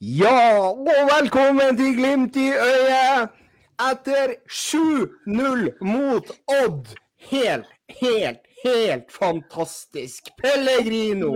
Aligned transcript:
Ja, 0.00 0.70
og 0.70 0.86
velkommen 0.86 1.76
til 1.76 1.96
Glimt 1.96 2.36
i 2.36 2.52
øyet! 2.54 3.30
Etter 3.82 4.34
7-0 4.46 5.72
mot 5.82 6.30
Odd. 6.46 6.86
Helt, 7.16 7.66
helt, 8.00 8.38
helt 8.64 9.12
fantastisk. 9.12 10.22
Pellegrino 10.38 11.32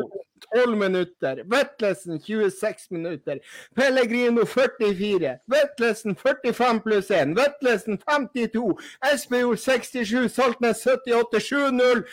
12 0.54 0.76
minutter. 0.78 1.42
Vetlesen 1.44 2.22
26 2.22 2.86
minutter. 2.90 3.38
Pellegrino 3.76 4.44
44. 4.44 5.36
Vetlesen 5.46 6.16
45 6.16 6.80
pluss 6.80 7.10
1. 7.10 7.34
Vetlesen 7.36 7.98
52. 7.98 8.78
Espejord 9.12 9.56
67. 9.56 10.28
Saltnes 10.28 10.86
78. 10.86 11.38
7-0. 11.40 12.06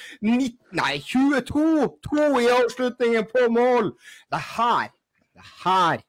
Nei, 0.72 0.98
22. 1.00 1.90
2 2.10 2.40
i 2.40 2.52
avslutningen 2.58 3.26
på 3.36 3.52
mål. 3.52 3.94
Det 4.34 4.42
her, 4.58 4.88
det 5.34 5.46
her 5.66 6.09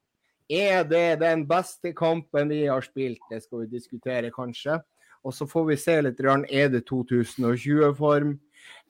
er 0.50 0.82
det 0.84 1.20
den 1.22 1.46
beste 1.48 1.92
kampen 1.96 2.50
vi 2.50 2.64
har 2.66 2.82
spilt? 2.82 3.22
Det 3.30 3.42
skal 3.44 3.64
vi 3.64 3.76
diskutere, 3.76 4.32
kanskje. 4.34 4.80
Og 5.24 5.34
så 5.36 5.46
får 5.46 5.66
vi 5.68 5.76
se 5.78 5.96
litt. 6.02 6.20
Er 6.20 6.68
det 6.72 6.84
2020-form? 6.88 8.34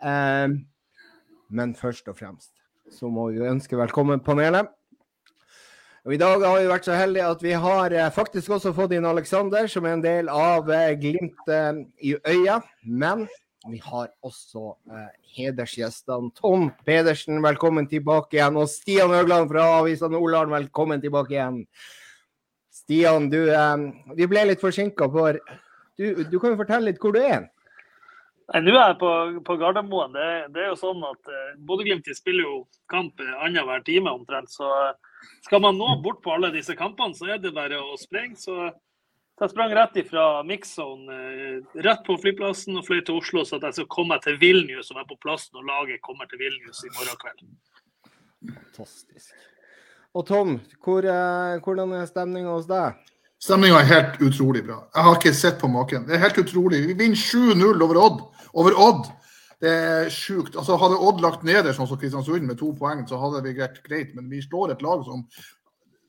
Eh, 0.02 0.48
men 1.50 1.74
først 1.74 2.08
og 2.08 2.18
fremst 2.18 2.52
så 2.90 3.10
må 3.10 3.28
vi 3.30 3.46
ønske 3.46 3.78
velkommen 3.78 4.22
panelet. 4.22 4.70
Og 6.08 6.14
I 6.14 6.20
dag 6.20 6.40
har 6.40 6.56
vi 6.56 6.70
vært 6.70 6.86
så 6.88 6.96
heldige 6.96 7.28
at 7.28 7.42
vi 7.44 7.52
har 7.62 7.92
eh, 7.92 8.12
faktisk 8.14 8.54
også 8.56 8.72
fått 8.76 8.94
inn 8.96 9.06
Aleksander, 9.06 9.68
som 9.68 9.84
er 9.84 9.98
en 9.98 10.04
del 10.04 10.30
av 10.32 10.70
eh, 10.72 10.94
Glimt 10.98 11.52
eh, 11.52 11.82
i 12.00 12.14
øya. 12.16 12.60
Men 12.88 13.26
vi 13.68 13.80
har 13.84 14.08
også 14.24 14.74
eh, 14.90 15.08
hedersgjestene. 15.36 16.30
Tom 16.38 16.70
Pedersen, 16.86 17.42
velkommen 17.44 17.88
tilbake 17.90 18.38
igjen. 18.38 18.56
Og 18.56 18.70
Stian 18.72 19.12
Høgland 19.12 19.50
fra 19.50 19.66
Avisa 19.80 20.08
Nordland, 20.08 20.52
velkommen 20.54 21.02
tilbake 21.02 21.36
igjen. 21.36 21.62
Stian, 22.72 23.28
du, 23.32 23.42
eh, 23.52 23.86
vi 24.16 24.28
ble 24.30 24.46
litt 24.48 24.64
forsinka, 24.64 25.10
for 25.12 25.40
du, 26.00 26.24
du, 26.24 26.36
kan 26.40 26.54
jo 26.54 26.60
fortelle 26.62 26.88
litt 26.88 27.02
hvor 27.02 27.12
du 27.12 27.20
er? 27.20 27.50
Nei, 28.50 28.62
Nå 28.64 28.72
er 28.72 28.94
jeg 28.94 29.00
på, 29.02 29.12
på 29.46 29.58
Gardermoen. 29.60 30.16
Det, 30.16 30.28
det, 30.56 30.64
er 30.64 30.72
jo 30.72 30.80
sånn 30.80 31.04
at 31.10 31.28
eh, 31.28 31.56
Bodø-Glimt 31.60 32.08
spiller 32.16 32.46
jo 32.46 32.58
kamp 32.90 33.20
annenhver 33.42 33.84
time 33.84 34.14
omtrent. 34.16 34.48
Så 34.56 34.70
skal 35.44 35.60
man 35.60 35.76
nå 35.76 35.98
bort 36.04 36.24
på 36.24 36.32
alle 36.32 36.48
disse 36.56 36.72
kampene, 36.78 37.12
så 37.12 37.28
er 37.34 37.44
det 37.44 37.52
bare 37.52 37.82
å 37.84 38.00
springe. 38.00 38.40
Så 38.40 38.70
jeg 39.46 39.52
sprang 39.52 39.74
rett 39.76 40.00
ifra 40.02 40.24
mix-zone 40.46 41.18
uh, 41.18 41.76
rett 41.86 42.02
på 42.06 42.16
flyplassen 42.22 42.78
og 42.80 42.86
fløy 42.86 43.02
til 43.04 43.20
Oslo, 43.20 43.44
så 43.44 43.58
at 43.58 43.68
jeg 43.68 43.80
skal 43.80 43.92
komme 43.92 44.18
til 44.24 44.40
Vilnius 44.40 44.90
og 44.92 45.00
være 45.00 45.10
på 45.12 45.20
plass 45.26 45.48
når 45.54 45.68
laget 45.68 46.02
kommer 46.06 46.30
til 46.30 46.42
Vilnius 46.42 46.82
i 46.86 46.92
morgen 46.96 47.20
kveld. 47.22 47.46
Fantastisk. 48.50 49.46
Og 50.16 50.26
Tom, 50.26 50.58
hvor, 50.82 51.06
uh, 51.06 51.60
hvordan 51.64 51.94
er 52.00 52.10
stemninga 52.10 52.52
hos 52.56 52.68
deg? 52.70 52.98
Stemninga 53.40 53.78
er 53.80 53.88
helt 53.88 54.20
utrolig 54.26 54.64
bra. 54.66 54.82
Jeg 54.94 55.06
har 55.06 55.16
ikke 55.16 55.36
sett 55.36 55.60
på 55.60 55.70
maken. 55.72 56.04
Det 56.08 56.16
er 56.16 56.26
helt 56.26 56.42
utrolig. 56.42 56.82
Vi 56.90 56.98
vinner 56.98 57.16
7-0 57.16 57.86
over 57.86 58.00
Odd 58.00 58.20
over 58.52 58.76
Odd. 58.76 59.08
Det 59.60 59.70
er 59.70 60.10
sjukt. 60.12 60.56
Altså, 60.56 60.78
hadde 60.80 60.98
Odd 61.04 61.20
lagt 61.20 61.42
neder 61.44 61.74
sånn 61.76 61.88
som 61.88 61.98
Kristiansund 62.00 62.46
med 62.48 62.58
to 62.60 62.70
poeng, 62.76 63.02
så 63.08 63.20
hadde 63.20 63.42
vi 63.44 63.58
vært 63.58 63.82
greit. 63.84 64.14
Men 64.16 64.30
vi 64.32 64.40
slår 64.44 64.74
et 64.74 64.84
lag 64.84 65.04
som, 65.04 65.26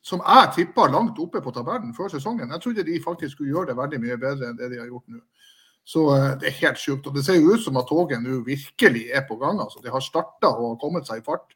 som 0.02 0.22
jeg 0.26 0.50
tippa 0.56 0.88
langt 0.90 1.18
oppe 1.22 1.40
på 1.42 1.52
tabellen 1.54 1.94
før 1.94 2.10
sesongen. 2.10 2.50
Jeg 2.50 2.62
trodde 2.62 2.84
de 2.86 3.02
faktisk 3.04 3.36
skulle 3.36 3.52
gjøre 3.54 3.70
det 3.70 3.78
veldig 3.78 4.00
mye 4.02 4.18
bedre 4.18 4.50
enn 4.50 4.58
det 4.58 4.72
de 4.72 4.80
har 4.80 4.90
gjort 4.90 5.06
nå. 5.14 5.22
Så 5.86 6.04
uh, 6.10 6.32
det 6.38 6.48
er 6.50 6.58
helt 6.60 6.78
sjukt. 6.78 7.06
Og 7.06 7.14
det 7.14 7.24
ser 7.26 7.38
jo 7.38 7.54
ut 7.54 7.62
som 7.62 7.78
at 7.78 7.88
toget 7.90 8.22
nå 8.22 8.40
virkelig 8.46 9.08
er 9.14 9.24
på 9.28 9.38
gang. 9.38 9.60
altså. 9.62 9.82
De 9.82 9.90
har 9.90 10.02
starta 10.02 10.50
og 10.50 10.78
kommet 10.82 11.06
seg 11.06 11.22
i 11.22 11.26
fart. 11.26 11.54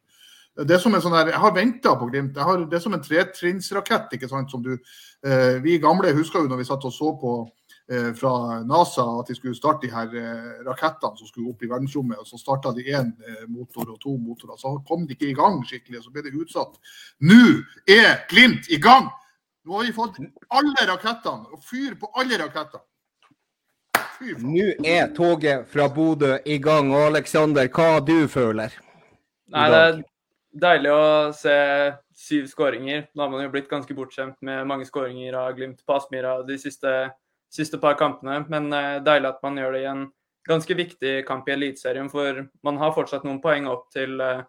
Det 0.57 0.73
er 0.73 0.81
som 0.81 0.95
en 0.97 1.03
sånn 1.05 1.15
her, 1.15 1.29
Jeg 1.35 1.43
har 1.43 1.53
venta 1.55 1.93
på 1.99 2.09
Glimt. 2.09 2.39
Har, 2.39 2.65
det 2.65 2.79
er 2.79 2.83
som 2.83 2.95
en 2.97 3.03
tretrinnsrakett. 3.03 4.15
ikke 4.17 4.29
sant, 4.31 4.51
som 4.51 4.63
du, 4.63 4.79
eh, 5.23 5.59
Vi 5.63 5.79
gamle 5.79 6.15
husker 6.17 6.41
jo 6.41 6.49
når 6.49 6.63
vi 6.63 6.65
satt 6.71 6.85
og 6.85 6.93
så 6.93 7.13
på 7.21 7.35
Eh, 7.45 7.66
fra 8.19 8.63
NASA 8.67 9.05
at 9.21 9.29
de 9.31 9.35
skulle 9.37 9.55
starte 9.55 9.87
de 9.87 9.93
her 9.95 10.15
eh, 10.19 10.63
rakettene 10.67 11.19
som 11.19 11.29
skulle 11.29 11.53
opp 11.53 11.63
i 11.63 11.69
verdensrommet. 11.71 12.19
og 12.19 12.27
Så 12.27 12.41
starta 12.41 12.73
de 12.75 12.83
én 12.91 13.13
eh, 13.23 13.45
motor 13.49 13.93
og 13.93 14.01
to 14.03 14.17
motorer. 14.19 14.59
Så 14.59 14.73
kom 14.89 15.07
de 15.07 15.15
ikke 15.15 15.31
i 15.31 15.37
gang 15.39 15.61
skikkelig, 15.67 16.03
så 16.03 16.11
ble 16.11 16.25
det 16.27 16.35
utsatt. 16.35 16.81
Nå 17.23 17.63
er 17.87 18.27
Glimt 18.31 18.67
i 18.75 18.81
gang! 18.83 19.07
Nå 19.67 19.79
har 19.79 19.87
vi 19.87 19.95
fått 19.95 20.19
alle 20.55 20.83
rakettene, 20.87 21.49
og 21.51 21.63
fyr 21.63 21.97
på 21.99 22.11
alle 22.15 22.39
rakettene. 22.39 22.85
Nå 24.43 24.67
er 24.87 25.09
toget 25.15 25.67
fra 25.71 25.89
Bodø 25.93 26.37
i 26.47 26.59
gang. 26.63 26.93
Og 26.95 27.09
Aleksander, 27.11 27.67
hva 27.75 27.99
du 28.01 28.29
føler? 28.31 28.75
Nei, 29.53 29.67
det 29.71 29.81
er 29.83 29.99
deilig 30.63 30.93
å 30.95 31.07
se 31.37 31.57
syv 32.17 32.47
skåringer. 32.51 33.07
Nå 33.13 33.25
har 33.25 33.33
man 33.33 33.45
jo 33.45 33.53
blitt 33.53 33.69
ganske 33.71 33.95
bortskjemt 33.95 34.39
med 34.47 34.67
mange 34.71 34.87
skåringer 34.89 35.37
av 35.39 35.55
Glimt 35.59 35.83
på 35.87 35.99
Aspmyra 35.99 36.39
de 36.47 36.59
siste 36.63 36.95
siste 37.53 37.79
par 37.79 37.97
kampene. 37.99 38.43
Men 38.51 38.73
eh, 38.73 38.99
deilig 39.05 39.33
at 39.33 39.43
man 39.45 39.59
gjør 39.61 39.77
det 39.77 39.83
i 39.85 39.91
en 39.91 40.05
ganske 40.47 40.77
viktig 40.79 41.15
kamp 41.27 41.49
i 41.49 41.57
Eliteserien, 41.57 42.11
for 42.11 42.45
man 42.67 42.79
har 42.81 42.95
fortsatt 42.95 43.27
noen 43.27 43.41
poeng 43.43 43.67
opp 43.71 43.89
til 43.95 44.21
eh, 44.23 44.45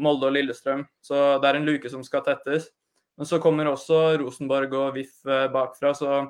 Molde 0.00 0.28
og 0.28 0.36
Lillestrøm. 0.36 0.84
Så 1.04 1.38
det 1.40 1.50
er 1.50 1.60
en 1.60 1.68
luke 1.68 1.90
som 1.92 2.04
skal 2.06 2.24
tettes. 2.26 2.68
Men 3.18 3.28
så 3.28 3.40
kommer 3.42 3.68
også 3.68 4.18
Rosenborg 4.20 4.74
og 4.76 4.94
VIF 4.96 5.20
eh, 5.28 5.48
bakfra, 5.52 5.94
så 5.96 6.20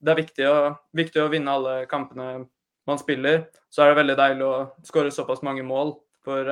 det 0.00 0.12
er 0.12 0.22
viktig 0.22 0.46
å, 0.48 0.58
viktig 0.96 1.20
å 1.20 1.30
vinne 1.32 1.52
alle 1.52 1.74
kampene 1.90 2.46
man 2.88 3.00
spiller. 3.00 3.44
Så 3.68 3.84
er 3.84 3.90
det 3.90 4.00
veldig 4.00 4.16
deilig 4.18 4.46
å 4.46 4.54
skåre 4.86 5.12
såpass 5.12 5.42
mange 5.44 5.64
mål, 5.66 5.92
for 6.24 6.46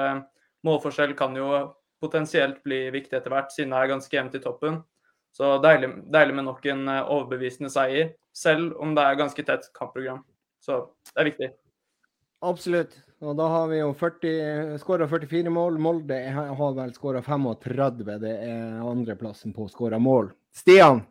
målforskjell 0.66 1.14
kan 1.16 1.36
jo 1.36 1.48
potensielt 2.02 2.60
bli 2.64 2.90
viktig 2.92 3.16
etter 3.16 3.32
hvert, 3.32 3.50
siden 3.54 3.72
det 3.72 3.80
er 3.80 3.90
ganske 3.90 4.16
jevnt 4.16 4.36
i 4.36 4.42
toppen. 4.42 4.76
Så 5.34 5.54
deilig, 5.64 5.90
deilig, 6.12 6.36
med 6.36 6.46
nok 6.48 6.66
en 6.68 6.84
overbevisende 6.90 7.72
seier 7.72 8.12
selv 8.38 8.76
om 8.82 8.94
det 8.94 9.04
er 9.04 9.18
ganske 9.18 9.44
tett 9.46 9.68
kampprogram. 9.76 10.22
Så 10.62 10.84
det 11.12 11.22
er 11.22 11.28
viktig. 11.30 11.50
Absolutt. 12.46 12.94
Og 13.18 13.34
da 13.38 13.48
har 13.50 13.66
vi 13.72 13.80
jo 13.80 13.90
40, 13.98 14.76
skåra 14.78 15.08
44 15.10 15.50
mål. 15.50 15.78
Molde 15.82 16.18
har 16.30 16.74
vel 16.76 16.92
skåra 16.94 17.22
35. 17.22 18.04
Det 18.22 18.34
er 18.46 18.78
andreplassen 18.86 19.54
på 19.56 19.66
skåra 19.72 19.98
mål. 19.98 20.30
Stian, 20.54 21.02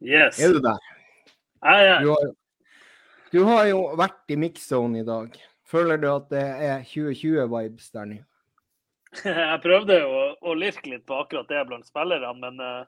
yes. 0.00 0.40
er 0.40 0.56
du 0.56 0.62
der? 0.64 0.80
Jeg 1.66 1.90
er 1.90 2.02
du 2.02 2.10
har, 2.12 2.32
du 3.32 3.38
har 3.48 3.68
jo 3.70 3.78
vært 3.98 4.32
i 4.32 4.38
mix-zone 4.40 5.00
i 5.00 5.06
dag. 5.06 5.36
Føler 5.66 6.00
du 6.00 6.08
at 6.12 6.28
det 6.30 6.44
er 6.44 6.84
2020-vibes 6.86 7.92
der 7.94 8.10
nå? 8.10 8.18
Jeg 9.24 9.62
prøvde 9.64 9.96
jo 9.98 10.10
å, 10.12 10.26
å 10.50 10.56
lirke 10.58 10.92
litt 10.92 11.06
på 11.08 11.16
akkurat 11.22 11.48
det 11.50 11.64
blant 11.68 11.88
spillerne, 11.88 12.32
men 12.40 12.60
uh, 12.60 12.84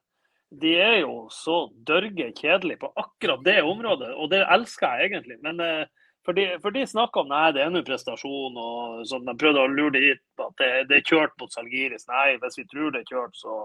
de 0.51 0.75
er 0.81 0.99
jo 1.03 1.29
så 1.33 1.67
dørge 1.87 2.31
kjedelige 2.37 2.81
på 2.81 2.93
akkurat 2.97 3.43
det 3.45 3.61
området, 3.63 4.15
og 4.17 4.31
det 4.33 4.47
elsker 4.49 4.97
jeg 4.97 5.11
egentlig. 5.11 5.37
Men 5.45 5.61
eh, 5.61 5.85
for 6.25 6.37
de, 6.37 6.47
de 6.57 6.85
snakker 6.89 7.23
om 7.23 7.33
nei, 7.33 7.51
det 7.57 7.65
er 7.65 7.73
nå 7.73 7.83
prestasjon, 7.87 8.57
og 8.57 9.03
sånn, 9.09 9.27
de 9.29 9.37
prøvde 9.41 9.65
å 9.65 9.73
lure 9.73 9.95
det 9.97 10.05
hit 10.05 10.45
at 10.45 10.55
det, 10.61 10.71
det, 10.91 11.01
er 11.01 11.11
kjørt 11.11 11.37
mot 11.41 11.53
Salgiris. 11.53 12.09
Nei, 12.11 12.39
hvis 12.41 12.61
vi 12.61 12.69
tror 12.71 12.95
det 12.95 13.05
er 13.05 13.13
kjørt, 13.13 13.37
så 13.37 13.59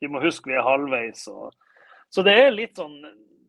vi 0.00 0.10
må 0.12 0.20
huske 0.24 0.50
vi 0.50 0.58
er 0.58 0.66
halvveis. 0.66 1.24
Og, 1.32 1.54
så 2.12 2.24
det 2.26 2.36
er 2.40 2.52
litt 2.54 2.76
sånn 2.80 2.98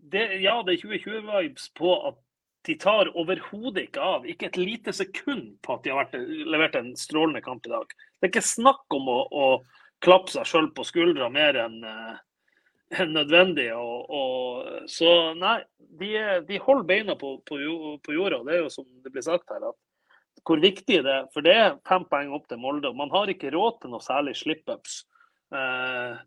det, 0.07 0.23
Ja, 0.43 0.61
det 0.63 0.77
er 0.77 0.83
2020-vibes 0.87 1.69
på 1.77 1.93
at 2.09 2.19
de 2.67 2.75
tar 2.79 3.11
overhodet 3.15 3.87
ikke 3.87 4.03
av. 4.03 4.27
Ikke 4.27 4.47
et 4.49 4.59
lite 4.59 4.91
sekund 4.95 5.57
på 5.63 5.75
at 5.75 5.83
de 5.83 5.91
har 5.91 6.05
vært, 6.05 6.15
levert 6.47 6.75
en 6.79 6.93
strålende 6.99 7.43
kamp 7.43 7.67
i 7.67 7.71
dag. 7.71 7.91
Det 7.91 8.27
er 8.27 8.33
ikke 8.33 8.47
snakk 8.47 8.95
om 8.95 9.11
å, 9.11 9.19
å 9.27 9.47
klappe 10.03 10.33
seg 10.33 10.47
sjøl 10.47 10.71
på 10.75 10.83
skuldra 10.87 11.29
mer 11.31 11.59
enn 11.63 11.79
uh, 11.87 12.17
nødvendig. 13.17 13.67
Og, 13.75 14.07
og, 14.09 14.87
så 14.91 15.33
nei, 15.37 15.59
de, 15.99 16.13
de 16.47 16.61
holder 16.63 16.87
beina 16.87 17.17
på, 17.19 17.37
på, 17.47 17.59
på, 18.03 18.15
jorda. 18.15 18.43
Det 18.47 18.55
er 18.55 18.63
jo 18.65 18.73
som 18.73 18.87
det 19.03 19.13
blir 19.13 19.25
sagt 19.25 19.53
her, 19.53 19.69
at 19.71 20.43
hvor 20.47 20.61
viktig 20.63 21.01
det 21.03 21.13
er. 21.13 21.29
For 21.33 21.45
det 21.45 21.55
er 21.57 21.77
fem 21.87 22.05
poeng 22.07 22.33
opp 22.35 22.47
til 22.49 22.61
Molde. 22.61 22.91
og 22.91 22.99
Man 22.99 23.13
har 23.13 23.31
ikke 23.31 23.51
råd 23.55 23.81
til 23.81 23.93
noe 23.93 24.03
særlig 24.03 24.37
slip-ups. 24.39 25.01
Eh, 25.55 26.19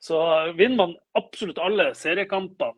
så 0.00 0.20
vinner 0.56 0.78
man 0.80 0.94
absolutt 1.18 1.60
alle 1.60 1.90
seriekampene 1.98 2.76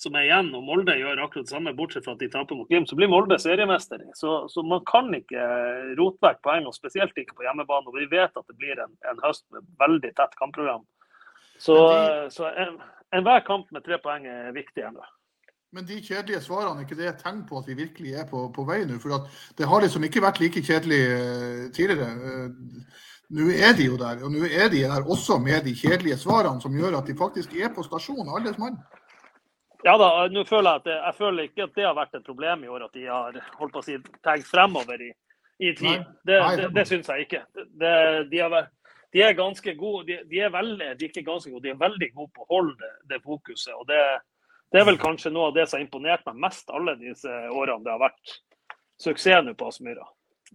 som 0.00 0.16
er 0.18 0.26
igjen, 0.26 0.48
og 0.56 0.64
Molde 0.66 0.96
gjør 0.98 1.20
akkurat 1.22 1.46
det 1.46 1.52
samme, 1.54 1.74
bortsett 1.76 2.06
fra 2.06 2.16
at 2.16 2.22
de 2.22 2.28
taper 2.32 2.58
mot 2.58 2.68
Glimt, 2.70 2.88
så 2.90 2.96
blir 2.98 3.10
Molde 3.10 3.36
seriemester. 3.38 4.02
Så, 4.18 4.32
så, 4.50 4.64
man 4.66 4.82
kan 4.88 5.12
ikke 5.14 5.44
rote 6.00 6.18
vekk 6.24 6.40
poeng, 6.44 6.66
og 6.66 6.74
spesielt 6.74 7.14
ikke 7.20 7.36
på 7.38 7.46
hjemmebane. 7.46 7.86
Og 7.90 8.00
vi 8.00 8.08
vet 8.10 8.34
at 8.34 8.48
det 8.50 8.58
blir 8.58 8.80
en, 8.82 8.96
en 9.10 9.22
høst 9.22 9.44
med 9.54 9.62
veldig 9.80 10.10
tett 10.18 10.34
kampprogram. 10.40 10.82
Så, 11.58 11.74
de, 11.74 12.30
så 12.34 12.48
enhver 13.14 13.40
en 13.40 13.46
kamp 13.46 13.70
med 13.72 13.84
tre 13.86 13.98
poeng 14.02 14.26
er 14.26 14.54
viktig 14.56 14.86
ennå. 14.88 15.04
Men 15.74 15.86
de 15.88 15.96
kjedelige 15.98 16.40
svarene, 16.44 16.84
ikke 16.84 16.96
det 16.98 17.08
et 17.10 17.22
tegn 17.24 17.40
på 17.48 17.58
at 17.58 17.66
vi 17.66 17.74
virkelig 17.74 18.12
er 18.14 18.26
på, 18.30 18.44
på 18.54 18.62
vei 18.68 18.84
nå? 18.86 19.00
For 19.02 19.26
det 19.58 19.66
har 19.66 19.82
liksom 19.82 20.04
ikke 20.06 20.22
vært 20.22 20.38
like 20.42 20.62
kjedelig 20.62 21.00
uh, 21.10 21.62
tidligere. 21.74 22.10
Uh, 22.14 23.08
nå 23.34 23.48
er 23.50 23.74
de 23.74 23.88
jo 23.88 23.96
der, 23.98 24.20
og 24.22 24.30
nå 24.30 24.46
er 24.46 24.68
de 24.70 24.84
der 24.84 25.08
også 25.10 25.40
med 25.42 25.64
de 25.66 25.72
kjedelige 25.74 26.20
svarene 26.20 26.62
som 26.62 26.76
gjør 26.78 27.00
at 27.00 27.08
de 27.10 27.16
faktisk 27.18 27.56
er 27.58 27.72
på 27.74 27.82
stasjon, 27.82 28.28
alle 28.36 28.54
mann. 28.60 28.78
Ja 29.84 29.96
da, 30.00 30.28
nå 30.32 30.44
føler 30.48 30.70
jeg 30.70 30.80
at 30.80 30.86
det, 30.86 30.94
jeg 31.00 31.16
føler 31.18 31.48
ikke 31.48 31.66
at 31.66 31.74
det 31.76 31.84
har 31.88 31.96
vært 31.98 32.14
et 32.16 32.24
problem 32.28 32.62
i 32.64 32.70
år 32.72 32.86
at 32.86 32.94
de 32.94 33.08
har 33.08 33.40
holdt 33.58 33.74
på 33.74 33.82
å 33.82 33.84
si, 33.84 33.98
tenkt 34.24 34.48
fremover 34.48 35.02
i, 35.02 35.10
i 35.58 35.74
tid. 35.74 35.90
Nei, 35.90 36.14
det, 36.30 36.38
det, 36.60 36.70
det 36.78 36.86
syns 36.88 37.10
jeg 37.10 37.26
ikke. 37.26 37.42
Det, 37.82 37.96
de 38.30 38.40
har 38.44 38.54
vært 38.54 38.72
de 39.14 39.22
er 39.22 39.36
ganske 39.38 39.74
gode. 39.78 40.06
De, 40.08 40.18
de, 40.30 40.40
er 40.42 40.50
veldig, 40.50 40.90
de 40.98 41.06
er 41.06 41.10
ikke 41.12 41.26
ganske 41.26 41.52
gode, 41.52 41.62
de 41.68 41.72
er 41.72 41.80
veldig 41.80 42.10
gode 42.16 42.32
på 42.34 42.44
å 42.44 42.50
holde 42.50 42.74
det, 42.80 42.92
det 43.12 43.20
fokuset. 43.22 43.74
og 43.76 43.86
det, 43.90 44.00
det, 44.72 44.80
er 44.80 44.88
vel 44.90 44.98
kanskje 45.00 45.32
noe 45.34 45.52
av 45.52 45.56
det 45.56 45.68
som 45.68 45.78
har 45.78 45.86
imponert 45.86 46.26
meg 46.28 46.40
mest 46.48 46.72
alle 46.74 46.96
disse 46.98 47.30
årene 47.54 47.86
det 47.86 47.94
har 47.94 48.02
vært 48.02 48.36
suksess 49.00 49.46
nå 49.46 49.54
på 49.58 49.70
Aspmyra. 49.70 50.08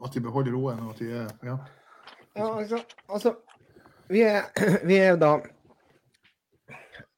At 0.04 0.16
de 0.16 0.24
beholder 0.24 0.56
roen 0.56 0.84
og 0.84 0.94
at 0.94 1.04
de 1.04 1.12
er 1.24 1.32
Ja. 1.48 1.56
ja 2.36 2.50
altså, 2.50 2.84
altså 3.08 3.36
vi, 4.12 4.24
er, 4.28 4.52
vi 4.90 5.00
er 5.00 5.18
da 5.20 5.38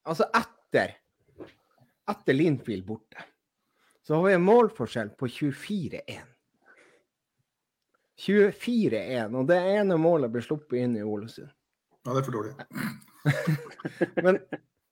Altså 0.01 0.25
etter 0.33 0.95
etter 2.11 2.33
Linfield 2.33 2.85
borte, 2.85 3.23
så 4.01 4.17
har 4.17 4.23
vi 4.25 4.33
en 4.33 4.43
målforskjell 4.43 5.11
på 5.19 5.27
24-1. 5.29 6.30
24-1, 8.21 9.33
og 9.37 9.47
det 9.49 9.57
ene 9.73 9.97
målet 9.97 10.31
ble 10.33 10.43
sluppet 10.45 10.83
inn 10.83 10.97
i 10.99 11.05
Ålesund. 11.05 11.49
Ja, 12.01 12.13
det 12.13 12.21
er 12.21 12.27
for 12.27 12.37
dårlig. 12.37 12.53
Men, 14.25 14.37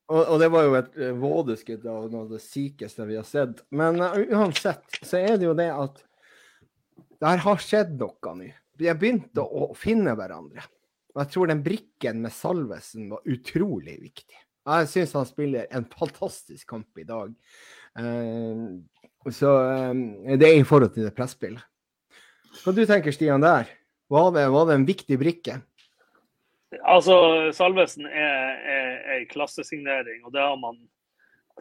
og, 0.10 0.20
og, 0.24 0.36
det 0.42 0.50
var 0.54 0.66
jo 0.66 0.76
et 0.80 0.98
uh, 0.98 1.14
vådeskudd 1.22 1.86
av 1.90 2.10
noe 2.10 2.26
av 2.26 2.34
det 2.36 2.42
sykeste 2.44 3.06
vi 3.10 3.18
har 3.18 3.28
sett. 3.28 3.64
Men 3.74 4.02
uh, 4.02 4.18
uansett 4.34 5.00
så 5.02 5.22
er 5.22 5.38
det 5.38 5.50
jo 5.50 5.56
det 5.58 5.70
at 5.74 6.04
det 7.20 7.32
her 7.34 7.42
har 7.46 7.64
skjedd 7.64 7.96
noe 8.00 8.36
nå. 8.40 8.52
Vi 8.80 8.88
har 8.88 8.98
begynt 8.98 9.42
å, 9.42 9.72
finne 9.76 10.14
hverandre. 10.16 10.64
Og 11.14 11.24
jeg 11.24 11.34
tror 11.34 11.50
den 11.50 11.66
brikken 11.66 12.22
med 12.24 12.32
Salvesen 12.32 13.10
var 13.12 13.26
utrolig 13.28 13.98
viktig. 14.00 14.38
Jeg 14.70 14.88
syns 14.92 15.18
han 15.18 15.28
spiller 15.28 15.68
en 15.74 15.88
fantastisk 15.90 16.70
kamp 16.70 17.02
i 17.02 17.06
dag. 17.10 17.34
Uh, 18.00 18.80
så 19.34 19.52
det 20.24 20.48
er 20.48 20.62
i 20.62 20.66
forhold 20.66 20.94
til 20.96 21.10
det 21.10 21.14
presspillet. 21.18 21.66
Hva 22.64 22.74
du 22.76 22.86
tenker 22.86 23.16
Stian 23.16 23.44
der? 23.44 23.70
Var 24.10 24.32
det, 24.36 24.46
var 24.50 24.70
det 24.70 24.78
en 24.80 24.88
viktig 24.88 25.20
brikke? 25.22 25.60
Altså, 26.86 27.16
Salvesen 27.56 28.06
er 28.06 29.04
ei 29.16 29.26
klassesignering, 29.30 30.24
og 30.26 30.34
det 30.34 30.42
har 30.44 30.58
man 30.62 30.78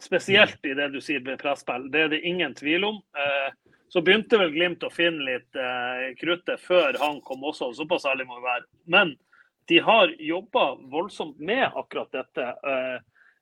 spesielt 0.01 0.65
i 0.65 0.75
det 0.77 0.89
du 0.93 0.99
sier 1.03 1.23
med 1.25 1.39
presspill. 1.41 1.89
Det 1.91 2.05
er 2.05 2.13
det 2.13 2.21
ingen 2.27 2.53
tvil 2.57 2.85
om. 2.87 2.99
Eh, 3.17 3.49
så 3.89 4.03
begynte 4.05 4.39
vel 4.39 4.53
Glimt 4.53 4.85
å 4.85 4.91
finne 4.93 5.25
litt 5.25 5.57
eh, 5.57 6.11
kruttet 6.19 6.61
før 6.61 6.97
han 7.01 7.19
kom 7.25 7.43
også, 7.49 7.71
såpass 7.77 8.07
ærlig 8.09 8.27
må 8.29 8.39
vi 8.39 8.47
være. 8.47 8.65
Men 8.85 9.15
de 9.69 9.81
har 9.85 10.13
jobba 10.23 10.71
voldsomt 10.91 11.39
med 11.41 11.65
akkurat 11.67 12.11
dette. 12.15 12.45
Eh, 12.45 12.97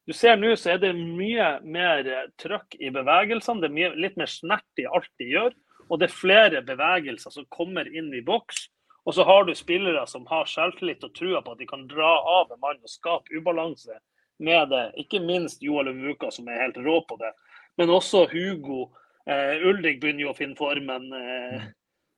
du 0.08 0.16
ser 0.16 0.40
nå 0.40 0.54
så 0.56 0.74
er 0.76 0.82
det 0.82 0.94
mye 0.96 1.58
mer 1.68 2.08
trøkk 2.40 2.78
i 2.80 2.92
bevegelsene. 2.96 3.62
Det 3.64 3.70
er 3.70 3.78
mye, 3.78 3.94
litt 4.08 4.20
mer 4.20 4.32
snert 4.32 4.82
i 4.82 4.88
alt 4.88 5.12
de 5.20 5.32
gjør. 5.34 5.56
Og 5.90 6.00
det 6.00 6.10
er 6.10 6.18
flere 6.18 6.64
bevegelser 6.66 7.34
som 7.34 7.48
kommer 7.54 7.88
inn 7.88 8.10
i 8.16 8.24
boks. 8.26 8.68
Og 9.08 9.16
så 9.16 9.24
har 9.24 9.46
du 9.48 9.54
spillere 9.56 10.04
som 10.08 10.26
har 10.28 10.50
selvtillit 10.52 11.04
og 11.08 11.14
trua 11.16 11.42
på 11.42 11.54
at 11.54 11.62
de 11.62 11.68
kan 11.70 11.86
dra 11.88 12.18
av 12.28 12.52
en 12.52 12.60
mann 12.60 12.82
og 12.84 12.92
skape 12.92 13.32
ubalanse 13.32 13.96
med 14.44 14.70
det. 14.74 14.84
Ikke 15.04 15.22
minst 15.24 15.64
Joel 15.64 15.94
Umuka, 15.94 16.32
som 16.32 16.50
er 16.52 16.66
helt 16.66 16.80
rå 16.84 17.00
på 17.08 17.16
det. 17.22 17.32
Men 17.80 17.94
også 17.94 18.26
Hugo. 18.32 18.90
Eh, 19.28 19.64
Ulrik 19.70 20.02
begynner 20.02 20.28
jo 20.28 20.34
å 20.34 20.38
finne 20.38 20.60
formen. 20.60 21.08
Eh, 21.14 21.70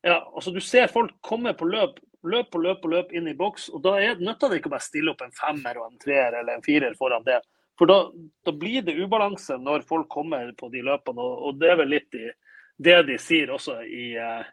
ja, 0.10 0.18
altså 0.34 0.52
Du 0.56 0.60
ser 0.66 0.90
folk 0.90 1.14
komme 1.22 1.54
på 1.54 1.70
løp, 1.70 2.00
løp 2.24 2.50
på 2.52 2.62
løp 2.64 2.82
på 2.82 2.92
løp 2.96 3.14
inn 3.14 3.30
i 3.30 3.38
boks. 3.38 3.70
og 3.70 3.84
Da 3.86 4.00
er, 4.02 4.18
nytter 4.18 4.50
det 4.50 4.62
ikke 4.62 4.74
å 4.74 4.78
bare 4.78 4.90
stille 4.90 5.14
opp 5.14 5.22
en 5.22 5.36
femmer 5.36 5.78
og 5.78 5.92
en 5.92 6.02
treer 6.02 6.42
eller 6.42 6.58
en 6.58 6.66
firer 6.66 6.98
foran 6.98 7.26
det. 7.28 7.38
For 7.80 7.88
da, 7.88 8.02
da 8.46 8.52
blir 8.52 8.82
det 8.84 8.98
ubalanse 8.98 9.56
når 9.62 9.86
folk 9.88 10.10
kommer 10.12 10.50
på 10.58 10.74
de 10.74 10.82
løpene. 10.84 11.22
og, 11.22 11.44
og 11.48 11.62
det 11.62 11.70
er 11.70 11.84
vel 11.84 11.94
litt 12.00 12.18
i 12.18 12.32
det 12.80 12.98
de 13.10 13.20
sier 13.22 13.52
også 13.54 13.82
i, 13.84 14.10
uh, 14.18 14.44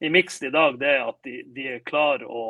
i 0.00 0.10
Mixed 0.12 0.48
i 0.48 0.52
dag, 0.54 0.78
det 0.80 0.92
er 0.96 1.06
at 1.06 1.18
de, 1.26 1.40
de 1.54 1.66
er 1.76 1.86
klar 1.86 2.24
å 2.24 2.44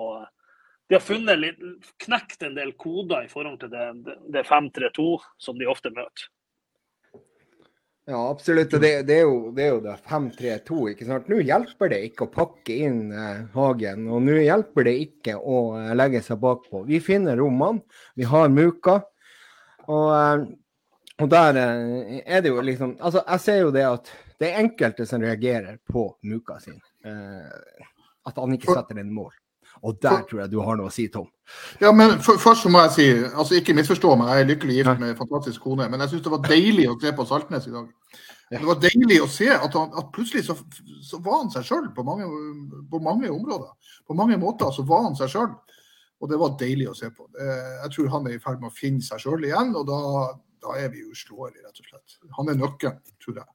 de 0.89 0.97
har 0.97 1.05
funnet 1.05 1.37
litt, 1.37 1.59
knekt 2.01 2.43
en 2.47 2.55
del 2.57 2.71
koder 2.81 3.27
i 3.27 3.29
forhold 3.29 3.59
til 3.61 3.69
det, 3.69 4.15
det 4.33 4.47
5-3-2 4.49 5.09
som 5.37 5.59
de 5.61 5.67
ofte 5.69 5.91
møter. 5.93 6.31
Ja, 8.09 8.31
absolutt. 8.31 8.71
Det, 8.71 9.03
det, 9.05 9.19
er 9.19 9.27
jo, 9.27 9.51
det 9.53 9.67
jo 9.67 9.81
det 9.85 9.99
5-3-2. 10.09 10.79
ikke 10.95 11.09
sant? 11.11 11.27
Nå 11.29 11.43
hjelper 11.45 11.91
det 11.93 11.99
ikke 12.07 12.25
å 12.25 12.31
pakke 12.33 12.79
inn 12.87 13.03
eh, 13.13 13.43
Hagen, 13.53 14.07
og 14.09 14.23
nå 14.25 14.39
hjelper 14.41 14.89
det 14.89 14.95
ikke 15.03 15.35
å 15.37 15.59
eh, 15.77 15.91
legge 15.93 16.23
seg 16.25 16.41
bakpå. 16.41 16.87
Vi 16.89 17.03
finner 17.05 17.37
rommene, 17.37 17.85
vi 18.17 18.25
har 18.31 18.49
Muka. 18.49 18.95
Og, 19.85 20.09
eh, 20.17 20.47
og 21.21 21.29
der 21.35 21.61
eh, 21.61 22.17
er 22.25 22.41
det 22.47 22.55
jo 22.55 22.65
liksom 22.65 22.97
Altså, 22.97 23.21
jeg 23.27 23.45
ser 23.45 23.61
jo 23.67 23.77
det 23.77 23.85
at 23.91 24.09
det 24.39 24.53
er 24.53 24.63
enkelte 24.63 25.07
som 25.07 25.23
reagerer 25.23 25.79
på 25.89 26.09
muka 26.23 26.59
sin. 26.63 26.79
Eh, 27.05 27.87
at 28.29 28.39
han 28.39 28.55
ikke 28.55 28.75
setter 28.75 29.01
en 29.01 29.13
mål. 29.15 29.33
Og 29.87 29.99
der 30.03 30.25
tror 30.27 30.41
jeg 30.43 30.51
du 30.51 30.59
har 30.65 30.79
noe 30.79 30.91
å 30.91 30.95
si, 30.95 31.07
Tom. 31.13 31.29
Ja, 31.83 31.93
men 31.95 32.17
for, 32.25 32.39
Først 32.41 32.65
så 32.65 32.73
må 32.73 32.81
jeg 32.87 32.95
si, 32.97 33.07
altså 33.29 33.59
ikke 33.59 33.77
misforstå 33.79 34.15
meg, 34.19 34.33
jeg 34.33 34.45
er 34.45 34.51
lykkelig 34.51 34.79
gift 34.79 35.03
med 35.03 35.13
en 35.13 35.21
fantastisk 35.21 35.63
kone. 35.65 35.87
Men 35.91 36.03
jeg 36.03 36.15
syns 36.15 36.25
det 36.27 36.35
var 36.35 36.43
deilig 36.47 36.89
å 36.91 36.97
se 37.03 37.13
på 37.15 37.27
Saltnes 37.29 37.69
i 37.69 37.75
dag. 37.75 37.93
Det 38.49 38.65
var 38.65 38.81
deilig 38.81 39.19
å 39.21 39.29
se 39.29 39.49
at, 39.53 39.75
han, 39.77 39.91
at 40.01 40.11
plutselig 40.15 40.47
så, 40.47 40.57
så, 41.05 41.21
var 41.25 41.43
han 41.43 41.51
seg 41.53 41.67
sjøl 41.69 41.91
på, 41.95 42.05
på, 42.05 43.01
mange 43.05 43.29
områder. 43.29 43.75
På 44.09 44.17
mange 44.17 44.39
måter 44.41 44.73
så 44.73 44.87
var 44.89 45.05
han 45.05 45.19
seg 45.19 45.35
sjøl. 45.35 45.51
Og 46.19 46.33
det 46.33 46.39
var 46.41 46.57
deilig 46.59 46.89
å 46.91 46.97
se 46.97 47.13
på. 47.15 47.29
Jeg 47.39 47.93
tror 47.95 48.09
han 48.17 48.27
er 48.27 48.39
i 48.39 48.43
ferd 48.43 48.63
med 48.63 48.73
å 48.73 48.75
finne 48.75 49.05
seg 49.05 49.21
sjøl 49.23 49.45
igjen, 49.47 49.77
og 49.79 49.85
da, 49.87 50.01
da 50.65 50.75
er 50.81 50.89
vi 50.91 51.05
uslåelige, 51.07 51.63
rett 51.67 51.85
og 51.85 51.93
slett. 51.93 52.17
Han 52.41 52.51
er 52.51 52.59
nøkkelen, 52.59 52.99
tror 53.23 53.43
jeg. 53.43 53.49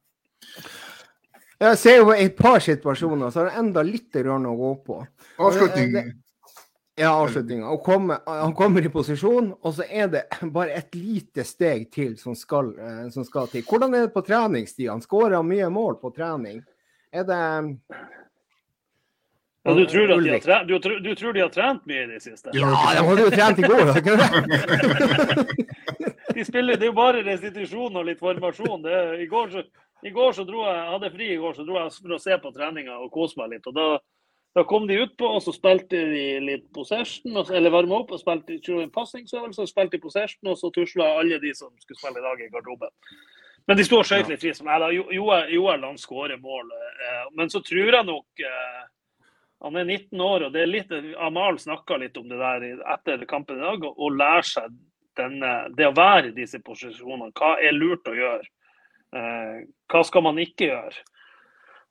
Jeg 1.64 1.78
ser 1.80 2.00
jo 2.02 2.10
et 2.12 2.34
par 2.36 2.60
situasjoner, 2.60 3.30
så 3.30 3.40
har 3.40 3.52
jeg 3.52 3.62
enda 3.62 3.84
litt 3.86 4.16
å 4.20 4.56
gå 4.58 4.74
på. 4.84 4.98
Avslutning. 5.38 6.12
Ja, 6.96 7.10
avslutninga. 7.10 7.70
Han 8.26 8.54
kommer 8.54 8.84
i 8.84 8.90
posisjon, 8.92 9.54
og 9.62 9.74
så 9.74 9.86
er 9.88 10.10
det 10.12 10.22
bare 10.56 10.76
et 10.78 10.94
lite 10.94 11.44
steg 11.46 11.88
til 11.94 12.18
som 12.18 12.36
skal, 12.38 12.70
eh, 12.78 13.08
som 13.10 13.24
skal 13.26 13.48
til. 13.50 13.64
Hvordan 13.66 13.94
er 13.94 14.06
det 14.06 14.14
på 14.14 14.22
trening, 14.26 14.68
Stian? 14.70 15.02
Skårer 15.02 15.40
han 15.40 15.48
mye 15.48 15.70
mål 15.74 15.98
på 16.02 16.12
trening? 16.14 16.62
Er 17.14 17.26
det 17.26 17.40
ja, 19.66 19.74
du, 19.74 19.86
tror 19.86 20.06
de 20.06 20.40
trent, 20.40 20.68
du, 20.68 20.78
tror, 20.78 20.98
du, 21.00 21.14
tror 21.14 21.32
de 21.32 21.40
har 21.40 21.48
trent 21.48 21.86
mye 21.88 22.02
i 22.02 22.08
det 22.10 22.18
siste? 22.20 22.50
Ja, 22.52 22.68
de 22.68 23.04
hadde 23.06 23.22
jo 23.24 23.30
trent 23.32 23.58
i 23.58 23.62
går, 23.64 23.94
ikke 23.96 24.16
det? 24.20 24.26
de 26.36 26.44
spiller, 26.44 26.76
det 26.76 26.84
er 26.84 26.90
jo 26.90 26.96
bare 26.98 27.22
restitusjon 27.24 27.96
og 27.96 28.04
litt 28.04 28.20
formasjon. 28.20 28.82
Det, 28.84 28.98
i, 29.24 29.28
går 29.30 29.48
så, 29.54 29.64
I 30.04 30.10
går 30.12 30.34
så 30.36 30.44
dro 30.44 30.64
jeg, 30.66 30.74
jeg 30.76 30.90
hadde 30.92 31.12
fri 31.14 31.28
i 31.32 31.38
går, 31.40 31.54
så 31.56 31.64
dro 31.64 31.78
jeg 31.78 31.92
for 31.96 32.16
å 32.16 32.20
se 32.20 32.36
på 32.40 32.52
treninga 32.52 32.98
og 33.00 33.12
kose 33.14 33.38
meg 33.40 33.54
litt. 33.54 33.68
og 33.70 33.76
da, 33.76 33.86
da 34.54 34.64
kom 34.68 34.88
de 34.88 34.98
utpå, 35.00 35.28
og 35.36 35.40
så 35.42 35.54
spilte 35.56 36.00
de 36.10 36.24
litt 36.44 36.66
possession, 36.76 37.38
eller 37.40 37.72
varma 37.72 38.02
opp 38.02 38.12
og 38.12 38.20
spilte 38.20 38.58
en 38.76 38.92
pasningsøvelse. 38.92 39.66
Spilte 39.70 39.96
de 39.96 40.02
possession, 40.04 40.50
og 40.52 40.58
så 40.60 40.70
tusla 40.74 41.08
alle 41.20 41.40
de 41.42 41.54
som 41.56 41.72
skulle 41.80 41.98
spille 41.98 42.20
i 42.20 42.26
dag, 42.26 42.42
i 42.44 42.50
garderoben. 42.52 42.92
Men 43.64 43.80
de 43.80 43.86
sto 43.88 44.02
og 44.02 44.04
skøyt 44.04 44.28
litt 44.28 44.42
fri. 44.44 44.52
Joel, 44.52 45.48
Joel 45.54 45.86
han 45.88 45.96
skårer 45.98 46.36
mål. 46.36 46.68
Eh, 46.68 47.22
men 47.38 47.48
så 47.48 47.62
tror 47.64 47.96
jeg 47.96 48.04
nok 48.04 48.42
eh, 48.44 48.82
han 49.64 49.78
er 49.80 49.86
19 49.88 50.20
år, 50.20 50.44
og 50.44 50.52
det 50.52 50.60
er 50.60 50.68
litt, 50.68 50.92
Amal 51.24 51.56
snakka 51.58 51.96
litt 52.02 52.18
om 52.20 52.28
det 52.28 52.36
der 52.42 52.66
etter 52.92 53.24
kampen 53.30 53.56
i 53.56 53.64
dag. 53.64 53.86
Å 53.88 54.10
lære 54.12 54.44
seg 54.50 54.74
denne, 55.16 55.54
det 55.72 55.88
å 55.88 55.96
være 55.96 56.28
i 56.28 56.36
disse 56.36 56.60
posisjonene. 56.60 57.32
Hva 57.32 57.54
er 57.64 57.72
lurt 57.72 58.10
å 58.10 58.16
gjøre? 58.18 58.44
Eh, 59.14 59.58
hva 59.90 60.02
skal 60.06 60.24
man 60.26 60.40
ikke 60.42 60.72
gjøre? 60.72 61.04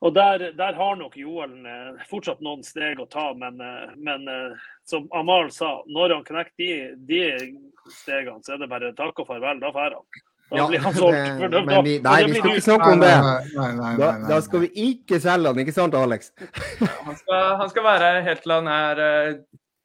Og 0.04 0.16
Der, 0.16 0.52
der 0.58 0.74
har 0.74 0.96
nok 0.96 1.16
Joel 1.16 1.54
eh, 1.64 2.02
fortsatt 2.10 2.42
noen 2.44 2.64
steg 2.68 3.00
å 3.00 3.06
ta, 3.08 3.30
men, 3.40 3.56
eh, 3.64 3.94
men 3.96 4.28
eh, 4.28 4.66
som 4.84 5.06
Amal 5.16 5.48
sa, 5.56 5.78
når 5.88 6.18
han 6.18 6.26
knekker 6.28 6.58
de, 6.60 6.72
de, 7.08 7.22
stegene, 8.02 8.44
så 8.44 8.56
er 8.56 8.60
det 8.60 8.68
bare 8.72 8.92
takk 8.98 9.22
og 9.24 9.30
farvel. 9.30 9.62
Da 9.64 9.72
drar 9.72 9.96
han. 9.96 10.24
Ja, 10.54 10.66
det, 10.74 11.62
men 11.64 11.88
vi, 11.88 11.94
nei, 12.04 12.18
vi 12.28 12.36
skal 12.36 12.52
ikke 12.52 12.66
snakke 12.66 12.90
om 12.98 13.06
det. 13.06 13.14
Da, 13.56 14.10
da, 14.28 14.42
skal 14.44 14.66
vi 14.66 14.90
ikke 14.90 15.22
selge 15.24 15.54
han, 15.54 15.62
ikke 15.64 15.76
sant 15.76 15.96
Alex? 15.96 16.34
Han 17.08 17.16
skal, 17.22 17.48
han 17.62 17.72
skal 17.72 17.88
være 17.88 18.10
helt 18.28 18.44
til 18.44 18.54
han 18.54 18.68
er 18.72 19.02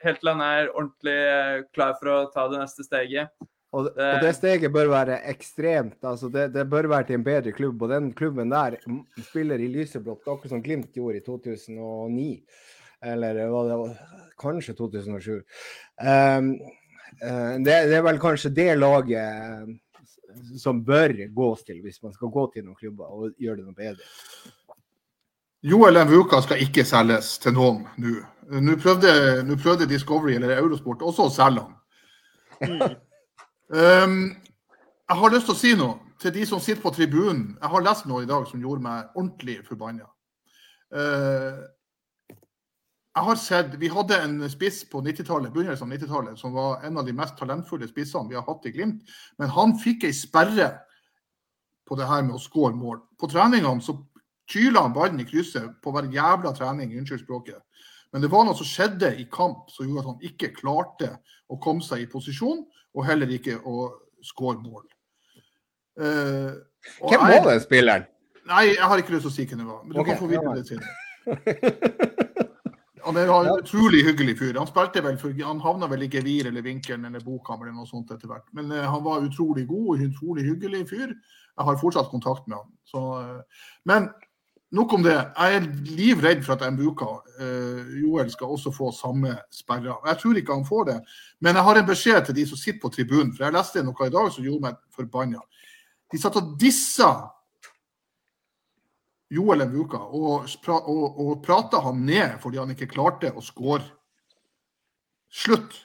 helt 0.02 0.20
til 0.22 0.30
han 0.30 0.42
er 0.44 0.68
ordentlig 0.72 1.16
klar 1.74 1.94
for 2.00 2.10
å 2.10 2.18
ta 2.34 2.48
det 2.50 2.60
neste 2.64 2.86
steget. 2.86 3.30
Og, 3.76 3.90
og 3.92 4.22
det 4.22 4.30
steget 4.32 4.72
bør 4.72 4.88
være 4.94 5.18
ekstremt. 5.28 5.98
altså 6.02 6.30
det, 6.32 6.48
det, 6.54 6.64
bør 6.70 6.88
være 6.88 7.04
til 7.10 7.18
en 7.18 7.24
bedre 7.24 7.52
klubb. 7.52 7.82
Og 7.82 7.88
den 7.88 8.12
klubben 8.16 8.50
der 8.50 8.78
spiller 9.22 9.60
i 9.60 9.68
lyseblått, 9.68 10.24
akkurat 10.24 10.54
som 10.54 10.62
Glimt 10.62 10.92
gjorde 10.96 11.20
i 11.20 11.24
2009. 11.26 12.28
Eller 13.12 13.42
hva 13.52 13.64
det 13.68 13.76
var, 13.78 13.98
kanskje 14.40 14.74
2007. 14.74 15.34
Um, 16.00 16.54
uh, 17.22 17.54
det, 17.60 17.74
det, 17.90 17.98
er 17.98 18.06
vel 18.06 18.20
kanskje 18.22 18.54
det 18.56 18.72
laget 18.78 19.76
som 20.58 20.80
bør 20.84 21.14
gås 21.34 21.64
til 21.66 21.82
hvis 21.82 22.00
man 22.02 22.14
skal 22.14 22.32
gå 22.32 22.46
til 22.54 22.64
noen 22.64 22.78
klubber 22.78 23.12
og 23.12 23.36
gjøre 23.40 23.60
det 23.60 23.66
noe 23.66 23.76
bedre. 23.76 24.08
Joel 25.68 25.98
Mvuka 26.06 26.40
skal 26.44 26.62
ikke 26.62 26.84
selges 26.86 27.34
til 27.42 27.56
noen 27.56 27.82
nå. 27.98 28.14
Nå 28.48 28.78
prøvde, 28.80 29.10
prøvde, 29.60 29.88
Discovery 29.90 30.38
eller 30.38 30.56
Eurosport 30.56 31.02
også 31.04 31.26
å 31.26 31.32
selge 31.34 31.66
han. 31.66 31.74
Mm. 32.64 32.96
Um, 33.72 34.20
jeg 35.08 35.20
har 35.22 35.32
lyst 35.32 35.48
til 35.48 35.54
å 35.54 35.62
si 35.62 35.72
noe 35.78 35.96
til 36.20 36.34
de 36.34 36.44
som 36.48 36.60
sitter 36.60 36.82
på 36.82 36.92
tribunen. 36.94 37.56
Jeg 37.60 37.72
har 37.72 37.84
lest 37.84 38.06
noe 38.10 38.24
i 38.24 38.28
dag 38.28 38.46
som 38.48 38.60
gjorde 38.62 38.84
meg 38.84 39.16
ordentlig 39.16 39.60
forbanna. 39.66 40.08
Uh, 40.92 41.64
jeg 43.18 43.26
har 43.26 43.38
sett, 43.40 43.72
Vi 43.80 43.88
hadde 43.90 44.18
en 44.22 44.36
spiss 44.50 44.84
på 44.86 45.00
90-tallet 45.02 45.52
begynnelsen 45.52 45.88
av 45.88 45.96
90-tallet 45.96 46.38
som 46.38 46.52
var 46.54 46.84
en 46.86 47.00
av 47.00 47.06
de 47.06 47.14
mest 47.16 47.34
talentfulle 47.38 47.88
spissene 47.90 48.30
vi 48.30 48.36
har 48.38 48.44
hatt 48.46 48.66
i 48.68 48.72
Glimt. 48.74 49.02
Men 49.38 49.50
han 49.50 49.74
fikk 49.80 50.06
ei 50.06 50.12
sperre 50.14 50.68
på 51.88 51.96
det 51.98 52.06
her 52.06 52.22
med 52.22 52.36
å 52.36 52.42
skåre 52.42 52.76
mål. 52.76 53.00
På 53.18 53.26
treningene 53.30 53.82
så 53.82 53.96
kyla 54.52 54.84
han 54.84 54.94
ballen 54.94 55.20
i 55.20 55.26
krysset 55.26 55.80
på 55.82 55.92
hver 55.94 56.06
jævla 56.12 56.52
trening. 56.54 56.94
Unnskyld 57.00 57.24
språket. 57.24 57.58
Men 58.12 58.22
det 58.22 58.30
var 58.32 58.46
noe 58.46 58.56
som 58.56 58.68
skjedde 58.68 59.10
i 59.20 59.26
kamp 59.32 59.66
som 59.72 59.88
gjorde 59.88 60.04
at 60.04 60.10
han 60.12 60.30
ikke 60.30 60.54
klarte 60.56 61.10
å 61.50 61.58
komme 61.60 61.84
seg 61.84 62.04
i 62.04 62.10
posisjon, 62.12 62.62
og 62.98 63.06
heller 63.06 63.30
ikke 63.30 63.58
å 63.62 63.88
skåre 64.26 64.58
mål. 64.58 64.84
Uh, 65.98 66.58
hvem 67.06 67.22
var 67.22 67.44
den 67.46 67.62
spilleren? 67.62 68.06
Nei, 68.48 68.64
jeg 68.72 68.86
har 68.90 69.00
ikke 69.00 69.14
lyst 69.14 69.26
til 69.28 69.32
å 69.32 69.36
si 69.36 69.46
hvem 69.46 69.62
det 69.62 69.68
var. 69.68 69.80
Men 69.84 69.94
du 69.94 70.00
okay, 70.02 70.14
kan 70.14 70.22
få 70.22 70.30
vite 70.30 70.54
det 70.56 70.66
senere. 70.68 70.94
Han 73.08 73.16
er 73.16 73.30
en 73.32 73.46
utrolig 73.54 74.02
hyggelig 74.04 74.34
fyr. 74.36 74.56
Han 74.58 74.68
spilte 74.68 75.00
vel 75.04 75.16
for, 75.20 75.32
han 75.32 75.60
havna 75.64 75.88
vel 75.88 76.02
i 76.04 76.10
gevir 76.12 76.50
eller 76.50 76.64
Vinkelen 76.64 77.06
eller 77.08 77.22
Bokhammer 77.24 77.68
eller 77.68 77.78
noe 77.80 77.88
sånt 77.88 78.10
etter 78.12 78.28
hvert. 78.28 78.44
Men 78.56 78.72
uh, 78.74 78.84
han 78.84 79.04
var 79.04 79.24
utrolig 79.24 79.64
god 79.68 79.86
og 79.94 80.02
utrolig 80.08 80.44
hyggelig 80.48 80.82
fyr. 80.90 81.12
Jeg 81.14 81.68
har 81.68 81.80
fortsatt 81.80 82.10
kontakt 82.12 82.48
med 82.50 82.58
han. 82.60 82.72
Så, 82.88 83.04
uh, 83.22 83.70
men 83.88 84.10
nok 84.74 84.92
om 84.92 85.02
det. 85.02 85.16
Jeg 85.16 85.56
er 85.56 85.68
livredd 85.96 86.44
for 86.46 86.56
at 86.56 86.72
Mbuka, 86.72 87.08
eh, 87.40 87.94
Joel, 88.02 88.30
skal 88.30 88.52
også 88.54 88.72
få 88.74 88.90
samme 88.92 89.36
sperra. 89.54 89.98
Jeg 90.06 90.18
tror 90.18 90.36
ikke 90.36 90.54
han 90.54 90.66
får 90.66 90.84
det. 90.84 90.98
Men 91.40 91.56
jeg 91.56 91.64
har 91.64 91.80
en 91.80 91.88
beskjed 91.88 92.24
til 92.26 92.34
de 92.34 92.46
som 92.46 92.60
sitter 92.60 92.80
på 92.82 92.92
tribunen. 92.92 93.32
For 93.36 93.44
jeg 93.44 93.56
leste 93.56 93.82
noe 93.82 94.06
i 94.06 94.14
dag 94.14 94.30
som 94.32 94.44
gjorde 94.44 94.66
meg 94.68 94.78
forbanna. 94.94 95.42
De 96.12 96.20
satt 96.20 96.36
og 96.40 96.54
dissa 96.60 97.10
Joel 99.30 99.66
Mbuka 99.68 99.98
og, 99.98 100.48
og, 100.68 101.18
og 101.20 101.42
prata 101.44 101.82
han 101.84 102.00
ned 102.06 102.38
fordi 102.40 102.60
han 102.60 102.70
ikke 102.72 102.88
klarte 102.88 103.32
å 103.34 103.44
skåre. 103.44 103.84
Slutt! 105.28 105.84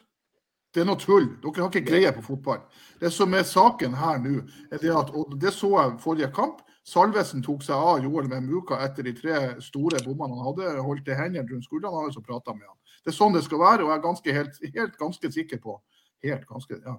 Det 0.74 0.82
er 0.82 0.88
noe 0.90 0.98
tull. 0.98 1.28
Dere 1.44 1.62
har 1.62 1.70
ikke 1.70 1.86
greie 1.86 2.12
på 2.16 2.24
fotball. 2.26 2.64
Det 2.98 3.12
som 3.14 3.34
er 3.38 3.44
saken 3.46 3.94
her 3.94 4.18
nå, 4.24 4.40
er 4.74 4.80
det 4.82 4.94
at 4.96 5.12
og 5.14 5.36
det 5.38 5.52
så 5.54 5.70
jeg 5.76 6.00
forrige 6.02 6.32
kamp. 6.34 6.64
Salvesen 6.84 7.44
tok 7.44 7.64
seg 7.64 7.80
av 7.80 8.04
Joel 8.04 8.28
Mvuka 8.28 8.82
etter 8.84 9.08
de 9.08 9.14
tre 9.16 9.38
store 9.64 10.02
bommene 10.04 10.36
han 10.36 10.48
hadde. 10.50 10.72
Holdt 10.84 11.08
i 11.08 11.16
hendene 11.16 11.48
rundt 11.48 11.68
skuldrene 11.68 12.04
hans 12.04 12.20
og 12.20 12.26
prata 12.28 12.56
med 12.56 12.68
han. 12.68 12.78
Det 13.04 13.14
er 13.14 13.18
sånn 13.18 13.36
det 13.36 13.44
skal 13.46 13.62
være, 13.62 13.86
og 13.86 13.92
jeg 13.92 13.98
er 13.98 14.04
ganske, 14.04 14.36
helt, 14.38 14.60
helt 14.76 14.98
ganske 15.00 15.32
sikker 15.40 15.64
på 15.64 15.80
Helt 16.24 16.46
ganske, 16.48 16.78
ja. 16.80 16.94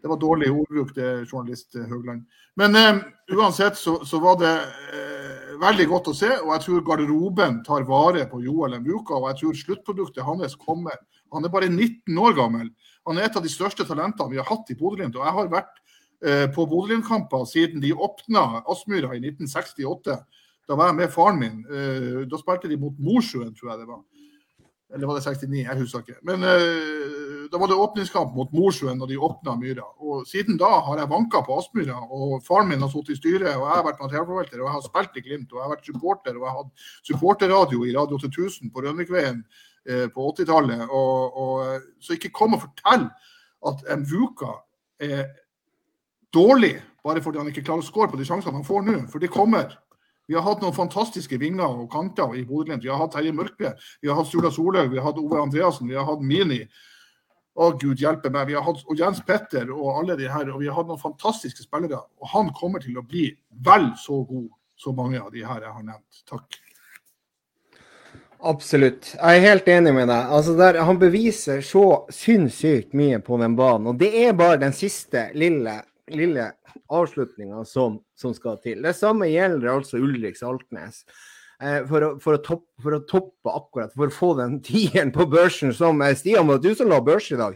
Det 0.00 0.08
var 0.08 0.16
dårlig 0.16 0.46
ordbruk, 0.48 0.94
det, 0.96 1.08
journalist 1.28 1.76
Høgland. 1.76 2.22
Men 2.56 2.76
eh, 2.78 3.02
uansett 3.36 3.76
så, 3.76 3.98
så, 4.08 4.18
var 4.18 4.38
det 4.40 4.52
eh, 4.96 5.50
veldig 5.60 5.86
godt 5.90 6.08
å 6.08 6.14
se. 6.16 6.30
Og 6.40 6.54
jeg 6.54 6.64
tror 6.64 6.86
garderoben 6.88 7.60
tar 7.66 7.84
vare 7.86 8.24
på 8.30 8.40
Joel 8.42 8.78
Mbuka. 8.80 9.14
Og 9.18 9.28
jeg 9.28 9.38
tror 9.42 9.60
sluttproduktet 9.60 10.24
hans 10.26 10.56
kommer. 10.56 10.96
Han 11.36 11.44
er 11.44 11.52
bare 11.52 11.68
19 11.70 12.18
år 12.18 12.34
gammel. 12.40 12.72
Han 13.06 13.20
er 13.20 13.28
et 13.28 13.36
av 13.38 13.44
de 13.44 13.52
største 13.52 13.86
talentene 13.86 14.32
vi 14.32 14.40
har 14.40 14.48
hatt 14.48 14.72
i 14.72 14.78
Bodø-Glimt. 14.80 15.20
Og 15.20 15.28
jeg 15.28 15.36
har 15.38 15.52
vært 15.52 15.81
på 16.54 16.64
Bodø-Glimt-kamper 16.70 17.42
siden 17.50 17.82
de 17.82 17.90
åpna 17.92 18.62
Aspmyra 18.70 19.08
i 19.16 19.18
1968. 19.18 20.20
Da 20.68 20.78
var 20.78 20.90
jeg 20.90 20.98
med 21.00 21.10
faren 21.12 21.40
min. 21.40 21.62
Eh, 21.66 22.22
da 22.30 22.38
spilte 22.38 22.70
de 22.70 22.78
mot 22.80 22.98
Mosjøen, 23.02 23.54
tror 23.56 23.72
jeg 23.72 23.82
det 23.82 23.88
var. 23.90 24.02
Eller 24.92 25.08
var 25.08 25.16
det 25.18 25.24
69? 25.24 25.62
Jeg 25.64 25.78
husker 25.80 26.04
ikke. 26.04 26.20
Men 26.28 26.44
uh, 26.44 27.46
da 27.48 27.56
var 27.56 27.70
det 27.70 27.78
åpningskamp 27.80 28.34
mot 28.36 28.50
Mosjøen 28.52 28.98
når 29.00 29.08
de 29.08 29.16
åpna 29.24 29.54
Myra. 29.56 29.86
Og 30.04 30.26
siden 30.28 30.58
da 30.60 30.68
har 30.84 31.00
jeg 31.00 31.08
vanka 31.08 31.40
på 31.46 31.56
Aspmyra. 31.56 31.96
Og 32.12 32.34
faren 32.44 32.68
min 32.68 32.84
har 32.84 32.92
sittet 32.92 33.16
i 33.16 33.20
styret, 33.22 33.48
og 33.54 33.64
jeg 33.64 33.72
har 33.72 33.86
vært 33.86 34.02
materialforvalter, 34.04 34.60
og 34.60 34.68
jeg 34.68 34.76
har 34.76 34.84
spilt 34.84 35.16
i 35.16 35.24
Glimt, 35.24 35.48
og 35.48 35.58
jeg 35.58 35.64
har 35.64 35.72
vært 35.72 35.88
supporter, 35.88 36.36
og 36.36 36.44
jeg 36.44 36.50
har 36.50 36.60
hatt 36.60 36.88
supporterradio 37.08 37.86
i 37.88 37.94
Radio 37.96 38.20
8000 38.20 38.72
på 38.72 38.84
Rønvikveien 38.84 39.40
på 40.12 40.26
80-tallet. 40.28 40.84
Og, 40.88 41.40
og, 41.40 41.88
så 42.04 42.18
ikke 42.18 42.34
kom 42.36 42.58
og 42.58 42.66
fortell 42.68 43.08
at 43.72 43.86
en 43.96 44.04
Vuka 44.12 44.52
er 45.02 45.24
dårlig 46.34 46.76
bare 47.02 47.22
fordi 47.22 47.40
han 47.40 47.50
ikke 47.50 47.64
klarer 47.66 47.82
å 47.82 47.86
skåre 47.86 48.12
på 48.12 48.20
de 48.20 48.26
sjansene 48.28 48.54
han 48.54 48.66
får 48.66 48.84
nå. 48.86 48.98
For 49.10 49.22
det 49.22 49.32
kommer. 49.34 49.74
Vi 50.30 50.36
har 50.38 50.44
hatt 50.46 50.62
noen 50.62 50.76
fantastiske 50.76 51.36
vinger 51.40 51.82
og 51.82 51.90
kanter 51.92 52.36
i 52.38 52.44
Bodø-Glimt. 52.46 52.84
Vi 52.84 52.90
har 52.92 53.00
hatt 53.02 53.12
Terje 53.16 53.34
Mørkve, 53.34 53.74
vi 54.00 54.08
har 54.10 54.16
hatt 54.20 54.30
Sula 54.30 54.52
Solhaug, 54.54 54.92
vi 54.92 55.00
har 55.00 55.08
hatt 55.08 55.18
Ove 55.20 55.40
Andreassen, 55.42 55.90
vi 55.90 55.98
har 55.98 56.06
hatt 56.06 56.22
Mini. 56.22 56.62
Å, 57.52 57.68
gud 57.76 58.00
hjelpe 58.00 58.30
meg. 58.32 58.46
Vi 58.48 58.56
har 58.56 58.64
hatt 58.64 58.80
og 58.86 58.96
Jens 58.96 59.20
Petter 59.26 59.68
og 59.74 59.98
alle 59.98 60.16
de 60.16 60.30
her. 60.30 60.48
Og 60.54 60.62
vi 60.62 60.70
har 60.70 60.78
hatt 60.78 60.88
noen 60.88 61.02
fantastiske 61.02 61.66
spillere. 61.66 62.00
Og 62.22 62.30
han 62.32 62.48
kommer 62.56 62.80
til 62.80 62.96
å 62.96 63.04
bli 63.04 63.26
vel 63.66 63.90
så 64.00 64.22
god 64.24 64.48
som 64.80 64.96
mange 64.96 65.20
av 65.20 65.28
de 65.34 65.44
her 65.44 65.66
jeg 65.66 65.74
har 65.74 65.84
nevnt. 65.84 66.22
Takk. 66.30 66.62
Absolutt. 68.42 69.12
Jeg 69.14 69.38
er 69.38 69.44
helt 69.44 69.68
enig 69.70 69.92
med 69.94 70.08
deg. 70.08 70.32
Altså 70.34 70.56
der, 70.58 70.80
han 70.82 70.98
beviser 70.98 71.60
så 71.62 72.06
sinnssykt 72.10 72.96
mye 72.98 73.20
på 73.22 73.36
den 73.38 73.54
banen. 73.58 73.92
Og 73.92 74.00
det 74.00 74.10
er 74.24 74.32
bare 74.38 74.58
den 74.64 74.74
siste 74.74 75.28
lille, 75.38 75.76
lille 76.10 76.48
avslutninga 76.88 77.64
som, 77.64 78.00
som, 78.18 78.34
skal 78.34 78.58
til. 78.62 78.82
Det 78.82 78.94
samme 78.96 79.28
gjelder 79.30 79.76
altså 79.76 80.00
Ulrik 80.02 80.38
Saltnes. 80.38 81.04
Eh, 81.62 81.82
for, 81.86 82.02
å, 82.02 82.10
for, 82.22 82.38
å 82.38 82.42
toppe, 82.42 82.82
for, 82.82 82.96
å, 82.96 83.02
toppe 83.06 83.54
akkurat, 83.54 83.92
for 83.94 84.10
å 84.10 84.14
få 84.14 84.32
den 84.40 84.58
tieren 84.66 85.12
på 85.14 85.28
børsen 85.30 85.74
som 85.76 86.02
eh, 86.02 86.16
Stian, 86.18 86.48
var 86.48 86.58
det 86.58 86.72
du 86.72 86.78
som 86.78 86.90
la 86.90 86.98
børs 87.04 87.30
i 87.30 87.38
dag? 87.38 87.54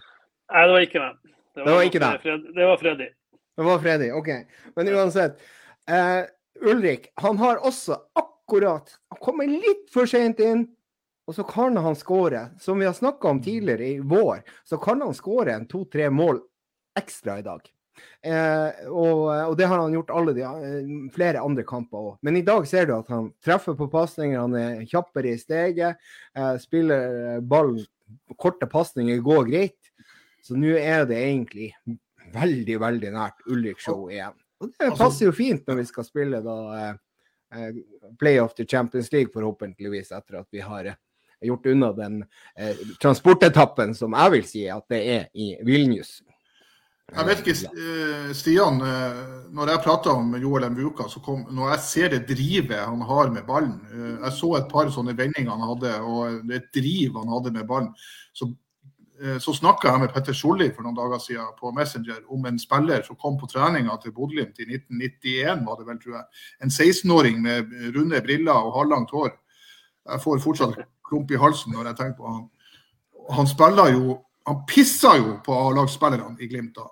Nei, 0.53 0.63
det 0.63 0.77
var 0.77 0.87
ikke 0.87 1.03
meg. 1.03 1.19
Det 1.27 1.63
var, 1.63 1.67
det 1.67 1.75
var 1.75 1.91
ikke 1.91 2.05
deg? 2.05 2.47
Det 2.55 2.71
var 2.71 2.81
Freddy. 2.81 3.11
Det 3.57 3.67
var 3.67 3.83
Freddy, 3.83 4.09
OK. 4.15 4.33
Men 4.77 4.95
uansett. 4.95 5.45
Eh, 5.91 6.23
Ulrik, 6.67 7.11
han 7.21 7.37
har 7.39 7.59
også 7.69 7.99
akkurat 8.17 8.95
Han 9.13 9.19
kommer 9.21 9.49
litt 9.51 9.91
for 9.93 10.09
sent 10.09 10.41
inn. 10.41 10.67
Og 11.27 11.35
så 11.35 11.43
kan 11.43 11.75
han 11.83 11.97
skåre, 11.99 12.53
som 12.63 12.79
vi 12.79 12.87
har 12.87 12.95
snakka 12.95 13.29
om 13.29 13.41
tidligere 13.43 13.87
i 13.87 13.99
vår, 13.99 14.45
så 14.65 14.79
kan 14.79 15.01
han 15.03 15.15
skåre 15.15 15.57
en 15.57 15.67
to-tre 15.67 16.07
mål 16.15 16.39
ekstra 16.99 17.41
i 17.41 17.43
dag. 17.43 17.65
Eh, 18.23 18.87
og, 18.91 19.27
og, 19.31 19.55
det 19.59 19.69
har 19.71 19.81
han 19.81 19.95
gjort 19.95 20.13
alle 20.15 20.35
de, 20.37 20.45
eh, 20.45 20.95
flere 21.15 21.43
andre 21.43 21.65
kamper 21.67 22.11
òg. 22.13 22.15
Men 22.27 22.39
i 22.39 22.45
dag 22.47 22.67
ser 22.69 22.89
du 22.89 22.97
at 22.97 23.11
han 23.13 23.31
treffer 23.45 23.77
på 23.79 23.91
pasninger, 23.93 24.41
han 24.41 24.57
er 24.59 24.87
kjappere 24.89 25.35
i 25.35 25.41
steget. 25.41 26.01
Eh, 26.37 26.57
spiller 26.63 27.41
ballen 27.41 27.85
Korte 28.39 28.69
pasninger 28.71 29.19
går 29.19 29.49
greit. 29.49 29.93
Så 30.43 30.55
nå 30.55 30.77
er 30.79 31.07
det 31.11 31.17
egentlig 31.19 31.73
veldig, 32.35 32.77
veldig 32.79 33.11
nært 33.15 33.49
Ulrik-show 33.51 34.07
igjen. 34.13 34.37
Og 34.61 34.71
det 34.71 34.87
altså- 34.91 35.01
passer 35.05 35.27
jo 35.27 35.33
fint 35.33 35.67
når 35.67 35.81
vi 35.81 35.85
skal 35.85 36.05
spille 36.07 36.43
da 36.45 36.59
eh, 37.53 37.73
Playoff 38.19 38.55
til 38.55 38.67
Champions 38.67 39.11
League, 39.13 39.33
forhåpentligvis, 39.35 40.13
etter 40.13 40.41
at 40.41 40.47
vi 40.51 40.61
har 40.61 40.95
gjort 41.41 41.67
unna 41.67 41.93
den 41.93 42.25
eh, 42.57 42.77
transportetappen 43.03 43.95
som 43.95 44.15
jeg 44.17 44.33
vil 44.33 44.47
si 44.49 44.65
at 44.73 44.87
det 44.89 45.03
er 45.13 45.29
i 45.35 45.55
Vilnius. 45.67 46.23
Jeg 47.15 47.27
vet 47.27 47.39
ikke, 47.39 47.53
eh, 47.71 48.31
Stian. 48.35 48.81
Eh, 48.83 49.19
når 49.55 49.71
jeg 49.71 49.83
prater 49.85 50.11
om 50.11 50.35
Joel 50.43 50.67
Mvuka, 50.71 51.07
så 51.09 51.21
kom, 51.23 51.45
når 51.55 51.71
jeg 51.71 51.81
ser 51.87 52.09
det 52.11 52.27
drivet 52.27 52.83
han 52.83 53.01
har 53.01 53.31
med 53.31 53.47
ballen 53.47 53.77
eh, 53.93 54.25
Jeg 54.25 54.33
så 54.35 54.57
et 54.57 54.67
par 54.69 54.91
sånne 54.91 55.15
vendinger 55.15 55.55
han 55.55 55.69
hadde, 55.71 55.93
og 56.03 56.43
det 56.51 56.65
driv 56.75 57.15
han 57.21 57.31
hadde 57.31 57.53
med 57.55 57.69
ballen. 57.69 57.93
Så, 58.35 58.51
så 59.41 59.55
snakka 59.55 59.93
jeg 59.93 60.03
med 60.03 60.13
Petter 60.13 60.35
Solli 60.35 60.67
for 60.75 60.83
noen 60.83 60.99
dager 60.99 61.23
siden 61.23 61.55
på 61.57 61.71
Messenger 61.73 62.19
om 62.29 62.45
en 62.45 62.59
spiller 62.59 63.07
som 63.07 63.17
kom 63.17 63.39
på 63.39 63.49
treninga 63.49 63.95
til 64.03 64.13
Bodø-Glimt 64.13 64.59
i 64.61 64.67
1991, 64.67 65.63
var 65.65 65.79
det 65.79 65.87
vel, 65.87 66.03
tror 66.03 66.19
jeg. 66.19 66.43
En 66.67 66.75
16-åring 66.75 67.39
med 67.41 67.73
runde 67.97 68.21
briller 68.21 68.67
og 68.67 68.75
halvlangt 68.81 69.15
hår. 69.15 69.31
Jeg 70.11 70.25
får 70.27 70.43
fortsatt 70.43 70.85
klump 71.07 71.31
i 71.31 71.41
halsen 71.41 71.73
når 71.73 71.93
jeg 71.93 72.01
tenker 72.03 72.19
på 72.19 72.35
han. 72.35 72.45
Han 73.39 73.49
spiller 73.49 73.95
jo 73.95 74.19
Han 74.47 74.63
pissa 74.71 75.17
jo 75.19 75.39
på 75.47 75.55
A-lagsspillerne 75.55 76.39
i 76.43 76.49
Glimt 76.51 76.77
da. 76.77 76.87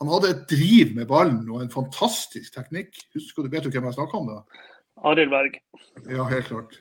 Han 0.00 0.10
hadde 0.12 0.30
et 0.32 0.46
driv 0.50 0.94
med 0.96 1.08
ballen 1.08 1.44
og 1.48 1.62
en 1.62 1.72
fantastisk 1.72 2.54
teknikk. 2.56 2.96
Husker 3.16 3.44
du, 3.44 3.52
Vet 3.52 3.64
du 3.64 3.70
hvem 3.72 3.88
jeg 3.88 3.96
snakker 3.96 4.18
om? 4.18 4.32
da? 4.32 4.64
Arild 5.08 5.32
Berg. 5.32 5.58
Ja, 6.08 6.24
helt 6.28 6.48
klart. 6.48 6.78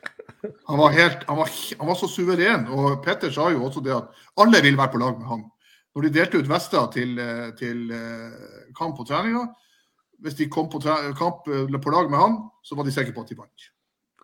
Han 0.68 0.80
var, 0.80 0.94
helt, 0.96 1.24
han, 1.28 1.38
var, 1.38 1.52
han 1.80 1.88
var, 1.88 1.98
så 2.00 2.08
suveren. 2.12 2.68
Og 2.72 3.04
Petter 3.04 3.32
sa 3.32 3.50
jo 3.52 3.64
også 3.68 3.84
det 3.84 3.96
at 3.96 4.24
alle 4.40 4.62
vil 4.64 4.78
være 4.80 4.94
på 4.94 5.02
lag 5.04 5.20
med 5.20 5.28
han. 5.28 5.46
Når 5.96 6.08
de 6.08 6.12
delte 6.16 6.40
ut 6.40 6.50
vester 6.50 6.88
til, 6.92 7.20
til 7.60 7.92
eh, 7.96 8.72
kamp 8.76 9.00
og 9.00 9.08
treninger, 9.08 9.48
hvis 10.24 10.36
de 10.40 10.50
kom 10.52 10.68
på, 10.72 10.82
kamp 11.20 11.48
eh, 11.48 11.80
på 11.82 11.94
lag 11.96 12.12
med 12.12 12.20
han, 12.20 12.38
så 12.64 12.76
var 12.76 12.88
de 12.88 12.96
sikre 12.96 13.16
på 13.16 13.24
at 13.24 13.32
de 13.32 13.40
vant. 13.40 13.70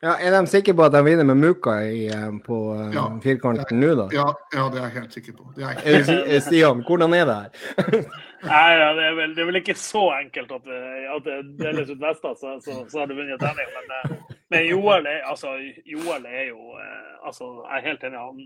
Ja, 0.01 0.15
Er 0.17 0.33
de 0.33 0.47
sikre 0.49 0.73
på 0.73 0.85
at 0.87 0.95
de 0.95 0.99
vinner 1.05 1.27
med 1.29 1.37
Muka 1.37 1.75
i, 1.85 2.07
eh, 2.09 2.29
på 2.45 2.55
uh, 2.73 2.87
ja, 2.93 3.03
firkanten 3.21 3.77
nå, 3.77 3.91
da? 3.99 4.07
Ja, 4.15 4.23
ja, 4.55 4.63
det 4.73 4.79
er 4.79 4.87
jeg 4.87 4.95
helt 4.95 5.17
sikker 5.17 5.35
på. 5.37 5.45
Det 5.53 5.67
er 5.67 5.77
helt... 5.85 6.31
Stian, 6.41 6.81
hvordan 6.87 7.13
er 7.13 7.29
det 7.29 7.35
her? 7.37 7.51
Nei, 8.51 8.71
ja, 8.79 8.87
det, 8.97 9.05
er 9.05 9.19
vel, 9.19 9.35
det, 9.35 9.43
er 9.43 9.51
vel, 9.51 9.59
ikke 9.61 9.77
så 9.77 10.07
enkelt 10.17 10.55
at, 10.57 10.73
at 11.17 11.27
det 11.27 11.37
deles 11.59 11.93
ut 11.93 12.01
vester, 12.01 12.33
så, 12.39 12.55
så, 12.65 12.79
så, 12.89 13.03
har 13.03 13.11
du 13.11 13.13
vunnet 13.19 13.45
terning. 13.45 13.69
Men, 13.77 14.17
men 14.49 14.67
Joel, 14.71 15.05
er, 15.05 15.21
altså, 15.29 15.53
Joel 15.85 16.25
er 16.25 16.49
jo 16.49 16.73
altså, 17.21 17.53
Jeg 17.67 17.77
er 17.77 17.87
helt 17.91 18.09
enig. 18.09 18.25
Han, 18.25 18.43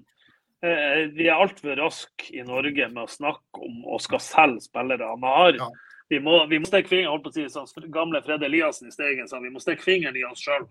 vi 1.15 1.29
er 1.29 1.39
altfor 1.39 1.79
raske 1.79 2.35
i 2.35 2.43
Norge 2.43 2.91
med 2.91 3.03
å 3.05 3.11
snakke 3.11 3.63
om 3.63 3.83
å 3.95 4.01
skal 4.03 4.23
selge 4.23 4.67
spillere. 4.67 5.07
Han 5.07 5.23
har 5.23 5.55
ja. 5.61 5.71
Vi 6.11 6.19
må, 6.21 6.35
vi 6.49 6.59
må 6.61 6.67
stikke 6.69 6.91
fingeren, 6.91 7.15
holdt 7.15 7.23
på 7.25 7.31
å 7.31 7.33
si, 7.33 7.47
sånn 7.49 7.93
gamle 7.93 8.19
Fred 8.21 8.43
Eliassen 8.45 8.91
i 8.91 8.93
Steigen 8.93 9.25
sa, 9.29 9.39
vi 9.41 9.49
må 9.49 9.61
stikke 9.63 9.81
fingeren 9.87 10.19
i 10.19 10.25
oss 10.27 10.43
sjøl. 10.43 10.67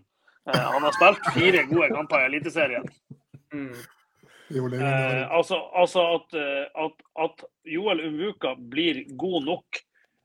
Eh, 0.46 0.60
han 0.60 0.82
har 0.82 0.92
spilt 0.92 1.34
fire 1.34 1.64
gode 1.70 1.88
kamper 1.94 2.24
i 2.24 2.30
Eliteserien. 2.30 2.88
Mm. 3.54 3.74
Jo, 4.48 4.68
det 4.68 4.80
Eh, 4.80 5.32
altså 5.32 5.56
altså 5.74 6.04
at, 6.14 6.34
eh, 6.34 6.84
at, 6.84 7.04
at 7.24 7.44
Joel 7.64 8.00
Umvuka 8.00 8.54
blir 8.54 9.04
god 9.16 9.44
nok 9.44 9.78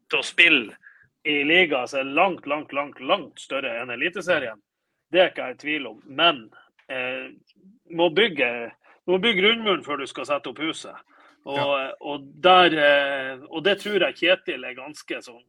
til 0.10 0.20
å 0.20 0.26
spille 0.26 0.76
i 1.24 1.44
liga 1.44 1.86
som 1.88 2.00
er 2.02 2.12
langt, 2.18 2.48
langt, 2.48 2.74
langt 2.74 3.00
langt 3.00 3.40
større 3.40 3.78
enn 3.82 3.94
Eliteserien, 3.94 4.60
det 5.12 5.22
er 5.22 5.32
ikke 5.32 5.48
jeg 5.48 5.56
i 5.56 5.62
tvil 5.64 5.88
om. 5.94 6.02
Men 6.06 6.50
eh, 6.92 7.32
må 7.96 8.10
bygge, 8.10 8.50
du 9.06 9.16
må 9.16 9.22
bygge 9.24 9.42
grunnmuren 9.42 9.86
før 9.86 10.04
du 10.04 10.08
skal 10.10 10.28
sette 10.28 10.52
opp 10.52 10.60
huset. 10.64 10.96
Og, 11.50 11.72
og, 12.04 12.26
der, 12.44 12.76
eh, 12.76 13.46
og 13.48 13.64
det 13.66 13.80
tror 13.82 14.04
jeg 14.04 14.18
Kjetil 14.20 14.66
er 14.68 14.76
ganske 14.78 15.22
sånn 15.24 15.46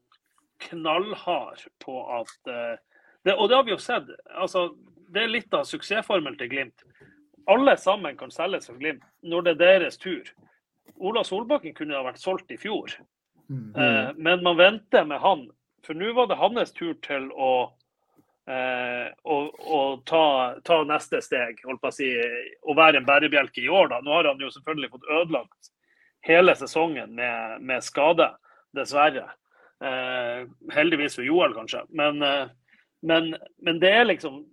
knallhard 0.69 1.65
på 1.83 1.97
at 2.21 2.53
eh, 2.53 2.79
det, 3.25 3.35
Og 3.35 3.49
det 3.49 3.57
har 3.57 3.65
vi 3.65 3.71
jo 3.75 3.79
sett. 3.79 4.05
altså 4.35 4.71
Det 5.12 5.23
er 5.23 5.29
litt 5.29 5.55
av 5.55 5.65
suksessformelen 5.65 6.39
til 6.39 6.49
Glimt 6.49 6.85
alle 7.50 7.77
sammen 7.77 8.17
kan 8.17 8.31
selges 8.31 8.69
for 8.69 8.79
Glimt 8.79 9.03
når 9.27 9.43
det 9.43 9.53
er 9.55 9.79
deres 9.81 9.99
tur. 9.99 10.29
Ola 11.00 11.25
Solbakken 11.25 11.75
kunne 11.75 11.97
ha 11.97 12.05
vært 12.07 12.21
solgt 12.23 12.50
i 12.55 12.57
fjor, 12.61 12.93
Mm. 13.50 13.73
eh, 13.75 14.12
men 14.17 14.43
man 14.45 14.57
venter 14.57 15.05
med 15.05 15.19
han. 15.19 15.49
For 15.83 15.95
nå 15.95 16.12
var 16.15 16.29
det 16.29 16.37
hans 16.39 16.71
tur 16.73 16.95
til 17.03 17.31
å, 17.33 17.73
eh, 18.47 19.09
å, 19.25 19.39
å 19.59 20.03
ta, 20.07 20.55
ta 20.62 20.85
neste 20.85 21.19
steg, 21.21 21.59
holdt 21.65 21.81
på 21.83 21.89
å 21.91 21.93
si, 21.97 22.12
å 22.62 22.77
være 22.77 22.99
en 23.00 23.07
bærebjelke 23.09 23.65
i 23.65 23.69
år. 23.69 23.89
da. 23.89 24.00
Nå 24.00 24.12
har 24.12 24.29
han 24.31 24.39
jo 24.39 24.53
selvfølgelig 24.55 24.91
fått 24.91 25.11
ødelagt 25.11 25.73
hele 26.23 26.55
sesongen 26.55 27.11
med, 27.17 27.61
med 27.61 27.83
skade, 27.83 28.31
dessverre. 28.73 29.27
Eh, 29.83 30.47
heldigvis 30.71 31.17
for 31.17 31.23
Joel, 31.27 31.55
kanskje. 31.55 31.83
Men, 31.91 32.23
eh, 32.23 32.47
men, 33.02 33.35
men 33.62 33.80
det 33.80 33.90
er 33.90 34.04
liksom 34.04 34.45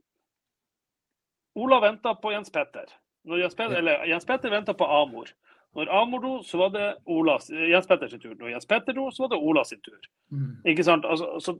Ola 1.58 1.80
venta 1.82 2.14
på 2.16 2.32
Jens 2.32 2.52
Petter. 2.54 2.86
Når 3.26 3.40
Jens 3.42 3.56
Petter, 3.58 3.80
eller 3.80 4.06
Jens 4.06 4.26
Petter 4.26 4.52
venta 4.54 4.76
på 4.78 4.86
Amor. 4.86 5.32
Når 5.76 5.90
Amor 5.90 6.22
dro, 6.22 6.36
så 6.46 6.58
var 6.58 6.70
det 6.70 6.86
Olas, 7.06 7.50
Jens 7.50 7.88
Petter 7.90 8.08
sin 8.08 8.22
tur. 8.22 8.36
Når 8.38 8.52
Jens 8.54 8.70
Petter 8.70 8.94
dro, 8.94 9.10
så 9.12 9.24
var 9.24 9.34
det 9.34 9.40
Ola 9.42 9.64
sin 9.66 9.82
tur. 9.82 9.98
Mm. 10.32 10.54
Ikke 10.70 10.86
sant? 10.86 11.06
Altså, 11.06 11.26
altså, 11.34 11.58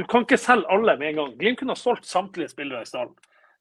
du 0.00 0.04
kan 0.08 0.24
ikke 0.24 0.40
selge 0.40 0.70
alle 0.72 0.96
med 0.98 1.08
en 1.12 1.20
gang. 1.20 1.36
Glimt 1.38 1.60
kunne 1.60 1.76
ha 1.76 1.80
solgt 1.80 2.08
samtlige 2.08 2.48
spillere 2.48 2.82
i 2.82 2.88
stallen. 2.88 3.14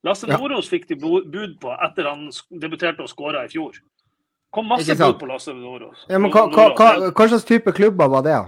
Lasse 0.03 0.27
Ja. 0.27 0.37
Nordås 0.37 0.69
fikk 0.69 0.87
de 0.89 0.95
bud 0.99 1.59
på 1.61 1.75
etter 1.85 2.09
han 2.09 2.25
debuterte 2.61 3.03
og 3.03 3.11
skåra 3.11 3.45
i 3.45 3.51
fjor. 3.51 3.79
kom 4.53 4.67
masse 4.69 4.95
bud 4.95 5.19
på 5.19 5.25
Lasse 5.25 5.53
Nordås. 5.53 6.05
Ja, 6.09 6.19
hva, 6.19 6.47
hva, 6.47 6.65
hva, 6.77 7.11
hva 7.11 7.27
slags 7.27 7.45
type 7.45 7.71
klubber 7.71 8.07
var 8.07 8.21
det? 8.23 8.39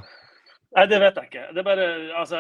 Nei, 0.76 0.86
det 0.92 0.98
vet 1.00 1.16
jeg 1.22 1.30
ikke. 1.30 1.44
Det 1.56 1.62
er 1.62 1.68
bare 1.70 1.86
altså, 2.20 2.40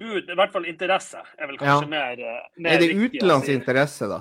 bud, 0.00 0.30
i 0.32 0.36
hvert 0.38 0.52
fall 0.54 0.64
interesse, 0.70 1.20
er 1.36 1.50
vel 1.50 1.58
kanskje 1.60 1.84
Ja. 1.84 1.90
mer, 1.90 2.20
eh, 2.20 2.46
mer 2.56 2.72
Er 2.72 2.78
det 2.80 2.94
utenlandsk 2.96 3.48
interesse, 3.52 4.08
da? 4.08 4.20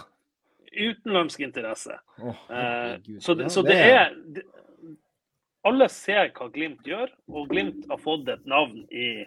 Utenlandsk 0.74 1.40
interesse. 1.46 1.96
Oh, 2.20 2.36
Eh, 2.50 2.98
så 3.20 3.36
det, 3.38 3.44
Ja, 3.48 3.50
så 3.50 3.62
det 3.64 3.78
er 3.80 4.10
det, 4.36 4.44
Alle 5.66 5.88
ser 5.90 6.30
hva 6.36 6.50
Glimt 6.52 6.84
gjør, 6.84 7.08
og 7.32 7.48
Glimt 7.50 7.86
har 7.90 7.98
fått 7.98 8.28
et 8.28 8.46
navn 8.46 8.86
i, 8.92 9.26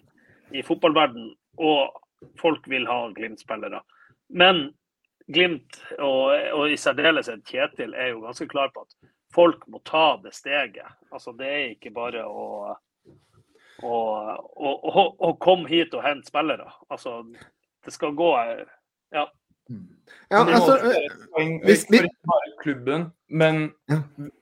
i 0.52 0.62
fotballverden, 0.62 1.30
og 1.56 2.02
folk 2.38 2.66
vil 2.68 2.84
ha 2.86 3.08
Glimt-spillere. 3.16 3.80
Men 4.28 4.74
Glimt, 5.32 5.80
og, 5.98 6.34
og 6.52 6.68
i 6.70 6.76
særdeleshet 6.76 7.42
Kjetil, 7.48 7.94
er 7.94 8.10
jo 8.12 8.20
ganske 8.20 8.46
klar 8.52 8.68
på 8.74 8.82
at 8.84 8.92
folk 9.32 9.64
må 9.66 9.80
ta 9.82 10.18
det 10.22 10.34
steget. 10.34 10.84
Altså, 11.10 11.32
det 11.32 11.46
er 11.46 11.70
ikke 11.72 11.94
bare 11.94 12.26
å 12.28 12.76
og, 13.84 14.46
og 14.56 15.20
å 15.20 15.32
komme 15.42 15.68
hit 15.68 15.94
og 15.96 16.04
hent 16.06 16.28
spillere. 16.28 16.68
Altså, 16.88 17.20
det 17.84 17.94
skal 17.94 18.16
gå 18.16 18.30
Ja. 19.14 19.26
Mm. 19.68 19.86
Ja, 20.30 20.44
altså, 20.44 20.76
være 20.78 21.60
hvis- 21.64 21.86
vi... 21.90 21.98
ikke 21.98 22.30
bare 22.30 22.52
klubben, 22.62 23.12
men 23.28 23.72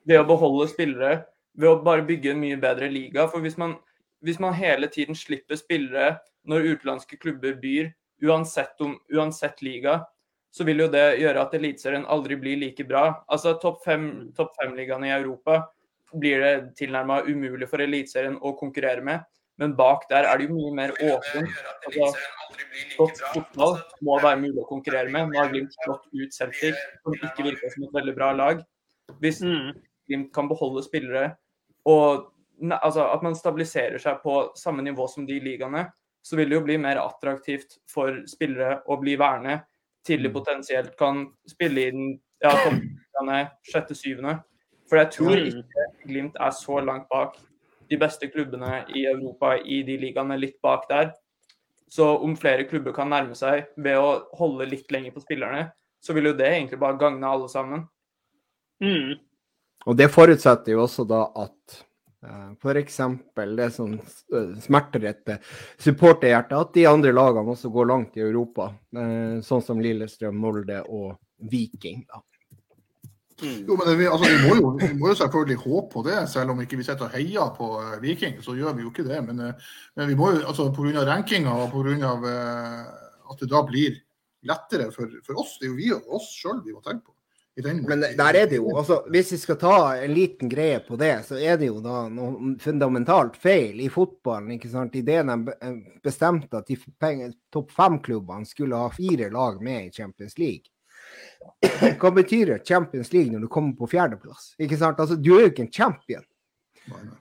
ved 0.05 0.19
å 0.21 0.27
beholde 0.29 0.69
spillere, 0.69 1.25
ved 1.55 1.69
å 1.71 1.83
bare 1.85 2.05
bygge 2.05 2.31
en 2.35 2.41
mye 2.41 2.57
bedre 2.61 2.91
liga. 2.93 3.27
For 3.29 3.41
hvis 3.41 3.57
man, 3.57 3.79
hvis 4.21 4.41
man 4.41 4.55
hele 4.55 4.87
tiden 4.87 5.15
slipper 5.15 5.57
spillere 5.57 6.19
når 6.45 6.75
utenlandske 6.75 7.17
klubber 7.17 7.55
byr, 7.61 7.93
uansett, 8.25 8.77
om, 8.81 8.99
uansett 9.13 9.63
liga, 9.63 10.05
så 10.55 10.65
vil 10.65 10.85
jo 10.85 10.89
det 10.93 11.19
gjøre 11.19 11.41
at 11.41 11.55
Eliteserien 11.57 12.05
aldri 12.07 12.37
blir 12.39 12.61
like 12.61 12.85
bra. 12.87 13.25
Altså 13.29 13.57
Topp 13.63 13.83
fem, 13.85 14.31
topp 14.37 14.53
fem-ligaene 14.61 15.09
i 15.09 15.17
Europa 15.17 15.65
blir 16.21 16.43
det 16.43 16.55
tilnærma 16.79 17.23
umulig 17.27 17.69
for 17.71 17.83
Eliteserien 17.85 18.37
å 18.41 18.55
konkurrere 18.59 19.05
med. 19.05 19.25
Men 19.61 19.77
bak 19.79 20.09
der 20.11 20.27
er 20.27 20.39
det 20.39 20.49
jo 20.49 20.57
mye 20.57 20.73
mer 20.75 20.93
åpent. 20.99 21.51
Altså, 21.87 22.09
godt 22.99 23.21
fotball 23.31 23.77
må 24.03 24.19
være 24.23 24.41
mulig 24.43 24.63
å 24.63 24.69
konkurrere 24.69 25.13
med. 25.15 25.31
Nå 25.31 25.41
har 25.41 25.53
Glimt 25.53 25.75
slått 25.85 26.09
ut 26.11 26.35
Celtic, 26.35 26.79
som 27.05 27.15
ikke 27.15 27.47
virker 27.51 27.75
som 27.75 27.87
et 27.87 27.95
veldig 27.95 28.15
bra 28.17 28.33
lag. 28.35 28.65
Hvis 29.23 29.43
Mm. 29.43 29.75
Glimt 30.09 30.35
kan 30.35 30.49
beholde 30.49 30.83
spillere, 30.85 31.37
og 31.87 32.33
altså, 32.71 33.07
at 33.13 33.23
man 33.23 33.35
stabiliserer 33.35 33.99
seg 33.99 34.19
på 34.23 34.53
samme 34.57 34.83
nivå 34.83 35.07
som 35.09 35.27
de 35.27 35.39
ligaene, 35.41 35.87
så 36.23 36.37
vil 36.37 36.49
det 36.49 36.57
jo 36.59 36.65
bli 36.65 36.77
mer 36.77 36.97
attraktivt 37.01 37.79
for 37.89 38.23
spillere 38.27 38.83
å 38.87 38.99
bli 39.01 39.17
værende 39.17 39.63
Tidlig 40.05 40.35
potensielt 40.35 40.99
kan 41.01 41.23
spille 41.49 41.81
i 41.81 41.91
den 41.91 42.19
ja, 42.45 43.47
sjette-syvende. 43.65 44.35
For 44.95 45.01
jeg 45.01 45.11
tror 45.11 45.35
Mm. 45.35 45.47
ikke 45.59 45.85
Glimt 46.07 46.37
er 46.39 46.51
så 46.55 46.79
langt 46.79 47.09
bak 47.11 47.35
de 47.91 47.97
beste 47.99 48.29
klubbene 48.31 48.85
i 48.95 49.07
Europa 49.11 49.57
i 49.59 49.83
de 49.83 49.97
ligaene, 49.99 50.37
litt 50.39 50.61
bak 50.63 50.85
der. 50.89 51.13
Så 51.91 52.07
om 52.23 52.37
flere 52.37 52.63
klubber 52.65 52.93
kan 52.95 53.11
nærme 53.11 53.35
seg 53.35 53.67
ved 53.77 53.99
å 53.99 54.23
holde 54.39 54.69
litt 54.71 54.93
lenger 54.93 55.11
på 55.11 55.23
spillerne, 55.25 55.73
så 56.01 56.15
vil 56.15 56.31
jo 56.31 56.33
det 56.39 56.47
egentlig 56.47 56.79
bare 56.79 56.99
gagne 56.99 57.27
alle 57.27 57.49
sammen. 57.49 57.89
Mm. 58.81 59.19
Og 59.87 59.97
det 59.97 60.09
forutsetter 60.13 60.73
jo 60.73 60.85
også 60.85 61.05
da 61.09 61.25
at 61.43 61.79
uh, 62.25 62.53
f.eks. 62.55 63.01
det 63.57 63.71
som 63.75 63.97
uh, 63.99 64.55
smerter 64.63 65.09
et 65.11 65.33
supporterhjerte, 65.79 66.55
at 66.55 66.73
de 66.73 66.87
andre 66.87 67.11
lagene 67.13 67.51
også 67.51 67.73
går 67.75 67.91
langt 67.91 68.17
i 68.17 68.23
Europa. 68.23 68.71
eh, 68.95 69.43
sånn 69.43 69.63
som 69.63 69.81
Lillestrøm, 69.83 70.39
Molde 70.39 70.85
og 70.87 71.19
Viking. 71.51 72.07
Da. 72.07 72.23
Mm. 73.43 73.65
Jo, 73.67 73.77
men 73.77 73.99
vi, 73.99 74.07
altså, 74.07 74.29
vi, 74.31 74.37
må 74.47 74.57
jo, 74.59 74.69
vi 74.79 74.93
må 74.99 75.09
jo 75.11 75.17
selvfølgelig 75.19 75.57
håpe 75.65 75.89
på 75.93 76.03
det, 76.07 76.19
selv 76.31 76.55
om 76.55 76.61
ikke 76.63 76.79
vi 76.79 76.87
sitter 76.87 77.09
og 77.09 77.17
heier 77.17 77.49
på 77.57 77.71
eh, 77.81 77.97
Viking. 78.03 78.37
Så 78.45 78.55
gjør 78.59 78.77
vi 78.77 78.87
jo 78.87 78.93
ikke 78.93 79.07
det. 79.09 79.19
Men, 79.27 79.41
eh, 79.49 79.73
men 79.99 80.13
vi 80.13 80.19
må 80.19 80.31
jo, 80.37 80.45
altså 80.47 80.69
pga. 80.75 81.03
rankinga 81.09 81.57
og 81.65 81.75
pga. 81.75 82.15
Uh, 82.25 83.01
at 83.31 83.41
det 83.41 83.51
da 83.51 83.65
blir 83.67 83.99
lettere 84.45 84.91
for, 84.93 85.11
for 85.27 85.43
oss. 85.43 85.59
Det 85.59 85.69
er 85.69 85.73
jo 85.73 85.81
vi 85.81 85.93
og 85.97 86.17
oss 86.19 86.31
sjøl 86.37 86.63
vi 86.65 86.75
må 86.75 86.83
tenke 86.85 87.09
på. 87.09 87.15
den 87.65 87.83
Men 87.89 88.03
der 88.03 88.37
er 88.37 88.47
det 88.51 88.59
jo, 88.59 88.69
altså, 88.77 89.01
hvis 89.11 89.33
vi 89.33 89.39
skal 89.41 89.59
ta 89.59 89.77
en 89.97 90.15
liten 90.15 90.51
greie 90.51 90.81
på 90.85 90.99
det, 91.01 91.15
så 91.29 91.39
er 91.39 91.59
det 91.59 91.71
jo 91.71 91.81
da 91.85 92.05
noe 92.13 92.55
fundamentalt 92.61 93.39
feil 93.41 93.81
i 93.81 93.89
fotballen. 93.89 94.55
ikke 94.57 94.71
sant? 94.73 94.95
Idet 94.95 95.25
de 95.31 95.57
eh, 95.57 95.81
bestemte 96.05 96.61
at 96.61 96.71
de 96.71 96.79
topp 97.53 97.73
fem-klubbene 97.75 98.47
skulle 98.47 98.79
ha 98.79 98.93
fire 98.95 99.31
lag 99.35 99.63
med 99.63 99.89
i 99.89 99.93
Champions 99.93 100.39
League. 100.39 100.74
Hva 102.01 102.13
betyr 102.15 102.57
Champions 102.67 103.13
League 103.13 103.33
når 103.33 103.47
du 103.47 103.51
kommer 103.53 103.75
på 103.79 103.91
fjerdeplass? 103.91 104.55
Ikke 104.63 104.79
sant? 104.81 105.01
Altså, 105.01 105.19
du 105.19 105.35
er 105.37 105.47
jo 105.47 105.53
ikke 105.53 105.67
en 105.67 105.75
champion. 105.75 106.25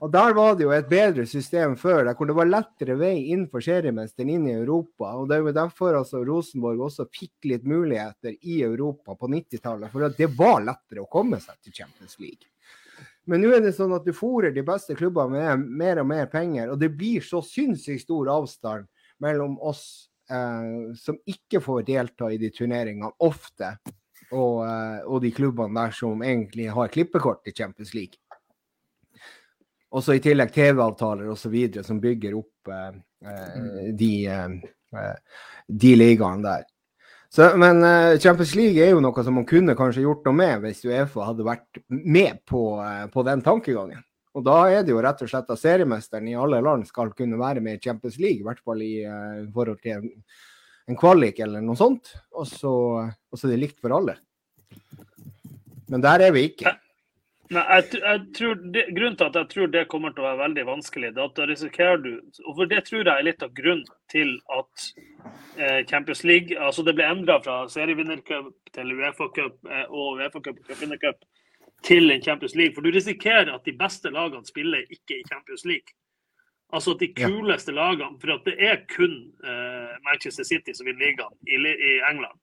Og 0.04 0.10
Der 0.12 0.34
var 0.36 0.56
det 0.56 0.66
jo 0.66 0.72
et 0.76 0.88
bedre 0.88 1.24
system 1.26 1.76
før, 1.80 2.04
der 2.04 2.16
hvor 2.18 2.28
det 2.28 2.36
var 2.36 2.48
lettere 2.48 2.98
vei 3.00 3.30
inn 3.32 3.46
for 3.48 3.64
seriemesteren 3.64 4.32
inn 4.34 4.48
i 4.48 4.56
Europa. 4.58 5.14
og 5.16 5.28
Det 5.28 5.36
er 5.36 5.46
jo 5.46 5.54
derfor 5.56 5.96
altså 6.00 6.24
Rosenborg 6.24 6.82
også 6.90 7.08
fikk 7.08 7.48
litt 7.48 7.64
muligheter 7.64 8.36
i 8.42 8.60
Europa 8.62 9.16
på 9.16 9.30
90-tallet. 9.32 9.92
For 9.92 10.04
at 10.04 10.18
det 10.20 10.28
var 10.36 10.60
lettere 10.66 11.04
å 11.04 11.10
komme 11.10 11.40
seg 11.40 11.56
til 11.62 11.72
Champions 11.80 12.18
League. 12.20 12.50
Men 13.24 13.40
nå 13.40 13.54
er 13.56 13.62
det 13.64 13.72
sånn 13.72 13.94
at 13.96 14.04
du 14.04 14.12
fôrer 14.12 14.52
de 14.52 14.64
beste 14.66 14.96
klubbene 14.98 15.40
med 15.56 15.68
mer 15.80 16.02
og 16.02 16.10
mer 16.10 16.26
penger, 16.28 16.68
og 16.68 16.80
det 16.80 16.92
blir 16.92 17.24
så 17.24 17.40
sinnssykt 17.40 18.04
stor 18.04 18.28
avstand 18.34 18.84
mellom 19.24 19.56
oss 19.64 20.10
eh, 20.28 20.92
som 21.00 21.16
ikke 21.24 21.62
får 21.64 21.86
delta 21.88 22.28
i 22.28 22.36
de 22.40 22.50
turneringene 22.52 23.14
ofte, 23.24 23.78
og, 24.32 24.64
eh, 24.66 25.00
og 25.06 25.22
de 25.24 25.32
klubbene 25.34 25.74
der 25.76 25.94
som 25.96 26.22
egentlig 26.22 26.68
har 26.72 26.92
klippekort 26.92 27.48
i 27.48 27.52
Champions 27.52 27.94
League. 27.94 28.20
Også 29.94 30.16
i 30.16 30.22
tillegg 30.22 30.50
TV-avtaler 30.54 31.28
osv. 31.30 31.56
som 31.86 32.00
bygger 32.02 32.38
opp 32.38 32.70
eh, 32.72 32.94
eh, 33.30 33.90
de, 33.94 34.12
eh, 34.26 34.56
eh, 34.98 35.42
de 35.68 35.92
ligaene 35.98 36.46
der. 36.46 36.64
Så, 37.34 37.50
men 37.58 37.82
eh, 37.86 38.18
Champions 38.22 38.54
League 38.58 38.82
er 38.82 38.94
jo 38.94 39.02
noe 39.02 39.24
som 39.26 39.38
man 39.38 39.46
kunne 39.46 39.76
kanskje 39.78 40.02
gjort 40.06 40.26
noe 40.26 40.38
med 40.38 40.64
hvis 40.64 40.84
Uefa 40.86 41.28
hadde 41.28 41.46
vært 41.46 41.82
med 41.88 42.42
på, 42.46 42.64
på 43.12 43.26
den 43.26 43.42
tankegangen. 43.46 44.02
Og 44.34 44.42
da 44.42 44.56
er 44.66 44.82
det 44.82 44.90
jo 44.90 45.02
rett 45.02 45.20
og 45.22 45.30
slett 45.30 45.50
at 45.50 45.60
seriemesteren 45.60 46.26
i 46.26 46.34
alle 46.38 46.58
land 46.62 46.88
skal 46.88 47.12
kunne 47.14 47.38
være 47.38 47.62
med 47.62 47.78
i 47.78 47.84
Champions 47.84 48.18
League, 48.18 48.42
i 48.42 48.46
hvert 48.46 48.62
fall 48.66 48.82
i 48.82 48.96
forhold 49.54 49.78
til 49.82 50.08
en, 50.88 50.96
kvalik 50.98 51.40
eller 51.44 51.64
noe 51.64 51.78
sånt. 51.78 52.14
Og 52.34 52.48
så, 52.48 52.72
og 53.04 53.38
så 53.38 53.48
er 53.48 53.54
det 53.54 53.62
likt 53.62 53.82
for 53.82 53.94
alle. 53.96 54.16
Men 55.90 56.04
der 56.04 56.26
er 56.26 56.34
vi 56.34 56.48
ikke. 56.50 56.74
Nei, 57.52 57.62
jeg, 57.76 58.00
jeg 58.00 58.20
tror 58.38 58.54
det, 58.72 58.86
Grunnen 58.96 59.16
til 59.20 59.26
at 59.28 59.34
jeg 59.36 59.48
tror 59.50 59.66
det 59.72 59.82
kommer 59.92 60.14
til 60.14 60.24
å 60.24 60.30
være 60.30 60.40
veldig 60.40 60.62
vanskelig, 60.64 61.10
det 61.12 61.20
er 61.20 61.28
at 61.28 61.36
da 61.36 61.46
risikerer 61.50 62.00
du 62.00 62.10
og 62.46 62.54
for 62.56 62.70
Det 62.70 62.80
tror 62.86 63.02
jeg 63.02 63.12
er 63.12 63.26
litt 63.26 63.44
av 63.44 63.52
grunnen 63.58 63.90
til 64.10 64.30
at 64.56 64.86
eh, 65.60 65.82
Champions 65.90 66.24
League 66.24 66.56
altså 66.56 66.86
Det 66.86 66.94
ble 66.96 67.04
endra 67.04 67.36
fra 67.44 67.58
serievinnercup 67.70 68.72
til 68.74 68.94
Uefa-cup 68.96 69.68
eh, 69.68 69.84
og 69.90 70.22
Uefa-cup 70.22 70.56
og 70.56 70.70
cupvinnercup. 70.70 71.20
til 71.84 72.10
en 72.10 72.22
Champions 72.22 72.54
League. 72.56 72.72
For 72.74 72.80
du 72.80 72.88
risikerer 72.90 73.52
at 73.52 73.66
de 73.68 73.76
beste 73.76 74.08
lagene 74.08 74.46
spiller 74.48 74.86
ikke 74.88 75.18
i 75.18 75.26
Champions 75.28 75.66
League. 75.68 75.92
Altså 76.74 76.96
de 76.98 77.06
Ja. 77.16 77.28
kuleste 77.30 77.72
lagene 77.72 78.18
For 78.20 78.34
at 78.34 78.44
det 78.48 78.54
er 78.58 78.80
kun 78.90 79.14
uh, 79.44 79.94
Manchester 80.04 80.44
City 80.44 80.72
som 80.74 80.86
vinner 80.88 81.06
ligaen 81.06 81.36
i, 81.46 81.54
i 81.70 81.92
England. 82.10 82.38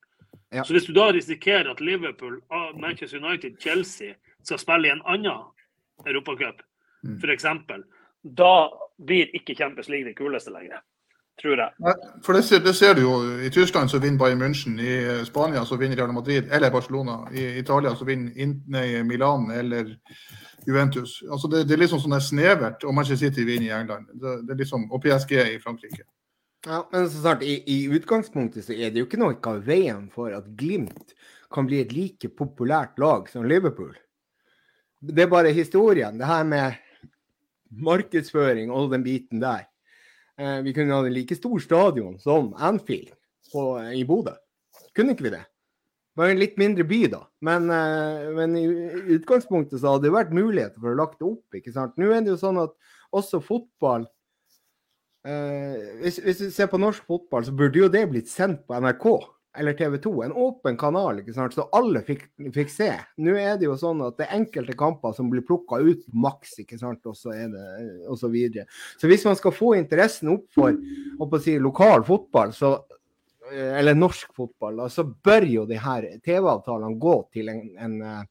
Ja. 0.53 0.63
Så 0.63 0.73
hvis 0.75 0.85
du 0.87 0.93
da 0.95 1.09
risikerer 1.11 1.69
at 1.71 1.79
Liverpool, 1.81 2.41
Manchester 2.79 3.19
United, 3.23 3.59
Chelsea 3.61 4.13
skal 4.43 4.59
spille 4.59 4.87
i 4.87 4.91
en 4.91 5.01
annen 5.05 5.43
europacup, 6.07 6.61
Mm. 7.03 7.15
f.eks., 7.17 7.45
da 8.37 8.69
blir 9.05 9.31
ikke 9.33 9.55
Champions 9.57 9.87
League 9.89 10.05
det 10.05 10.15
kuleste 10.19 10.51
lenger. 10.53 10.83
Tror 11.41 11.57
jeg. 11.57 11.95
For 12.25 12.35
det 12.35 12.43
ser, 12.45 12.59
det 12.61 12.75
ser 12.77 12.93
du 12.97 13.01
jo. 13.01 13.11
I 13.41 13.49
Tyskland 13.49 13.89
så 13.89 13.97
vinner 14.03 14.19
Bayern 14.19 14.41
München. 14.41 14.75
I 14.77 15.25
Spania 15.25 15.63
så 15.65 15.77
vinner 15.79 15.97
Real 15.97 16.11
Madrid 16.13 16.51
eller 16.51 16.71
Barcelona. 16.71 17.15
I 17.33 17.45
Italia 17.59 17.95
så 17.95 18.05
vinner 18.05 18.35
In- 18.37 18.59
nei, 18.67 19.03
Milan 19.03 19.47
eller 19.51 19.95
Juventus. 20.67 21.23
Altså 21.31 21.47
det, 21.47 21.63
det 21.69 21.77
er 21.77 21.81
liksom 21.85 22.03
sånn 22.03 22.19
snevert. 22.21 22.83
Og 22.85 22.93
Manchester 22.93 23.29
City 23.31 23.45
vinner 23.47 23.71
i 23.71 23.73
England. 23.79 24.11
Det, 24.13 24.35
det 24.45 24.53
er 24.53 24.61
liksom, 24.61 24.85
og 24.91 25.01
PSG 25.01 25.33
i 25.39 25.57
Frankrike. 25.63 26.03
Ja, 26.67 26.83
men 26.91 27.09
så 27.09 27.23
snart, 27.23 27.41
i, 27.47 27.55
i 27.65 27.79
utgangspunktet 27.89 28.67
så 28.67 28.75
er 28.77 28.91
det 28.93 29.01
jo 29.01 29.07
ikke 29.07 29.17
noe 29.23 29.39
av 29.49 29.63
veien 29.65 30.11
for 30.13 30.35
at 30.37 30.45
Glimt 30.59 31.15
kan 31.51 31.65
bli 31.65 31.81
et 31.81 31.95
like 31.95 32.29
populært 32.37 32.99
lag 33.01 33.25
som 33.31 33.47
Liverpool. 33.49 33.95
Det 35.01 35.25
er 35.25 35.31
bare 35.31 35.49
historien. 35.57 36.19
Det 36.21 36.29
her 36.29 36.45
med 36.45 36.77
markedsføring 37.71 38.69
og 38.69 38.91
den 38.93 39.03
biten 39.03 39.41
der. 39.41 39.65
Eh, 40.41 40.59
vi 40.65 40.73
kunne 40.73 40.97
hatt 40.97 41.09
en 41.09 41.15
like 41.15 41.37
stor 41.37 41.61
stadion 41.61 42.17
som 42.21 42.51
Anfield 42.57 43.13
på, 43.51 43.65
i 43.93 44.03
Bodø. 44.07 44.33
Kunne 44.97 45.13
ikke 45.13 45.27
vi 45.27 45.35
det? 45.35 45.43
Bare 46.17 46.33
en 46.33 46.41
litt 46.41 46.57
mindre 46.59 46.83
by, 46.87 47.03
da. 47.13 47.21
Men, 47.45 47.69
eh, 47.71 48.31
men 48.35 48.57
i 48.59 48.65
utgangspunktet 49.17 49.79
så 49.79 49.93
hadde 49.93 50.09
det 50.09 50.15
vært 50.17 50.33
muligheter 50.35 50.81
for 50.81 50.91
å 50.91 50.97
lagt 50.99 51.21
det 51.21 51.29
opp. 51.29 51.45
ikke 51.55 51.75
sant? 51.75 51.93
Nå 52.01 52.09
er 52.11 52.25
det 52.25 52.33
jo 52.33 52.41
sånn 52.41 52.59
at 52.63 52.73
også 53.15 53.43
fotball 53.43 54.09
Eh, 55.21 56.01
hvis, 56.01 56.17
hvis 56.17 56.39
du 56.41 56.47
ser 56.49 56.69
på 56.71 56.79
norsk 56.81 57.05
fotball, 57.05 57.45
så 57.45 57.53
burde 57.53 57.77
jo 57.77 57.89
det 57.93 58.07
blitt 58.09 58.29
sendt 58.31 58.63
på 58.65 58.77
NRK 58.81 59.05
eller 59.57 59.73
TV 59.73 59.97
2. 59.97 60.23
En 60.23 60.31
åpen 60.31 60.77
kanal, 60.77 61.19
ikke 61.19 61.33
sant? 61.35 61.55
så 61.55 61.67
alle 61.75 62.01
fikk, 62.07 62.23
fikk 62.55 62.71
se. 62.71 62.89
Nå 63.21 63.35
er 63.39 63.57
det 63.59 63.67
jo 63.67 63.75
sånn 63.79 64.03
at 64.05 64.17
det 64.19 64.27
er 64.27 64.39
enkelte 64.39 64.75
kamper 64.79 65.15
som 65.17 65.31
blir 65.31 65.43
plukka 65.47 65.81
ut 65.83 66.05
maks, 66.13 66.57
ikke 66.63 66.79
sant? 66.79 67.03
og 67.09 67.17
så 67.19 67.35
det 67.35 67.65
og 68.07 68.19
så 68.19 68.31
videre. 68.31 68.67
Så 68.99 69.11
hvis 69.11 69.25
man 69.27 69.37
skal 69.39 69.55
få 69.55 69.73
interessen 69.79 70.31
opp 70.35 70.47
for 70.55 71.43
si, 71.43 71.57
lokal 71.59 72.05
fotball, 72.07 72.53
så, 72.55 72.73
eh, 73.51 73.79
eller 73.79 73.97
norsk 73.97 74.31
fotball, 74.37 74.83
da, 74.83 74.91
så 74.91 75.05
bør 75.07 75.47
jo 75.49 75.65
de 75.69 75.79
her 75.81 76.07
TV-avtalene 76.23 77.01
gå 77.01 77.17
til 77.35 77.51
en, 77.51 77.65
en 77.81 77.99
eh, 78.11 78.21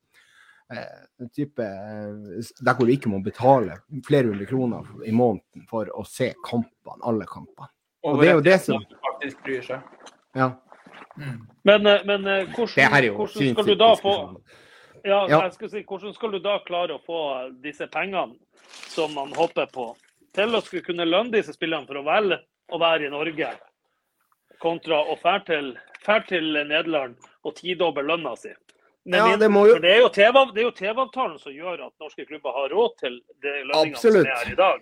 en 0.71 1.29
type 1.35 1.65
eh, 1.67 2.51
der 2.63 2.77
hvor 2.79 2.87
du 2.87 2.93
ikke 2.95 3.11
må 3.11 3.19
betale 3.25 3.81
flere 4.07 4.31
hundre 4.31 4.47
kroner 4.47 4.87
i 5.03 5.13
måneden 5.13 5.67
for 5.69 5.91
å 5.91 6.05
se 6.07 6.31
kampene, 6.47 7.01
alle 7.03 7.27
kampene. 7.29 7.73
Og 8.07 8.23
det 8.23 8.31
er 8.31 8.39
jo 8.39 8.45
det 8.47 8.59
som 8.65 8.85
faktisk 9.05 9.43
bryr 9.45 9.65
seg. 9.67 10.07
Ja. 10.39 10.53
Men, 11.65 11.87
eh, 11.87 12.05
men 12.05 12.27
eh, 12.27 12.47
hvordan, 12.55 13.15
hvordan 13.17 13.55
skal 13.55 13.65
du 13.67 13.75
da 13.75 13.95
få 13.97 14.15
ja, 15.05 15.27
Ja. 15.29 15.41
Jeg 15.43 15.53
skal 15.55 15.71
si, 15.71 15.83
Hvordan 15.89 16.15
skal 16.15 16.31
du 16.33 16.39
da 16.45 16.59
klare 16.67 16.99
å 16.99 17.01
få 17.05 17.21
disse 17.63 17.87
pengene 17.89 18.37
som 18.93 19.15
man 19.15 19.33
hopper 19.33 19.67
på, 19.73 19.95
til 20.37 20.55
å 20.55 20.61
skulle 20.63 20.85
kunne 20.85 21.07
lønne 21.09 21.33
disse 21.33 21.53
spillerne 21.57 21.87
for 21.89 21.97
å 21.97 22.05
velge 22.05 22.41
å 22.71 22.79
være 22.79 23.07
i 23.07 23.11
Norge, 23.11 23.49
kontra 24.61 25.01
å 25.09 25.17
fære 25.19 25.45
til, 25.47 25.71
fær 26.05 26.27
til 26.29 26.53
Nederland 26.53 27.17
og 27.45 27.57
tidoble 27.57 28.05
lønna 28.05 28.37
si? 28.37 28.53
Men 29.07 29.19
Ja, 29.31 29.37
det 29.37 29.49
jo- 29.49 29.75
for 29.75 29.81
det 29.81 29.91
er 29.97 30.01
jo 30.63 30.71
TV-avtalen 30.71 31.39
som 31.41 31.53
gjør 31.53 31.87
at 31.87 31.93
norske 32.01 32.27
klubber 32.29 32.53
har 32.53 32.69
råd 32.69 32.97
til 32.99 33.21
de 33.43 33.55
lønningene 33.65 33.97
som 33.97 34.17
er 34.17 34.35
her 34.35 34.53
i 34.53 34.55
dag. 34.55 34.81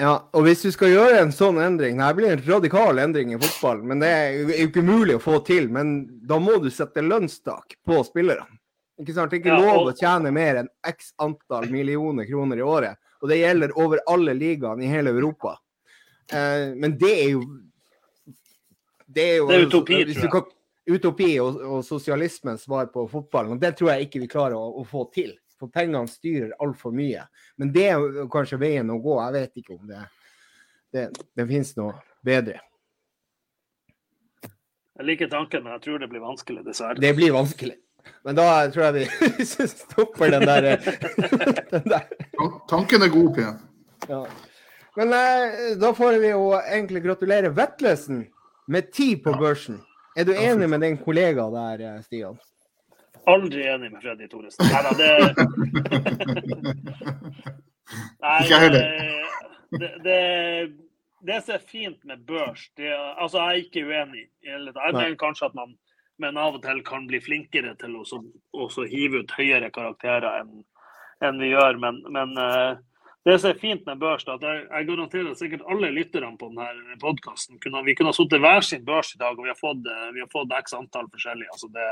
Ja, 0.00 0.14
og 0.32 0.46
hvis 0.46 0.62
du 0.64 0.70
skal 0.72 0.94
gjøre 0.94 1.18
en 1.20 1.32
sånn 1.34 1.58
endring 1.60 1.98
Det 2.00 2.14
blir 2.16 2.30
en 2.32 2.44
radikal 2.46 2.98
endring 3.02 3.34
i 3.34 3.38
fotball, 3.42 3.82
men 3.84 4.00
det 4.00 4.08
er 4.08 4.38
jo 4.38 4.54
ikke 4.68 4.84
mulig 4.86 5.18
å 5.18 5.20
få 5.20 5.40
til. 5.44 5.66
Men 5.68 5.90
da 6.26 6.38
må 6.40 6.54
du 6.62 6.70
sette 6.72 7.02
lønnstak 7.04 7.76
på 7.86 7.98
spillerne. 8.08 8.46
Ikke 9.00 9.14
sant? 9.16 9.30
Det 9.32 9.40
er 9.40 9.42
ikke 9.42 9.56
Ja, 9.56 9.60
lov 9.60 9.86
og- 9.86 9.92
å 9.94 9.98
tjene 9.98 10.32
mer 10.32 10.56
enn 10.62 10.68
x 10.84 11.12
antall 11.20 11.68
millioner 11.70 12.24
kroner 12.28 12.56
i 12.56 12.64
året. 12.64 12.96
Og 13.22 13.28
det 13.28 13.38
gjelder 13.42 13.72
over 13.76 14.00
alle 14.08 14.32
ligaene 14.34 14.82
i 14.84 14.88
hele 14.88 15.10
Europa. 15.10 15.58
Eh, 16.32 16.72
men 16.76 16.96
det 16.96 17.12
er 17.26 17.30
jo 17.30 17.42
Det 19.12 19.22
er 19.24 19.36
jo 19.38 19.46
Det 19.48 19.56
er 19.56 19.66
utopi, 19.66 20.04
tror 20.04 20.22
jeg. 20.22 20.30
kan- 20.30 20.56
Utopi 20.88 21.38
og, 21.40 21.56
og 21.60 21.84
sosialismens 21.84 22.64
svar 22.64 22.86
på 22.92 23.08
fotballen. 23.10 23.52
Og 23.52 23.60
det 23.60 23.76
tror 23.76 23.90
jeg 23.92 24.08
ikke 24.08 24.20
vi 24.20 24.28
klarer 24.28 24.54
å, 24.54 24.80
å 24.80 24.86
få 24.86 25.12
til. 25.12 25.36
For 25.60 25.68
pengene 25.72 26.08
styrer 26.08 26.54
altfor 26.64 26.94
mye. 26.96 27.26
Men 27.60 27.72
det 27.74 27.86
er 27.92 28.26
kanskje 28.32 28.58
veien 28.62 28.90
å 28.90 28.98
gå. 29.02 29.18
Jeg 29.20 29.36
vet 29.36 29.62
ikke 29.62 29.76
om 29.76 29.86
det 29.90 30.06
Det, 30.90 31.04
det 31.38 31.44
finnes 31.46 31.76
noe 31.76 31.92
bedre. 32.26 32.56
Jeg 34.98 35.06
liker 35.06 35.28
tanken, 35.30 35.62
men 35.62 35.76
jeg 35.76 35.82
tror 35.84 36.00
det 36.02 36.08
blir 36.10 36.20
vanskelig, 36.24 36.64
dessverre. 36.66 36.98
Det 37.00 37.12
blir 37.16 37.30
vanskelig. 37.32 37.76
Men 38.26 38.36
da 38.36 38.46
tror 38.72 38.88
jeg 38.88 39.06
vi 39.06 39.44
stopper 39.70 40.34
den 40.34 40.46
der, 40.48 40.66
den 41.74 41.86
der. 41.88 42.08
Tanken 42.68 43.06
er 43.06 43.12
god, 43.12 43.30
Pia. 43.36 43.52
Ja. 44.10 44.24
Men 44.98 45.14
eh, 45.14 45.76
da 45.80 45.92
får 45.94 46.18
vi 46.20 46.32
jo 46.32 46.50
egentlig 46.58 47.04
gratulere 47.06 47.52
Vetlesen 47.54 48.24
med 48.68 48.90
ti 48.92 49.14
på 49.16 49.32
børsen. 49.38 49.78
Er 50.18 50.26
du 50.26 50.34
enig 50.34 50.68
med 50.68 50.82
den 50.82 50.98
kollegaen 51.00 51.54
der, 51.54 51.84
eh, 51.86 52.02
Stian? 52.04 52.38
Aldri 53.28 53.66
enig 53.68 53.92
med 53.92 54.00
Freddy 54.02 54.28
Thoresen. 54.30 54.64
Nei 54.70 54.82
da, 54.86 54.90
det 54.96 55.10
Nei, 58.22 58.38
Ikke 58.44 58.54
jeg 58.54 58.60
heller. 58.64 58.82
det, 59.80 59.90
det, 60.04 60.18
det 61.26 61.38
som 61.44 61.54
er 61.56 61.62
fint 61.66 62.04
med 62.06 62.24
børs 62.26 62.68
det, 62.78 62.90
altså 62.94 63.38
Jeg 63.38 63.48
er 63.48 63.62
ikke 63.64 63.86
uenig. 63.86 64.24
Jeg 64.46 64.58
mener 64.64 65.16
kanskje 65.20 65.50
at 65.50 65.56
man 65.58 65.76
men 66.20 66.36
av 66.36 66.58
og 66.58 66.60
til 66.60 66.82
kan 66.84 67.06
bli 67.08 67.16
flinkere 67.24 67.72
til 67.80 67.94
å 67.96 68.02
også 68.04 68.84
hive 68.90 69.22
ut 69.22 69.30
høyere 69.38 69.70
karakterer 69.72 70.42
enn 70.42 70.58
enn 71.24 71.40
vi 71.40 71.50
gjør. 71.52 71.78
Men, 71.80 72.00
men 72.12 72.36
eh, 72.40 72.78
det 73.28 73.36
som 73.40 73.50
er 73.52 73.60
fint 73.60 73.86
med 73.88 74.00
børs, 74.00 74.24
da, 74.24 74.38
at 74.38 74.46
jeg, 74.46 74.62
jeg 74.66 74.88
garanterer 74.88 75.32
at 75.32 75.40
sikkert 75.40 75.66
alle 75.68 75.92
lytterne 75.92 76.32
på 76.40 76.48
denne 76.52 76.96
podkasten 77.02 77.60
vi 77.60 77.96
kunne 77.96 78.12
ha 78.12 78.16
sittet 78.16 78.40
hver 78.40 78.64
sin 78.64 78.86
børs 78.86 79.14
i 79.14 79.20
dag, 79.20 79.36
og 79.36 79.44
vi 79.44 79.52
har 79.52 79.58
fått, 79.60 79.84
eh, 79.84 80.06
vi 80.16 80.24
har 80.24 80.30
fått 80.32 80.54
x 80.62 80.76
antall 80.78 81.10
forskjellige. 81.12 81.52
Altså 81.52 81.68
det, 81.74 81.88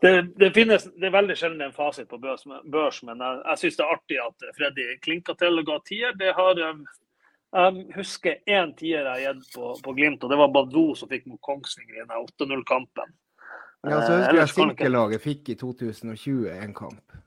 det, 0.00 0.12
det, 0.40 0.50
finnes, 0.56 0.86
det 0.96 1.08
er 1.08 1.14
veldig 1.14 1.36
sjelden 1.36 1.66
en 1.66 1.76
fasit 1.76 2.08
på 2.08 2.18
børs, 2.20 2.46
børs 2.64 3.02
men 3.04 3.20
jeg, 3.20 3.40
jeg 3.44 3.62
syns 3.62 3.78
det 3.78 3.84
er 3.84 3.94
artig 3.94 4.20
at 4.22 4.46
Freddy 4.56 4.86
klinka 5.04 5.36
til 5.38 5.60
og 5.60 5.66
ga 5.68 5.78
tier. 5.86 6.14
Det 6.16 6.32
har 6.36 6.60
um, 6.70 6.84
Jeg 7.50 7.96
husker 7.96 8.38
én 8.46 8.72
tier 8.78 9.02
jeg 9.02 9.10
har 9.10 9.24
gitt 9.24 9.56
på, 9.56 9.74
på 9.84 9.94
Glimt, 9.98 10.24
og 10.24 10.32
det 10.32 10.38
var 10.40 10.52
Badou 10.54 10.94
som 10.96 11.10
fikk 11.10 11.26
mot 11.28 11.40
Kongsvinger 11.44 11.98
i 11.98 12.04
den 12.04 12.14
8-0-kampen. 12.16 13.12
Ja, 13.82 14.00
så 14.04 14.16
husker 14.20 14.38
jeg 14.38 14.52
Sinke-laget 14.54 15.24
fikk 15.24 15.52
i 15.52 15.58
2020 15.60 16.48
en 16.52 16.74
kamp. 16.76 17.20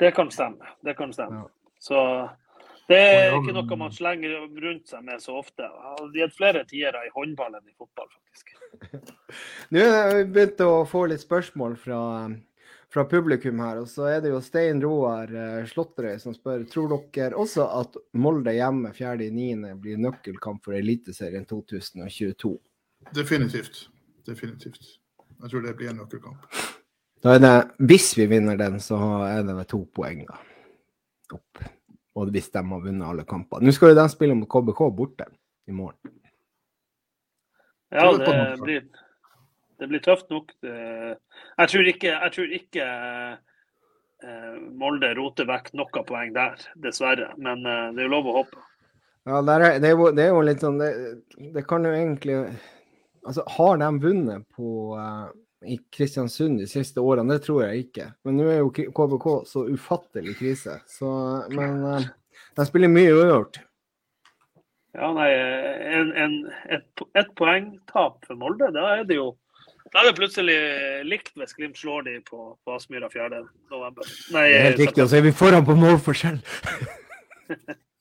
Det 0.00 0.10
kan 0.14 0.30
stemme. 0.32 0.74
Det 0.84 0.96
kan 0.96 1.12
stemme. 1.12 1.44
Ja. 1.44 1.76
Så 1.80 2.00
det 2.88 2.98
er 3.00 3.34
ikke 3.38 3.54
noe 3.56 3.76
man 3.80 3.92
slenger 3.94 4.34
rundt 4.60 4.90
seg 4.90 5.04
med 5.06 5.22
så 5.22 5.38
ofte. 5.40 5.64
Jeg 5.64 5.84
har 5.90 6.10
gitt 6.18 6.34
flere 6.36 6.64
tiere 6.68 7.04
i 7.06 7.12
håndball 7.14 7.54
enn 7.56 7.70
i 7.70 7.76
fotball, 7.78 8.10
faktisk. 8.12 8.50
Nå 9.72 9.84
har 9.88 10.10
vi 10.18 10.26
begynt 10.34 10.60
å 10.64 10.82
få 10.88 11.06
litt 11.08 11.22
spørsmål 11.24 11.78
fra, 11.80 12.00
fra 12.92 13.06
publikum 13.08 13.62
her. 13.64 13.80
Og 13.80 13.88
så 13.88 14.10
er 14.12 14.20
det 14.24 14.34
jo 14.34 14.42
Stein 14.44 14.82
Roar 14.84 15.32
eh, 15.32 15.62
Slåtterøy 15.70 16.18
som 16.20 16.36
spør 16.36 16.66
tror 16.68 16.98
dere 17.14 17.40
også 17.40 17.66
at 17.80 17.96
Molde 18.20 18.52
hjemme 18.56 18.92
4.9. 18.96 19.72
blir 19.80 20.02
nøkkelkamp 20.04 20.64
for 20.66 20.76
Eliteserien 20.76 21.48
2022. 21.48 22.52
Definitivt. 23.16 23.86
Definitivt. 24.28 24.98
Jeg 25.40 25.50
tror 25.52 25.64
det 25.64 25.76
blir 25.78 25.92
en 25.92 26.02
nøkkelkamp. 26.02 26.44
Da 27.24 27.38
er 27.38 27.40
det, 27.40 27.54
Hvis 27.88 28.12
vi 28.18 28.26
vinner 28.28 28.56
den, 28.60 28.76
så 28.80 28.98
er 29.24 29.40
det 29.42 29.56
med 29.56 29.68
to 29.72 29.86
poeng 29.96 30.26
da. 30.28 30.36
opp. 31.32 31.64
Og 32.14 32.30
hvis 32.34 32.50
de 32.54 32.62
har 32.62 32.82
vunnet 32.82 33.06
alle 33.06 33.24
kampene. 33.26 33.66
Nå 33.66 33.74
skal 33.74 33.92
jo 33.92 33.98
de 33.98 34.04
spille 34.12 34.36
mot 34.38 34.50
KBK 34.50 34.82
borte 34.94 35.26
i 35.66 35.74
morgen. 35.74 36.12
Ja, 37.94 38.10
det 38.18 38.60
blir, 38.60 38.84
det 39.78 39.88
blir 39.90 40.02
tøft 40.02 40.30
nok. 40.30 40.52
Jeg 40.62 41.70
tror 41.70 41.90
ikke, 41.90 42.12
jeg 42.12 42.34
tror 42.34 42.54
ikke 42.58 42.86
eh, 42.86 44.54
Molde 44.74 45.12
roter 45.18 45.46
vekk 45.50 45.72
noe 45.78 46.04
poeng 46.06 46.32
der, 46.34 46.62
dessverre. 46.82 47.32
Men 47.38 47.66
eh, 47.66 47.90
det 47.94 48.02
er 48.02 48.08
jo 48.08 48.14
lov 48.16 48.30
å 48.30 48.38
håpe. 48.40 48.62
Ja, 49.24 49.40
er, 49.40 49.66
det, 49.80 49.88
er 49.88 49.94
jo, 49.94 50.10
det 50.12 50.26
er 50.26 50.34
jo 50.34 50.40
litt 50.44 50.60
sånn 50.60 50.76
det, 50.82 50.90
det 51.54 51.62
kan 51.64 51.86
jo 51.86 51.94
egentlig 51.96 52.42
Altså, 53.24 53.40
har 53.48 53.78
de 53.80 53.86
vunnet 54.02 54.42
på 54.52 54.72
eh, 55.00 55.28
i 55.66 55.78
Kristiansund 55.92 56.60
de 56.60 56.66
siste 56.70 57.02
årene? 57.02 57.36
Det 57.36 57.46
tror 57.46 57.64
jeg 57.66 57.86
ikke. 57.86 58.08
Men 58.26 58.40
nå 58.40 58.48
er 58.50 58.60
jo 58.62 58.72
KBK 58.72 59.28
så 59.48 59.66
ufattelig 59.70 60.36
krise. 60.40 60.78
Så, 60.90 61.10
men 61.54 61.80
eh, 61.92 62.10
de 62.58 62.66
spiller 62.68 62.92
mye 62.92 63.14
uavgjort. 63.14 63.62
Ja, 64.94 65.08
nei, 65.16 65.30
en, 65.98 66.12
en, 66.24 66.34
et, 66.70 67.06
et 67.18 67.32
poengtap 67.38 68.20
for 68.28 68.38
Molde, 68.38 68.68
da 68.74 68.92
er 68.94 69.08
det 69.08 69.16
jo 69.18 69.32
Da 69.90 70.02
er 70.02 70.06
det 70.08 70.18
plutselig 70.18 70.54
likt 71.06 71.34
hvis 71.38 71.54
Glimt 71.58 71.78
slår 71.78 72.06
de 72.06 72.14
på, 72.26 72.52
på 72.62 72.76
Aspmyra 72.76 73.10
4. 73.10 73.42
november. 73.74 74.12
Nei, 74.34 74.44
er 74.50 74.68
helt 74.68 74.84
riktig, 74.84 75.02
og 75.02 75.10
så 75.10 75.18
er 75.18 75.26
vi 75.26 75.34
foran 75.34 75.66
på 75.66 75.76
målforskjell. 75.78 76.38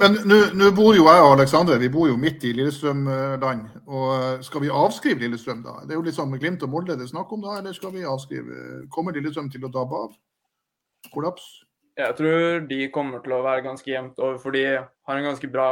Men 0.00 0.16
nå- 0.28 0.70
bor 0.76 0.94
jo 0.96 1.04
jeg 1.06 1.22
og 1.22 1.32
Aleksander 1.36 1.78
vi 1.78 1.88
bor 1.92 2.08
jo 2.08 2.16
midt 2.16 2.44
i 2.44 2.52
Lillestrøm-land. 2.56 3.66
og 3.86 4.08
eh, 4.16 4.40
Skal 4.42 4.60
vi 4.64 4.68
avskrive 4.68 5.20
Lillestrøm 5.24 5.62
da? 5.64 5.78
Det 5.86 5.94
er 5.96 6.00
jo 6.00 6.12
sånn 6.16 6.38
Glimt 6.38 6.62
og 6.62 6.70
Molde 6.72 6.96
det 6.96 7.06
er 7.06 7.12
snakk 7.12 7.32
om 7.32 7.42
da, 7.44 7.58
eller 7.58 7.72
skal 7.76 7.92
vi 7.92 8.04
avskrive? 8.04 8.88
Kommer 8.92 9.12
Lillestrøm 9.16 9.50
til 9.52 9.64
å 9.64 9.72
dabbe 9.72 10.02
av? 10.06 10.16
Kollaps? 11.12 11.46
Jeg 11.96 12.16
tror 12.18 12.66
de 12.68 12.88
kommer 12.92 13.22
til 13.24 13.32
å 13.32 13.42
være 13.44 13.64
ganske 13.64 13.88
jevnt 13.88 14.18
over, 14.20 14.36
for 14.42 14.52
de 14.52 14.64
har 14.76 15.16
en 15.16 15.24
ganske 15.30 15.48
bra 15.52 15.70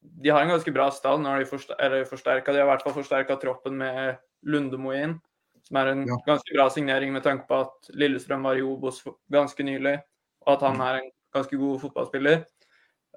de 0.00 0.30
har 0.32 0.40
en 0.46 0.48
ganske 0.48 0.72
bra 0.72 0.86
stall. 0.90 1.18
Nå 1.20 1.28
har 1.28 1.42
de 1.42 2.04
forsterka, 2.08 2.52
de 2.52 2.60
har 2.62 2.64
i 2.64 2.70
hvert 2.70 2.84
fall 2.86 2.94
forsterka 2.96 3.36
troppen 3.40 3.74
med 3.76 4.16
Lundemo 4.48 4.94
inn, 4.96 5.18
som 5.66 5.76
er 5.76 5.90
en 5.92 6.06
Ja. 6.06 6.16
ganske 6.26 6.54
bra 6.54 6.68
signering 6.70 7.12
med 7.12 7.22
tanke 7.22 7.44
på 7.48 7.60
at 7.60 7.90
Lillestrøm 7.92 8.42
var 8.42 8.56
i 8.56 8.62
Obos 8.64 9.02
ganske 9.30 9.60
nylig, 9.62 9.98
og 10.46 10.54
at 10.54 10.60
han 10.62 10.80
er 10.80 11.00
en 11.02 11.10
ganske 11.34 11.58
god 11.58 11.80
fotballspiller. 11.82 12.44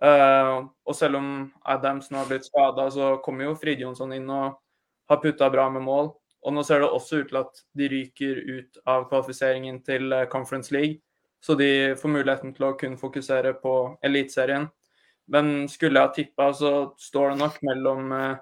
Eh, 0.02 0.66
og 0.86 0.96
selv 0.98 1.20
om 1.20 1.30
Adams 1.70 2.10
nå 2.12 2.22
har 2.22 2.30
blitt 2.32 2.48
skada, 2.50 2.90
så 2.92 3.18
kommer 3.24 3.50
jo 3.50 3.58
Fridjonsson 3.60 4.14
inn 4.18 4.30
og 4.34 4.60
har 5.10 5.22
putta 5.24 5.50
bra 5.54 5.70
med 5.70 5.86
mål. 5.86 6.14
Og 6.44 6.56
nå 6.56 6.64
ser 6.68 6.84
det 6.84 6.92
også 6.92 7.22
ut 7.22 7.30
til 7.32 7.40
at 7.40 7.60
de 7.78 7.90
ryker 7.92 8.40
ut 8.50 8.80
av 8.90 9.08
kvalifiseringen 9.12 9.80
til 9.86 10.12
eh, 10.12 10.30
Conference 10.32 10.74
League. 10.76 11.00
Så 11.44 11.56
de 11.60 11.96
får 12.00 12.12
muligheten 12.12 12.54
til 12.56 12.70
å 12.70 12.76
kun 12.80 12.98
fokusere 13.00 13.54
på 13.60 13.76
Eliteserien. 14.04 14.70
Men 15.32 15.70
skulle 15.72 16.00
jeg 16.00 16.10
ha 16.10 16.16
tippa, 16.16 16.50
så 16.56 16.72
står 17.00 17.34
det 17.34 17.40
nok 17.44 17.62
mellom, 17.68 18.12
eh, 18.16 18.42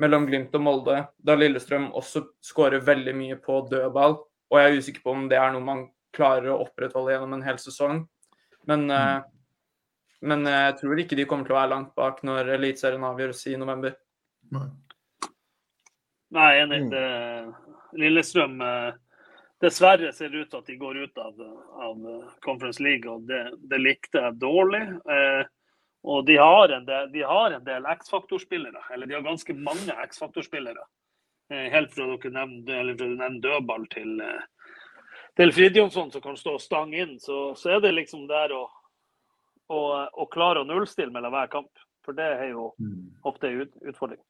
mellom 0.00 0.28
Glimt 0.28 0.56
og 0.56 0.64
Molde. 0.64 1.02
Da 1.20 1.36
Lillestrøm 1.36 1.90
også 1.96 2.24
skårer 2.44 2.84
veldig 2.84 3.14
mye 3.16 3.36
på 3.40 3.60
dødball. 3.70 4.18
Og 4.52 4.60
jeg 4.60 4.70
er 4.70 4.80
usikker 4.80 5.04
på 5.04 5.12
om 5.16 5.28
det 5.28 5.40
er 5.40 5.52
noe 5.52 5.64
man 5.64 5.86
klarer 6.14 6.52
å 6.52 6.62
opprettholde 6.64 7.12
gjennom 7.12 7.36
en 7.36 7.46
hel 7.46 7.60
sesong. 7.60 8.04
Men, 8.68 8.90
eh, 8.90 9.20
men 10.24 10.48
jeg 10.48 10.76
tror 10.80 11.00
ikke 11.00 11.18
de 11.18 11.26
kommer 11.28 11.48
til 11.48 11.56
å 11.56 11.60
være 11.60 11.72
langt 11.74 11.94
bak 11.98 12.22
når 12.26 12.54
Eliteserien 12.56 13.06
avgjøres 13.06 13.44
i 13.52 13.58
november. 13.60 13.96
Nei. 14.54 14.66
Nei, 16.34 16.50
enig. 16.64 16.80
Mm. 16.86 16.92
Det, 16.94 17.72
Lillestrøm 18.02 18.56
eh, 18.64 18.96
dessverre 19.62 20.10
ser 20.12 20.32
det 20.32 20.44
ut 20.44 20.50
til 20.50 20.62
at 20.62 20.70
de 20.70 20.78
går 20.80 21.02
ut 21.04 21.20
av, 21.22 21.44
av 21.88 22.08
Conference 22.44 22.82
League, 22.82 23.06
og 23.10 23.28
det, 23.28 23.44
det 23.70 23.78
likte 23.82 24.24
jeg 24.24 24.40
dårlig. 24.42 24.82
Eh, 25.14 25.44
og 26.04 26.26
de 26.28 26.36
har 26.36 26.68
en 26.68 26.84
del, 26.84 27.12
de 27.12 27.22
del 27.64 27.86
X-faktorspillere, 27.94 28.82
eller 28.92 29.06
de 29.06 29.14
har 29.16 29.24
ganske 29.24 29.54
mange 29.56 29.94
X-faktorspillere. 30.08 30.84
Eh, 31.52 31.70
helt 31.72 31.94
fra 31.94 32.06
dere 32.10 32.32
nevnte, 32.32 32.76
eller 32.76 32.96
fra 32.98 33.08
du 33.08 33.16
nevnte 33.16 33.48
dødball 33.48 33.86
til, 33.92 34.20
eh, 34.20 34.42
til 35.36 35.52
Fridtjonsson 35.52 36.12
som 36.12 36.24
kan 36.24 36.36
stå 36.36 36.58
stang 36.58 36.94
inn, 36.94 37.16
så, 37.20 37.54
så 37.56 37.76
er 37.76 37.80
det 37.80 37.94
liksom 37.94 38.26
der 38.28 38.52
å, 38.52 38.66
å, 39.72 39.80
og 40.12 40.30
klare 40.32 40.62
å 40.62 40.68
nullstille 40.68 41.12
mellom 41.14 41.34
hver 41.34 41.50
kamp. 41.52 41.72
For 42.04 42.16
det 42.16 42.26
er 42.36 42.50
jo 42.52 42.70
ofte 43.24 43.48
en 43.48 43.62
utfordring. 43.64 44.20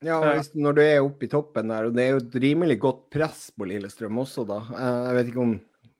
Ja, 0.00 0.16
og 0.16 0.30
hvis, 0.38 0.54
når 0.56 0.76
du 0.78 0.80
er 0.80 1.02
oppe 1.04 1.26
i 1.26 1.32
toppen 1.32 1.68
der, 1.68 1.90
og 1.90 1.96
det 1.96 2.06
er 2.06 2.14
jo 2.14 2.20
et 2.22 2.36
rimelig 2.40 2.78
godt 2.80 3.02
press 3.12 3.50
på 3.52 3.68
Lillestrøm 3.68 4.22
også, 4.22 4.46
da. 4.48 4.62
Eh, 4.72 5.00
Jeg 5.10 5.18
vet 5.18 5.32
ikke 5.34 5.42
om 5.44 5.58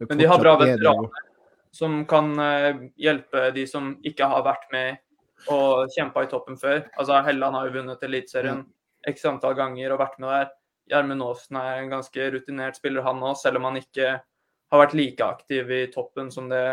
Men 0.09 0.23
de 0.23 0.29
har 0.31 0.41
bra 0.41 0.55
er 0.57 0.63
veteraner 0.65 1.27
som 1.71 2.05
kan 2.07 2.39
eh, 2.39 2.77
hjelpe 2.99 3.51
de 3.55 3.67
som 3.67 3.93
ikke 4.07 4.27
har 4.27 4.45
vært 4.47 4.67
med 4.75 5.51
og 5.51 5.91
kjempa 5.95 6.25
i 6.25 6.31
toppen 6.31 6.59
før. 6.61 6.83
Altså 6.99 7.21
Helland 7.25 7.57
har 7.57 7.69
jo 7.69 7.77
vunnet 7.79 8.03
Eliteserien 8.05 8.65
x 9.09 9.25
antall 9.29 9.55
ganger 9.57 9.95
og 9.95 10.03
vært 10.03 10.19
med 10.21 10.35
der. 10.35 10.51
Gjermund 10.91 11.25
Aasen 11.25 11.61
er 11.61 11.79
en 11.79 11.93
ganske 11.93 12.27
rutinert 12.35 12.77
spiller, 12.77 13.05
han 13.07 13.23
òg, 13.23 13.37
selv 13.39 13.61
om 13.61 13.69
han 13.71 13.79
ikke 13.81 14.17
har 14.21 14.83
vært 14.83 14.97
like 14.99 15.25
aktiv 15.25 15.71
i 15.71 15.85
toppen 15.95 16.33
som 16.35 16.51
det, 16.51 16.65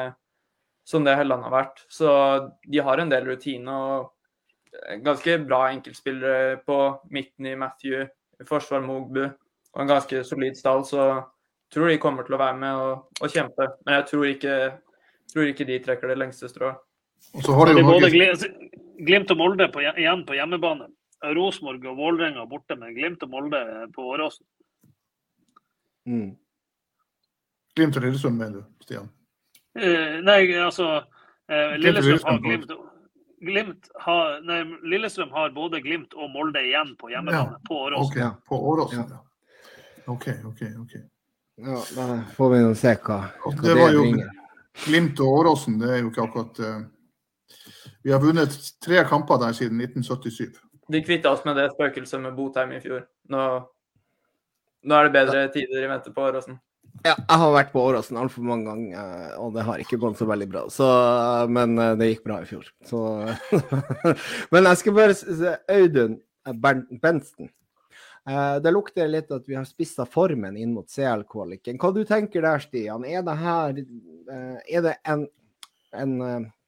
som 0.88 1.04
det 1.04 1.18
Helland 1.20 1.44
har 1.44 1.52
vært. 1.52 1.82
Så 1.92 2.10
de 2.64 2.80
har 2.84 3.02
en 3.02 3.12
del 3.12 3.26
rutine 3.28 3.74
og 3.76 4.14
ganske 5.04 5.38
bra 5.44 5.66
enkeltspillere 5.74 6.58
på 6.68 6.78
midten 7.12 7.50
i 7.50 7.56
Matthew, 7.60 8.08
forsvar 8.48 8.86
Mogbu 8.86 9.24
og 9.26 9.82
en 9.82 9.90
ganske 9.90 10.24
solid 10.28 10.58
stall. 10.58 10.86
Så 10.88 11.02
jeg 11.02 11.76
tror 11.76 11.92
de 11.92 12.00
kommer 12.02 12.28
til 12.28 12.38
å 12.38 12.42
være 12.42 12.60
med 12.62 12.84
og, 12.84 13.08
og 13.20 13.34
kjempe. 13.34 13.68
Men 13.86 14.00
jeg 14.00 14.08
tror 14.12 14.28
ikke, 14.30 14.58
tror 15.34 15.52
ikke 15.52 15.68
de 15.68 15.80
trekker 15.84 16.14
det 16.14 16.20
lengste 16.22 16.52
strået. 16.52 16.80
Og 17.34 17.44
så 17.44 17.58
har 17.58 17.68
de 17.68 17.82
jo 17.82 17.88
både 17.88 18.12
Glimt 19.08 19.32
og 19.34 19.38
Molde 19.38 19.68
på, 19.74 19.84
igjen 19.84 20.24
på 20.26 20.38
hjemmebane. 20.38 20.88
Rosenborg 21.36 21.84
og 21.90 21.98
Vålerenga 21.98 22.46
borte, 22.50 22.78
men 22.80 22.96
Glimt 22.96 23.24
og 23.26 23.34
Molde 23.34 23.60
på 23.94 24.08
Åråsen. 24.14 24.46
Mm. 26.08 26.32
Glimt 27.76 27.98
og 27.98 28.06
Lillesund, 28.06 28.38
mener 28.38 28.62
du, 28.62 28.86
Stian? 28.86 29.10
Eh, 29.78 30.18
nei, 30.26 30.42
altså 30.58 30.88
eh, 31.50 31.76
Lillestrøm 31.78 32.24
har 32.26 32.40
Glimt 32.42 32.72
Glimt 33.46 33.90
har, 34.02 34.40
nei, 34.42 34.64
Lillestrøm 34.90 35.30
har 35.36 35.52
både 35.54 35.82
Glimt 35.86 36.16
og 36.18 36.32
Molde 36.34 36.64
igjen 36.66 36.96
på 36.98 37.12
hjemmebane. 37.12 37.60
På 37.68 37.84
Åråsen. 37.86 38.08
OK, 38.10 38.18
Ja. 38.18 38.32
på 38.50 38.58
Åråsen, 38.72 39.06
ja. 39.10 39.20
OK, 40.08 40.28
OK. 40.50 40.62
ok. 40.82 40.96
Ja, 41.58 41.78
da 41.96 42.08
får 42.34 42.50
vi 42.54 42.62
nå 42.64 42.74
se 42.78 42.96
hva, 43.06 43.20
hva 43.44 43.54
Det 43.62 43.76
det, 43.76 43.88
jo 43.94 44.02
bringer. 44.02 44.34
Glimt 44.86 45.22
og 45.22 45.40
Åråsen, 45.42 45.78
det 45.82 45.90
er 45.94 46.02
jo 46.02 46.10
ikke 46.12 46.26
akkurat 46.26 46.60
uh, 46.62 46.82
Vi 48.06 48.14
har 48.14 48.22
vunnet 48.22 48.58
tre 48.82 49.04
kamper 49.10 49.42
der 49.42 49.54
siden 49.58 49.82
1977. 49.82 50.58
De 50.90 51.02
kvitta 51.04 51.32
oss 51.34 51.46
med 51.46 51.58
det 51.60 51.72
spøkelset 51.74 52.22
med 52.22 52.34
Botheim 52.38 52.72
i 52.78 52.82
fjor. 52.82 53.06
Nå, 53.30 53.44
nå 54.88 54.98
er 54.98 55.10
det 55.10 55.14
bedre 55.18 55.48
tider 55.54 55.84
i 55.84 55.90
vente 55.92 56.14
på 56.14 56.26
Åråsen. 56.30 56.58
Ja, 57.06 57.14
jeg 57.14 57.40
har 57.42 57.52
vært 57.54 57.74
på 57.74 57.82
Åråsen 57.84 58.18
altfor 58.20 58.46
mange 58.48 58.68
ganger, 58.70 58.96
eh, 59.02 59.36
og 59.42 59.54
det 59.56 59.66
har 59.68 59.82
ikke 59.84 60.00
gått 60.02 60.18
så 60.20 60.28
veldig 60.30 60.48
bra. 60.52 60.64
Så, 60.74 60.88
men 61.54 61.78
eh, 61.82 61.94
det 62.00 62.10
gikk 62.12 62.24
bra 62.26 62.40
i 62.42 62.48
fjor. 62.50 62.66
Så, 62.88 63.02
men 64.54 64.70
jeg 64.72 64.82
skal 64.82 64.96
bare 64.98 65.16
se, 65.20 65.54
Audun 65.76 66.18
Bensten. 67.04 67.52
Eh, 68.28 68.56
Det 68.64 68.74
lukter 68.74 69.10
litt 69.12 69.32
at 69.36 69.46
vi 69.48 69.56
har 69.60 69.68
spissa 69.68 70.08
formen 70.10 70.58
inn 70.58 70.74
mot 70.76 70.90
CL-kvaliken. 70.92 71.80
Hva 71.82 71.94
du 71.96 72.02
tenker 72.08 72.46
der, 72.46 72.64
Stian? 72.64 73.06
Er 73.08 73.24
det 73.28 73.38
her 73.44 73.82
eh, 73.84 74.58
Er 74.78 74.88
det 74.90 74.98
en, 75.08 75.28
en 75.94 76.18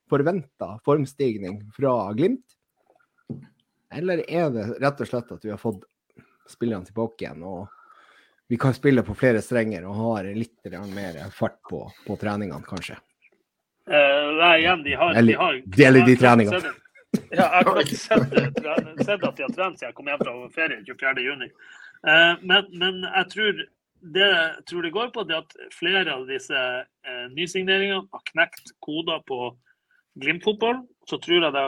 forventa 0.09 0.75
formstigning 0.85 1.61
fra 1.75 1.97
Glimt? 2.17 2.45
Eller 3.89 4.21
er 4.29 4.51
det 4.53 4.67
rett 4.77 5.01
og 5.01 5.09
slett 5.09 5.31
at 5.33 5.45
vi 5.45 5.49
har 5.49 5.61
fått 5.61 5.83
spillerne 6.49 6.85
tilbake 6.85 7.25
igjen? 7.25 7.43
og 7.43 7.67
vi 8.49 8.57
kan 8.57 8.73
spille 8.73 9.03
på 9.05 9.13
flere 9.17 9.41
strenger 9.45 9.85
og 9.85 9.95
har 9.99 10.29
litt 10.33 10.71
mer 10.93 11.19
fart 11.35 11.59
på, 11.69 11.83
på 12.07 12.17
treningene, 12.17 12.65
kanskje. 12.65 12.97
Uh, 13.89 14.35
nei, 14.37 14.55
igjen, 14.63 14.83
de 14.85 14.93
har, 14.97 15.15
Eller- 15.17 15.33
de 15.33 15.39
har 15.39 15.53
de 15.65 15.83
har 15.85 15.97
ikke 15.97 16.21
treningene. 16.21 16.61
sett- 16.61 16.85
Ja, 17.33 17.45
jeg 17.57 17.65
har 17.65 17.79
ikke 17.81 17.97
sett, 17.97 18.33
sett 19.05 19.23
at 19.25 19.35
de 19.37 19.43
har 19.43 19.53
trent 19.55 19.79
siden 19.79 19.87
jeg 19.87 19.95
kom 19.97 20.09
hjem 20.11 20.19
fra 20.21 20.33
ferie 20.53 20.83
24.6. 20.85 21.53
Uh, 22.05 22.35
men, 22.45 22.67
men 22.77 22.99
jeg 23.05 23.29
tror 23.33 23.61
det 24.13 24.27
jeg 24.27 24.65
tror 24.69 24.85
det 24.85 24.91
går 24.93 25.09
på, 25.15 25.23
det 25.27 25.35
at 25.39 25.55
flere 25.73 26.13
av 26.13 26.27
disse 26.29 26.53
uh, 26.53 27.25
nysigneringene 27.33 28.05
har 28.13 28.21
knekt 28.29 28.71
koder 28.85 29.23
på 29.27 29.55
Glimt-fotballen. 30.21 30.85
Så 31.09 31.17
tror 31.21 31.43
jeg 31.47 31.53
det 31.53 31.65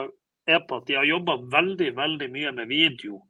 er 0.54 0.62
på 0.68 0.78
at 0.78 0.86
de 0.86 0.94
har 0.98 1.04
jobba 1.10 1.38
veldig, 1.52 1.90
veldig 1.98 2.30
mye 2.32 2.52
med 2.56 2.70
video. 2.70 3.20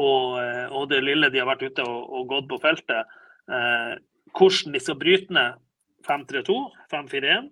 Og, 0.00 0.36
eh, 0.40 0.66
og 0.72 0.88
det 0.92 1.02
lille 1.04 1.30
de 1.32 1.42
har 1.42 1.48
vært 1.50 1.66
ute 1.68 1.84
og, 1.84 2.12
og 2.16 2.28
gått 2.30 2.48
på 2.50 2.60
feltet. 2.62 3.18
Eh, 3.50 3.94
hvordan 4.36 4.76
de 4.76 4.82
skal 4.82 4.98
bryte 5.00 5.34
ned 5.36 5.58
5-3-2, 6.06 6.56
5-4-1. 6.92 7.50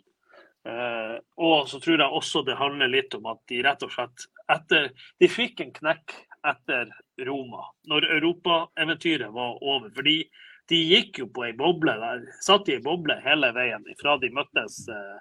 Eh, 0.68 1.16
og 1.36 1.68
så 1.70 1.80
tror 1.80 2.02
jeg 2.02 2.20
også 2.20 2.42
det 2.46 2.58
handler 2.58 2.90
litt 2.92 3.14
om 3.16 3.28
at 3.30 3.40
de 3.50 3.62
rett 3.64 3.84
og 3.86 3.92
slett 3.94 4.26
etter 4.52 4.90
De 5.20 5.28
fikk 5.30 5.60
en 5.62 5.72
knekk 5.76 6.14
etter 6.48 6.90
Roma, 7.26 7.66
når 7.90 8.06
europaeventyret 8.16 9.32
var 9.34 9.58
over. 9.60 9.90
Fordi 9.94 10.22
de 10.68 10.78
gikk 10.92 11.22
jo 11.22 11.30
på 11.32 11.48
ei 11.48 11.54
boble 11.56 11.94
der. 12.00 12.22
Satt 12.44 12.68
i 12.68 12.76
ei 12.76 12.84
boble 12.84 13.18
hele 13.24 13.50
veien 13.56 13.84
fra 14.00 14.16
de 14.22 14.30
møttes 14.34 14.80
eh, 14.92 15.18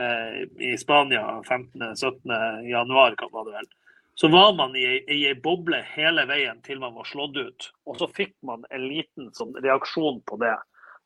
eh, 0.00 0.42
i 0.70 0.74
Spania 0.80 1.40
15.-17. 1.42 2.34
januar, 2.70 3.16
hva 3.18 3.30
var 3.32 3.48
det 3.48 3.56
vel. 3.58 3.72
Så 4.14 4.28
var 4.30 4.52
man 4.54 4.76
i 4.78 4.84
ei, 5.10 5.34
boble 5.34 5.80
hele 5.94 6.22
veien 6.30 6.60
til 6.62 6.78
man 6.82 6.94
var 6.94 7.08
slått 7.08 7.36
ut. 7.36 7.70
Og 7.88 7.98
så 7.98 8.08
fikk 8.14 8.36
man 8.46 8.62
en 8.70 8.86
liten 8.86 9.32
sånn 9.34 9.56
reaksjon 9.58 10.20
på 10.28 10.38
det. 10.42 10.54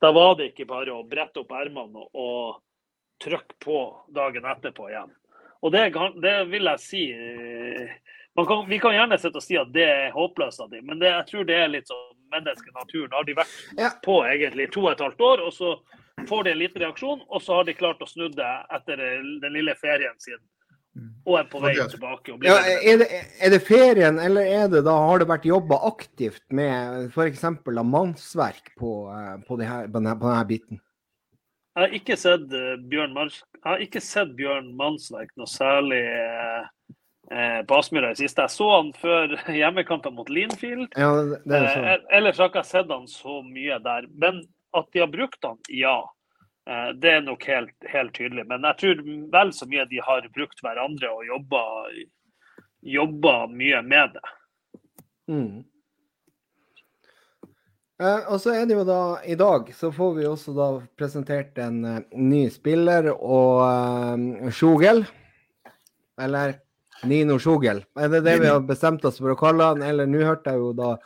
Da 0.01 0.12
var 0.12 0.37
det 0.38 0.53
ikke 0.53 0.68
bare 0.68 0.94
å 0.94 1.07
brette 1.09 1.40
opp 1.40 1.55
ermene 1.57 2.05
og, 2.05 2.11
og 2.12 3.25
trykke 3.25 3.57
på 3.64 3.81
dagen 4.14 4.44
etterpå 4.47 4.90
igjen. 4.90 5.11
Og 5.64 5.73
det, 5.75 5.88
det 6.23 6.37
vil 6.53 6.71
jeg 6.71 6.83
si 6.85 7.03
eh, 7.11 7.97
man 8.38 8.47
kan, 8.47 8.68
Vi 8.68 8.79
kan 8.79 8.94
gjerne 8.94 9.18
sitte 9.18 9.40
og 9.40 9.42
si 9.42 9.57
at 9.59 9.73
det 9.75 9.87
er 9.88 10.12
håpløst 10.14 10.61
av 10.62 10.68
dem, 10.71 10.85
men 10.87 11.01
det, 11.01 11.09
jeg 11.11 11.27
tror 11.31 11.49
det 11.49 11.57
er 11.59 11.73
litt 11.73 11.88
sånn 11.90 12.12
menneskenaturen. 12.31 13.16
Har 13.16 13.25
de 13.27 13.35
vært 13.35 13.99
på 14.05 14.21
egentlig 14.29 14.68
to 14.75 14.85
og 14.85 14.92
et 14.92 15.03
halvt 15.03 15.25
år, 15.27 15.42
og 15.49 15.57
så 15.57 15.73
får 16.29 16.44
de 16.44 16.53
en 16.53 16.61
liten 16.61 16.85
reaksjon, 16.85 17.25
og 17.27 17.42
så 17.42 17.59
har 17.59 17.66
de 17.66 17.75
klart 17.75 18.05
å 18.05 18.07
snu 18.07 18.29
det 18.37 18.53
etter 18.79 19.03
den 19.42 19.57
lille 19.57 19.75
ferien 19.81 20.14
sin. 20.23 20.38
Og 21.29 21.37
er 21.38 21.46
på 21.51 21.61
vei 21.62 21.74
tilbake. 21.77 22.35
Ja, 22.46 22.57
er, 22.64 23.03
det, 23.03 23.09
er 23.44 23.53
det 23.53 23.61
ferien, 23.66 24.18
eller 24.22 24.46
er 24.48 24.66
det 24.72 24.83
da, 24.87 24.96
har 25.09 25.22
det 25.22 25.29
vært 25.31 25.46
jobba 25.48 25.79
aktivt 25.88 26.42
med 26.55 27.12
f.eks. 27.12 27.44
mannsverk 27.66 28.72
på, 28.79 28.92
eh, 29.14 29.35
på, 29.46 29.61
her, 29.62 29.87
på, 29.87 29.98
denne, 29.98 30.16
på 30.18 30.31
denne 30.31 30.48
biten? 30.48 30.81
Jeg 31.79 31.85
har 31.85 31.94
ikke 31.94 32.18
sett 32.18 32.57
eh, 32.57 32.74
Bjørn 32.90 33.14
Mars 33.14 33.42
sett 34.03 34.35
Bjørn 34.38 34.72
Mannsverk 34.79 35.31
noe 35.38 35.51
særlig 35.51 36.01
eh, 36.03 36.66
eh, 37.31 37.61
på 37.68 37.79
Aspmyra 37.79 38.12
i 38.12 38.18
siste. 38.18 38.46
Jeg 38.48 38.57
så 38.57 38.70
han 38.74 38.92
før 38.98 39.37
hjemmekampen 39.61 40.16
mot 40.18 40.31
Linfield. 40.33 40.88
Ja. 40.98 41.12
Eh, 41.46 41.98
ellers 42.11 42.40
har 42.40 42.48
jeg 42.48 42.57
ikke 42.57 42.66
sett 42.66 42.90
han 42.90 43.07
så 43.11 43.40
mye 43.46 43.79
der. 43.85 44.09
Men 44.18 44.42
at 44.77 44.90
de 44.92 45.05
har 45.05 45.12
brukt 45.12 45.44
han, 45.46 45.61
ja. 45.72 46.01
Eh, 46.68 46.90
det 47.00 47.11
er 47.11 47.24
nok 47.24 47.44
helt, 47.48 47.74
helt 47.88 48.14
tydelig. 48.14 48.44
Men 48.48 48.66
jeg 48.68 48.81
tror 48.83 49.02
vel 49.33 49.52
så 49.57 49.68
mye 49.70 49.87
de 49.88 50.02
har 50.04 50.28
brukt 50.35 50.61
hverandre 50.64 51.11
og 51.14 51.24
jobba, 51.24 51.64
jobba 52.98 53.35
mye 53.52 53.81
med 53.87 54.16
det. 54.18 54.33
Mm. 55.33 55.64
Eh, 58.02 58.20
og 58.28 58.37
så 58.42 58.52
er 58.54 58.68
det 58.68 58.76
jo 58.76 58.85
da 58.87 59.18
I 59.26 59.35
dag 59.38 59.72
så 59.74 59.90
får 59.92 60.12
vi 60.20 60.26
også 60.28 60.52
da 60.57 60.68
presentert 60.98 61.57
en 61.59 61.81
eh, 61.88 62.04
ny 62.14 62.44
spiller, 62.52 63.11
og 63.16 63.64
uh, 63.64 64.52
Sjogel. 64.52 65.07
Eller 66.20 66.59
Nino 67.09 67.38
Sjogel. 67.40 67.81
Er 67.96 68.12
det 68.12 68.26
det 68.26 68.37
vi 68.42 68.50
har 68.50 68.61
bestemt 68.66 69.04
oss 69.09 69.22
for 69.22 69.33
å 69.33 69.40
kalle 69.40 69.72
han? 69.72 69.83
Eller 69.87 70.11
nå 70.11 70.20
hørte 70.26 70.52
jeg 70.52 70.61
jo 70.61 70.74
da 70.76 70.96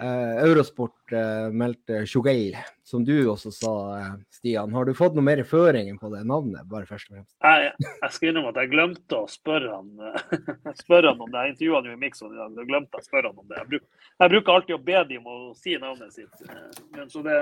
Eurosport 0.00 1.12
eh, 1.12 1.48
meldte 1.54 2.02
Sjogel, 2.08 2.56
som 2.84 3.04
du 3.04 3.12
også 3.30 3.52
sa, 3.54 3.72
eh, 3.98 4.10
Stian. 4.34 4.72
Har 4.74 4.84
du 4.88 4.92
fått 4.94 5.14
noe 5.16 5.24
mer 5.24 5.42
føringer 5.48 5.96
på 6.00 6.10
det 6.12 6.24
navnet, 6.28 6.66
bare 6.70 6.86
først 6.88 7.10
og 7.10 7.16
fremst? 7.16 7.34
Jeg, 7.42 7.72
jeg 8.02 8.10
skal 8.16 8.28
innrømme 8.30 8.52
at 8.54 8.60
jeg 8.62 8.72
glemte 8.74 9.20
å 9.20 9.28
spørre 9.30 9.70
han, 9.72 9.92
eh, 10.10 10.74
spørre 10.84 11.12
han 11.12 11.20
om 11.24 11.30
det. 11.32 11.44
Jeg 11.46 11.54
intervjua 11.54 11.80
han 11.80 11.88
jo 11.90 11.94
i 11.96 12.00
Mixon 12.04 12.34
i 12.34 12.40
dag. 12.40 12.56
Da 12.58 12.66
glemte 12.72 13.00
å 13.00 13.06
spørre 13.06 13.30
han 13.32 13.38
om 13.44 13.48
det. 13.52 13.60
Jeg, 13.62 13.70
bruk, 13.74 13.86
jeg 14.24 14.34
bruker 14.34 14.56
alltid 14.58 14.76
å 14.78 14.82
be 14.90 15.04
dem 15.14 15.26
om 15.30 15.46
å 15.50 15.54
si 15.58 15.78
navnet 15.80 16.12
sitt. 16.16 16.44
eh, 16.48 16.82
Men 16.98 17.08
så 17.12 17.22
det, 17.26 17.38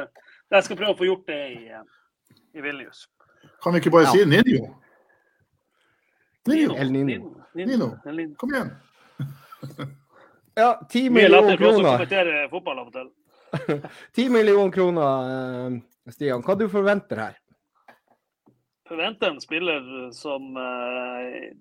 jeg 0.53 0.69
skal 0.69 0.81
prøve 0.83 0.95
å 0.95 1.01
få 1.03 1.09
gjort 1.11 1.27
det 1.33 1.41
i, 1.57 1.59
eh, 1.73 2.39
i 2.59 2.65
Vilnius. 2.65 3.07
Kan 3.63 3.75
vi 3.75 3.81
ikke 3.83 3.91
bare 3.95 4.09
Ja. 4.11 4.15
si 4.15 4.25
Ninjo? 4.29 4.71
Ninjo, 6.47 6.73
Nino. 6.75 6.91
Nino. 6.91 7.47
Nino. 7.55 7.89
Nino. 8.05 8.35
kom 8.37 8.51
igjen. 8.55 8.73
Ja, 10.55 10.75
ti 10.93 11.09
millioner 11.11 11.57
kroner. 11.57 12.07
Ti 14.17 14.29
millioner 14.33 14.73
kroner, 14.73 15.81
Stian. 16.13 16.43
Hva 16.45 16.57
du 16.57 16.69
forventer 16.73 17.21
her? 17.21 17.39
forventer 18.93 19.31
en 19.31 19.41
spiller 19.41 20.11
som 20.13 20.57
eh, 20.57 21.53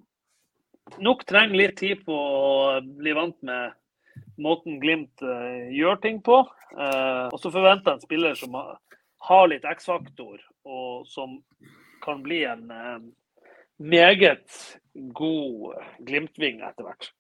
nok 0.98 1.24
trenger 1.26 1.56
litt 1.56 1.78
tid 1.80 2.04
på 2.06 2.16
å 2.16 2.82
bli 2.84 3.14
vant 3.16 3.38
med 3.48 3.78
måten 4.42 4.82
Glimt 4.82 5.24
eh, 5.24 5.70
gjør 5.72 6.02
ting 6.04 6.20
på. 6.26 6.42
Eh, 6.76 7.28
og 7.32 7.40
så 7.40 7.54
forventer 7.54 7.94
jeg 7.94 8.00
en 8.00 8.04
spiller 8.04 8.36
som 8.36 8.58
har, 8.60 9.48
litt 9.48 9.68
X-faktor, 9.70 10.42
og 10.68 11.08
som 11.08 11.40
kan 12.04 12.24
bli 12.26 12.42
en 12.50 12.68
meget 13.78 14.60
god 15.16 15.78
Glimt-ving 16.04 16.64
etter 16.66 16.90
hvert. 16.90 17.12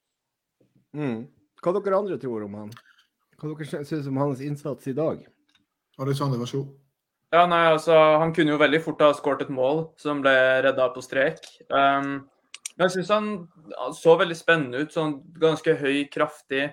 Mm. 0.97 1.29
Hva 1.61 1.75
dere 1.77 1.97
andre 2.01 2.17
tror 2.21 2.47
om 2.47 2.57
han? 2.57 2.71
Hva 3.37 3.51
dere 3.53 3.85
syns 3.85 4.07
om 4.09 4.17
hans 4.17 4.41
innsats 4.41 4.89
i 4.89 4.95
dag? 4.97 5.21
Alexander, 6.01 6.39
vær 6.41 6.49
så 6.49 6.63
god. 6.63 6.77
Ja, 7.31 7.45
nei, 7.47 7.61
altså, 7.71 7.95
Han 8.19 8.33
kunne 8.35 8.51
jo 8.55 8.59
veldig 8.59 8.81
fort 8.83 9.01
ha 9.05 9.13
skåret 9.15 9.45
et 9.45 9.53
mål 9.53 9.85
som 10.01 10.23
ble 10.23 10.33
redda 10.65 10.89
på 10.91 11.03
strek. 11.05 11.39
Um, 11.69 12.25
men 12.75 12.87
jeg 12.87 12.95
syns 12.97 13.11
han 13.13 13.29
så 13.95 14.17
veldig 14.19 14.35
spennende 14.35 14.81
ut. 14.81 14.91
sånn 14.91 15.19
Ganske 15.39 15.77
høy, 15.79 16.07
kraftig, 16.11 16.71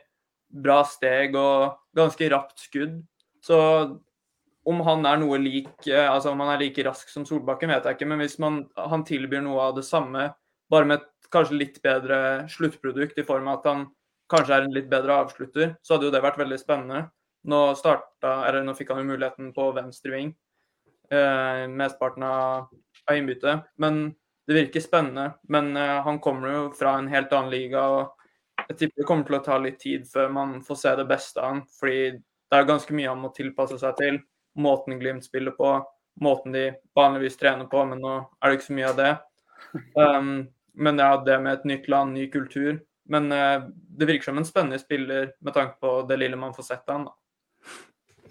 bra 0.48 0.80
steg 0.88 1.36
og 1.36 1.76
ganske 1.96 2.30
rapt 2.32 2.64
skudd. 2.64 2.96
Så 3.44 3.58
om 4.68 4.80
han 4.84 5.06
er 5.08 5.20
noe 5.20 5.38
lik, 5.40 5.70
eh, 5.86 6.08
altså 6.08 6.32
om 6.32 6.40
han 6.44 6.54
er 6.54 6.64
like 6.64 6.84
rask 6.84 7.08
som 7.12 7.24
Solbakken, 7.28 7.70
vet 7.72 7.86
jeg 7.86 7.98
ikke. 7.98 8.08
Men 8.08 8.22
hvis 8.24 8.38
man, 8.42 8.62
han 8.76 9.04
tilbyr 9.06 9.44
noe 9.44 9.68
av 9.68 9.78
det 9.78 9.86
samme, 9.86 10.30
bare 10.72 10.88
med 10.88 11.00
et 11.00 11.30
kanskje 11.32 11.60
litt 11.60 11.78
bedre 11.84 12.48
sluttprodukt, 12.50 13.18
i 13.20 13.26
form 13.28 13.48
av 13.48 13.60
at 13.60 13.70
han 13.70 13.86
kanskje 14.30 14.56
er 14.56 14.66
en 14.66 14.74
litt 14.74 14.90
bedre 14.90 15.22
avslutter, 15.24 15.76
så 15.82 15.94
hadde 15.94 16.08
jo 16.08 16.14
det 16.14 16.24
vært 16.24 16.40
veldig 16.40 16.58
spennende. 16.60 17.06
Nå, 17.48 17.62
starta, 17.78 18.42
eller 18.48 18.64
nå 18.66 18.74
fikk 18.76 18.92
han 18.92 19.02
jo 19.02 19.12
muligheten 19.12 19.52
på 19.56 19.70
venstre 19.76 20.12
ving 20.16 20.34
eh, 21.10 21.68
mesteparten 21.68 22.22
av, 22.22 22.68
av 23.10 23.16
innbyttet. 23.16 23.60
Men 23.76 24.14
det 24.46 24.54
virker 24.54 24.80
spennende. 24.80 25.32
Men 25.48 25.76
eh, 25.76 26.02
han 26.02 26.18
kommer 26.18 26.52
jo 26.52 26.64
fra 26.78 26.98
en 26.98 27.08
helt 27.08 27.32
annen 27.32 27.50
liga. 27.50 27.82
og 27.88 28.66
Jeg 28.68 28.78
tipper 28.78 29.02
det 29.02 29.08
kommer 29.08 29.28
til 29.28 29.38
å 29.38 29.44
ta 29.44 29.58
litt 29.62 29.78
tid 29.80 30.08
før 30.10 30.32
man 30.32 30.58
får 30.64 30.82
se 30.82 30.96
det 30.96 31.06
beste 31.08 31.40
av 31.42 31.54
han. 31.54 31.62
Fordi 31.80 32.02
det 32.18 32.58
er 32.58 32.68
ganske 32.68 32.96
mye 32.96 33.12
han 33.12 33.22
må 33.22 33.32
tilpasse 33.36 33.78
seg 33.80 33.96
til. 34.00 34.20
Måten 34.58 34.98
Glimt 34.98 35.26
spiller 35.26 35.54
på, 35.54 35.76
måten 36.24 36.54
de 36.56 36.70
vanligvis 36.96 37.36
trener 37.38 37.68
på, 37.70 37.84
men 37.86 38.00
nå 38.02 38.14
er 38.18 38.48
det 38.48 38.58
ikke 38.58 38.70
så 38.70 38.78
mye 38.78 38.92
av 38.92 39.02
det. 39.02 39.16
Um, 39.98 40.46
men 40.78 41.00
ja, 41.02 41.16
det 41.26 41.34
med 41.42 41.56
et 41.58 41.64
nytt 41.66 41.88
land, 41.90 42.14
ny 42.14 42.28
kultur. 42.30 42.78
Men 43.08 43.32
eh, 43.32 43.66
det 43.98 44.08
virker 44.08 44.28
som 44.30 44.38
en 44.40 44.44
spennende 44.48 44.78
spiller 44.82 45.30
med 45.40 45.54
tanke 45.56 45.78
på 45.80 45.94
det 46.08 46.18
lille 46.20 46.36
man 46.36 46.54
får 46.56 46.66
sett 46.70 46.88
av 46.88 46.94
han. 46.98 47.04
da. 47.08 47.14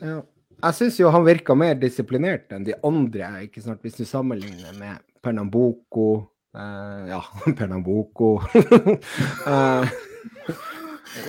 Ja. 0.06 0.18
Jeg 0.58 0.74
syns 0.74 0.96
jo 1.00 1.10
han 1.14 1.26
virka 1.26 1.54
mer 1.58 1.76
disiplinert 1.78 2.50
enn 2.56 2.64
de 2.66 2.74
andre, 2.86 3.28
ikke 3.46 3.62
sant? 3.62 3.82
hvis 3.86 3.98
du 4.00 4.06
sammenligner 4.10 4.74
med 4.80 5.04
Pernambuco 5.22 6.26
Uh, 6.58 7.04
Ja, 7.12 7.20
Pernambuco 7.58 8.38
uh, 8.40 9.84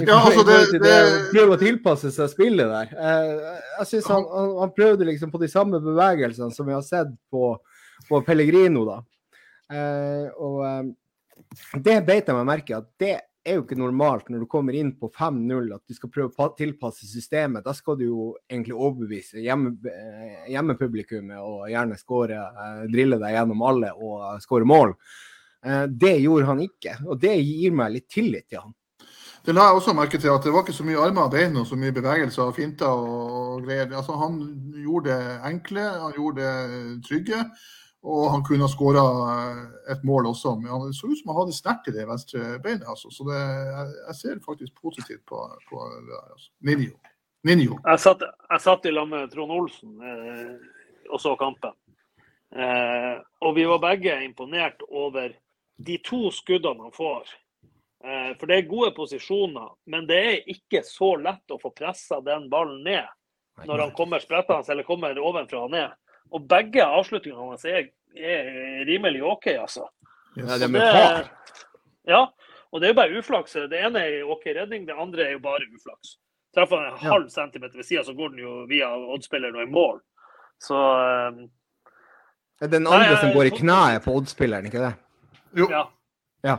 Ja, 0.06 0.14
altså, 0.24 0.44
det- 0.46 0.70
det... 0.72 0.78
det- 0.80 1.18
Prøve 1.34 1.56
å 1.56 1.61
tilpasse 1.61 2.08
seg 2.14 2.30
spillet 2.32 2.70
der. 2.70 2.92
Uh, 2.94 3.58
jeg 3.80 3.88
syns 3.90 4.08
han, 4.08 4.24
han, 4.32 4.54
han 4.62 4.72
prøvde 4.76 5.04
liksom 5.11 5.32
på 5.34 5.40
de 5.42 5.48
samme 5.52 5.80
bevegelsene 5.84 6.54
som 6.54 6.64
vi 6.70 6.72
har 6.76 6.84
sett 6.87 7.11
på, 7.32 7.50
på 8.08 8.20
Pellegrino, 8.24 8.87
da. 8.88 8.98
Eh, 9.68 10.30
og 10.40 10.94
det 11.84 11.98
beit 12.06 12.30
jeg 12.30 12.37
meg 12.38 12.46
merke 12.48 12.72
i 12.72 12.76
at 12.78 12.87
det 13.02 13.14
er 13.48 13.58
jo 13.58 13.64
ikke 13.64 13.78
normalt 13.78 14.28
når 14.30 14.44
du 14.44 14.48
kommer 14.50 14.76
inn 14.76 14.90
på 14.98 15.11
5-0 15.14 15.72
at 15.74 15.82
du 15.88 15.96
skal 15.96 16.12
prøve 16.12 16.44
å 16.44 16.50
tilpasse 16.58 17.08
systemet. 17.08 17.64
Da 17.66 17.74
skal 17.76 17.98
du 17.98 18.04
jo 18.06 18.26
egentlig 18.50 18.76
overbevise 18.76 19.42
hjemme, 19.44 19.74
eh, 19.88 20.48
og 21.38 21.68
gjerne 21.70 21.98
score, 21.98 22.38
eh, 22.38 22.82
drille 22.92 23.18
deg 23.20 23.34
gjennom 23.37 23.64
alle 23.68 23.92
og 23.96 24.20
eh, 24.34 24.42
skåre 24.44 24.68
mål. 24.68 24.94
Det 25.90 26.12
gjorde 26.22 26.46
han 26.46 26.61
ikke, 26.62 26.92
og 27.11 27.18
det 27.18 27.32
gir 27.42 27.72
meg 27.74 27.90
litt 27.90 28.06
tillit 28.14 28.44
til 28.46 28.61
han. 28.62 28.74
Det 29.42 29.54
la 29.56 29.64
jeg 29.66 29.78
også 29.80 29.94
merke 29.96 30.20
til 30.22 30.30
at 30.30 30.44
det 30.46 30.52
var 30.54 30.62
ikke 30.62 30.76
så 30.76 30.84
mye 30.87 31.00
armer 31.02 31.26
og 31.26 31.32
bein 31.34 31.56
og 31.58 31.66
så 31.66 31.76
mye 31.78 31.94
bevegelser 31.96 32.44
og 32.46 32.54
finter 32.54 32.87
og 32.87 33.64
greier. 33.66 33.90
Altså, 33.90 34.14
han 34.20 34.38
gjorde 34.78 35.11
det 35.11 35.37
enkle, 35.50 35.84
han 36.04 36.14
gjorde 36.14 36.46
det 36.46 36.88
trygge. 37.08 37.42
Og 38.06 38.28
han 38.30 38.44
kunne 38.46 38.62
ha 38.62 38.70
skåra 38.70 39.02
et 39.90 40.04
mål 40.06 40.30
også. 40.30 40.54
Men 40.61 40.70
han 40.70 40.94
så 40.94 41.11
ut 41.11 41.18
som 41.18 41.32
han 41.32 41.40
hadde 41.40 41.56
sterkt 41.56 41.90
i 41.90 41.94
det 41.96 42.06
venstre 42.06 42.58
beinet. 42.62 42.87
Altså. 42.87 43.11
Så 43.11 43.26
det, 43.26 43.38
jeg, 43.42 43.96
jeg 44.06 44.18
ser 44.20 44.44
faktisk 44.44 44.82
positivt 44.82 45.24
på, 45.26 45.40
på 45.70 45.82
det 45.96 46.04
der. 46.12 46.28
Altså. 46.37 46.50
Ninjo. 46.70 46.94
Ninjo. 47.48 47.80
Jeg 47.84 48.02
satt, 48.02 48.22
jeg 48.22 48.62
satt 48.62 48.87
i 48.87 48.94
lag 48.94 49.11
med 49.11 49.30
Trond 49.34 49.54
Olsen 49.54 49.98
eh, 50.02 50.54
og 51.11 51.22
så 51.22 51.34
kampen. 51.40 51.74
Eh, 52.54 53.18
og 53.44 53.54
vi 53.58 53.66
var 53.68 53.82
begge 53.82 54.14
imponert 54.24 54.82
over 54.88 55.34
de 55.78 55.98
to 56.04 56.28
skuddene 56.34 56.88
han 56.88 56.94
får. 56.94 57.30
Eh, 58.04 58.32
for 58.38 58.46
det 58.46 58.56
er 58.56 58.70
gode 58.70 58.90
posisjoner, 58.96 59.70
men 59.90 60.06
det 60.06 60.18
er 60.18 60.50
ikke 60.54 60.84
så 60.87 61.16
lett 61.18 61.54
å 61.54 61.61
få 61.62 61.74
pressa 61.74 62.22
den 62.24 62.46
ballen 62.50 62.84
ned 62.87 63.66
når 63.66 63.80
han 63.82 63.94
kommer 63.96 64.22
sprettende 64.22 64.70
eller 64.70 64.87
kommer 64.87 65.18
ovenfra 65.18 65.64
og 65.66 65.72
ned. 65.74 65.94
Og 66.32 66.48
begge 66.48 66.84
avslutningene 66.84 67.48
hans 67.52 67.64
er, 67.64 67.88
er 68.16 68.84
rimelig 68.88 69.22
OK, 69.24 69.46
altså. 69.54 69.86
Ja, 70.36 70.58
det 70.58 70.66
er 70.68 70.72
med 70.72 70.84
fart. 70.92 71.64
Ja, 72.08 72.22
og 72.72 72.80
det 72.80 72.88
er 72.88 72.92
jo 72.92 72.98
bare 73.00 73.18
uflaks. 73.18 73.52
Det 73.70 73.78
ene 73.84 74.02
er 74.04 74.24
OK 74.28 74.44
redning, 74.56 74.86
det 74.88 74.94
andre 74.98 75.24
er 75.26 75.32
jo 75.36 75.42
bare 75.44 75.64
uflaks. 75.74 76.16
Treffer 76.56 76.76
han 76.80 76.92
en 76.92 76.98
Ja. 77.02 77.10
halv 77.12 77.28
centimeter 77.30 77.76
ved 77.76 77.84
sida, 77.84 78.02
så 78.04 78.14
går 78.16 78.28
den 78.34 78.38
jo 78.44 78.64
via 78.68 78.88
oddspilleren 78.96 79.57
og 79.57 79.62
i 79.62 79.70
mål. 79.72 80.00
Så 80.61 80.76
eh, 80.76 81.46
Det 82.61 82.66
er 82.68 82.72
den 82.78 82.86
andre 82.86 83.12
nei, 83.12 83.20
som 83.20 83.32
går 83.36 83.50
i 83.50 83.55
kneet 83.59 84.03
på 84.05 84.14
oddspilleren, 84.18 84.66
ikke 84.66 84.80
det? 84.84 84.94
Jo. 85.57 85.68
ja. 85.70 85.84
Ja. 86.44 86.57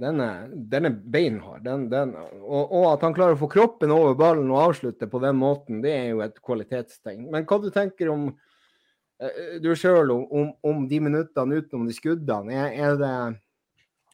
Den 0.00 0.20
er, 0.20 0.48
den 0.72 0.88
er 0.88 0.96
beinhard. 1.14 1.62
Den, 1.64 1.86
den, 1.92 2.14
og, 2.42 2.72
og 2.72 2.86
at 2.92 3.04
han 3.06 3.14
klarer 3.16 3.36
å 3.36 3.40
få 3.40 3.48
kroppen 3.52 3.94
over 3.94 4.16
ballen 4.18 4.50
og 4.52 4.62
avslutte 4.70 5.08
på 5.10 5.20
den 5.22 5.38
måten, 5.40 5.80
det 5.84 5.94
er 5.94 6.10
jo 6.10 6.22
et 6.24 6.36
kvalitetstegn. 6.44 7.28
Men 7.32 7.46
hva 7.48 7.60
du 7.62 7.70
tenker 7.74 8.10
om 8.12 8.28
eh, 8.30 9.56
du 9.62 9.70
sjøl 9.78 10.12
om, 10.14 10.52
om, 10.60 10.84
de 10.90 11.00
minuttene 11.08 11.62
utenom 11.62 11.88
de 11.88 11.96
skuddene? 11.96 12.54
Er, 12.56 12.76
er, 12.76 13.00
det, 13.00 13.14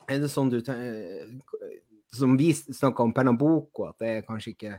er 0.08 0.22
det 0.22 0.30
sånn 0.32 0.52
du 0.52 0.60
tenker 0.60 1.38
Som 2.12 2.36
vi 2.36 2.50
snakka 2.52 3.02
om 3.02 3.14
Pernambuco, 3.16 3.88
at 3.88 4.02
det 4.02 4.16
er 4.16 4.26
kanskje 4.26 4.56
ikke 4.56 4.74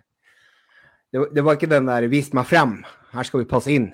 det, 1.14 1.28
det 1.34 1.44
var 1.46 1.58
ikke 1.58 1.70
den 1.70 1.86
der 1.86 2.08
'vis 2.10 2.32
meg 2.34 2.48
frem', 2.50 2.80
her 3.14 3.26
skal 3.28 3.44
vi 3.44 3.50
passe 3.50 3.70
inn. 3.70 3.92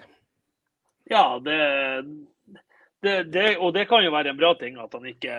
Ja, 1.11 1.39
det, 1.43 1.57
det, 3.03 3.15
det, 3.33 3.57
og 3.57 3.73
det 3.73 3.87
kan 3.89 4.03
jo 4.05 4.13
være 4.13 4.31
en 4.31 4.39
bra 4.39 4.53
ting 4.59 4.77
at 4.79 4.93
han 4.93 5.07
ikke, 5.09 5.35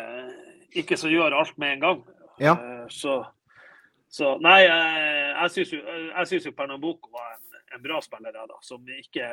ikke 0.77 0.99
så 0.99 1.11
gjør 1.11 1.37
alt 1.39 1.57
med 1.59 1.77
en 1.77 1.87
gang. 1.87 2.03
Ja. 2.41 2.57
Eh, 2.57 2.87
Så, 2.91 3.21
så 4.11 4.37
Nei, 4.43 4.63
jeg, 4.65 5.33
jeg 5.37 5.51
syns 5.55 5.73
jo, 5.73 5.81
jeg 5.87 6.27
synes 6.27 6.47
jo 6.47 6.53
Pernambuco 6.57 7.11
var 7.15 7.35
en, 7.37 7.59
en 7.77 7.83
bra 7.83 8.01
spiller, 8.03 8.35
jeg, 8.35 8.49
da, 8.51 8.59
som 8.67 8.95
ikke 8.99 9.33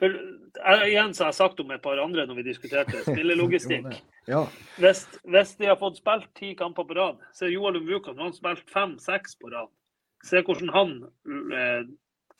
for, 0.00 0.14
jeg, 0.56 0.88
Igjen 0.88 1.12
så 1.14 1.26
har 1.26 1.32
jeg 1.34 1.38
sagt 1.40 1.60
om 1.60 1.72
et 1.74 1.82
par 1.84 2.00
andre 2.00 2.24
når 2.26 2.40
vi 2.40 2.46
diskuterte 2.48 3.02
spillelogistikk. 3.08 4.00
Ja. 4.30 4.44
Hvis, 4.80 5.04
hvis 5.28 5.54
de 5.58 5.68
har 5.68 5.78
fått 5.80 6.00
spilt 6.00 6.30
ti 6.38 6.54
kamper 6.58 6.86
på 6.88 6.96
rad, 6.96 7.20
så 7.36 7.46
er 7.46 7.54
Joalum 7.54 7.88
har 7.88 8.22
han 8.22 8.36
spilt 8.36 8.70
fem-seks 8.72 9.36
på 9.40 9.52
rad. 9.52 9.68
Se 10.24 10.42
hvordan 10.44 10.72
han 10.72 10.94
eh, 11.56 11.82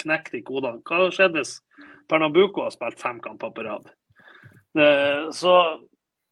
knekker 0.00 0.38
de 0.38 0.42
kodene. 0.44 0.80
Hva 0.88 1.08
skjedde 1.12 1.40
hvis 1.40 1.58
Pernambuco 2.08 2.64
har 2.64 2.74
spilt 2.74 3.00
fem 3.00 3.20
kamper 3.24 3.52
på 3.56 3.64
rad? 3.68 3.92
Eh, 4.78 5.28
så, 5.36 5.54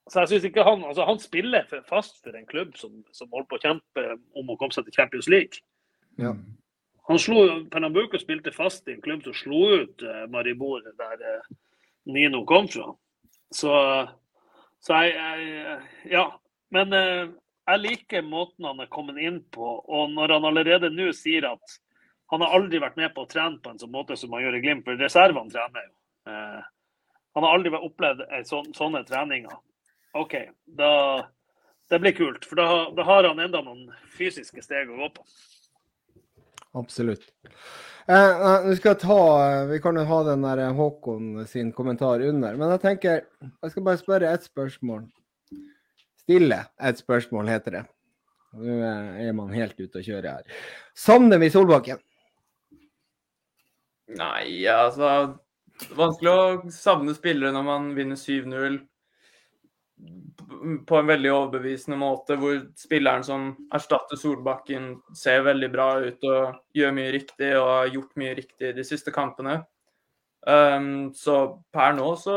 så 0.08 0.22
jeg 0.22 0.30
synes 0.32 0.46
ikke 0.48 0.64
han 0.64 0.84
altså 0.88 1.04
Han 1.04 1.18
spiller 1.20 1.66
for, 1.68 1.82
fast 1.88 2.22
for 2.24 2.36
en 2.36 2.46
klubb 2.48 2.76
som, 2.76 3.02
som 3.12 3.28
holder 3.32 3.48
på 3.50 3.58
å 3.58 3.64
kjempe 3.64 4.04
om 4.36 4.50
å 4.50 4.56
komme 4.60 4.74
seg 4.76 4.86
til 4.86 4.96
Champions 4.96 5.28
League. 5.28 5.60
Ja. 6.18 6.34
Han 7.08 7.20
slo, 7.20 7.44
Pernambuco 7.72 8.20
spilte 8.20 8.52
fast 8.52 8.88
i 8.88 8.96
en 8.96 9.04
klubb 9.04 9.22
som 9.24 9.36
slo 9.36 9.62
ut 9.80 10.04
eh, 10.04 10.24
Maribor, 10.32 10.84
der 10.98 11.24
eh, 11.24 11.50
Nino 12.08 12.42
kom 12.48 12.68
fra. 12.68 12.90
Så, 13.54 13.72
så 14.84 15.04
jeg, 15.04 15.16
jeg 15.16 16.12
Ja. 16.12 16.28
Men 16.74 16.92
eh, 16.92 17.28
jeg 17.68 17.80
liker 17.80 18.24
måten 18.24 18.66
han 18.68 18.80
er 18.80 18.90
kommet 18.92 19.20
inn 19.20 19.38
på. 19.52 19.68
Og 19.88 20.12
når 20.12 20.36
han 20.36 20.48
allerede 20.50 20.90
nå 20.92 21.10
sier 21.16 21.46
at 21.48 21.78
han 22.32 22.44
har 22.44 22.56
aldri 22.58 22.80
vært 22.80 22.98
med 23.00 23.14
på 23.14 23.24
å 23.24 23.30
trene 23.30 23.60
på 23.64 23.72
en 23.72 23.80
sånn 23.80 23.92
måte 23.92 24.16
som 24.20 24.34
han 24.36 24.44
gjør 24.44 24.58
i 24.58 24.60
Glimt, 24.64 24.84
for 24.84 25.00
reservene 25.00 25.52
trener 25.52 25.86
jo. 25.86 25.94
Eh, 26.28 26.66
han 27.38 27.46
har 27.46 27.56
aldri 27.56 27.72
opplevd 27.76 28.24
sånn, 28.48 28.72
sånne 28.76 29.04
treninger. 29.08 29.56
OK, 30.16 30.34
da 30.78 30.92
det 31.88 31.98
blir 31.98 32.12
kult. 32.12 32.44
For 32.44 32.56
da, 32.56 32.68
da 32.96 33.04
har 33.08 33.28
han 33.28 33.40
enda 33.40 33.62
noen 33.64 33.88
fysiske 34.16 34.62
steg 34.64 34.90
å 34.92 34.98
gå 34.98 35.10
på. 35.16 35.26
Absolutt. 36.76 37.24
Eh, 38.08 38.66
vi, 38.66 38.74
skal 38.76 38.98
ta, 39.00 39.20
vi 39.70 39.80
kan 39.84 39.96
jo 39.96 40.04
ha 40.08 40.18
den 40.26 40.44
der 40.44 40.66
Håkon 40.76 41.46
sin 41.48 41.72
kommentar 41.76 42.24
under. 42.24 42.58
Men 42.60 42.74
jeg 42.76 42.84
tenker, 42.84 43.22
jeg 43.48 43.72
skal 43.72 43.86
bare 43.86 44.00
spørre 44.00 44.32
ett 44.32 44.44
spørsmål. 44.48 45.06
Stille 46.24 46.60
et 46.76 47.00
spørsmål, 47.00 47.48
heter 47.54 47.78
det. 47.78 47.84
Nå 48.58 48.76
er 49.20 49.32
man 49.36 49.52
helt 49.52 49.76
ute 49.80 50.00
å 50.00 50.04
kjøre 50.04 50.38
her. 50.38 50.62
Savner 50.96 51.40
vi 51.40 51.50
Solbakken? 51.52 52.00
Nei, 54.16 54.64
altså 54.72 55.36
Vanskelig 55.94 56.30
å 56.32 56.70
savne 56.74 57.12
spillere 57.14 57.52
når 57.54 57.64
man 57.66 57.90
vinner 57.94 58.18
7-0 58.18 58.80
på 60.86 60.96
en 60.96 61.06
veldig 61.06 61.30
overbevisende 61.32 61.98
måte, 62.00 62.36
hvor 62.38 62.60
spilleren 62.78 63.24
som 63.26 63.50
erstatter 63.74 64.18
Solbakken, 64.18 64.94
ser 65.16 65.44
veldig 65.46 65.70
bra 65.72 65.88
ut 66.02 66.24
og 66.28 66.60
gjør 66.76 66.94
mye 66.96 67.12
riktig 67.14 67.50
og 67.58 67.68
har 67.68 67.90
gjort 67.92 68.20
mye 68.20 68.36
riktig 68.38 68.72
de 68.76 68.84
siste 68.86 69.14
kampene. 69.14 69.60
Um, 70.46 71.10
så 71.18 71.38
per 71.74 71.96
nå 71.98 72.12
så, 72.16 72.36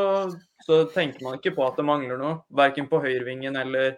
så, 0.66 0.82
tenker 0.92 1.24
man 1.24 1.38
ikke 1.38 1.54
på 1.56 1.64
at 1.64 1.78
det 1.78 1.86
mangler 1.88 2.18
noe, 2.20 2.40
verken 2.58 2.90
på 2.90 3.00
høyrevingen 3.04 3.56
eller 3.62 3.94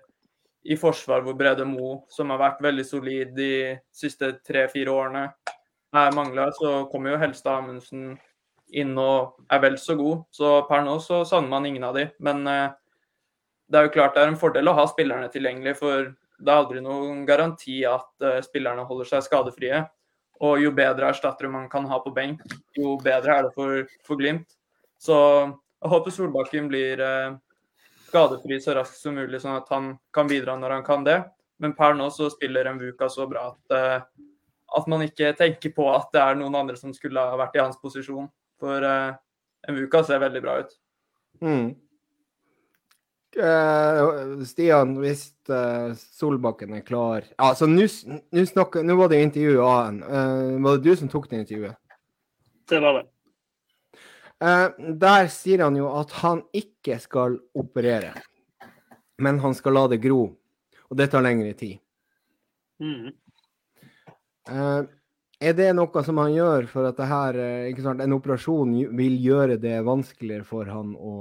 i 0.64 0.76
forsvar, 0.80 1.24
hvor 1.24 1.36
Brede 1.40 1.66
Mo, 1.68 2.04
som 2.12 2.32
har 2.32 2.40
vært 2.40 2.62
veldig 2.64 2.86
solid 2.88 3.34
de 3.36 3.54
siste 3.96 4.30
tre-fire 4.48 4.92
årene, 4.92 5.24
er 5.94 6.16
mangla. 6.16 6.48
Så 6.56 6.86
kommer 6.92 7.14
jo 7.14 7.20
Helstad 7.20 7.60
Amundsen 7.60 8.14
inn 8.74 8.94
og 8.98 9.42
er 9.52 9.60
vel 9.66 9.76
så 9.82 9.98
god. 10.00 10.24
Så 10.32 10.54
per 10.70 10.86
nå 10.86 10.96
så 11.04 11.24
savner 11.28 11.52
man 11.52 11.68
ingen 11.68 11.84
av 11.88 11.98
de. 12.00 12.08
Men 12.24 12.48
uh, 12.48 12.72
det 13.72 13.80
er 13.80 13.88
jo 13.88 13.94
klart 13.96 14.16
det 14.16 14.24
er 14.24 14.32
en 14.32 14.40
fordel 14.40 14.70
å 14.70 14.76
ha 14.78 14.86
spillerne 14.90 15.30
tilgjengelig, 15.32 15.76
for 15.80 16.12
det 16.44 16.52
er 16.52 16.60
aldri 16.60 16.82
noen 16.84 17.24
garanti 17.28 17.82
at 17.88 18.10
uh, 18.26 18.40
spillerne 18.44 18.86
holder 18.88 19.10
seg 19.10 19.26
skadefrie. 19.28 19.84
Og 20.44 20.60
jo 20.60 20.74
bedre 20.76 21.12
erstattere 21.14 21.52
man 21.52 21.70
kan 21.72 21.86
ha 21.88 22.00
på 22.04 22.12
benk, 22.16 22.42
jo 22.76 22.98
bedre 23.04 23.38
er 23.38 23.48
det 23.48 23.54
for, 23.56 23.86
for 24.04 24.20
Glimt. 24.20 24.58
Så 25.00 25.16
jeg 25.16 25.92
håper 25.92 26.16
Solbakken 26.16 26.68
blir 26.72 27.00
uh, 27.00 27.38
skadefri 28.10 28.60
så 28.64 28.76
raskt 28.80 29.00
som 29.00 29.16
mulig, 29.18 29.40
sånn 29.44 29.60
at 29.62 29.72
han 29.72 29.94
kan 30.16 30.30
bidra 30.32 30.58
når 30.60 30.80
han 30.80 30.86
kan 30.88 31.08
det. 31.08 31.22
Men 31.64 31.76
per 31.78 31.96
nå 31.96 32.10
så 32.12 32.28
spiller 32.34 32.72
Mvuka 32.76 33.08
så 33.14 33.28
bra 33.30 33.52
at, 33.54 33.76
uh, 33.78 34.28
at 34.80 34.90
man 34.92 35.06
ikke 35.06 35.32
tenker 35.40 35.72
på 35.76 35.88
at 35.94 36.10
det 36.16 36.24
er 36.24 36.40
noen 36.42 36.60
andre 36.60 36.76
som 36.80 36.92
skulle 36.98 37.24
ha 37.24 37.40
vært 37.40 37.56
i 37.56 37.64
hans 37.64 37.80
posisjon. 37.80 38.28
For 38.60 38.84
Mvuka 39.70 40.04
ser 40.08 40.22
veldig 40.24 40.42
bra 40.44 40.60
ut. 40.64 40.76
Mm. 41.44 41.74
Uh, 43.34 44.44
Stian, 44.46 44.92
hvis 45.02 45.32
uh, 45.50 45.96
Solbakken 45.98 46.76
er 46.78 46.84
klar 46.86 47.24
altså, 47.42 47.66
Nå 47.66 48.98
var 49.00 49.10
det 49.10 49.24
intervjuet 49.26 49.58
av 49.58 49.72
han. 49.74 49.98
Uh, 50.06 50.62
var 50.62 50.78
det 50.78 50.86
du 50.86 51.00
som 51.00 51.10
tok 51.10 51.26
det 51.32 51.40
intervjuet? 51.42 51.80
Det 52.70 52.80
var 52.84 53.00
det. 53.00 53.08
der 55.02 55.28
sier 55.34 55.66
han 55.66 55.76
jo 55.80 55.90
at 55.98 56.14
han 56.22 56.44
ikke 56.54 57.00
skal 57.02 57.40
operere, 57.58 58.14
men 59.18 59.42
han 59.42 59.58
skal 59.58 59.76
la 59.78 59.88
det 59.92 60.02
gro. 60.04 60.28
Og 60.92 61.00
det 61.00 61.10
tar 61.12 61.26
lengre 61.26 61.54
tid. 61.58 61.80
Mm. 62.84 63.12
er 65.42 65.54
det 65.58 65.70
noe 65.76 66.04
som 66.06 66.20
han 66.22 66.34
gjør 66.36 66.68
for 66.72 66.88
at 66.88 67.00
det 67.00 67.10
her, 67.10 67.40
ikke 67.72 67.86
sant, 67.86 68.04
en 68.04 68.16
operasjon 68.16 68.74
vil 68.98 69.20
gjøre 69.26 69.58
det 69.62 69.80
vanskeligere 69.88 70.48
for 70.48 70.70
han 70.70 70.94
å 70.96 71.14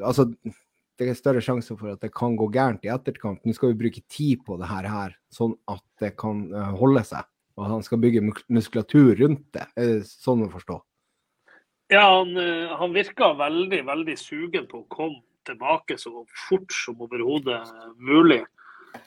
Altså 0.00 0.30
det 0.96 1.10
er 1.10 1.18
større 1.18 1.42
sjanse 1.44 1.76
for 1.76 1.92
at 1.92 2.02
det 2.04 2.12
kan 2.16 2.36
gå 2.38 2.48
gærent 2.54 2.84
i 2.86 2.92
etterkant. 2.92 3.42
Nå 3.44 3.54
skal 3.56 3.72
vi 3.72 3.80
bruke 3.84 4.02
tid 4.08 4.44
på 4.46 4.56
det 4.60 4.68
her, 4.70 5.16
sånn 5.32 5.54
at 5.68 5.84
det 6.00 6.14
kan 6.20 6.46
holde 6.80 7.02
seg. 7.04 7.28
Og 7.56 7.68
han 7.70 7.84
skal 7.84 8.00
bygge 8.00 8.24
muskulatur 8.52 9.14
rundt 9.20 9.46
det. 9.56 9.66
Det 9.76 9.88
sånn 10.08 10.44
å 10.44 10.50
forstå? 10.52 10.76
Ja, 11.92 12.02
han, 12.18 12.32
han 12.80 12.96
virka 12.96 13.30
veldig, 13.38 13.82
veldig 13.86 14.16
sugen 14.20 14.66
på 14.68 14.82
å 14.82 14.88
komme 14.92 15.22
tilbake 15.46 15.98
så 15.98 16.24
fort 16.48 16.72
som 16.72 17.00
overhodet 17.00 17.62
mulig. 17.96 18.42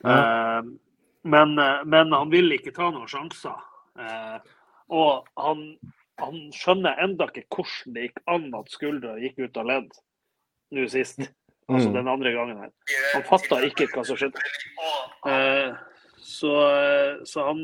Ja. 0.02 0.16
Eh, 0.16 0.64
men, 1.22 1.56
men, 1.86 2.14
han 2.14 2.32
vil 2.32 2.56
ikke 2.56 2.74
ta 2.76 2.90
noen 2.94 3.10
sjanser. 3.12 3.58
Eh, 4.00 4.38
og 4.96 5.28
han, 5.40 5.66
han 6.22 6.46
skjønner 6.56 7.02
enda 7.04 7.28
ikke 7.30 7.48
hvordan 7.58 7.98
det 7.98 8.08
gikk 8.08 8.24
an 8.32 8.48
at 8.58 8.72
skuldra 8.74 9.18
gikk 9.22 9.44
ut 9.44 9.60
av 9.60 9.70
ledd 9.70 9.92
nå 10.76 10.88
sist. 10.92 11.22
Altså 11.70 11.94
den 11.94 12.08
andre 12.08 12.34
gangen 12.34 12.60
her. 12.64 12.74
Han 13.14 13.26
fatta 13.28 13.62
ikke 13.68 13.90
hva 13.94 14.04
som 14.08 14.20
skjedde. 14.20 14.44
Eh, 15.30 15.74
så, 16.20 16.54
så, 17.28 17.44
han 17.48 17.64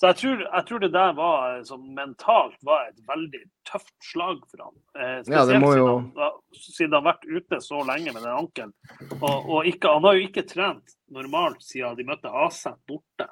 Så 0.00 0.10
jeg 0.10 0.16
tror, 0.20 0.42
jeg 0.44 0.66
tror, 0.68 0.80
det 0.80 0.92
der 0.94 1.12
var 1.18 1.58
som 1.68 1.82
mentalt 1.96 2.56
var 2.64 2.88
et 2.88 3.00
veldig 3.08 3.42
tøft 3.68 3.92
slag 4.12 4.40
for 4.48 4.64
han. 4.64 4.76
Eh, 4.96 5.18
ja, 5.28 5.44
det 5.48 5.58
må 5.60 5.74
jo... 5.76 5.88
siden, 6.00 6.22
han, 6.22 6.38
siden 6.56 6.96
han 6.96 6.98
har 7.00 7.08
vært 7.10 7.28
ute 7.28 7.60
så 7.64 7.82
lenge 7.84 8.14
med 8.16 8.24
den 8.24 8.32
ankelen. 8.32 8.72
Og, 9.20 9.36
og 9.36 9.68
ikke, 9.68 9.92
han 9.98 10.08
har 10.08 10.16
jo 10.16 10.28
ikke 10.30 10.46
trent 10.48 10.96
normalt 11.12 11.62
siden 11.66 11.98
de 11.98 12.08
møtte 12.08 12.32
Aset 12.46 12.80
borte. 12.88 13.28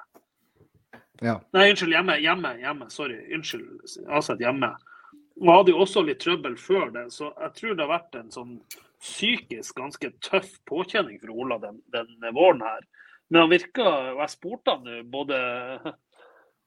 Ja. 1.21 1.39
Nei, 1.51 1.69
unnskyld, 1.71 1.91
hjemme. 1.91 2.19
hjemme, 2.21 2.53
hjemme, 2.61 2.89
Sorry. 2.93 3.17
Unnskyld. 3.35 3.65
Aset 4.07 4.39
hjemme. 4.39 4.71
Og 5.39 5.51
hadde 5.53 5.73
jo 5.73 5.81
også 5.83 6.03
litt 6.03 6.19
trøbbel 6.23 6.55
før 6.59 6.89
det, 6.95 7.05
så 7.15 7.31
jeg 7.31 7.51
tror 7.55 7.75
det 7.75 7.85
har 7.85 7.91
vært 7.93 8.17
en 8.19 8.31
sånn 8.33 8.55
psykisk 8.99 9.77
ganske 9.79 10.11
tøff 10.23 10.51
påkjenning 10.69 11.19
for 11.21 11.31
Ola 11.31 11.59
den, 11.61 11.79
den 11.93 12.33
våren 12.35 12.63
her. 12.65 12.83
Men 13.29 13.43
han 13.43 13.51
virka 13.53 13.85
Og 13.85 14.23
jeg 14.23 14.33
spurte 14.33 14.75
han 14.75 15.09
både, 15.11 15.39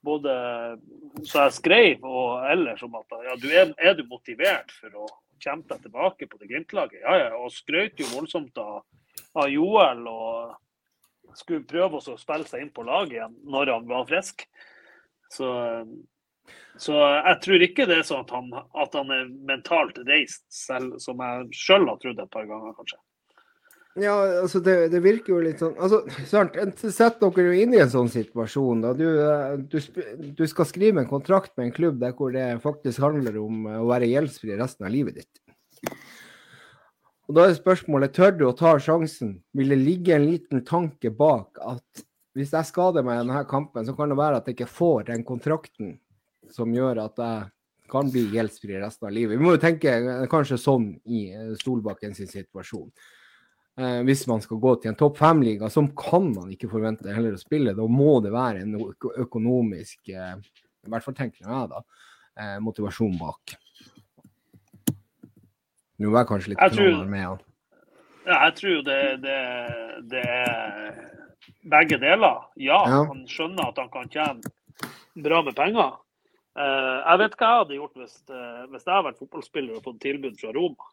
både 0.08 0.36
så 1.26 1.46
jeg 1.46 1.58
skrev 1.58 2.06
og 2.06 2.46
ellers 2.50 2.82
om 2.86 2.96
at 3.00 3.18
ja, 3.26 3.36
du 3.40 3.48
er, 3.50 3.74
er, 3.76 3.96
du 3.98 4.06
motivert 4.08 4.72
for 4.78 5.04
å 5.04 5.10
kjempe 5.42 5.74
deg 5.74 5.88
tilbake 5.88 6.28
på 6.30 6.38
det 6.40 6.50
Glimt-laget? 6.50 7.02
Ja, 7.02 7.18
ja. 7.26 7.30
Og 7.38 7.52
skrøt 7.54 8.00
jo 8.00 8.08
voldsomt 8.14 8.58
av, 8.62 8.84
av 9.34 9.50
Joel 9.50 10.06
og 10.10 11.36
skulle 11.38 11.66
prøve 11.66 11.98
å 11.98 12.16
spille 12.20 12.48
seg 12.48 12.64
inn 12.64 12.72
på 12.74 12.84
laget 12.86 13.18
igjen 13.18 13.36
når 13.50 13.74
han 13.74 13.88
var 13.90 14.08
frisk. 14.08 14.46
Så 15.32 15.48
så 16.80 16.98
jeg 16.98 17.38
tror 17.44 17.64
ikke 17.66 17.86
det 17.88 18.00
er 18.00 18.06
sånn 18.06 18.24
at 18.24 18.32
han, 18.32 18.52
at 18.56 18.94
han 18.96 19.10
er 19.14 19.26
mentalt 19.48 19.98
reist 20.08 20.44
selv, 20.52 20.96
som 21.02 21.20
jeg 21.20 21.48
sjøl 21.56 21.88
har 21.90 21.98
trodd 22.02 22.22
et 22.22 22.32
par 22.32 22.46
ganger, 22.48 22.74
kanskje. 22.78 22.98
Ja, 24.00 24.14
altså 24.40 24.62
det, 24.64 24.88
det, 24.88 25.02
virker 25.04 25.34
jo 25.34 25.40
litt 25.44 25.60
sånn 25.60 25.74
altså, 25.76 25.98
sant, 26.24 26.54
Sett 26.80 27.18
dere 27.20 27.42
jo 27.44 27.56
inn 27.60 27.74
i 27.76 27.80
en 27.82 27.90
sånn 27.92 28.08
situasjon. 28.08 28.80
da 28.86 28.94
du, 28.96 29.04
du, 29.68 29.76
du, 30.38 30.46
skal 30.48 30.68
skrive 30.68 31.02
en 31.02 31.10
kontrakt 31.10 31.52
med 31.58 31.68
en 31.68 31.74
klubb 31.76 31.98
der 32.00 32.14
hvor 32.16 32.32
det 32.32 32.46
faktisk 32.64 33.02
handler 33.04 33.36
om 33.42 33.66
å 33.68 33.84
være 33.90 34.08
gjeldsfri 34.08 34.56
resten 34.56 34.88
av 34.88 34.94
livet 34.94 35.20
ditt. 35.20 35.42
Og 37.28 37.36
Da 37.36 37.44
er 37.50 37.58
spørsmålet 37.58 38.16
tør 38.16 38.32
du 38.38 38.46
å 38.48 38.56
ta 38.56 38.72
sjansen. 38.80 39.36
Vil 39.52 39.74
det 39.74 39.82
ligge 39.82 40.16
en 40.16 40.24
liten 40.24 40.64
tanke 40.64 41.12
bak 41.12 41.60
at 41.60 42.06
hvis 42.32 42.56
jeg 42.56 42.70
skader 42.70 43.04
meg 43.04 43.18
i 43.18 43.26
denne 43.26 43.44
kampen, 43.48 43.84
så 43.84 43.92
kan 43.96 44.08
det 44.08 44.16
være 44.16 44.40
at 44.40 44.48
jeg 44.48 44.56
ikke 44.56 44.72
får 44.72 45.10
den 45.10 45.24
kontrakten 45.28 45.98
som 46.52 46.72
gjør 46.74 47.00
at 47.06 47.18
jeg 47.22 47.50
kan 47.92 48.08
bli 48.12 48.22
gjeldsfri 48.32 48.78
resten 48.80 49.08
av 49.08 49.12
livet. 49.12 49.36
Vi 49.38 49.44
må 49.44 49.54
jo 49.56 49.60
tenke 49.60 49.92
kanskje 50.32 50.56
sånn 50.60 50.86
i 51.12 51.26
Solbakken 51.60 52.14
sin 52.16 52.30
situasjon. 52.30 52.86
Eh, 53.80 54.00
hvis 54.04 54.26
man 54.28 54.40
skal 54.44 54.58
gå 54.60 54.74
til 54.82 54.90
en 54.92 54.98
topp 55.00 55.16
fem-liga, 55.20 55.68
som 55.72 55.88
kan 55.96 56.30
man 56.34 56.50
ikke 56.52 56.68
forvente 56.72 57.08
heller 57.12 57.36
å 57.36 57.40
spille. 57.40 57.72
Da 57.76 57.86
må 57.88 58.18
det 58.24 58.32
være 58.34 58.64
en 58.66 58.74
økonomisk, 59.24 60.08
eh, 60.12 60.34
i 60.84 60.92
hvert 60.92 61.04
fall 61.04 61.16
tenker 61.16 61.44
jeg 61.46 61.70
da, 61.72 61.80
eh, 62.36 62.58
motivasjon 62.60 63.16
bak. 63.20 63.56
Nå 66.02 66.10
var 66.10 66.24
jeg 66.24 66.30
kanskje 66.32 66.52
litt 66.52 66.58
knallhard 66.60 67.08
med 67.12 67.24
han. 67.28 67.40
Ja, 68.26 68.36
jeg 68.46 68.54
tror 68.60 68.82
det, 68.86 68.98
det, 69.22 69.38
det 70.12 70.22
er 70.22 70.96
begge 71.72 71.98
deler. 72.02 72.44
Ja, 72.56 72.80
Ja. 72.88 73.04
han 73.08 73.24
skjønner 73.30 73.68
at 73.70 73.78
han 73.80 73.88
kan 73.92 74.08
tjene 74.08 74.52
bra 75.22 75.42
med 75.42 75.56
penger. 75.58 75.96
Eh, 76.52 76.96
jeg 77.00 77.20
vet 77.22 77.36
hva 77.38 77.48
jeg 77.48 77.60
hadde 77.62 77.76
gjort 77.78 78.00
hvis, 78.02 78.16
eh, 78.28 78.64
hvis 78.68 78.84
jeg 78.84 78.92
hadde 78.92 79.06
vært 79.06 79.20
fotballspiller 79.22 79.78
og 79.78 79.86
fått 79.86 80.02
tilbud 80.04 80.40
fra 80.40 80.52
Roma. 80.56 80.88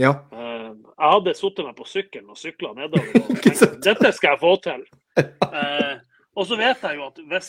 Ja. 0.00 0.12
Eh, 0.32 0.70
jeg 0.72 1.10
hadde 1.12 1.34
sittet 1.38 1.68
meg 1.68 1.76
på 1.78 1.88
sykkelen 1.88 2.32
og 2.32 2.40
sykla 2.40 2.72
nedover 2.78 3.18
og 3.20 3.34
tenkt 3.44 3.82
dette 3.84 4.12
skal 4.16 4.34
jeg 4.34 4.42
få 4.42 4.54
til. 4.64 4.86
Og 6.34 6.48
så 6.50 6.56
vet 6.58 6.80
jeg 6.82 6.96
jo 6.98 7.04
at 7.06 7.18
hvis, 7.30 7.48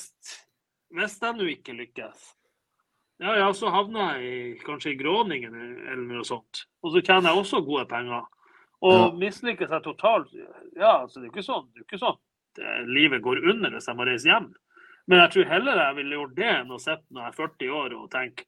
hvis 0.94 1.14
jeg 1.18 1.34
nå 1.34 1.48
ikke 1.50 1.74
lykkes, 1.74 2.28
ja 3.24 3.32
ja, 3.40 3.48
så 3.58 3.72
havner 3.74 4.20
jeg 4.20 4.28
i, 4.28 4.60
kanskje 4.62 4.92
i 4.92 4.98
Gråningen 5.00 5.56
eller 5.58 6.04
noe 6.04 6.22
sånt. 6.28 6.68
Og 6.86 6.94
så 6.94 7.02
tjener 7.02 7.32
jeg 7.32 7.42
også 7.42 7.64
gode 7.66 7.88
penger. 7.90 8.28
Og 8.86 9.18
mislykkes 9.18 9.74
jeg 9.74 9.86
totalt, 9.88 10.30
ja, 10.78 11.00
altså 11.00 11.18
det 11.18 11.32
er 11.32 11.34
ikke 11.34 11.48
sånn, 11.48 11.66
det 11.74 11.82
er 11.82 11.88
ikke 11.88 12.04
sånn 12.04 12.22
livet 12.88 13.24
går 13.26 13.42
under 13.50 13.74
hvis 13.74 13.90
jeg 13.90 13.98
må 13.98 14.06
reise 14.06 14.30
hjem. 14.30 14.52
Men 15.08 15.22
jeg 15.22 15.34
tror 15.36 15.50
heller 15.52 15.82
jeg 15.82 15.98
ville 16.00 16.20
gjort 16.20 16.38
det 16.38 16.52
enn 16.52 16.72
å 16.74 16.80
sitte 16.82 17.06
når 17.14 17.22
jeg 17.22 17.34
er 17.34 17.40
40 17.42 17.76
år 17.80 17.98
og 17.98 18.08
tenke 18.14 18.48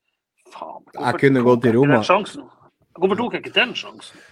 faen, 0.53 0.87
Jeg 0.95 1.21
kunne 1.21 1.43
gått 1.45 1.61
til 1.67 1.77
Roma. 1.77 1.99
Hvorfor 2.97 3.19
tok 3.19 3.37
jeg 3.37 3.45
ikke 3.45 3.57
den 3.59 3.75
sjansen? 3.77 4.23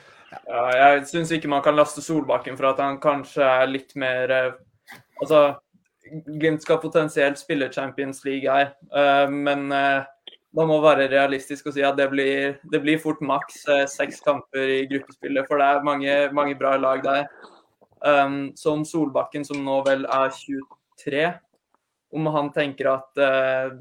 Ja, 0.50 0.64
jeg 0.74 1.04
syns 1.08 1.30
ikke 1.32 1.52
man 1.52 1.62
kan 1.64 1.78
laste 1.78 2.02
Solbakken 2.02 2.58
for 2.58 2.72
at 2.72 2.82
han 2.82 2.98
kanskje 3.00 3.46
er 3.46 3.70
litt 3.70 3.94
mer 4.00 4.34
eh, 4.34 4.56
Altså, 5.22 5.56
Glimt 6.06 6.62
skal 6.62 6.82
potensielt 6.82 7.40
spille 7.40 7.72
Champions 7.74 8.20
League 8.26 8.52
her, 8.52 8.74
eh, 8.94 9.30
men 9.32 9.72
eh, 9.74 10.04
man 10.56 10.70
må 10.70 10.78
være 10.84 11.08
realistisk 11.10 11.70
og 11.70 11.74
si 11.76 11.82
at 11.86 11.98
det 11.98 12.06
blir, 12.12 12.60
det 12.72 12.82
blir 12.84 13.00
fort 13.02 13.24
maks 13.26 13.64
eh, 13.74 13.86
seks 13.90 14.22
kamper 14.26 14.70
i 14.76 14.84
gruppespillet, 14.92 15.48
for 15.48 15.62
det 15.62 15.66
er 15.72 15.88
mange, 15.88 16.18
mange 16.38 16.58
bra 16.60 16.76
lag 16.78 17.04
der. 17.06 17.28
Som 18.60 18.84
Solbakken, 18.86 19.42
som 19.48 19.64
nå 19.66 19.80
vel 19.88 20.04
er 20.06 20.30
23, 20.30 21.24
om 22.16 22.30
han 22.32 22.52
tenker 22.56 22.90
at 22.94 23.22
eh, 23.22 23.76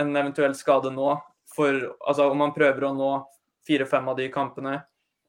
en 0.00 0.16
eventuell 0.16 0.54
skade 0.56 0.90
nå 0.94 1.12
for, 1.54 1.76
altså 2.00 2.30
Om 2.32 2.40
han 2.42 2.54
prøver 2.54 2.88
å 2.88 2.94
nå 2.96 3.10
fire-fem 3.68 4.08
av 4.10 4.16
de 4.18 4.24
kampene, 4.32 4.80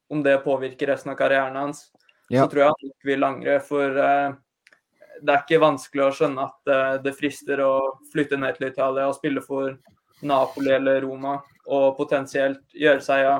om 0.10 0.24
det 0.26 0.40
påvirker 0.42 0.90
resten 0.90 1.12
av 1.14 1.20
karrieren 1.20 1.56
hans, 1.60 1.92
Ja. 2.30 2.42
så 2.44 2.50
tror 2.50 2.62
jeg 2.64 2.72
han 2.72 2.88
ikke 2.90 3.10
vil 3.12 3.24
angre. 3.28 3.60
For 3.62 4.00
eh, 4.02 4.32
det 5.22 5.34
er 5.34 5.44
ikke 5.44 5.62
vanskelig 5.62 6.04
å 6.08 6.14
skjønne 6.18 6.48
at 6.50 6.72
eh, 6.74 6.96
det 7.04 7.14
frister 7.20 7.62
å 7.62 7.74
flytte 8.14 8.40
ned 8.42 8.58
til 8.58 8.72
Italia 8.72 9.06
og 9.12 9.20
spille 9.20 9.44
for 9.46 9.76
Napoli 10.26 10.74
eller 10.74 11.04
Roma, 11.06 11.36
og 11.68 11.94
potensielt 12.00 12.64
gjøre 12.74 13.04
seg 13.06 13.22
ja, 13.28 13.36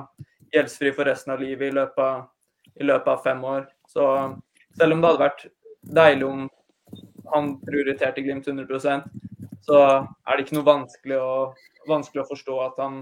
gjeldsfri 0.54 0.94
for 0.94 1.10
resten 1.10 1.34
av 1.34 1.42
livet 1.42 1.72
i 1.72 1.76
løpet 1.76 2.04
av, 2.06 2.28
i 2.76 2.86
løpet 2.86 3.12
av 3.16 3.24
fem 3.26 3.42
år. 3.50 3.66
Så 3.90 4.06
selv 4.78 4.94
om 4.94 5.02
det 5.02 5.10
hadde 5.10 5.26
vært 5.26 5.46
deilig 5.96 6.28
om 6.30 6.46
han 7.34 7.56
prioriterte 7.66 8.24
Glimt 8.26 8.48
100 8.48 8.80
så 9.66 9.78
er 9.82 10.38
det 10.38 10.46
ikke 10.46 10.58
noe 10.60 10.68
vanskelig 10.68 11.18
å, 11.18 11.36
vanskelig 11.90 12.24
å 12.24 12.30
forstå 12.30 12.58
at 12.68 12.82
han 12.84 13.00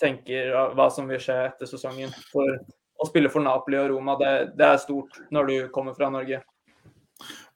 tenker 0.00 0.50
hva 0.74 0.88
som 0.90 1.08
vil 1.10 1.20
skje 1.22 1.36
etter 1.44 1.68
sesongen. 1.70 2.10
For 2.32 2.56
å 3.00 3.08
spille 3.08 3.30
for 3.32 3.44
Napoli 3.44 3.78
og 3.80 3.92
Roma, 3.92 4.16
det, 4.20 4.32
det 4.58 4.66
er 4.66 4.80
stort 4.82 5.20
når 5.30 5.50
du 5.50 5.56
kommer 5.74 5.94
fra 5.94 6.10
Norge. 6.12 6.40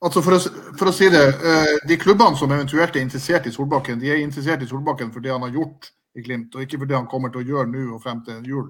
Altså 0.04 0.20
for, 0.20 0.36
å, 0.36 0.54
for 0.76 0.90
å 0.90 0.92
si 0.92 1.08
det, 1.08 1.22
eh, 1.24 1.74
De 1.88 1.96
klubbene 1.96 2.36
som 2.36 2.52
eventuelt 2.52 2.96
er 2.96 3.04
interessert 3.04 3.46
i 3.48 3.52
Solbakken, 3.54 3.98
de 4.00 4.10
er 4.12 4.20
interessert 4.20 4.62
i 4.62 4.68
Solbakken 4.68 5.12
for 5.14 5.24
det 5.24 5.32
han 5.32 5.46
har 5.46 5.54
gjort 5.54 5.88
i 6.14 6.22
Glimt, 6.22 6.54
og 6.54 6.62
ikke 6.62 6.82
for 6.82 6.90
det 6.90 6.98
han 6.98 7.08
kommer 7.10 7.32
til 7.32 7.42
å 7.42 7.48
gjøre 7.48 7.70
nå 7.72 7.86
og 7.96 8.02
frem 8.04 8.20
til 8.26 8.44
jul. 8.46 8.68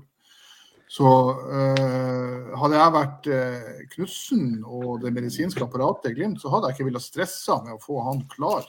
Så 0.95 1.11
eh, 1.59 2.51
hadde 2.61 2.79
jeg 2.79 2.95
vært 2.95 3.29
uh, 3.35 3.71
Knutsen 3.97 4.45
og 4.63 5.01
det 5.03 5.11
medisinske 5.17 5.65
apparatet 5.65 6.13
i 6.13 6.15
Glimt, 6.21 6.39
så 6.39 6.53
hadde 6.53 6.71
jeg 6.71 6.77
ikke 6.77 6.87
villet 6.93 7.03
stresse 7.03 7.57
med 7.65 7.75
å 7.75 7.81
få 7.83 7.99
han 8.07 8.21
klar. 8.31 8.69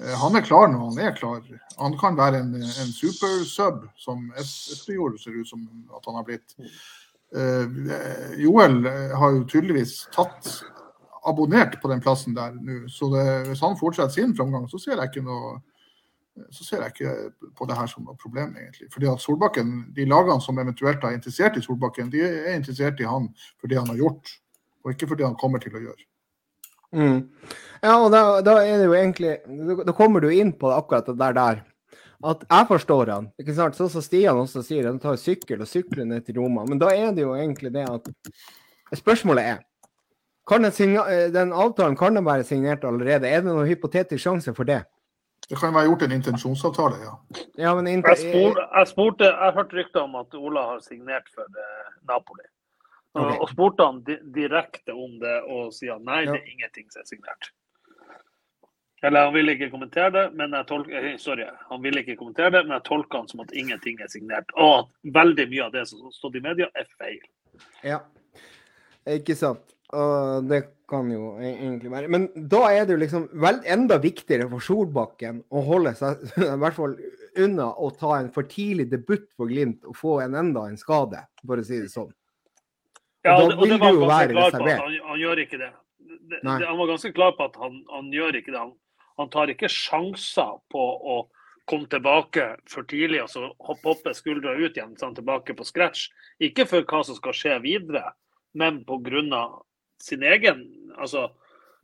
Eh, 0.00 0.14
han 0.22 0.38
er 0.38 0.46
klar 0.46 0.70
når 0.72 0.84
han 0.86 1.00
er 1.02 1.16
klar. 1.18 1.42
Han 1.76 1.98
kan 2.00 2.16
være 2.16 2.40
en, 2.40 2.54
en 2.62 2.94
supersub, 2.94 3.84
som 4.00 4.30
Es- 4.40 4.70
Espejord 4.72 5.18
ser 5.20 5.36
ut 5.36 5.50
som 5.50 5.66
at 5.96 6.08
han 6.08 6.16
har 6.20 6.24
blitt. 6.28 6.56
Eh, 7.36 8.40
Joel 8.40 8.80
eh, 8.86 9.14
har 9.18 9.36
jo 9.36 9.44
tydeligvis 9.50 10.06
tatt 10.14 10.50
abonnert 11.26 11.80
på 11.82 11.90
den 11.90 12.00
plassen 12.00 12.36
der 12.36 12.54
nå. 12.56 12.84
Så 12.88 13.10
det, 13.12 13.26
hvis 13.50 13.64
han 13.66 13.76
fortsetter 13.80 14.14
sin 14.14 14.36
framgang, 14.38 14.68
så 14.70 14.80
ser 14.80 14.96
jeg 15.00 15.10
ikke 15.10 15.26
noe 15.26 15.58
så 16.50 16.64
ser 16.64 16.82
jeg 16.82 16.92
ikke 16.94 17.50
på 17.56 17.66
det 17.68 17.76
her 17.78 17.88
som 17.90 18.04
noe 18.06 18.16
problem, 18.20 18.56
egentlig. 18.58 18.88
Fordi 18.92 19.08
at 19.10 19.22
Solbakken, 19.22 19.92
De 19.96 20.04
lagene 20.08 20.42
som 20.44 20.58
eventuelt 20.58 21.04
er 21.04 21.16
interessert 21.16 21.56
i 21.56 21.62
Solbakken, 21.64 22.10
de 22.12 22.22
er 22.24 22.56
interessert 22.56 23.00
i 23.00 23.08
han 23.08 23.30
for 23.60 23.70
det 23.70 23.78
han 23.80 23.88
har 23.92 24.00
gjort, 24.00 24.34
og 24.84 24.92
ikke 24.92 25.08
for 25.08 25.18
det 25.18 25.26
han 25.26 25.38
kommer 25.40 25.62
til 25.62 25.76
å 25.76 25.82
gjøre. 25.86 26.04
Mm. 26.96 27.22
Ja, 27.82 27.94
og 27.98 28.10
da, 28.14 28.40
da 28.46 28.60
er 28.62 28.78
det 28.78 28.84
jo 28.86 28.92
egentlig 28.94 29.32
Da 29.84 29.92
kommer 29.92 30.22
du 30.22 30.30
inn 30.30 30.52
på 30.54 30.70
akkurat 30.70 31.08
det 31.10 31.16
der 31.18 31.34
der. 31.36 31.64
At 32.24 32.44
jeg 32.46 32.68
forstår 32.70 33.10
han. 33.12 33.26
ikke 33.36 33.54
sant? 33.56 33.76
Sånn 33.76 33.90
som 33.92 34.04
Stian 34.04 34.38
også 34.40 34.62
sier, 34.64 34.86
han 34.86 35.00
tar 35.02 35.18
sykkel 35.20 35.60
og 35.60 35.68
sykler 35.68 36.06
ned 36.08 36.24
til 36.24 36.38
Roma. 36.40 36.64
Men 36.64 36.80
da 36.80 36.88
er 36.94 37.10
det 37.12 37.26
jo 37.26 37.34
egentlig 37.36 37.74
det 37.74 37.84
at 37.90 38.12
Spørsmålet 38.94 39.50
er 39.56 39.64
kan 40.46 40.62
den, 40.62 40.98
den 41.34 41.52
avtalen 41.52 41.96
kan 41.98 42.14
den 42.14 42.24
være 42.24 42.44
signert 42.46 42.84
allerede? 42.86 43.26
Er 43.26 43.42
det 43.42 43.50
noen 43.50 43.66
hypotetisk 43.66 44.22
sjanse 44.22 44.54
for 44.54 44.68
det? 44.68 44.84
Det 45.48 45.58
kan 45.60 45.74
være 45.74 45.86
gjort 45.86 46.02
en 46.02 46.12
intensjonsavtale, 46.16 46.96
ja. 47.04 47.12
Ja, 47.54 47.74
men 47.78 47.86
Jeg, 47.86 48.18
spor, 48.18 48.58
jeg 48.78 48.88
spurte, 48.90 49.24
jeg 49.30 49.54
hørte 49.54 49.76
rykter 49.78 50.00
om 50.02 50.16
at 50.18 50.34
Ola 50.34 50.64
har 50.72 50.80
signert 50.82 51.28
for 51.34 51.46
eh, 51.46 51.92
Napoli. 52.08 52.48
Og, 53.16 53.30
og 53.40 53.48
spurte 53.48 53.84
han 53.86 54.02
direkte 54.34 54.92
om 54.92 55.14
det, 55.22 55.36
og 55.48 55.70
sier 55.72 56.02
nei, 56.02 56.24
Ja. 56.26 56.32
det 56.34 56.42
er 56.42 56.50
ingenting 56.52 56.90
som 56.90 57.00
er 57.00 57.06
signert. 57.08 57.52
Eller 59.06 59.24
han 59.28 59.34
ville 59.34 59.52
ikke 59.54 59.70
kommentere 59.70 60.10
det, 60.10 60.24
men 60.34 60.52
jeg 60.56 60.66
tolker, 60.66 61.04
eh, 61.12 61.16
sorry, 61.20 61.46
han 61.70 61.82
ville 61.84 62.02
ikke 62.02 62.16
kommentere 62.16 62.50
det, 62.50 62.64
men 62.66 62.74
jeg 62.78 62.84
tolker 62.88 63.18
han 63.22 63.28
som 63.30 63.40
at 63.44 63.52
ingenting 63.54 64.00
er 64.02 64.10
signert. 64.12 64.50
Og 64.56 64.78
at 64.80 65.14
veldig 65.14 65.46
mye 65.52 65.64
av 65.68 65.72
det 65.76 65.86
som 65.92 66.10
stod 66.16 66.36
i 66.36 66.42
media, 66.42 66.66
er 66.74 66.88
feil. 66.98 67.22
Ja, 67.86 68.00
ikke 69.06 69.36
sant. 69.38 69.75
Og 69.96 70.48
det 70.50 70.62
kan 70.90 71.08
jo 71.10 71.32
e- 71.40 71.54
egentlig 71.54 71.90
være. 71.90 72.10
Men 72.12 72.26
da 72.36 72.62
er 72.70 72.84
det 72.86 72.96
jo 72.96 73.02
liksom 73.02 73.28
vel 73.42 73.62
enda 73.66 73.98
viktigere 74.02 74.48
for 74.50 74.64
Solbakken 74.64 75.42
å 75.50 75.62
holde 75.66 75.94
seg 75.98 76.22
i 76.44 76.58
hvert 76.62 76.76
fall 76.76 76.96
unna 77.42 77.70
å 77.72 77.90
ta 77.96 78.16
en 78.20 78.30
for 78.34 78.48
tidlig 78.50 78.88
debut 78.92 79.26
for 79.36 79.50
Glimt 79.50 79.84
og 79.88 79.98
få 79.98 80.20
en 80.24 80.36
enda 80.38 80.66
en 80.70 80.78
skade, 80.80 81.20
for 81.44 81.60
å 81.60 81.66
si 81.66 81.80
det 81.82 81.92
sånn. 81.92 82.12
Ja, 83.26 83.34
da 83.34 83.42
og 83.42 83.50
det, 83.50 83.56
og 83.58 83.68
det 83.68 83.78
var 83.82 83.88
han 83.90 84.30
klar 84.30 84.30
på 84.30 84.44
at 84.46 84.82
han, 84.84 84.98
han 85.10 85.20
gjør 85.20 85.42
ikke 85.42 85.60
det. 85.60 85.72
det, 86.06 86.42
det 86.42 86.68
han 86.68 86.78
var 86.78 86.92
ganske 86.92 87.14
klar 87.16 87.32
på 87.38 87.48
at 87.50 87.56
han, 87.60 87.80
han 87.90 88.12
gjør 88.14 88.38
ikke 88.40 88.52
det. 88.52 88.60
Han, 88.60 88.76
han 89.18 89.32
tar 89.32 89.52
ikke 89.52 89.72
sjanser 89.72 90.60
på 90.72 90.84
å 91.16 91.16
komme 91.66 91.90
tilbake 91.90 92.44
for 92.70 92.86
tidlig 92.86 93.24
og 93.24 93.30
så 93.32 93.48
hoppe 93.66 93.90
opp, 93.90 94.06
skuldra 94.14 94.54
ut 94.54 94.76
igjen, 94.76 94.94
sånn 95.00 95.16
tilbake 95.16 95.56
på 95.58 95.66
scratch. 95.66 96.06
Ikke 96.38 96.68
for 96.70 96.86
hva 96.86 97.02
som 97.06 97.18
skal 97.18 97.34
skje 97.34 97.56
videre, 97.64 98.12
men 98.54 98.84
pga. 98.86 99.46
Sin 100.02 100.22
egen 100.22 100.64
Altså, 100.96 101.26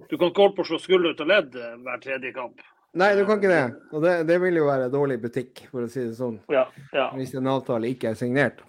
du 0.08 0.16
kan 0.16 0.30
ikke 0.30 0.40
holde 0.40 0.56
på 0.56 0.62
å 0.64 0.68
slå 0.70 0.78
skulder 0.80 1.12
ut 1.12 1.20
av 1.20 1.28
ledd 1.28 1.56
eh, 1.60 1.74
hver 1.84 1.98
tredje 2.00 2.30
kamp. 2.32 2.62
Nei, 2.96 3.10
du 3.16 3.26
kan 3.28 3.38
ikke 3.40 3.50
det. 3.50 3.64
Og 3.92 4.02
det, 4.04 4.14
det 4.28 4.38
vil 4.40 4.56
jo 4.56 4.64
være 4.68 4.86
dårlig 4.92 5.18
butikk, 5.20 5.66
for 5.70 5.84
å 5.84 5.88
si 5.92 6.00
det 6.06 6.14
sånn. 6.16 6.38
Ja, 6.52 6.62
ja. 6.96 7.10
Hvis 7.16 7.34
en 7.36 7.46
avtale 7.52 7.90
ikke 7.92 8.10
er 8.12 8.16
signert. 8.16 8.62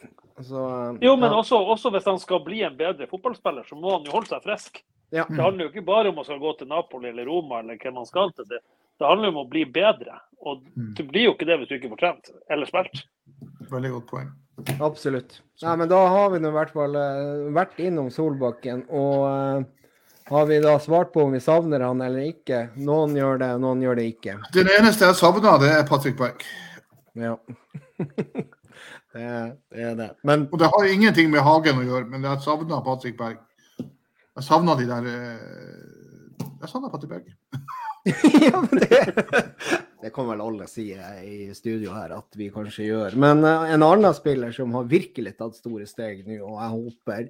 Så, 0.44 0.60
Jo, 1.04 1.14
men 1.16 1.30
ja. 1.32 1.38
også, 1.40 1.60
også 1.60 1.92
hvis 1.96 2.08
han 2.12 2.20
skal 2.20 2.44
bli 2.44 2.62
en 2.68 2.76
bedre 2.76 3.08
fotballspiller, 3.08 3.64
så 3.70 3.76
må 3.80 3.96
han 3.98 4.08
jo 4.08 4.16
holde 4.18 4.32
seg 4.34 4.44
frisk. 4.44 4.84
Ja. 5.16 5.24
Det 5.30 5.40
handler 5.40 5.68
jo 5.68 5.72
ikke 5.72 5.86
bare 5.88 6.10
om 6.12 6.20
å 6.20 6.28
skal 6.28 6.40
gå 6.44 6.56
til 6.60 6.68
Napoli 6.72 7.12
eller 7.12 7.28
Roma 7.30 7.60
eller 7.64 7.78
hvem 7.80 8.00
han 8.02 8.08
skal 8.10 8.32
til. 8.36 8.48
Det, 8.50 8.60
det 9.00 9.08
handler 9.08 9.30
jo 9.30 9.36
om 9.38 9.42
å 9.46 9.50
bli 9.52 9.64
bedre. 9.80 10.20
Og 10.44 10.64
Mm. 10.76 10.94
du 10.98 11.04
blir 11.08 11.30
jo 11.30 11.34
ikke 11.38 11.46
det 11.48 11.60
hvis 11.62 11.70
du 11.72 11.76
ikke 11.78 11.92
får 11.96 12.02
trent 12.04 12.32
eller 12.52 12.68
spilt. 12.68 13.04
Veldig 13.72 13.92
godt 14.00 14.08
poeng. 14.12 14.32
Absolutt. 14.80 15.42
Nei, 15.64 15.78
men 15.78 15.90
da 15.90 16.00
har 16.08 16.34
vi 16.34 16.42
nå 16.42 16.52
i 16.52 16.56
hvert 16.58 16.74
fall 16.76 16.98
eh, 17.00 17.48
vært 17.56 17.80
innom 17.82 18.10
Solbakken. 18.14 18.84
Og 18.94 19.24
eh, 19.30 19.64
har 20.30 20.46
vi 20.50 20.60
da 20.64 20.76
svart 20.82 21.14
på 21.14 21.26
om 21.26 21.34
vi 21.36 21.42
savner 21.44 21.84
han 21.84 22.02
eller 22.04 22.30
ikke? 22.30 22.68
Noen 22.86 23.16
gjør 23.18 23.42
det, 23.42 23.52
noen 23.64 23.82
gjør 23.84 24.00
det 24.00 24.08
ikke. 24.14 24.38
Den 24.56 24.70
eneste 24.78 25.10
jeg 25.10 25.20
savner, 25.20 25.58
det 25.62 25.72
er 25.74 25.88
Patrick 25.90 26.18
Berg. 26.20 26.46
Ja. 27.20 27.36
det, 29.14 29.24
er, 29.24 29.96
det. 30.00 30.10
Men 30.24 30.48
Og 30.52 30.60
det 30.62 30.70
har 30.74 30.90
ingenting 30.90 31.32
med 31.34 31.46
Hagen 31.46 31.82
å 31.82 31.88
gjøre, 31.88 32.08
men 32.14 32.26
jeg 32.30 32.46
savna 32.46 32.82
Patrick 32.86 33.18
Berg. 33.20 33.42
Jeg 33.80 34.46
savna 34.48 34.78
de 34.80 34.88
der 34.90 35.10
eh, 35.10 36.46
Jeg 36.62 36.70
savna 36.72 36.94
Patrick 36.94 37.12
Berg. 37.14 37.34
ja, 38.48 38.60
men 38.60 38.82
det, 38.82 39.04
det 40.04 40.10
kan 40.12 40.28
vel 40.28 40.42
alle 40.44 40.66
si 40.68 40.90
i 40.92 41.54
studio 41.56 41.94
her 41.96 42.12
at 42.18 42.36
vi 42.36 42.50
kanskje 42.52 42.90
gjør. 42.90 43.16
Men 43.24 43.46
eh, 43.48 43.70
en 43.72 43.86
annen 43.86 44.16
spiller 44.18 44.52
som 44.52 44.74
har 44.76 44.90
virkelig 44.92 45.38
tatt 45.38 45.56
store 45.56 45.88
steg 45.88 46.26
nå, 46.28 46.42
og 46.44 46.58
jeg 46.60 46.74
håper 46.74 47.30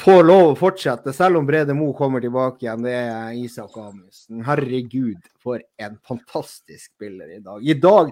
får 0.00 0.24
lov 0.24 0.54
å 0.54 0.56
fortsette, 0.58 1.12
selv 1.14 1.38
om 1.38 1.46
Brede 1.46 1.76
Mo 1.76 1.92
kommer 1.96 2.24
tilbake 2.24 2.64
igjen. 2.64 2.86
Det 2.86 2.94
er 2.96 3.36
Isak 3.38 3.76
Amundsen. 3.78 4.40
Herregud, 4.46 5.20
for 5.42 5.60
en 5.78 6.00
fantastisk 6.08 6.96
spiller 6.96 7.36
i 7.36 7.40
dag. 7.44 7.62
I 7.62 7.76
dag, 7.78 8.10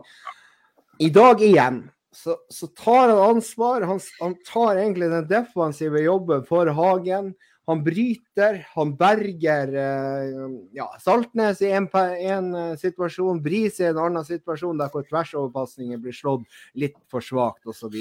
i 1.02 1.10
dag 1.10 1.42
igjen 1.42 1.80
så, 2.12 2.36
så 2.52 2.68
tar 2.76 3.08
han 3.08 3.18
ansvar. 3.32 3.88
Han, 3.88 4.00
han, 4.20 4.36
tar 4.46 4.76
egentlig 4.76 5.10
den 5.10 5.26
defensive 5.32 6.04
jobben 6.04 6.44
for 6.46 6.68
Hagen. 6.76 7.32
Han 7.66 7.82
bryter, 7.82 8.60
han 8.76 8.92
berger 8.98 9.72
eh, 9.74 10.34
ja, 10.76 10.86
Saltnes 11.02 11.62
i 11.66 11.72
en, 11.74 11.88
en 11.90 12.52
uh, 12.54 12.76
situasjon, 12.78 13.40
Bris 13.42 13.80
i 13.82 13.88
en 13.88 13.98
annen 13.98 14.26
situasjon 14.26 14.78
der 14.78 14.92
hvor 14.92 15.02
tversoverpasningen 15.08 15.98
blir 16.02 16.14
slått 16.14 16.46
litt 16.78 16.94
for 17.10 17.24
svakt 17.26 17.66
osv. 17.66 17.96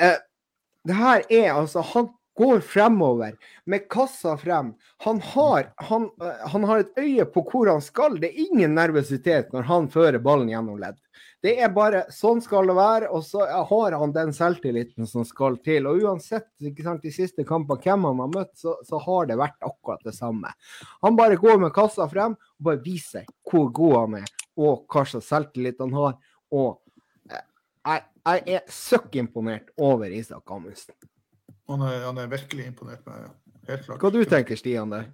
Eh, 0.00 0.16
det 0.88 0.96
her 0.96 1.26
er 1.28 1.50
altså 1.52 1.84
Han 1.92 2.08
går 2.40 2.60
fremover 2.64 3.36
med 3.68 3.88
kassa 3.92 4.36
frem. 4.40 4.72
Han 5.04 5.20
har, 5.20 5.72
han, 5.76 6.10
han 6.52 6.64
har, 6.64 6.78
et 6.78 6.98
øye 6.98 7.26
på 7.28 7.44
hvor 7.52 7.68
han 7.68 7.84
skal. 7.84 8.16
Det 8.20 8.30
er 8.30 8.46
ingen 8.48 8.74
nervøsitet 8.78 9.52
når 9.52 9.68
han 9.68 9.88
fører 9.92 10.22
ballen 10.24 10.48
gjennom 10.48 10.80
ledd. 10.80 10.96
Det 11.44 11.54
er 11.60 11.72
bare 11.72 12.02
sånn 12.12 12.40
skal 12.44 12.68
det 12.68 12.76
være, 12.76 13.08
og 13.12 13.22
så 13.24 13.44
har 13.68 13.96
han 13.96 14.12
den 14.12 14.32
selvtilliten 14.36 15.08
som 15.08 15.24
skal 15.28 15.56
til. 15.64 15.88
Og 15.88 16.04
uansett 16.04 16.48
sant, 16.80 17.04
de 17.04 17.12
siste 17.12 17.44
kampene 17.48 17.80
hvem 17.84 18.08
han 18.08 18.24
har 18.24 18.32
møtt, 18.34 18.52
så, 18.60 18.76
så, 18.88 19.00
har 19.04 19.28
det 19.30 19.38
vært 19.40 19.56
akkurat 19.64 20.04
det 20.04 20.16
samme. 20.16 20.52
Han 21.04 21.16
bare 21.20 21.40
går 21.40 21.60
med 21.60 21.72
kassa 21.76 22.08
frem 22.12 22.36
og 22.36 22.68
bare 22.68 22.82
viser 22.84 23.28
hvor 23.48 23.68
god 23.76 23.96
han 23.98 24.18
er, 24.20 24.34
og 24.60 24.84
hva 24.88 25.06
slags 25.08 25.32
selvtillit 25.32 25.80
han 25.80 25.96
har. 25.96 26.18
Og 26.56 26.68
eh, 27.32 27.46
jeg, 27.88 28.04
jeg 28.26 28.60
er 28.60 28.76
søkk 28.80 29.16
imponert 29.24 29.72
over 29.80 30.12
Isak 30.12 30.44
Amundsen. 30.52 30.96
Han 31.70 31.82
er, 31.86 32.00
han 32.02 32.18
er 32.18 32.30
virkelig 32.30 32.66
imponert 32.66 33.04
meg, 33.06 33.30
helt 33.68 33.84
klart. 33.86 34.02
Hva 34.02 34.10
du 34.10 34.24
tenker 34.26 34.58
Stian 34.58 34.90
der? 34.90 35.06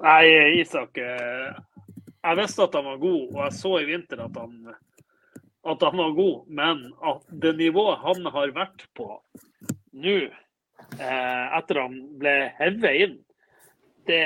Nei, 0.00 0.24
Isak 0.60 0.96
eh, 1.00 1.56
Jeg 2.22 2.38
visste 2.40 2.64
at 2.64 2.76
han 2.76 2.88
var 2.88 3.02
god, 3.02 3.22
og 3.34 3.38
jeg 3.42 3.56
så 3.58 3.72
i 3.80 3.88
vinter 3.88 4.22
at 4.24 4.38
han, 4.40 4.54
at 5.72 5.84
han 5.84 6.00
var 6.00 6.16
god. 6.16 6.38
Men 6.48 6.82
at 7.04 7.28
det 7.44 7.54
nivået 7.60 8.02
han 8.04 8.32
har 8.32 8.54
vært 8.56 8.86
på 8.96 9.10
nå, 9.96 10.16
eh, 10.96 11.44
etter 11.58 11.82
han 11.82 12.00
ble 12.20 12.34
hevet 12.58 13.04
inn, 13.04 13.20
det, 14.06 14.24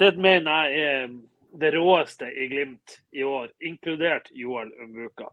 det 0.00 0.10
mener 0.16 0.70
jeg 0.72 0.84
er 0.90 1.08
det 1.60 1.70
råeste 1.74 2.28
i 2.30 2.48
Glimt 2.50 2.98
i 3.14 3.24
år, 3.26 3.50
inkludert 3.62 4.30
Joel 4.34 4.72
Umbuka. 4.82 5.30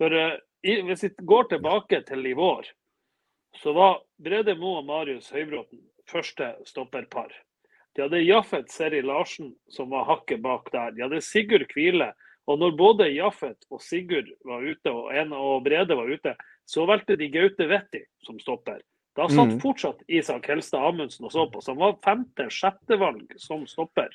For 0.00 0.14
eh, 0.14 0.38
hvis 0.62 1.04
vi 1.04 1.10
går 1.28 1.50
tilbake 1.52 2.02
til 2.08 2.26
i 2.26 2.36
vår, 2.36 2.68
så 3.62 3.72
var 3.76 4.00
Brede 4.22 4.54
Moe 4.58 4.80
og 4.82 4.88
Marius 4.88 5.30
Høybråten 5.34 5.80
første 6.08 6.54
stopperpar. 6.66 7.32
De 7.96 8.04
hadde 8.04 8.22
Jaffet 8.22 8.70
Seri 8.70 9.00
Larsen, 9.02 9.52
som 9.68 9.90
var 9.90 10.06
hakket 10.08 10.42
bak 10.44 10.70
der. 10.72 10.92
De 10.94 11.02
hadde 11.02 11.22
Sigurd 11.24 11.66
Kvile. 11.72 12.12
Og 12.48 12.60
når 12.60 12.76
både 12.78 13.08
Jaffet 13.10 13.66
og 13.70 13.82
Sigurd 13.82 14.30
var 14.46 14.62
ute, 14.62 14.92
og, 14.92 15.10
en, 15.12 15.34
og 15.34 15.64
Brede 15.66 15.96
var 15.98 16.08
ute, 16.08 16.36
så 16.68 16.86
valgte 16.88 17.16
de 17.18 17.28
Gaute 17.32 17.66
Vetti 17.68 18.04
som 18.24 18.38
stopper. 18.40 18.80
Da 19.18 19.26
satt 19.26 19.56
mm. 19.56 19.60
fortsatt 19.64 20.04
Isak 20.06 20.46
Helstad 20.46 20.84
Amundsen 20.86 21.26
og 21.26 21.34
så 21.34 21.48
på, 21.50 21.60
som 21.64 21.80
var 21.80 21.96
femte-sjette-valg 22.06 23.34
som 23.42 23.66
stopper. 23.66 24.12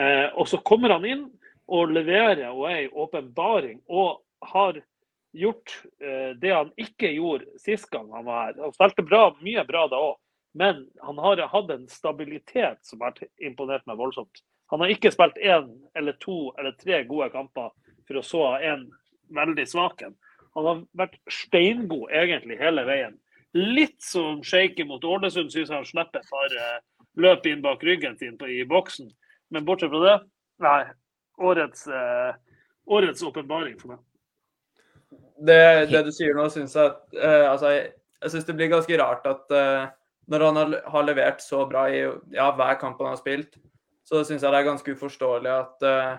Eh, 0.00 0.28
og 0.32 0.48
så 0.48 0.62
kommer 0.64 0.94
han 0.96 1.04
inn 1.04 1.26
og 1.68 1.92
leverer 1.92 2.48
og 2.48 2.64
er 2.70 2.86
i 2.86 2.92
åpenbaring 3.04 3.82
og 3.92 4.22
har 4.54 4.80
gjort 5.32 5.82
eh, 6.00 6.36
det 6.36 6.52
han 6.54 6.72
ikke 6.76 7.10
gjorde 7.16 7.58
sist 7.60 7.90
gang 7.90 8.10
han 8.12 8.24
var 8.24 8.46
her. 8.46 8.58
Han 8.60 8.74
spilte 8.76 9.04
bra, 9.06 9.24
mye 9.40 9.64
bra 9.68 9.86
da 9.90 10.00
òg, 10.10 10.18
men 10.58 10.84
han 11.00 11.20
har 11.24 11.44
hatt 11.48 11.70
en 11.72 11.86
stabilitet 11.88 12.82
som 12.84 13.00
har 13.04 13.16
imponert 13.40 13.86
meg 13.88 14.00
voldsomt. 14.00 14.42
Han 14.72 14.84
har 14.84 14.92
ikke 14.92 15.12
spilt 15.12 15.40
én 15.40 15.70
eller 15.98 16.16
to 16.20 16.52
eller 16.58 16.76
tre 16.80 17.02
gode 17.08 17.30
kamper 17.32 17.72
for 18.08 18.20
å 18.20 18.24
så 18.24 18.44
ha 18.52 18.60
en 18.72 18.86
veldig 19.32 19.66
svak 19.68 20.04
en. 20.04 20.14
Han 20.56 20.68
har 20.68 20.80
vært 20.96 21.18
steingod 21.32 22.12
egentlig 22.12 22.60
hele 22.60 22.84
veien. 22.88 23.16
Litt 23.56 24.00
som 24.04 24.40
shaky 24.44 24.84
mot 24.88 25.04
Ålesund, 25.04 25.52
syns 25.52 25.72
han 25.72 25.84
slipper 25.88 26.20
et 26.20 26.32
par 26.32 26.56
eh, 26.56 26.78
løp 27.20 27.48
inn 27.48 27.64
bak 27.64 27.84
ryggen 27.84 28.16
sin 28.20 28.38
i 28.48 28.62
boksen. 28.68 29.10
Men 29.52 29.64
bortsett 29.68 29.92
fra 29.92 30.00
det, 30.04 30.16
nei. 30.64 30.80
Årets, 31.40 31.86
eh, 31.88 32.32
årets 32.92 33.24
åpenbaring 33.24 33.78
for 33.80 33.94
meg 33.94 34.00
det, 35.46 35.90
det, 35.90 36.04
du 36.06 36.12
sier 36.14 36.36
nå, 36.36 36.46
syns 36.52 36.76
jeg 36.78 36.92
uh, 37.18 37.50
altså, 37.50 37.72
jeg, 37.74 37.90
jeg 38.22 38.34
synes 38.34 38.46
det 38.48 38.56
blir 38.58 38.72
ganske 38.72 38.98
rart 39.00 39.26
at 39.26 39.54
uh, 39.56 39.88
når 40.30 40.44
han 40.46 40.60
har, 40.60 40.74
har, 40.94 41.06
levert 41.08 41.42
så 41.42 41.64
bra 41.68 41.88
i 41.90 42.02
ja, 42.34 42.50
hver 42.56 42.78
kamp 42.80 43.00
han 43.02 43.10
har 43.12 43.18
spilt, 43.18 43.58
så 44.06 44.22
syns 44.22 44.44
jeg 44.44 44.54
det 44.54 44.60
er 44.60 44.68
ganske 44.68 44.94
uforståelig 44.94 45.50
at, 45.50 45.86
uh, 45.86 46.14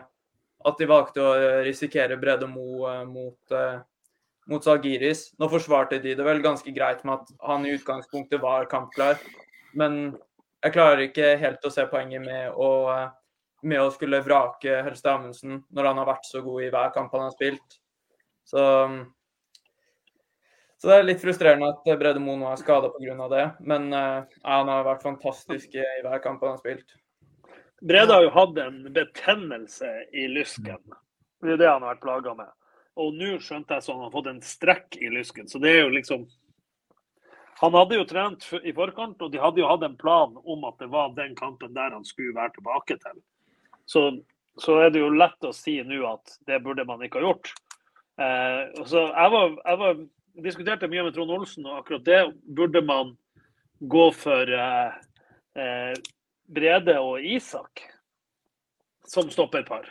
at 0.67 0.79
de 0.79 0.89
valgte 0.89 1.23
å 1.23 1.31
risikere 1.63 2.19
Brede 2.19 2.47
Mo 2.47 2.87
mot, 3.07 3.55
mot 4.47 4.63
Zalgiris. 4.63 5.25
Nå 5.35 5.49
forsvarte 5.51 5.99
de 5.99 6.13
det 6.15 6.23
vel 6.23 6.39
ganske 6.43 6.71
greit 6.75 7.01
med 7.03 7.17
at 7.17 7.33
han 7.49 7.65
i 7.67 7.73
utgangspunktet 7.75 8.39
var 8.39 8.69
kampklar, 8.71 9.19
men 9.75 10.13
jeg 10.63 10.75
klarer 10.77 11.03
ikke 11.03 11.33
helt 11.41 11.67
å 11.67 11.71
se 11.73 11.83
poenget 11.91 12.23
med 12.23 12.55
å, 12.55 12.69
med 13.67 13.83
å 13.83 13.91
skulle 13.91 14.23
vrake 14.23 14.79
Helste 14.85 15.11
Amundsen 15.11 15.59
når 15.75 15.89
han 15.89 15.99
har 15.99 16.11
vært 16.13 16.29
så 16.29 16.43
god 16.45 16.63
i 16.63 16.71
hver 16.71 16.93
kamp 16.95 17.11
han 17.17 17.25
har 17.27 17.35
spilt. 17.35 17.82
Så, 18.43 18.63
så 20.77 20.89
det 20.89 20.97
er 20.97 21.07
litt 21.07 21.23
frustrerende 21.23 21.71
at 21.71 21.87
Brede 21.99 22.21
Moe 22.23 22.39
nå 22.39 22.49
er 22.51 22.59
skada 22.59 22.91
pga. 22.95 23.29
det. 23.31 23.45
Men 23.61 23.87
uh, 23.93 24.25
han 24.43 24.71
har 24.71 24.89
vært 24.89 25.05
fantastisk 25.05 25.77
i, 25.79 25.85
hver 26.03 26.23
kamp 26.23 26.43
han 26.43 26.57
har 26.57 26.61
spilt. 26.63 26.97
Brede 27.83 28.13
har 28.13 28.23
jo 28.23 28.35
hatt 28.35 28.59
en 28.63 28.83
betennelse 28.95 29.89
i 30.15 30.27
lysken. 30.31 30.79
Det 31.43 31.55
er 31.55 31.57
det 31.59 31.67
han 31.67 31.81
har 31.83 31.95
vært 31.95 32.05
plaga 32.05 32.35
med. 32.37 32.51
Og 32.95 33.15
nå 33.17 33.33
skjønte 33.43 33.75
jeg 33.75 33.83
så 33.83 33.95
han 33.95 34.05
har 34.05 34.13
fått 34.13 34.29
en 34.31 34.39
strekk 34.45 34.97
i 35.01 35.09
lysken. 35.11 35.49
Så 35.51 35.59
det 35.59 35.73
er 35.73 35.85
jo 35.85 35.91
liksom 35.97 36.25
Han 37.59 37.75
hadde 37.77 37.95
jo 37.95 38.05
trent 38.09 38.43
i 38.65 38.73
forkant, 38.75 39.21
og 39.21 39.31
de 39.31 39.39
hadde 39.39 39.61
jo 39.61 39.67
hatt 39.69 39.83
en 39.85 39.95
plan 39.95 40.33
om 40.35 40.63
at 40.67 40.79
det 40.81 40.87
var 40.91 41.13
den 41.15 41.35
kampen 41.37 41.71
der 41.75 41.93
han 41.93 42.03
skulle 42.03 42.35
være 42.35 42.51
tilbake 42.57 42.97
til. 42.99 43.19
Så, 43.85 44.01
så 44.59 44.79
er 44.83 44.89
det 44.91 44.99
jo 44.99 45.11
lett 45.13 45.45
å 45.47 45.53
si 45.55 45.77
nå 45.85 46.01
at 46.09 46.33
det 46.49 46.59
burde 46.65 46.83
man 46.89 47.05
ikke 47.05 47.21
ha 47.21 47.29
gjort. 47.29 47.53
Eh, 48.21 48.83
så 48.85 49.07
jeg, 49.07 49.31
var, 49.35 49.55
jeg 49.65 49.79
var, 49.81 50.01
diskuterte 50.45 50.89
mye 50.91 51.05
med 51.07 51.15
Trond 51.15 51.33
Olsen, 51.33 51.65
og 51.69 51.81
akkurat 51.81 52.05
det 52.05 52.21
burde 52.57 52.83
man 52.85 53.15
gå 53.79 54.09
for 54.15 54.53
eh, 54.57 54.99
eh, 55.59 55.95
Brede 56.53 56.99
og 57.01 57.25
Isak 57.25 57.83
som 59.07 59.29
stopperpar, 59.29 59.89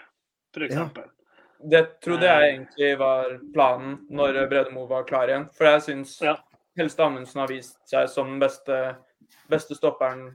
f.eks. 0.57 0.75
Ja. 0.75 0.89
Det 1.63 1.83
trodde 2.03 2.27
jeg 2.27 2.43
eh. 2.43 2.55
egentlig 2.55 2.95
var 2.99 3.37
planen 3.55 4.01
når 4.11 4.47
Brede 4.51 4.73
Mo 4.75 4.87
var 4.91 5.07
klar 5.07 5.31
igjen. 5.31 5.47
For 5.57 5.69
jeg 5.69 5.85
syns 5.87 6.17
ja. 6.25 6.37
Helste 6.79 7.05
Amundsen 7.05 7.43
har 7.43 7.53
vist 7.53 7.77
seg 7.91 8.09
som 8.11 8.33
den 8.33 8.43
beste, 8.43 8.79
beste 9.53 9.77
stopperen 9.79 10.33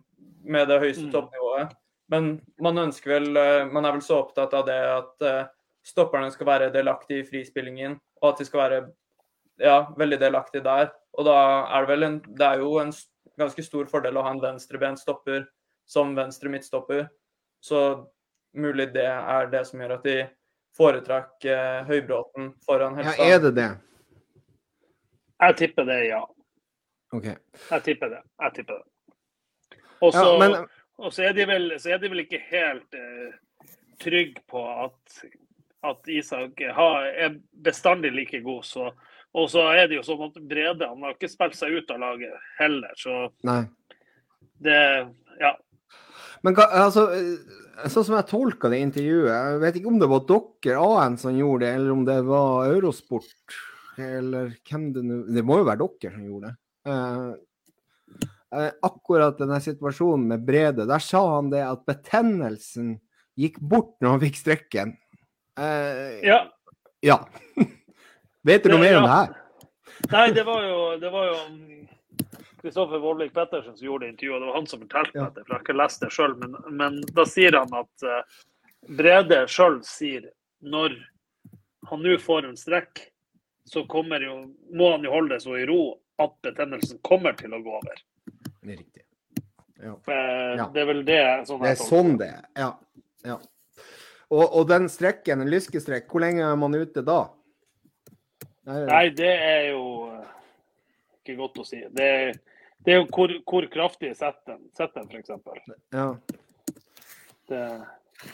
med 0.47 0.69
det 0.69 0.79
høyeste 0.83 1.07
mm. 1.07 1.11
toppnivået. 1.15 1.73
Men 2.07 2.29
man 2.63 2.79
ønsker 2.85 3.17
vel 3.17 3.35
eh, 3.35 3.65
Man 3.67 3.83
er 3.83 3.97
vel 3.97 4.03
så 4.05 4.21
opptatt 4.21 4.53
av 4.55 4.67
det 4.69 4.77
at 4.79 5.25
eh, 5.27 5.49
stopperne 5.87 6.31
skal 6.33 6.49
være 6.49 6.71
delaktige 6.73 7.23
i 7.23 7.27
frispillingen, 7.27 7.97
og 8.21 8.33
at 8.33 8.41
de 8.41 8.47
skal 8.47 8.63
være 8.63 8.79
ja, 9.63 9.77
veldig 9.97 10.19
delaktige 10.21 10.65
der. 10.65 10.91
Og 11.17 11.25
da 11.25 11.37
er 11.73 11.85
det 11.85 11.89
vel 11.89 12.03
en 12.03 12.19
Det 12.21 12.45
er 12.45 12.59
jo 12.61 12.77
en 12.79 12.91
ganske 13.37 13.63
stor 13.63 13.87
fordel 13.89 14.17
å 14.17 14.25
ha 14.25 14.33
en 14.33 14.41
venstrebent 14.41 14.99
stopper 14.99 15.45
som 15.87 16.15
venstre 16.17 16.49
midtstopper. 16.49 17.07
Så 17.63 18.07
mulig 18.53 18.91
det 18.93 19.07
er 19.07 19.49
det 19.51 19.63
som 19.67 19.81
gjør 19.81 19.97
at 19.97 20.05
de 20.05 20.17
foretrakk 20.77 21.45
eh, 21.45 21.85
Høybråten 21.87 22.51
foran 22.65 22.97
Helstad. 22.97 23.23
Ja, 23.23 23.35
er 23.35 23.43
det 23.45 23.53
det? 23.57 23.69
Jeg 25.37 25.57
tipper 25.57 25.85
det, 25.85 25.97
ja. 26.09 26.21
OK. 27.13 27.25
Jeg 27.71 27.83
tipper 27.85 28.13
det. 28.13 28.21
Jeg 28.41 28.53
tipper 28.55 28.79
det. 28.81 28.85
Og 30.01 30.13
så, 30.13 30.25
ja, 30.25 30.37
men... 30.41 30.55
er, 31.29 31.33
de 31.33 31.47
vel, 31.49 31.67
så 31.81 31.93
er 31.93 32.01
de 32.01 32.09
vel 32.11 32.23
ikke 32.25 32.41
helt 32.49 32.97
eh, 32.97 33.37
trygge 34.01 34.43
på 34.49 34.63
at 34.85 35.21
at 35.91 36.09
Isak 36.11 36.61
er 36.63 37.37
bestandig 37.63 38.13
like 38.15 38.41
god. 38.45 38.65
Så, 38.67 38.89
og 39.37 39.47
så 39.51 39.67
er 39.73 39.87
det 39.89 39.99
jo 39.99 40.05
sånn 40.07 40.27
at 40.29 40.41
Brede 40.49 40.89
han 40.89 41.05
har 41.05 41.15
ikke 41.15 41.31
spilt 41.31 41.57
seg 41.57 41.77
ut 41.77 41.93
av 41.93 42.01
laget 42.03 42.51
heller, 42.59 42.93
så 42.99 43.27
Nei. 43.47 43.63
det 44.63 44.81
Ja. 45.41 45.53
Men 46.45 46.53
altså, 46.57 47.07
sånn 47.89 48.05
som 48.05 48.15
jeg 48.15 48.29
tolka 48.29 48.69
det 48.69 48.81
intervjuet, 48.85 49.31
jeg 49.31 49.61
vet 49.63 49.79
ikke 49.79 49.89
om 49.89 49.97
det 50.01 50.09
var 50.11 50.23
dere 50.29 50.83
AN 51.01 51.17
som 51.17 51.35
gjorde 51.37 51.65
det, 51.65 51.73
eller 51.79 51.93
om 51.93 52.05
det 52.05 52.17
var 52.27 52.69
Eurosport, 52.69 53.57
eller 53.97 54.53
hvem 54.69 54.91
det 54.93 55.03
nå 55.05 55.17
Det 55.33 55.43
må 55.45 55.57
jo 55.59 55.67
være 55.67 55.87
dere 55.87 56.13
som 56.13 56.27
gjorde 56.29 56.51
det. 56.51 56.57
Eh, 58.55 58.69
akkurat 58.81 59.37
denne 59.37 59.59
situasjonen 59.59 60.29
med 60.29 60.45
Brede, 60.47 60.85
der 60.87 61.03
sa 61.03 61.19
han 61.35 61.49
det 61.51 61.65
at 61.67 61.83
betennelsen 61.87 62.95
gikk 63.37 63.59
bort 63.59 63.97
når 63.99 64.15
han 64.15 64.23
fikk 64.23 64.39
strekken. 64.39 64.93
Uh, 65.57 66.19
ja. 66.23 66.39
ja. 67.01 67.17
Vet 68.47 68.63
du 68.63 68.69
noe 68.71 68.79
mer 68.81 68.97
om 68.99 69.07
det 69.07 69.13
her? 69.15 69.35
Nei, 70.11 70.25
det 70.31 70.43
var 70.45 70.63
jo, 70.63 70.79
det 71.01 71.09
var 71.09 71.25
jo 71.31 71.37
Kristoffer 72.61 73.01
Vollvik 73.01 73.33
Pettersen 73.33 73.77
som 73.77 73.85
gjorde 73.85 74.05
det 74.05 74.11
intervjuet. 74.15 74.41
Det 74.41 74.47
var 74.51 74.55
han 74.59 74.67
som 74.69 74.81
fortalte 74.83 75.17
Ja. 75.17 75.23
meg 75.23 75.33
det, 75.35 75.43
for 75.45 75.53
jeg 75.53 75.57
har 75.57 75.65
ikke 75.65 75.77
lest 75.81 76.01
det 76.03 76.11
sjøl. 76.13 76.35
Men, 76.41 76.55
men 76.77 76.99
da 77.17 77.25
sier 77.25 77.57
han 77.57 77.73
at 77.77 78.05
uh, 78.05 78.41
Brede 78.97 79.43
sjøl 79.51 79.79
sier 79.85 80.29
når 80.61 80.95
han 81.89 82.03
nå 82.03 82.17
får 82.21 82.47
en 82.49 82.57
strekk, 82.59 83.01
så 83.67 83.83
kommer 83.89 84.23
jo, 84.23 84.37
må 84.73 84.91
han 84.93 85.03
jo 85.05 85.11
holde 85.11 85.35
det 85.35 85.43
så 85.43 85.57
i 85.59 85.65
ro 85.67 85.97
at 86.21 86.33
betennelsen 86.45 86.99
kommer 87.05 87.35
til 87.37 87.53
å 87.53 87.59
gå 87.63 87.73
over. 87.77 87.99
Det 88.63 88.73
er 88.73 88.79
riktig. 88.79 89.03
Ja. 89.81 89.93
Uh, 90.07 90.55
Ja. 90.57 90.65
Det 90.73 90.81
er 90.81 90.87
vel 90.89 91.03
det 91.05 91.21
sånn 91.45 91.61
Det 91.61 91.69
er 91.75 91.81
sånn 91.81 92.15
det 92.17 92.27
er. 92.33 92.45
Ja. 92.57 92.71
ja. 93.27 93.35
Og, 94.33 94.43
og 94.43 94.65
den 94.67 94.89
strekken, 94.91 95.41
en 95.41 95.51
lyskestrekk, 95.51 96.09
hvor 96.11 96.23
lenge 96.23 96.43
er 96.43 96.57
man 96.59 96.75
ute 96.75 97.03
da? 97.05 97.21
Nei, 98.67 98.81
Nei, 98.89 99.03
det 99.15 99.29
er 99.31 99.61
jo 99.71 99.83
eh, 100.11 100.25
ikke 101.21 101.37
godt 101.39 101.61
å 101.61 101.65
si. 101.67 101.79
Det, 101.95 102.09
det 102.83 102.93
er 102.93 102.99
jo 102.99 103.05
hvor, 103.15 103.31
hvor 103.47 103.67
kraftig 103.71 104.11
setter 104.19 104.57
den, 104.57 104.65
setter 104.75 105.05
den 105.05 105.13
f.eks. 105.15 105.71
Ja. 105.95 106.09
Det, 107.47 107.61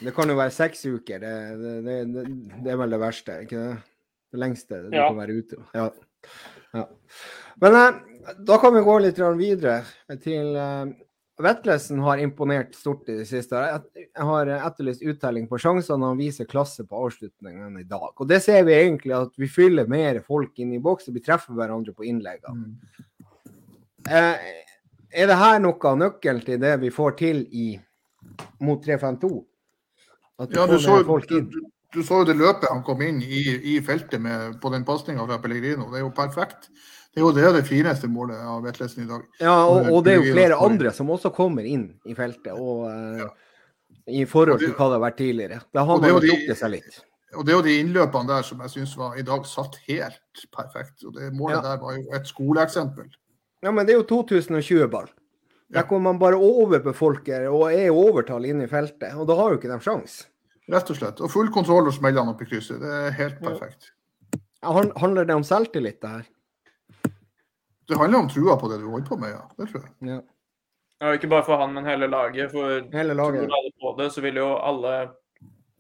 Det 0.02 0.14
kan 0.18 0.32
jo 0.34 0.40
være 0.40 0.56
seks 0.56 0.82
uker. 0.90 1.22
Det, 1.22 1.34
det, 1.62 1.76
det, 1.86 1.98
det, 2.16 2.26
det 2.66 2.74
er 2.74 2.82
vel 2.82 2.96
det 2.96 3.02
verste, 3.04 3.38
ikke 3.46 3.62
det? 3.62 3.78
Det 4.34 4.42
lengste 4.42 4.80
du 4.88 4.96
Ja. 4.98 5.06
kan 5.12 5.20
være 5.22 5.38
ute. 5.38 5.62
Ja. 5.78 5.86
ja. 6.74 6.88
Men 7.62 7.78
eh, 7.78 8.02
da 8.50 8.58
kan 8.58 8.74
vi 8.74 8.82
gå 8.88 8.98
litt 9.06 9.22
videre 9.38 9.84
til 10.24 10.56
eh, 10.58 10.96
Vetlesen 11.42 12.00
har 12.00 12.18
imponert 12.22 12.76
stort 12.76 13.08
i 13.10 13.16
det 13.18 13.26
siste. 13.26 13.58
Jeg, 13.58 14.06
har 14.22 14.50
etterlyst 14.54 15.02
uttelling 15.02 15.48
på 15.50 15.58
sjansene 15.62 16.12
han 16.12 16.20
viser 16.20 16.46
klasse 16.50 16.86
på 16.86 17.00
avslutningen 17.08 17.80
i 17.82 17.86
dag. 17.90 18.12
Og 18.14 18.30
det 18.30 18.38
ser 18.46 18.62
vi 18.68 18.76
egentlig 18.78 19.16
at 19.18 19.34
vi 19.42 19.50
fyller 19.50 19.90
mer 19.90 20.22
folk 20.28 20.62
inn 20.62 20.76
i 20.78 20.82
boks, 20.84 21.10
og 21.10 21.18
vi 21.18 21.24
treffer 21.26 21.58
hverandre 21.58 21.96
på 21.98 22.06
innleggene. 22.06 22.68
Mm. 22.68 23.34
Eh, 24.14 24.46
er 25.14 25.30
det 25.30 25.40
her 25.40 25.60
noe 25.64 25.90
av 25.90 25.98
nøkkelen 25.98 26.46
til 26.46 26.62
det 26.62 26.76
vi 26.84 26.94
får 26.94 27.18
til 27.18 27.44
i 27.50 27.68
mot 28.62 28.82
352? 28.86 29.34
At 30.42 30.50
vi 30.50 30.60
Ja, 30.60 30.68
du 30.68 30.78
får 30.78 30.86
så, 30.86 31.04
folk 31.08 31.32
inn? 31.32 31.50
du, 31.50 31.62
du 31.94 32.02
så 32.06 32.22
jo 32.22 32.30
det 32.30 32.38
løpet 32.38 32.70
han 32.70 32.86
kom 32.86 33.02
inn 33.06 33.22
i, 33.26 33.44
i 33.74 33.80
feltet 33.86 34.22
med 34.22 34.60
på 34.62 34.70
den 34.74 34.86
pasninga 34.86 35.26
fra 35.26 35.42
Pellegrino. 35.42 35.90
Det 35.90 36.02
er 36.02 36.06
jo 36.06 36.14
perfekt. 36.14 36.70
Det 37.14 37.22
er 37.22 37.26
jo 37.28 37.32
det, 37.36 37.46
det 37.60 37.64
fineste 37.68 38.08
målet 38.10 38.40
av 38.42 38.64
Vetlesen 38.66 39.04
i 39.04 39.08
dag. 39.10 39.24
Ja, 39.40 39.56
og, 39.70 39.86
og 39.94 40.04
det 40.06 40.16
er 40.16 40.22
jo 40.24 40.34
flere 40.34 40.58
andre 40.66 40.92
som 40.98 41.12
også 41.14 41.30
kommer 41.36 41.66
inn 41.70 41.92
i 42.10 42.16
feltet. 42.18 42.54
Og, 42.58 42.88
eh, 42.90 43.24
Ja. 43.24 43.32
I 44.10 44.26
forhold 44.28 44.60
til 44.60 44.74
hva 44.76 44.90
det 44.90 44.98
har 44.98 45.04
vært 45.06 45.18
tidligere. 45.22 45.58
Da 45.72 45.86
har 45.88 46.00
man 46.02 46.10
er 46.10 46.18
trukket 46.20 46.58
seg 46.60 46.72
litt. 46.74 46.98
Og 47.38 47.46
det 47.46 47.54
er 47.54 47.56
jo 47.56 47.64
de 47.64 47.76
innløpene 47.80 48.28
der 48.28 48.42
som 48.44 48.60
jeg 48.66 48.70
syns 48.74 48.96
var 49.00 49.14
i 49.16 49.24
dag 49.24 49.46
satt 49.48 49.78
helt 49.88 50.42
perfekt. 50.52 51.06
Og 51.08 51.14
det 51.16 51.30
målet 51.34 51.56
Ja. 51.56 51.62
der 51.62 51.78
var 51.80 51.96
jo 51.96 52.04
et 52.18 52.28
skoleeksempel. 52.28 53.08
Ja, 53.64 53.72
men 53.72 53.86
det 53.86 53.94
er 53.94 54.02
jo 54.02 54.26
2020-ball. 54.26 55.08
Der 55.72 55.84
kommer 55.88 56.12
man 56.12 56.20
bare 56.20 56.36
overbefolker 56.36 57.48
og 57.50 57.72
er 57.72 57.86
i 57.88 57.90
overtall 57.94 58.44
inne 58.46 58.66
i 58.66 58.68
feltet. 58.68 59.14
Og 59.16 59.26
da 59.30 59.36
har 59.40 59.54
jo 59.54 59.58
ikke 59.62 59.72
de 59.72 59.80
sjans. 59.80 60.26
Rett 60.70 60.90
og 60.92 60.98
slett. 61.00 61.22
Og 61.24 61.32
full 61.32 61.50
kontroll 61.54 61.88
og 61.88 61.94
smellene 61.96 62.26
han 62.26 62.34
opp 62.36 62.42
i 62.44 62.46
krysset. 62.50 62.82
Det 62.84 62.92
er 63.08 63.16
helt 63.18 63.40
perfekt. 63.42 63.92
Ja, 64.62 64.74
Handler 65.00 65.26
det 65.26 65.36
om 65.36 65.44
selvtillit, 65.48 66.02
det 66.02 66.10
her? 66.10 66.28
Det 67.88 67.98
handler 68.00 68.24
om 68.24 68.30
trua 68.32 68.56
på 68.60 68.70
det 68.72 68.80
du 68.82 68.88
holder 68.88 69.08
på 69.08 69.18
med, 69.20 69.34
ja. 69.36 69.44
Det 69.58 69.68
tror 69.72 69.84
jeg. 69.84 69.94
Ja. 70.14 70.22
Ja, 71.04 71.12
ikke 71.18 71.28
bare 71.28 71.44
for 71.44 71.60
han, 71.60 71.74
men 71.76 71.86
hele 71.86 72.08
laget. 72.08 72.52
For 72.54 72.86
Hele 72.94 73.14
laget. 73.18 73.44
tror 73.44 73.58
alle 73.58 73.72
på 73.82 73.96
det, 73.98 74.10
så 74.14 74.22
vil 74.24 74.40
jo 74.40 74.50
alle 74.56 74.94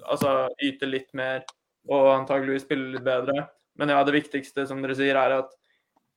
altså, 0.03 0.49
yte 0.59 0.89
litt 0.89 1.13
mer 1.15 1.45
og 1.87 2.09
antageligvis 2.11 2.65
spille 2.67 2.91
litt 2.95 3.05
bedre. 3.05 3.45
Men 3.79 3.93
ja, 3.93 4.01
det 4.03 4.15
viktigste, 4.17 4.65
som 4.67 4.81
dere 4.83 4.97
sier, 4.97 5.15
er 5.15 5.37
at 5.39 5.53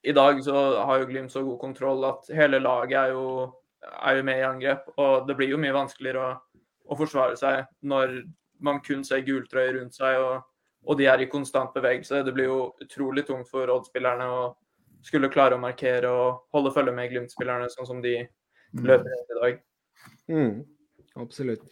i 0.07 0.15
dag 0.15 0.43
så 0.45 0.57
har 0.87 1.01
jo 1.01 1.07
Glimt 1.11 1.33
så 1.33 1.43
god 1.47 1.59
kontroll 1.61 2.05
at 2.07 2.29
hele 2.35 2.59
laget 2.63 2.99
er 2.99 3.15
jo, 3.15 3.47
er 4.03 4.19
jo 4.19 4.27
med 4.27 4.43
i 4.43 4.49
angrep. 4.49 4.91
Og 4.99 5.27
det 5.29 5.39
blir 5.39 5.55
jo 5.55 5.63
mye 5.63 5.75
vanskeligere 5.75 6.27
å, 6.27 6.61
å 6.91 6.99
forsvare 6.99 7.39
seg 7.39 7.65
når 7.87 8.21
man 8.67 8.83
kun 8.83 9.03
ser 9.05 9.25
gultrøye 9.27 9.75
rundt 9.77 9.97
seg 9.99 10.19
og, 10.23 10.47
og 10.87 10.99
de 10.99 11.09
er 11.11 11.23
i 11.23 11.31
konstant 11.31 11.75
bevegelse. 11.75 12.23
Det 12.27 12.35
blir 12.35 12.51
jo 12.51 12.61
utrolig 12.83 13.27
tungt 13.27 13.51
for 13.51 13.71
Odd-spillerne 13.71 14.29
å 14.31 14.47
skulle 15.07 15.31
klare 15.33 15.57
å 15.57 15.63
markere 15.63 16.11
og 16.11 16.43
holde 16.55 16.75
følge 16.75 16.95
med 16.97 17.13
Glimt-spillerne, 17.13 17.71
sånn 17.73 17.89
som 17.89 18.03
de 18.05 18.19
Mm. 18.75 18.85
løper 18.87 19.11
i 19.15 19.39
dag. 19.41 19.59
Mm, 20.29 20.65
absolutt. 21.23 21.63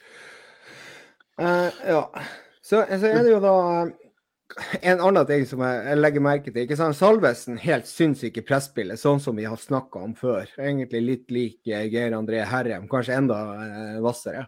Uh, 1.41 1.70
ja. 1.87 2.05
Så, 2.62 2.80
så 2.87 3.11
er 3.11 3.22
det 3.26 3.32
jo 3.32 3.41
da 3.43 3.55
eh, 3.82 3.91
en 4.89 5.03
annen 5.03 5.26
ting 5.28 5.45
som 5.49 5.61
jeg, 5.66 5.99
legger 5.99 6.22
merke 6.24 6.53
til. 6.53 6.62
ikke 6.62 6.78
sant? 6.78 6.97
Salvesen 6.97 7.59
helt 7.61 7.91
sinnssyke 7.91 8.45
presspillet, 8.47 9.01
sånn 9.01 9.20
som 9.20 9.37
vi 9.37 9.45
har 9.45 9.59
snakka 9.61 10.05
om 10.07 10.14
før. 10.16 10.49
Egentlig 10.57 11.03
litt 11.03 11.35
lik 11.35 11.68
eh, 11.68 11.89
Geir 11.93 12.16
André 12.16 12.45
Herrem, 12.49 12.87
kanskje 12.89 13.18
enda 13.18 13.41
eh, 13.66 13.99
hvassere. 14.05 14.47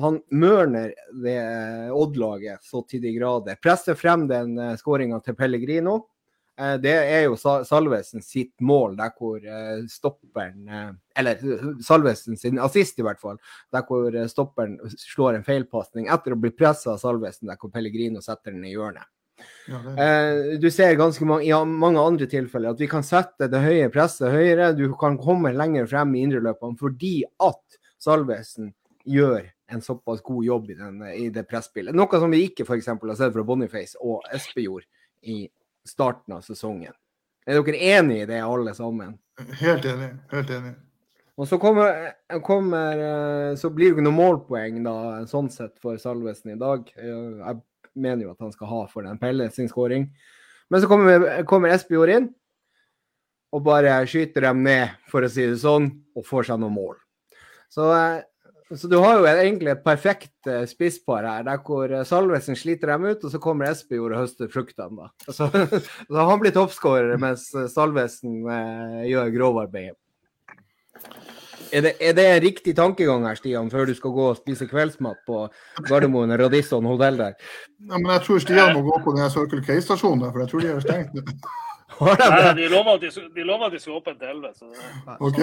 Han 0.00 0.22
mørner 0.32 0.94
det 1.20 1.36
eh, 1.36 1.90
Odd-laget 1.92 2.64
så 2.64 2.80
til 2.88 3.02
de 3.04 3.12
grader. 3.18 3.58
Presser 3.60 3.98
frem 3.98 4.24
den 4.30 4.56
skåringa 4.80 5.20
til 5.26 5.36
Pellegrino. 5.36 5.98
Eh, 6.60 6.76
det 6.82 6.92
er 6.92 7.22
jo 7.24 7.36
Salvesen 7.38 8.24
sitt 8.24 8.52
mål, 8.64 8.96
der 8.98 9.12
hvor 9.16 9.40
eh, 9.40 9.84
stopperen 9.88 10.66
eh, 10.68 10.90
Eller 11.20 11.40
Salvesen 11.84 12.36
sin 12.40 12.60
assist, 12.60 12.98
i 13.00 13.06
hvert 13.06 13.20
fall. 13.22 13.38
Der 13.72 13.86
hvor 13.88 14.16
stopperen 14.28 14.76
slår 14.90 15.38
en 15.38 15.46
feilpasning 15.46 16.10
etter 16.12 16.36
å 16.36 16.40
bli 16.40 16.52
pressa 16.52 16.94
av 16.94 17.00
Salvesen, 17.02 17.48
der 17.48 17.60
hvor 17.60 17.72
Pellegrino 17.72 18.22
setter 18.24 18.52
den 18.52 18.66
i 18.68 18.74
hjørnet. 18.74 19.08
Ja, 19.70 19.78
det, 19.80 20.58
du 20.60 20.66
ser 20.68 20.98
ganske 21.00 21.24
mange, 21.24 21.46
i 21.48 21.52
mange 21.64 22.02
andre 22.02 22.26
tilfeller 22.28 22.74
at 22.74 22.80
vi 22.82 22.90
kan 22.90 23.04
sette 23.06 23.46
det 23.48 23.62
høye 23.64 23.86
presset 23.92 24.28
høyere. 24.34 24.74
Du 24.76 24.84
kan 25.00 25.16
komme 25.20 25.54
lenger 25.56 25.88
frem 25.88 26.12
i 26.12 26.26
indreløpene 26.26 26.76
fordi 26.80 27.22
at 27.40 27.80
Salvesen 28.00 28.74
gjør 29.08 29.46
en 29.72 29.80
såpass 29.80 30.20
god 30.26 30.44
jobb 30.44 30.68
i, 30.74 30.76
den, 30.76 31.00
i 31.14 31.30
det 31.32 31.46
presspillet. 31.48 31.96
Noe 31.96 32.20
som 32.20 32.32
vi 32.32 32.42
ikke 32.50 32.66
f.eks. 32.66 32.90
har 32.90 33.16
sett 33.16 33.32
fra 33.32 33.46
Boniface 33.48 33.96
og 34.04 34.28
Espejord 34.34 34.84
i 35.24 35.46
starten 35.90 36.36
av 36.38 36.44
sesongen. 36.46 36.94
Er 37.48 37.58
dere 37.60 37.80
enig 37.98 38.22
i 38.22 38.28
det, 38.30 38.40
alle 38.44 38.74
sammen? 38.76 39.16
helt 39.60 39.84
enig. 39.88 40.10
Helt 40.32 40.50
enig. 40.54 40.74
Og 41.40 41.46
så 41.48 41.56
kommer, 41.56 42.10
kommer 42.44 42.98
eh, 43.00 43.54
Så 43.56 43.70
blir 43.72 43.88
det 43.88 43.94
ikke 43.96 44.04
noe 44.04 44.16
målpoeng, 44.18 44.82
da, 44.84 44.94
sånn 45.30 45.48
sett, 45.52 45.78
for 45.80 45.96
Salvesen 45.98 46.52
i 46.52 46.58
dag. 46.60 46.84
Eh, 47.00 47.40
Jeg 47.40 47.60
mener 47.96 48.26
jo 48.26 48.34
at 48.34 48.44
han 48.44 48.52
skal 48.52 48.68
ha 48.70 48.82
for 48.90 49.06
den 49.08 49.18
Pelle 49.18 49.48
sin 49.54 49.70
skåring. 49.70 50.10
Men 50.70 50.82
så 50.82 50.90
kommer, 50.90 51.42
kommer 51.48 51.72
Espejord 51.74 52.12
inn 52.14 52.28
og 53.50 53.64
bare 53.66 53.96
skyter 54.06 54.44
dem 54.46 54.60
ned, 54.62 54.92
for 55.10 55.26
å 55.26 55.30
si 55.32 55.42
det 55.48 55.56
sånn, 55.58 55.88
og 56.14 56.22
får 56.28 56.46
seg 56.52 56.60
noen 56.62 56.76
mål. 56.76 56.92
Så, 57.72 57.88
eh, 57.96 58.20
så 58.78 58.86
du 58.90 58.96
har 59.02 59.18
jo 59.18 59.24
egentlig 59.26 59.72
et 59.72 59.80
perfekt 59.84 60.46
eh, 60.46 60.62
spisspar 60.70 61.24
her, 61.26 61.42
der 61.48 61.58
hvor 61.66 61.90
eh, 61.90 62.04
Salvesen 62.06 62.54
sliter 62.58 62.92
dem 62.92 63.08
ut, 63.10 63.24
og 63.26 63.32
så 63.32 63.40
kommer 63.42 63.70
Espejord 63.72 64.14
og 64.14 64.20
høster 64.22 64.50
fruktene. 64.52 65.06
da. 65.06 65.08
Så, 65.36 65.48
så 66.06 66.26
han 66.28 66.38
blir 66.42 66.54
toppskårer, 66.54 67.16
mens 67.18 67.48
eh, 67.58 67.66
Salvesen 67.72 68.40
eh, 68.46 69.00
gjør 69.10 69.32
grovarbeidet. 69.34 69.96
Er 71.70 71.84
det, 71.86 71.92
er 72.02 72.14
det 72.18 72.24
en 72.26 72.40
riktig 72.42 72.72
tankegang 72.74 73.22
her, 73.28 73.36
Stian, 73.38 73.68
før 73.70 73.86
du 73.86 73.92
skal 73.94 74.10
gå 74.14 74.24
og 74.32 74.38
spise 74.40 74.66
kveldsmat 74.66 75.20
på 75.26 75.44
Gardermoen 75.86 76.32
Radisson 76.40 76.86
hotell 76.90 77.18
der? 77.20 77.36
Ja, 77.86 77.94
men 77.98 78.08
jeg 78.10 78.24
tror 78.26 78.42
Stian 78.42 78.72
må 78.74 78.82
gå 78.88 78.96
på 79.04 79.14
den 79.14 79.30
Circle 79.30 79.62
K-stasjonen, 79.66 80.24
der, 80.24 80.32
for 80.34 80.42
jeg 80.42 80.50
tror 80.50 80.64
de 80.66 80.72
er 80.74 80.82
stengt. 80.86 81.14
nå. 81.14 81.22
De 82.00 82.14
Nei, 82.16 82.54
de 82.56 82.66
lover 82.72 82.94
at 82.96 83.02
de, 83.02 83.10
skal- 83.12 83.30
de, 83.34 83.42
lover 83.44 83.66
at 83.68 83.74
de 83.74 83.80
skal 83.82 83.96
åpne 83.98 84.14
til 84.18 84.28
11. 84.30 84.50
Så 84.56 84.64
det, 84.72 85.16
Ok. 85.20 85.38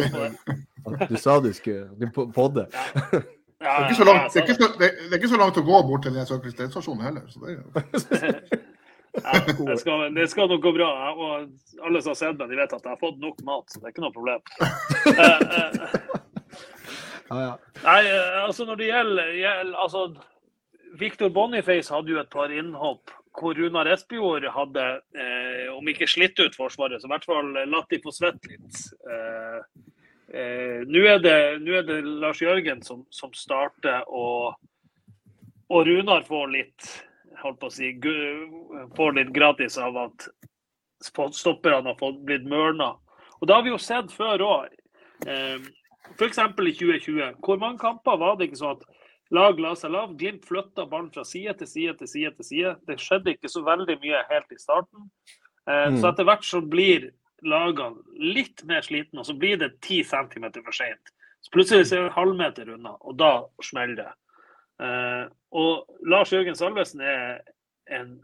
Du 1.09 1.17
sa 1.19 1.39
du 1.43 1.51
skulle 1.53 1.89
du 1.99 2.07
podde. 2.35 2.67
ja, 2.71 3.19
Det 3.59 3.67
er, 3.67 3.83
ikke 3.87 3.99
så 3.99 4.07
langt, 4.07 4.33
det, 4.33 4.41
er 4.41 4.45
ikke 4.47 4.57
så, 4.59 4.67
det, 4.79 4.89
det 5.01 5.11
er 5.13 5.17
ikke 5.21 5.31
så 5.33 5.39
langt 5.41 5.57
å 5.59 5.65
gå 5.67 5.81
bort 5.89 6.03
til 6.05 6.13
den 6.17 6.27
Circle 6.29 6.53
K-stasjonen 6.53 7.05
heller. 7.07 7.25
Så 7.31 7.43
det 7.43 7.53
er 7.53 7.59
jo 7.59 7.63
Ja, 9.17 9.31
det, 9.47 9.79
skal, 9.81 10.03
det 10.13 10.27
skal 10.29 10.49
nok 10.51 10.61
gå 10.61 10.71
bra. 10.75 10.87
Jeg- 11.07 11.17
Og 11.17 11.85
alle 11.87 12.01
som 12.05 12.11
har 12.13 12.19
sett 12.19 12.37
meg, 12.37 12.51
de 12.51 12.59
vet 12.59 12.73
at 12.75 12.83
jeg 12.85 12.91
har 12.91 12.99
fått 13.01 13.17
nok 13.23 13.39
mat, 13.47 13.65
så 13.73 13.79
det 13.81 13.89
er 13.89 13.95
ikke 13.95 14.05
noe 14.05 14.13
problem. 14.13 14.41
Eh, 15.17 15.39
eh, 15.57 16.17
Ja, 17.27 17.37
ja. 17.41 17.53
Nei, 17.83 18.01
eh, 18.07 18.35
altså 18.45 18.63
når 18.69 18.77
det 18.79 18.85
gjelder, 18.87 19.31
gjelder 19.35 19.79
altså, 19.83 20.03
Victor 21.01 21.29
Boniface 21.35 21.91
hadde 21.91 22.13
jo 22.13 22.21
et 22.21 22.29
par 22.31 22.53
innhopp 22.55 23.11
hvor 23.37 23.53
Runar 23.57 23.85
Espejord 23.93 24.45
hadde, 24.49 24.85
eh, 25.13 25.65
om 25.75 25.89
ikke 25.91 26.07
slitt 26.09 26.39
ut 26.39 26.55
Forsvaret, 26.57 27.01
så 27.03 27.05
i 27.09 27.11
hvert 27.11 27.27
fall 27.27 27.51
latt 27.69 27.91
de 27.91 27.99
få 28.01 28.13
svette 28.15 28.49
litt. 28.49 28.79
Eh, 29.05 29.59
eh, 30.33 30.83
Nå 30.87 31.03
er, 31.07 31.19
det- 31.19 31.61
er 31.61 31.83
det 31.87 32.01
Lars 32.05 32.41
Jørgen 32.41 32.81
som, 32.83 33.05
som 33.09 33.33
starter, 33.33 34.03
og, 34.07 34.55
og 35.69 35.85
Runar 35.87 36.23
får 36.27 36.51
litt 36.51 36.87
holdt 37.43 37.59
på 37.59 37.67
å 37.67 37.71
si, 37.71 37.91
får 38.97 39.13
litt 39.13 39.33
gratis 39.35 39.77
av 39.77 39.97
at 39.97 40.27
stopperne 41.01 41.85
har 41.91 41.97
fått 41.99 42.23
blitt 42.25 42.45
mørna. 42.49 42.95
Og 43.39 43.47
det 43.47 43.53
har 43.55 43.61
vi 43.63 43.69
jo 43.69 43.77
sett 43.77 44.09
før 44.11 44.41
òg. 44.41 44.71
Eh, 45.27 45.59
F.eks. 46.17 46.37
i 46.39 46.73
2020. 46.73 47.35
Hvor 47.43 47.59
mange 47.61 47.77
kamper 47.81 48.17
var 48.17 48.37
det 48.39 48.47
ikke 48.49 48.57
sånn 48.63 48.77
at 48.79 48.85
lag 49.35 49.59
la 49.61 49.75
seg 49.77 49.91
lav? 49.93 50.15
Glimt 50.17 50.45
flytta 50.47 50.87
ballen 50.89 51.11
fra 51.13 51.23
side 51.27 51.53
til 51.59 51.67
side 51.69 51.97
til 51.99 52.07
side 52.09 52.31
til 52.39 52.47
side. 52.47 52.75
Det 52.87 52.97
skjedde 53.03 53.35
ikke 53.35 53.51
så 53.51 53.61
veldig 53.67 53.99
mye 54.01 54.23
helt 54.31 54.51
i 54.55 54.61
starten. 54.61 55.09
Eh, 55.67 55.89
Mm. 55.91 55.97
Så 56.01 56.07
etter 56.09 56.23
hvert 56.25 56.45
så 56.47 56.61
blir 56.63 57.11
lagene 57.43 58.01
litt 58.33 58.63
mer 58.65 58.81
slitne, 58.81 59.19
og 59.21 59.25
så 59.25 59.35
blir 59.37 59.57
det 59.61 59.79
10 59.81 60.03
cm 60.03 60.47
for 60.63 60.71
seint. 60.75 61.11
Så 61.41 61.51
plutselig 61.53 61.85
er 61.85 61.89
det 61.89 61.99
en 62.07 62.15
halvmeter 62.15 62.69
unna, 62.73 62.95
og 63.01 63.17
da 63.19 63.31
smeller 63.63 63.95
det. 63.95 64.09
Eh, 64.81 65.27
og 65.57 65.85
Lars 66.05 66.31
Jørgen 66.33 66.55
Salvesen 66.57 67.01
er 67.01 67.39
en 67.93 68.19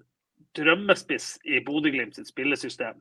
drømmespiss 0.57 1.37
i 1.45 1.59
Bodø-Glimt 1.65 2.15
sitt 2.15 2.27
spillesystem. 2.29 2.99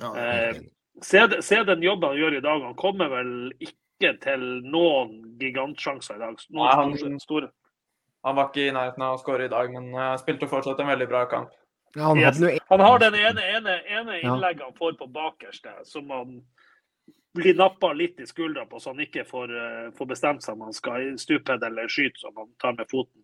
Ja, 0.00 0.12
Eh, 0.14 0.60
se, 1.02 1.20
se 1.42 1.64
den 1.64 1.82
jobben 1.82 2.08
han 2.10 2.18
gjør 2.18 2.36
i 2.38 2.40
dag. 2.44 2.62
Han 2.62 2.74
kommer 2.78 3.08
vel 3.12 3.52
ikke 3.60 4.14
til 4.22 4.40
noen 4.64 5.36
gigantsjanser 5.40 6.16
i 6.16 6.22
dag. 6.22 6.36
Noen 6.50 6.66
Nei, 6.94 7.08
han- 7.10 7.20
store. 7.20 7.50
Han 8.24 8.36
var 8.36 8.48
ikke 8.48 8.68
i 8.68 8.72
nærheten 8.72 9.02
av 9.04 9.18
å 9.18 9.20
skåre 9.20 9.44
i 9.44 9.52
dag, 9.52 9.70
men 9.72 9.90
eh, 9.94 10.16
spilte 10.16 10.48
fortsatt 10.48 10.80
en 10.80 10.86
veldig 10.88 11.08
bra 11.08 11.26
kamp. 11.26 11.50
Ja, 11.94 12.02
han 12.02 12.18
Yes. 12.18 12.40
en... 12.42 12.58
Han 12.68 12.80
har 12.80 12.98
den 12.98 13.14
ene, 13.14 13.42
ene, 13.56 13.78
ene 13.86 14.20
innlegget 14.20 14.62
han 14.62 14.74
får 14.78 14.92
på 14.98 15.06
bakerste, 15.06 15.74
som 15.84 16.10
han 16.10 16.40
blir 17.34 17.54
nappa 17.58 17.92
litt 17.92 18.20
i 18.20 18.26
skuldra 18.26 18.66
på, 18.66 18.80
så 18.80 18.90
han 18.90 19.02
ikke 19.02 19.24
får, 19.26 19.54
uh, 19.54 19.92
får 19.98 20.06
bestemt 20.06 20.42
seg 20.42 20.54
om 20.54 20.66
han 20.68 20.76
skal 20.76 21.14
stupe 21.18 21.58
eller 21.58 21.90
skyte 21.90 22.22
som 22.22 22.36
han 22.38 22.50
tar 22.62 22.76
med 22.78 22.90
foten. 22.90 23.22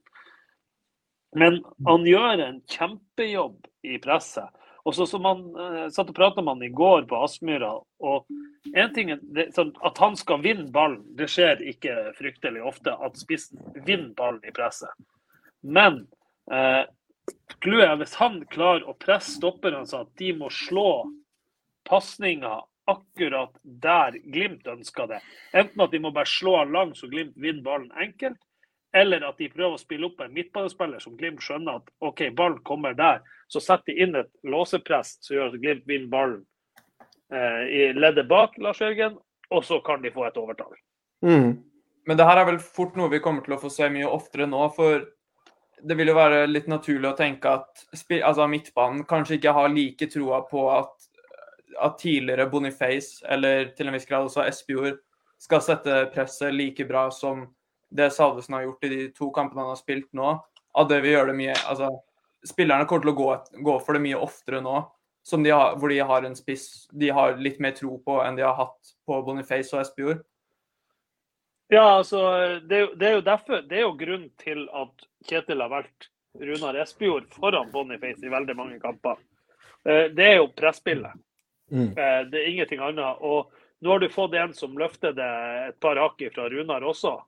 Men 1.39 1.61
han 1.87 2.07
gjør 2.07 2.43
en 2.43 2.59
kjempejobb 2.67 3.69
i 3.87 4.01
presset. 4.03 4.51
Og 4.85 4.95
så 4.97 5.07
som 5.07 5.27
han 5.29 5.43
uh, 5.55 5.87
satt 5.93 6.11
og 6.11 6.17
prata 6.17 6.43
med 6.43 6.57
han 6.57 6.67
i 6.67 6.75
går 6.75 7.05
på 7.11 7.21
Aspmyra, 7.23 7.73
og 8.03 8.27
en 8.75 8.95
ting 8.95 9.13
er 9.15 9.21
det, 9.35 9.51
sånn, 9.55 9.75
At 9.87 9.99
han 10.03 10.17
skal 10.19 10.43
vinne 10.45 10.71
ballen, 10.73 11.03
det 11.17 11.29
skjer 11.31 11.63
ikke 11.73 12.15
fryktelig 12.19 12.65
ofte 12.67 12.95
at 12.97 13.19
spissen 13.21 13.61
vinner 13.87 14.15
ballen 14.17 14.43
i 14.47 14.55
presset. 14.57 14.93
Men 15.63 16.07
eh, 16.53 16.83
clouet 17.61 17.87
er 17.87 17.97
hvis 18.01 18.17
han 18.21 18.41
klarer 18.53 18.87
å 18.89 18.97
presse 18.99 19.37
stopperne 19.37 19.85
så 19.89 20.05
at 20.05 20.13
de 20.21 20.33
må 20.37 20.51
slå 20.53 21.05
pasninger 21.89 22.63
akkurat 22.91 23.53
der 23.63 24.17
Glimt 24.33 24.67
ønsker 24.67 25.07
det. 25.11 25.21
Enten 25.53 25.85
at 25.85 25.93
de 25.93 26.01
må 26.03 26.13
bare 26.15 26.29
slå 26.29 26.57
han 26.59 26.73
lang 26.75 26.95
så 26.99 27.09
Glimt 27.11 27.37
vinner 27.37 27.63
ballen 27.67 27.91
enkelt, 27.93 28.39
eller 28.97 29.23
at 29.29 29.39
de 29.39 29.51
prøver 29.53 29.77
å 29.77 29.81
spille 29.81 30.09
opp 30.09 30.23
en 30.25 30.35
midtbanespiller 30.35 31.03
som 31.03 31.17
Glimt 31.19 31.43
skjønner 31.45 31.79
at 31.79 31.91
OK, 32.03 32.25
ballen 32.37 32.59
kommer 32.67 32.97
der. 32.99 33.23
Så 33.51 33.63
setter 33.63 33.93
de 33.93 34.07
inn 34.07 34.19
et 34.19 34.31
låsepress 34.47 35.19
som 35.23 35.37
gjør 35.37 35.53
at 35.53 35.61
Glimt 35.63 35.87
vinner 35.91 36.11
ballen 36.11 36.41
eh, 37.33 37.63
i 37.71 37.83
leddet 37.95 38.29
bak 38.31 38.59
Lars 38.59 38.83
Jørgen, 38.83 39.19
og 39.51 39.67
så 39.67 39.81
kan 39.87 40.03
de 40.03 40.15
få 40.15 40.27
et 40.27 40.41
overtall. 40.41 40.75
mm. 41.27 41.51
Men 42.09 42.17
det 42.17 42.25
her 42.25 42.41
er 42.41 42.47
vel 42.49 42.59
fort 42.65 42.95
noe 42.97 43.11
vi 43.13 43.21
kommer 43.23 43.45
til 43.45 43.55
å 43.55 43.61
få 43.61 43.69
se 43.71 43.87
mye 43.93 44.09
oftere 44.09 44.47
nå, 44.49 44.65
for 44.75 45.05
det 45.83 45.97
vil 45.99 46.11
jo 46.13 46.17
være 46.17 46.47
litt 46.49 46.69
naturlig 46.71 47.11
å 47.11 47.17
tenke 47.19 47.53
at 47.61 47.85
altså 48.21 48.47
midtbanen 48.51 49.05
kanskje 49.09 49.39
ikke 49.39 49.55
har 49.57 49.73
like 49.73 50.09
troa 50.13 50.43
på 50.49 50.67
at, 50.73 50.93
at 51.81 51.99
tidligere 52.01 52.49
Boniface, 52.51 53.25
eller 53.29 53.73
til 53.77 53.89
en 53.89 53.97
viss 53.97 54.09
grad 54.09 54.29
også 54.29 54.45
Espejord, 54.47 55.01
skal 55.41 55.65
sette 55.65 56.05
presset 56.15 56.55
like 56.55 56.85
bra 56.89 57.09
som 57.15 57.47
det 57.91 58.11
Salvesen 58.15 58.55
har 58.55 58.69
gjort 58.69 58.87
i 58.87 58.93
de 58.93 59.03
to 59.17 59.31
kampene 59.35 59.65
han 59.65 59.73
har 59.73 59.81
spilt 59.81 60.11
nå. 60.17 60.37
At 60.79 60.91
det 60.91 61.01
vil 61.03 61.17
gjøre 61.17 61.33
det 61.33 61.41
mye 61.41 61.57
altså, 61.67 61.91
Spillerne 62.47 62.87
kommer 62.89 63.05
til 63.05 63.11
å 63.13 63.19
gå, 63.19 63.31
gå 63.67 63.73
for 63.85 63.97
det 63.97 64.01
mye 64.05 64.17
oftere 64.17 64.63
nå, 64.65 64.79
de 65.31 65.51
har, 65.53 65.75
hvor 65.77 65.93
de 65.93 65.99
har 66.01 66.25
en 66.25 66.37
spiss 66.37 66.87
de 66.97 67.11
har 67.13 67.37
litt 67.37 67.59
mer 67.61 67.75
tro 67.77 67.99
på 68.01 68.15
enn 68.25 68.39
de 68.39 68.47
har 68.47 68.57
hatt 68.57 68.95
på 69.07 69.19
Boniface 69.27 69.75
og 69.75 69.83
Espejord. 69.83 70.23
Ja, 71.71 71.99
altså, 71.99 72.23
det, 72.67 72.97
det 72.99 73.07
er 73.07 73.19
jo 73.19 73.27
derfor, 73.27 73.61
det 73.69 73.77
er 73.79 73.85
jo 73.85 73.93
grunnen 73.99 74.31
til 74.41 74.65
at 74.75 75.05
Kjetil 75.29 75.61
har 75.61 75.69
valgt 75.69 76.09
Runar 76.41 76.75
Espejord 76.83 77.27
foran 77.35 77.71
Boniface 77.73 78.25
i 78.25 78.31
veldig 78.33 78.57
mange 78.57 78.79
kamper. 78.81 79.17
Eh, 79.85 80.09
Det 80.15 80.27
er 80.27 80.37
jo 80.37 80.49
presspillet. 80.57 81.13
Mm. 81.71 81.91
Eh, 81.99 82.25
Det 82.31 82.41
er 82.41 82.49
ingenting 82.51 82.81
annet. 82.81 83.17
Og 83.21 83.51
nå 83.83 83.91
har 83.91 83.99
du 83.99 84.09
fått 84.09 84.35
en 84.35 84.55
som 84.55 84.77
løfter 84.79 85.13
det 85.13 85.31
et 85.69 85.81
par 85.81 85.97
hakk 85.97 86.23
fra 86.35 86.49
Runar 86.49 86.83
også. 86.83 87.19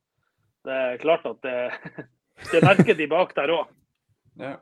Det 0.64 0.72
er 0.72 0.98
klart 0.98 1.26
at 1.26 1.40
det, 1.42 1.72
det 2.52 2.62
merker 2.62 2.94
de 2.94 3.06
bak 3.06 3.34
der 3.34 3.48
òg. 3.48 3.66
Ja. 4.38 4.56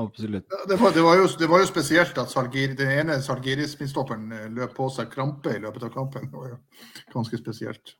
Absolutt. 0.00 0.46
Det 0.68 0.76
var, 0.80 0.92
det, 0.96 1.02
var 1.02 1.16
jo, 1.16 1.26
det 1.38 1.46
var 1.50 1.60
jo 1.60 1.66
spesielt 1.68 2.16
at 2.18 2.30
Salgir, 2.32 2.72
den 2.74 2.88
ene 2.88 3.18
Salgiris-midtstopperen 3.20 4.30
eh, 4.32 4.46
løp 4.48 4.72
på 4.78 4.88
seg 4.88 5.10
krampe 5.12 5.52
i 5.52 5.60
løpet 5.60 5.82
av 5.84 5.92
kampen. 5.92 6.30
Det 6.30 6.38
var 6.38 6.54
jo 6.54 6.58
ganske 7.12 7.36
spesielt. 7.36 7.96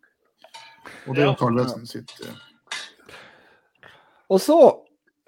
Og 1.07 1.15
det 1.15 1.23
er 1.23 1.27
jo 1.27 1.35
Ja. 1.35 1.37
Salvesen 1.43 1.85
sitt 1.87 2.15
eh, 2.25 2.39
Og 4.31 4.41
så 4.43 4.61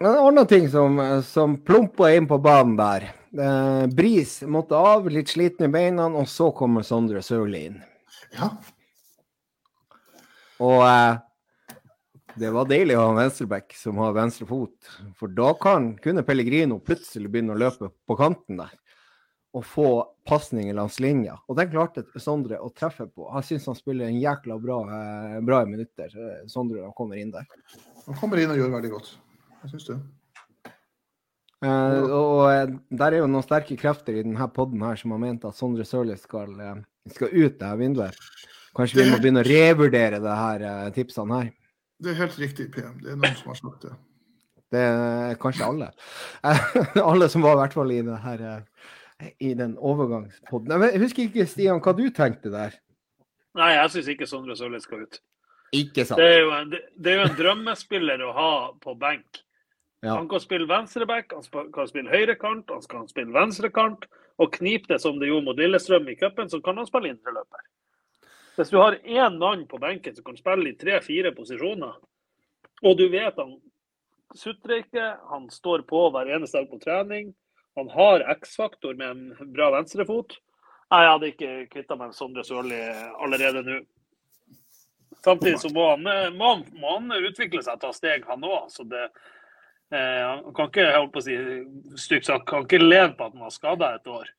en 0.02 0.08
annen 0.10 0.46
ting 0.50 0.68
som, 0.70 0.98
som 1.26 1.56
plumpa 1.62 2.12
inn 2.14 2.28
på 2.30 2.38
banen 2.42 2.76
der. 2.78 3.08
Eh, 3.38 3.86
Bris 3.86 4.40
måtte 4.42 4.78
av, 4.78 5.08
litt 5.10 5.30
sliten 5.30 5.68
i 5.68 5.72
beina, 5.72 6.08
og 6.10 6.28
så 6.30 6.50
kommer 6.54 6.86
Sondre 6.86 7.22
Sørli 7.22 7.66
inn. 7.68 7.80
Ja. 8.36 8.48
Og 10.62 10.82
eh, 10.86 11.20
det 12.42 12.50
var 12.54 12.68
deilig 12.70 12.96
å 12.96 13.04
ha 13.04 13.12
en 13.12 13.20
venstreback 13.20 13.74
som 13.76 13.98
har 14.02 14.14
venstre 14.16 14.46
fot, 14.48 14.90
for 15.18 15.32
da 15.34 15.52
kan, 15.60 15.92
kunne 16.02 16.24
Pellegrino 16.26 16.78
plutselig 16.82 17.30
begynne 17.30 17.56
å 17.56 17.62
løpe 17.62 17.92
på 18.08 18.18
kanten 18.18 18.62
der 18.62 18.78
og 19.52 19.64
få 19.68 19.88
pasninger 20.24 20.72
langs 20.74 20.96
linja. 21.02 21.34
Og 21.44 21.58
den 21.58 21.68
klarte 21.68 22.06
Sondre 22.16 22.56
å 22.56 22.70
treffe 22.72 23.04
på. 23.04 23.26
Jeg 23.36 23.50
syns 23.50 23.66
han 23.68 23.76
spiller 23.76 24.08
en 24.08 24.20
jækla 24.20 24.56
bra, 24.62 24.78
eh, 24.96 25.40
bra 25.44 25.60
i 25.62 25.68
minutter, 25.68 26.08
eh, 26.08 26.46
Sondre, 26.48 26.78
når 26.78 26.88
han 26.88 26.96
kommer 26.96 27.20
inn 27.20 27.30
der. 27.30 27.44
Han 28.08 28.18
kommer 28.18 28.40
inn 28.42 28.50
og 28.52 28.58
gjør 28.58 28.74
veldig 28.74 28.90
godt. 28.92 29.14
Jeg 29.62 29.72
syns 29.72 29.88
det. 29.90 29.98
Eh, 31.62 32.04
og 32.10 32.48
eh, 32.50 32.72
der 32.90 33.14
er 33.14 33.22
jo 33.22 33.28
noen 33.30 33.44
sterke 33.46 33.76
krefter 33.78 34.16
i 34.18 34.24
denne 34.24 34.48
podden 34.50 34.82
her 34.82 34.98
som 34.98 35.14
har 35.14 35.20
ment 35.22 35.44
at 35.46 35.54
Sondre 35.54 35.86
Sørli 35.86 36.16
skal, 36.18 36.56
eh, 36.58 36.80
skal 37.14 37.30
ut 37.30 37.60
det 37.60 37.68
her 37.68 37.78
vinduet. 37.78 38.18
Kanskje 38.74 39.02
vi 39.02 39.10
må 39.12 39.20
begynne 39.20 39.44
å 39.44 39.46
revurdere 39.46 40.18
det 40.24 40.38
her 40.40 40.64
eh, 40.66 40.88
tipsene 40.96 41.38
her. 41.38 41.52
Det 42.02 42.10
er 42.10 42.18
helt 42.24 42.38
riktig, 42.40 42.72
PM. 42.74 42.96
Det 42.98 43.12
er 43.12 43.20
noen 43.20 43.38
som 43.38 43.52
har 43.52 43.60
sagt 43.60 43.86
det. 43.86 43.94
Det 44.72 44.82
er 44.82 45.38
kanskje 45.38 45.68
alle. 45.68 45.90
alle 47.12 47.28
som 47.30 47.44
var 47.44 47.54
i 47.54 47.60
hvert 47.60 47.76
fall 47.76 47.92
i, 47.94 48.00
det 48.02 48.18
her, 48.24 48.46
i 49.38 49.52
den 49.54 49.76
overgangspodden. 49.78 50.86
Jeg 50.88 51.02
husker 51.04 51.28
ikke, 51.28 51.46
Stian, 51.46 51.82
hva 51.84 51.94
du 51.94 52.08
tenkte 52.16 52.50
der. 52.50 52.74
Nei, 53.60 53.74
jeg 53.76 53.92
syns 53.92 54.08
ikke 54.14 54.26
Sondre 54.26 54.56
Sørli 54.58 54.80
skal 54.82 55.04
ut. 55.04 55.20
Ikke 55.72 56.04
sant? 56.04 56.20
Det 56.20 56.28
er, 56.28 56.40
jo 56.44 56.52
en, 56.56 56.72
det, 56.72 57.08
er 57.08 57.20
jo 57.20 57.26
en 57.28 57.38
drømmespiller 57.38 58.22
å 58.26 58.32
ha 58.36 58.52
på 58.82 58.94
benk. 59.00 59.40
Ja. 60.02 60.16
Han 60.18 60.26
kan 60.28 60.42
spille 60.42 60.66
venstreback, 60.68 61.32
han 61.32 61.70
kan 61.72 61.88
spille 61.88 62.10
høyrekant, 62.12 62.68
han 62.68 62.88
kan 62.90 63.06
spille 63.08 63.32
venstrekant. 63.32 64.08
Og 64.40 64.50
knipe 64.56 64.88
det 64.90 64.98
som 65.02 65.18
det 65.20 65.28
gjorde 65.28 65.46
mot 65.46 65.58
Lillestrøm 65.60 66.08
i 66.10 66.16
cupen, 66.18 66.48
så 66.50 66.58
kan 66.64 66.80
han 66.80 66.88
spille 66.88 67.12
indreløper. 67.12 67.62
Hvis 68.56 68.72
du 68.72 68.78
har 68.80 68.98
én 69.04 69.38
mann 69.40 69.66
på 69.68 69.78
benken 69.80 70.16
som 70.16 70.24
kan 70.26 70.36
spille 70.36 70.72
i 70.72 70.76
tre-fire 70.76 71.32
posisjoner, 71.36 71.94
og 72.82 72.98
du 72.98 73.06
vet 73.12 73.38
han 73.38 73.54
sutrer 74.36 74.82
ikke, 74.82 75.06
han 75.30 75.48
står 75.52 75.86
på 75.88 76.08
hver 76.12 76.32
eneste 76.34 76.60
dag 76.60 76.68
på 76.72 76.80
trening, 76.82 77.30
han 77.78 77.88
har 77.92 78.24
X-faktor 78.34 78.98
med 78.98 79.08
en 79.08 79.52
bra 79.54 79.70
venstrefot 79.72 80.34
Jeg 80.92 81.08
hadde 81.08 81.28
ikke 81.30 81.52
kvitta 81.72 81.96
meg 81.96 82.10
med 82.10 82.16
Sondre 82.18 82.44
Sørli 82.44 82.80
allerede 83.24 83.62
nå. 83.64 83.78
Samtidig 85.24 85.60
så 85.62 85.70
må 85.74 85.88
han, 85.90 86.06
må, 86.36 86.48
han, 86.54 86.64
må 86.80 86.96
han 86.96 87.12
utvikle 87.22 87.62
seg, 87.62 87.78
ta 87.80 87.92
steg, 87.94 88.24
han 88.26 88.42
òg. 88.46 88.66
Så 88.74 88.86
det 88.90 89.04
eh, 89.06 90.22
Han 90.26 90.54
kan 90.56 90.70
ikke 90.70 90.88
holdt 90.96 91.12
på 91.14 91.22
å 91.22 91.26
si, 91.26 91.36
stygt 92.02 92.26
sagt, 92.26 92.48
kan 92.50 92.66
ikke 92.66 92.82
leve 92.82 93.12
på 93.18 93.28
at 93.28 93.36
han 93.36 93.46
har 93.46 93.54
skada 93.54 93.92
et 93.96 94.10
år. 94.10 94.32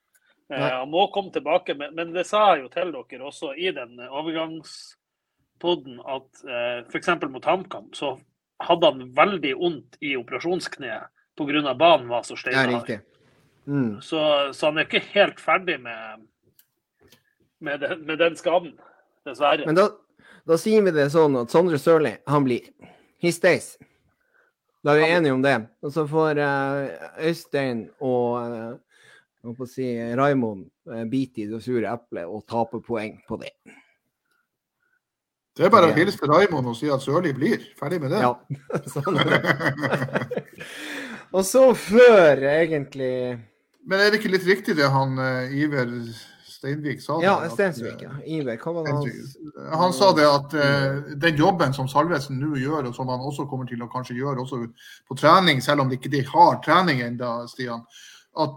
Eh, 0.51 0.67
han 0.79 0.91
må 0.91 1.07
komme 1.13 1.31
tilbake, 1.31 1.77
men, 1.79 1.95
men 1.95 2.11
det 2.15 2.25
sa 2.27 2.53
jeg 2.53 2.65
jo 2.65 2.73
til 2.73 2.91
dere 2.91 3.29
også 3.29 3.53
i 3.55 3.71
den 3.75 3.95
overgangspodden, 4.09 6.01
at 6.03 6.45
eh, 6.47 6.79
f.eks. 6.89 7.15
mot 7.29 7.47
HamKam 7.47 7.89
så 7.95 8.17
hadde 8.63 8.91
han 8.91 9.09
veldig 9.15 9.55
vondt 9.59 9.97
i 10.03 10.15
operasjonskneet 10.19 11.09
pga. 11.38 11.73
banen 11.73 12.07
var 12.11 12.23
så 12.23 12.36
steinhard. 12.38 12.99
Mm. 13.65 14.01
Så, 14.01 14.19
så 14.53 14.65
han 14.67 14.77
er 14.77 14.88
ikke 14.88 15.05
helt 15.13 15.39
ferdig 15.39 15.79
med, 15.81 16.27
med, 17.59 17.79
den, 17.79 18.05
med 18.05 18.19
den 18.19 18.36
skaden, 18.36 18.75
dessverre. 19.25 19.65
Men 19.65 19.79
da, 19.79 19.88
da 20.47 20.57
sier 20.59 20.83
vi 20.83 20.91
det 20.91 21.07
sånn 21.13 21.37
at 21.39 21.53
Sondre 21.53 21.79
Sørli, 21.79 22.17
han 22.27 22.43
blir. 22.43 22.67
He 23.23 23.31
stays. 23.31 23.77
Da 24.83 24.91
er 24.91 24.99
vi 24.99 25.11
enige 25.15 25.35
om 25.37 25.43
det. 25.43 25.55
Og 25.83 25.93
så 25.95 26.03
får 26.07 26.41
eh, 26.43 27.05
Øystein 27.29 27.85
og 28.03 28.41
eh, 28.41 28.73
jeg 29.43 29.55
på 29.55 29.65
å 29.65 29.69
si, 29.69 29.87
Raimond 30.19 30.65
eh, 30.91 31.05
bite 31.07 31.45
i 31.45 31.47
det 31.47 31.61
sure 31.63 31.87
eplet 31.87 32.27
og 32.27 32.43
tape 32.51 32.81
poeng 32.83 33.15
på 33.27 33.39
det. 33.39 33.53
Det 35.53 35.67
er 35.67 35.71
bare 35.71 35.91
å 35.91 35.95
hilse 35.95 36.17
til 36.17 36.31
Raymond 36.31 36.71
og 36.73 36.75
si 36.75 36.91
at 36.91 37.03
Sørli 37.05 37.31
blir. 37.37 37.63
Ferdig 37.79 38.01
med 38.03 38.11
det. 38.11 38.23
Ja, 38.25 38.35
sånn. 38.93 39.21
Og 41.33 41.47
så 41.47 41.63
før 41.77 42.43
egentlig 42.51 43.39
Men 43.87 43.99
er 43.99 44.11
det 44.11 44.19
ikke 44.19 44.31
litt 44.35 44.45
riktig 44.47 44.75
det 44.77 44.91
han 44.91 45.15
Iver 45.55 45.89
Steinvik 46.64 47.01
sa? 47.01 47.18
Ja, 47.24 47.49
Steinsvik, 47.49 47.91
Stensvik. 47.91 48.01
Ja. 48.01 48.11
Iver, 48.26 48.57
hva 48.57 48.72
var 48.72 48.86
det 48.88 48.93
han 48.93 49.80
Han 49.82 49.93
sa 49.93 50.14
det 50.16 50.24
at 50.24 50.53
uh, 50.55 51.11
den 51.20 51.36
jobben 51.36 51.76
som 51.76 51.89
Salvesen 51.91 52.39
nå 52.39 52.55
gjør, 52.55 52.88
og 52.88 52.95
som 52.95 53.11
han 53.11 53.20
også 53.20 53.49
kommer 53.51 53.68
til 53.68 53.84
å 53.84 53.89
kanskje 53.91 54.16
gjøre 54.16 54.45
også 54.45 54.61
på 55.09 55.18
trening, 55.20 55.59
selv 55.61 55.84
om 55.84 55.91
de 55.91 55.99
ikke 55.99 56.24
har 56.32 56.61
trening 56.64 57.03
ennå, 57.03 57.34
Stian, 57.51 57.84
at, 58.39 58.55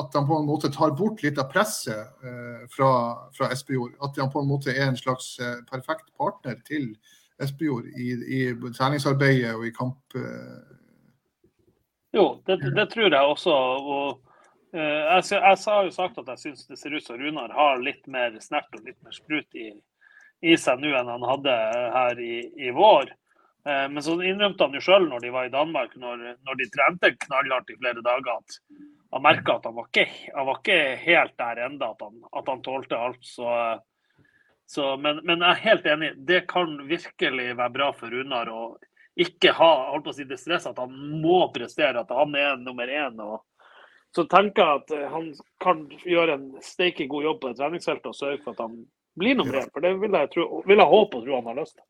at 0.00 0.16
han 0.16 0.24
på 0.26 0.40
en 0.40 0.48
måte 0.48 0.72
tar 0.72 0.96
bort 0.96 1.20
litt 1.22 1.36
av 1.38 1.52
presset 1.52 2.16
uh, 2.24 2.64
fra, 2.72 2.90
fra 3.36 3.52
Espejord. 3.52 3.92
At 4.00 4.16
han 4.16 4.32
på 4.32 4.40
en 4.40 4.48
måte 4.48 4.72
er 4.72 4.88
en 4.88 5.00
slags 5.00 5.34
uh, 5.44 5.60
perfekt 5.68 6.08
partner 6.16 6.56
til 6.64 6.94
Espejord 7.44 7.92
i, 7.92 8.14
i 8.24 8.42
treningsarbeidet 8.72 9.52
og 9.52 9.66
i 9.68 9.74
kamp. 9.74 10.16
Jo, 12.14 12.38
det, 12.46 12.62
det, 12.72 12.92
tror 12.92 13.10
jeg 13.10 13.34
også. 13.34 13.52
og 13.52 14.33
jeg, 14.74 15.24
jeg, 15.30 15.58
har 15.66 15.84
jo 15.86 15.92
sagt 15.94 16.18
at 16.18 16.30
jeg 16.34 16.42
syns 16.42 16.66
det 16.66 16.78
ser 16.80 16.94
ut 16.96 17.04
som 17.04 17.18
Runar 17.20 17.52
har 17.54 17.82
litt 17.82 18.06
mer 18.10 18.34
snert 18.42 18.72
og 18.74 18.86
litt 18.86 18.98
mer 19.06 19.14
sprut 19.14 19.58
i, 19.58 19.68
i 20.42 20.56
seg 20.60 20.82
nå 20.82 20.90
enn 20.98 21.12
han 21.12 21.26
hadde 21.28 21.54
her 21.94 22.20
i, 22.20 22.38
i 22.66 22.72
vår. 22.74 23.12
Eh, 23.68 23.86
men 23.90 24.02
så 24.02 24.16
innrømte 24.22 24.66
han 24.66 24.76
jo 24.76 24.82
sjøl 24.84 25.08
når 25.08 25.24
de 25.24 25.32
var 25.32 25.48
i 25.48 25.52
Danmark, 25.52 25.94
når, 25.96 26.24
når 26.44 26.60
de 26.60 26.68
trente 26.72 27.14
knallhardt 27.26 27.72
i 27.72 27.78
flere 27.78 28.04
dager, 28.04 28.36
at 28.36 28.58
han 29.14 29.24
merka 29.24 29.56
at 29.56 29.68
han 29.68 29.76
var, 29.78 29.88
ikke, 29.88 30.06
han 30.34 30.48
var 30.50 30.60
ikke 30.60 30.80
helt 31.04 31.36
der 31.40 31.62
ennå, 31.68 31.92
at, 31.94 32.02
at, 32.40 32.50
han 32.50 32.64
tålte 32.66 32.98
alt. 32.98 33.22
Så, 33.24 33.46
så, 34.66 34.90
men, 35.00 35.22
men, 35.24 35.40
jeg 35.40 35.50
er 35.52 35.64
helt 35.68 35.88
enig. 35.94 36.10
Det 36.28 36.42
kan 36.50 36.76
virkelig 36.88 37.52
være 37.54 37.74
bra 37.78 37.92
for 37.96 38.12
Runar 38.12 38.50
å 38.52 38.64
ikke 39.14 39.52
ha 39.54 39.70
holdt 39.92 40.08
på 40.08 40.10
å 40.10 40.16
si, 40.16 40.26
det 40.26 40.40
stresset 40.42 40.72
at 40.72 40.80
han 40.82 41.20
må 41.22 41.44
prestere, 41.54 42.02
at 42.02 42.10
han 42.12 42.34
er 42.36 42.58
nummer 42.60 42.90
én. 42.90 43.20
Og, 43.22 43.38
så 44.14 44.24
tenker 44.30 44.62
jeg 44.62 44.82
at 44.82 45.10
han 45.10 45.30
kan 45.62 45.80
gjøre 46.06 46.36
en 46.38 46.44
steike 46.62 47.08
god 47.10 47.26
jobb 47.28 47.40
på 47.42 47.50
et 47.50 47.58
treningsfeltet 47.58 48.12
og 48.12 48.18
sørge 48.18 48.42
for 48.44 48.54
at 48.54 48.62
han 48.62 48.76
blir 49.18 49.38
nummer 49.38 49.58
én. 49.58 49.70
For 49.72 49.82
det 49.84 49.94
vil 50.02 50.14
jeg, 50.14 50.30
tro, 50.34 50.60
vil 50.66 50.82
jeg 50.82 50.90
håpe 50.92 51.18
og 51.18 51.26
tro 51.26 51.38
han 51.38 51.50
har 51.50 51.58
lyst 51.58 51.74
til. 51.78 51.86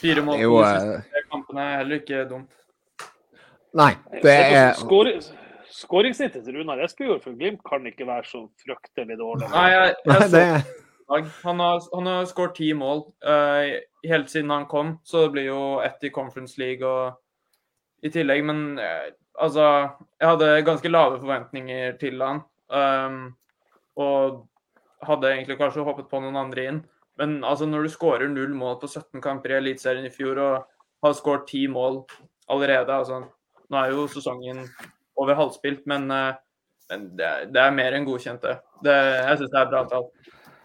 Fire 0.00 0.24
mål 0.26 0.42
på 0.42 0.64
de 0.64 0.72
siste 0.96 1.22
kampene 1.30 1.66
er 1.66 1.78
heller 1.82 2.02
ikke 2.02 2.24
dumt. 2.30 2.50
Nei, 3.78 3.92
det 4.24 4.34
er 4.34 4.74
Skåringssnittet 5.70 6.42
til 6.42 6.56
Runar 6.58 6.80
Espejord 6.82 7.22
for 7.22 7.36
Glimt 7.38 7.60
kan 7.62 7.84
ikke 7.86 8.06
være 8.08 8.26
så 8.26 8.40
fryktelig 8.64 9.16
dårlig. 9.20 9.46
Nei, 9.52 9.68
jeg, 9.70 9.94
jeg 10.10 10.30
så, 10.32 11.20
han 11.44 11.62
har, 11.62 11.78
han 11.94 12.06
har 12.10 12.26
skåret 12.30 12.56
ti 12.58 12.72
mål 12.74 13.04
uh, 13.26 13.78
helt 14.06 14.30
siden 14.30 14.50
han 14.50 14.66
kom, 14.70 14.96
så 15.06 15.24
det 15.24 15.32
blir 15.36 15.46
jo 15.48 15.62
ett 15.86 16.02
i 16.06 16.10
Conference 16.14 16.58
League 16.60 16.86
og 16.86 18.06
i 18.06 18.10
tillegg. 18.10 18.42
Men 18.46 18.78
uh, 18.82 19.06
altså 19.40 19.66
Jeg 20.20 20.28
hadde 20.28 20.48
ganske 20.68 20.92
lave 20.92 21.20
forventninger 21.20 21.98
til 22.00 22.22
han. 22.22 22.42
Um, 22.70 23.20
og 23.96 24.46
hadde 25.04 25.32
egentlig 25.32 25.58
kanskje 25.58 25.84
håpet 25.84 26.10
på 26.10 26.20
noen 26.22 26.38
andre 26.38 26.66
inn. 26.68 26.80
Men 27.20 27.40
altså, 27.44 27.66
når 27.68 27.84
du 27.84 27.92
skårer 27.92 28.30
null 28.32 28.52
mål 28.56 28.78
på 28.80 28.88
17 28.88 29.20
kamper 29.24 29.54
i 29.54 29.58
Eliteserien 29.58 30.06
i 30.08 30.12
fjor 30.12 30.38
og 30.40 30.68
har 31.04 31.16
skåret 31.16 31.48
ti 31.48 31.66
mål 31.68 32.02
allerede 32.50 32.94
altså, 32.94 33.24
Nå 33.70 33.78
er 33.78 33.92
jo 33.94 34.06
sesongen 34.10 34.64
over 35.20 35.36
halvspilt, 35.38 35.84
men, 35.86 36.08
eh, 36.10 36.38
men 36.90 37.04
det, 37.14 37.26
er, 37.26 37.44
det, 37.54 37.60
er 37.62 37.76
mer 37.76 37.94
enn 37.94 38.06
godkjent, 38.08 38.42
det. 38.42 38.56
det 38.82 38.96
jeg 38.96 39.36
syns 39.38 39.52
det 39.52 39.60
er 39.60 39.68
bra 39.70 39.82
tall. 39.86 40.08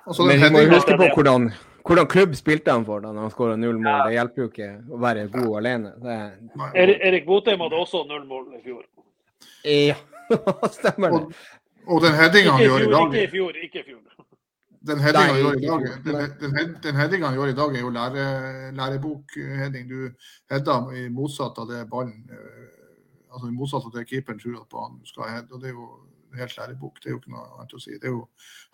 Altså, 0.07 0.26
men 0.26 0.41
vi 0.41 0.49
må 0.55 0.63
huske 0.71 0.95
på 0.97 1.09
hvordan, 1.13 1.45
hvordan 1.86 2.08
klubb 2.10 2.34
spilte 2.36 2.74
han 2.74 2.86
for 2.88 3.04
da 3.04 3.12
når 3.14 3.28
han 3.28 3.34
skåra 3.34 3.56
null 3.60 3.78
mål. 3.78 4.08
Det 4.08 4.16
hjelper 4.18 4.42
jo 4.42 4.48
ikke 4.50 4.70
å 4.90 5.02
være 5.04 5.28
god 5.34 5.52
alene. 5.60 5.94
Det... 6.02 6.18
Erik 6.82 7.28
Botheim 7.28 7.62
hadde 7.62 7.82
også 7.82 8.04
null 8.10 8.26
mål 8.30 8.48
i 8.58 8.64
fjor. 8.64 8.84
Ja, 9.66 9.98
stemmer 10.80 11.14
det. 11.14 11.22
Og, 11.22 11.94
og 11.96 12.02
den 12.06 12.18
headinga 12.18 12.56
han 12.56 12.66
gjør 12.66 12.88
i 12.88 12.92
dag 12.94 13.14
Ikke 13.14 13.24
i 13.28 13.32
fjor, 13.36 13.60
ikke 13.68 13.84
i 13.84 13.88
fjor. 13.92 14.02
Den 14.86 15.02
headinga 15.02 15.34
han 15.34 15.42
gjør 15.42 15.60
i 15.60 15.68
dag, 15.68 15.86
den, 16.06 16.74
den, 16.82 16.98
den 17.14 17.38
gjør 17.38 17.52
i 17.52 17.60
dag 17.60 17.78
er 17.78 17.86
jo 17.86 17.94
lære, 17.94 18.26
lærebokheading. 18.80 19.86
Du 19.90 20.34
header 20.52 20.90
i 20.98 21.08
motsatt 21.14 21.62
av 21.62 21.70
det 21.70 21.86
ballen 21.90 22.26
eh, 22.34 22.74
altså 23.36 23.50
I 23.50 23.56
motsatt 23.56 23.86
av 23.86 23.96
det 23.96 24.06
keeperen 24.10 24.42
tror 24.42 24.60
at 24.62 24.70
banen 24.72 25.00
skal 25.06 25.30
heade. 25.30 25.52
og 25.52 25.62
Det 25.62 25.70
er 25.70 25.78
jo 25.78 25.88
helt 26.40 26.58
lærebok. 26.58 27.00
Det 27.02 27.10
er 27.10 27.16
jo 27.16 27.22
ikke 27.22 27.34
noe 27.34 27.48
annet 27.60 27.78
å 27.78 27.82
si. 27.82 27.98
Det 28.00 28.10
er 28.10 28.16
jo 28.16 28.26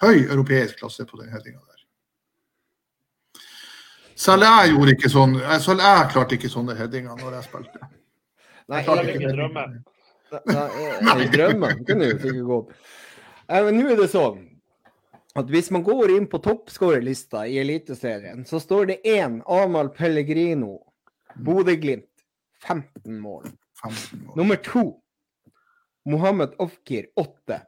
høy 0.04 0.28
europeisk 0.28 0.82
klasse 0.82 1.08
på 1.08 1.20
den 1.22 1.32
headinga. 1.34 1.64
Selv 4.22 4.46
jeg 4.46 4.76
gjorde 4.76 4.94
ikke 4.96 5.10
sånn, 5.10 5.40
selv 5.64 5.82
jeg 5.82 6.10
klarte 6.14 6.38
ikke 6.38 6.52
sånne 6.52 6.76
headinger 6.78 7.18
når 7.18 7.40
jeg 7.40 7.48
spilte. 7.48 7.88
Nei, 8.70 8.82
jeg 8.82 8.86
klarte 8.86 9.16
ikke 9.16 9.34
drømme. 9.34 9.66
Nei, 11.08 11.28
drømme 11.34 11.72
kunne 11.88 12.10
jo 12.12 12.18
ikke 12.20 12.46
gått. 12.48 12.76
Nå 13.52 13.88
er 13.90 14.00
det 14.00 14.10
sånn 14.14 14.46
at 15.40 15.50
hvis 15.52 15.72
man 15.74 15.84
går 15.84 16.14
inn 16.18 16.28
på 16.30 16.42
toppskårerlista 16.44 17.46
i 17.48 17.58
Eliteserien, 17.62 18.44
så 18.48 18.60
står 18.62 18.90
det 18.92 18.98
én 19.08 19.40
Amahl 19.50 19.90
Pellegrino, 19.96 20.78
Bodø-Glimt, 21.40 22.10
15 22.68 23.20
mål. 23.20 23.48
Nummer 24.38 24.60
to 24.62 24.86
Mohammed 26.06 26.54
Ofkir, 26.62 27.08
8. 27.16 27.62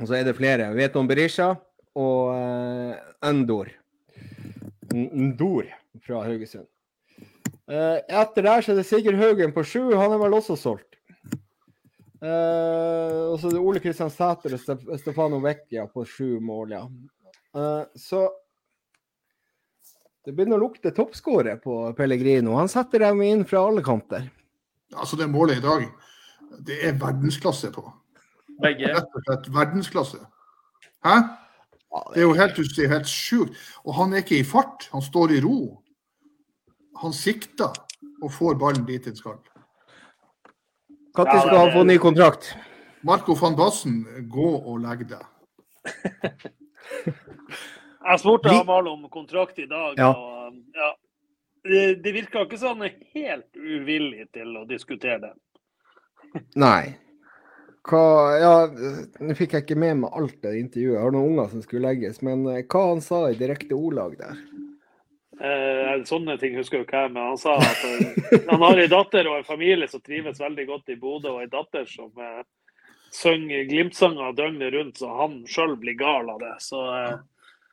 Og 0.00 0.06
så 0.06 0.18
er 0.18 0.28
det 0.28 0.36
flere. 0.38 0.70
Veton 0.76 1.08
Berisha 1.08 1.50
og 1.96 2.30
uh, 2.32 2.94
Endor. 3.26 3.72
Ndor 4.92 5.68
fra 6.04 6.22
Haugesund. 6.26 6.68
Uh, 7.66 7.98
etter 8.06 8.44
der 8.46 8.62
så 8.62 8.72
er 8.72 8.78
det 8.78 8.86
Sigurd 8.86 9.18
Haugen 9.18 9.54
på 9.54 9.64
sju. 9.66 9.82
Han 9.96 10.14
er 10.14 10.20
vel 10.22 10.36
også 10.38 10.56
solgt. 10.60 10.96
Uh, 12.22 13.32
og 13.32 13.38
så 13.40 13.48
er 13.48 13.56
det 13.56 13.60
Ole 13.60 13.82
Kristian 13.82 14.10
Sæter 14.10 14.54
og 14.56 14.98
Stefano 15.00 15.40
Vecchia 15.42 15.84
på 15.90 16.04
sju 16.08 16.38
mål, 16.40 16.76
ja. 16.76 16.84
Uh, 17.56 17.84
så 17.98 18.26
det 20.26 20.34
begynner 20.34 20.58
å 20.58 20.66
lukte 20.66 20.90
toppskårer 20.94 21.60
på 21.62 21.78
Pellegrino. 21.98 22.56
Han 22.58 22.70
setter 22.70 23.04
dem 23.04 23.20
inn 23.22 23.44
fra 23.46 23.62
alle 23.68 23.84
kanter. 23.86 24.26
Altså 24.94 25.18
det 25.18 25.28
målet 25.30 25.60
i 25.60 25.64
dag, 25.64 25.84
det 26.66 26.80
er 26.88 26.98
verdensklasse 26.98 27.70
på. 27.74 27.84
Begge? 28.62 28.90
Rett 28.90 29.14
og 29.14 29.26
slett 29.26 29.46
verdensklasse. 29.54 30.18
Hæ? 31.06 31.16
Det 32.12 32.22
er 32.22 32.26
jo 32.26 32.36
helt, 32.36 32.56
det 32.76 32.88
helt 32.90 33.10
sjukt. 33.10 33.58
Og 33.84 33.94
han 33.98 34.12
er 34.12 34.24
ikke 34.24 34.40
i 34.40 34.46
fart, 34.46 34.88
han 34.92 35.04
står 35.04 35.36
i 35.36 35.42
ro. 35.44 35.58
Han 37.02 37.12
sikter 37.12 37.72
og 38.22 38.32
får 38.32 38.56
ballen 38.60 38.86
dit 38.88 39.04
den 39.04 39.16
skal. 39.16 39.38
Når 41.16 41.40
skal 41.40 41.58
han 41.58 41.72
få 41.72 41.84
ny 41.88 41.96
kontrakt? 42.00 42.52
Marco 43.06 43.36
van 43.38 43.56
Bassen, 43.56 44.00
gå 44.28 44.50
og 44.56 44.80
legg 44.82 45.06
deg. 45.08 45.24
Jeg 48.06 48.20
spurte 48.22 48.52
Amal 48.52 48.88
om 48.90 49.08
kontrakt 49.10 49.58
i 49.58 49.66
dag. 49.70 49.96
Ja. 49.98 50.12
og 50.12 50.54
ja, 50.76 50.90
det, 51.66 51.82
det 52.04 52.12
virka 52.14 52.44
ikke 52.46 52.60
sånn 52.60 52.84
helt 52.86 53.56
uvillig 53.56 54.28
til 54.36 54.52
å 54.60 54.64
diskutere 54.68 55.18
det. 55.24 55.32
Nei. 56.58 56.96
Hva 57.86 58.04
Ja, 58.40 58.54
nå 59.22 59.34
fikk 59.38 59.54
jeg 59.54 59.66
ikke 59.66 59.78
med 59.78 60.02
meg 60.02 60.14
alt 60.18 60.38
det 60.42 60.56
intervjuet. 60.58 60.96
Jeg 60.96 61.04
har 61.04 61.14
noen 61.14 61.32
unger 61.32 61.50
som 61.52 61.62
skulle 61.62 61.86
legges. 61.86 62.22
Men 62.26 62.46
eh, 62.50 62.64
hva 62.66 62.82
han 62.90 63.02
sa 63.04 63.26
i 63.30 63.38
direkte 63.38 63.78
ordlag 63.78 64.16
der? 64.18 64.40
Eh, 65.36 66.02
sånne 66.08 66.38
ting 66.40 66.56
husker 66.56 66.80
jo 66.80 66.86
ikke 66.86 67.02
jeg, 67.04 67.12
men 67.12 67.26
han 67.28 67.38
sa 67.40 67.58
at 67.60 67.82
uh, 67.84 68.36
han 68.48 68.62
har 68.62 68.78
en 68.80 68.88
datter 68.88 69.26
og 69.28 69.34
en 69.36 69.44
familie 69.44 69.84
som 69.90 70.00
trives 70.00 70.40
veldig 70.40 70.64
godt 70.70 70.94
i 70.94 70.96
Bodø, 70.96 71.34
og 71.34 71.42
en 71.44 71.52
datter 71.52 71.84
som 71.90 72.08
eh, 72.24 72.40
synger 73.12 73.66
Glimt-sanger 73.68 74.32
døgnet 74.32 74.72
rundt, 74.72 74.96
så 74.96 75.12
han 75.18 75.42
sjøl 75.50 75.76
blir 75.82 75.98
gal 76.00 76.30
av 76.32 76.40
det. 76.40 76.54
Så, 76.64 76.80
eh, 76.88 77.18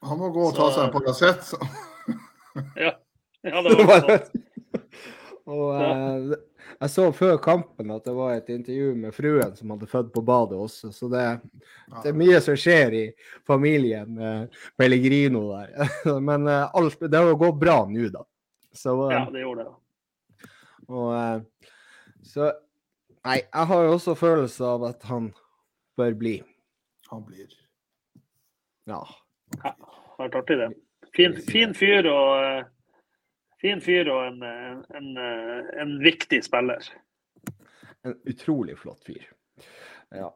han 0.03 0.20
må 0.20 0.34
gå 0.36 0.49
og 0.49 0.57
ta 0.57 0.68
seg 0.76 0.89
en 0.89 0.93
Paracet, 0.97 1.47
så. 1.53 1.61
ja. 2.84 2.97
Ja, 3.47 3.64
det 3.64 3.76
var 3.80 4.03
sånn. 4.09 4.28
og 5.53 5.66
eh, 5.80 6.36
jeg 6.84 6.91
så 6.91 7.05
før 7.15 7.38
kampen 7.41 7.91
at 7.95 8.03
det 8.03 8.13
var 8.15 8.34
et 8.36 8.49
intervju 8.51 8.89
med 8.99 9.15
fruen 9.15 9.53
som 9.55 9.71
hadde 9.73 9.88
født 9.88 10.09
på 10.13 10.23
badet 10.25 10.57
også, 10.59 10.91
så 10.95 11.07
det, 11.11 11.23
det 12.01 12.11
er 12.11 12.17
mye 12.19 12.41
som 12.43 12.57
skjer 12.59 12.97
i 12.97 13.03
familien 13.47 14.19
eh, 14.19 14.65
Pellegrino 14.79 15.45
der. 15.53 15.93
Men 16.27 16.49
eh, 16.51 16.75
alt, 16.75 16.99
det 16.99 17.21
har 17.21 17.39
gått 17.39 17.61
bra 17.61 17.77
nå, 17.88 18.09
da. 18.11 18.25
Så, 18.75 18.97
eh, 19.07 19.15
ja, 19.15 19.23
det 19.31 19.45
gjorde 19.45 19.65
det. 19.69 20.51
Og, 20.89 21.09
eh, 21.15 21.71
så 22.27 22.51
Nei, 23.23 23.38
jeg 23.39 23.67
har 23.69 23.86
jo 23.86 23.91
også 23.95 24.17
følelse 24.19 24.65
av 24.67 24.81
at 24.89 25.05
han 25.07 25.29
bør 25.95 26.15
bli. 26.19 26.34
Han 27.07 27.21
blir. 27.23 27.53
Ja. 28.91 28.97
ja 29.61 29.71
vært 30.17 30.36
artig, 30.41 30.57
det. 30.59 30.67
Fin, 31.15 31.38
fin 31.47 31.71
fyr 31.77 32.09
og 32.11 32.65
fin 33.64 33.82
fyr 33.84 34.11
og 34.11 34.26
en, 34.28 34.43
en, 34.43 35.09
en, 35.80 35.95
viktig 36.03 36.41
spiller. 36.45 36.84
En 38.03 38.18
utrolig 38.30 38.76
flott 38.82 39.03
fyr. 39.07 39.24
Ja. 40.14 40.30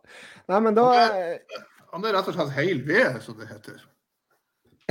Nei, 0.49 0.59
men 0.63 0.77
da 0.77 0.87
Han 1.91 2.05
er 2.07 2.15
rett 2.15 2.29
og 2.31 2.35
slett 2.35 2.55
heil 2.55 2.81
ved, 2.87 3.19
som 3.25 3.37
det 3.39 3.51
heter. 3.51 3.83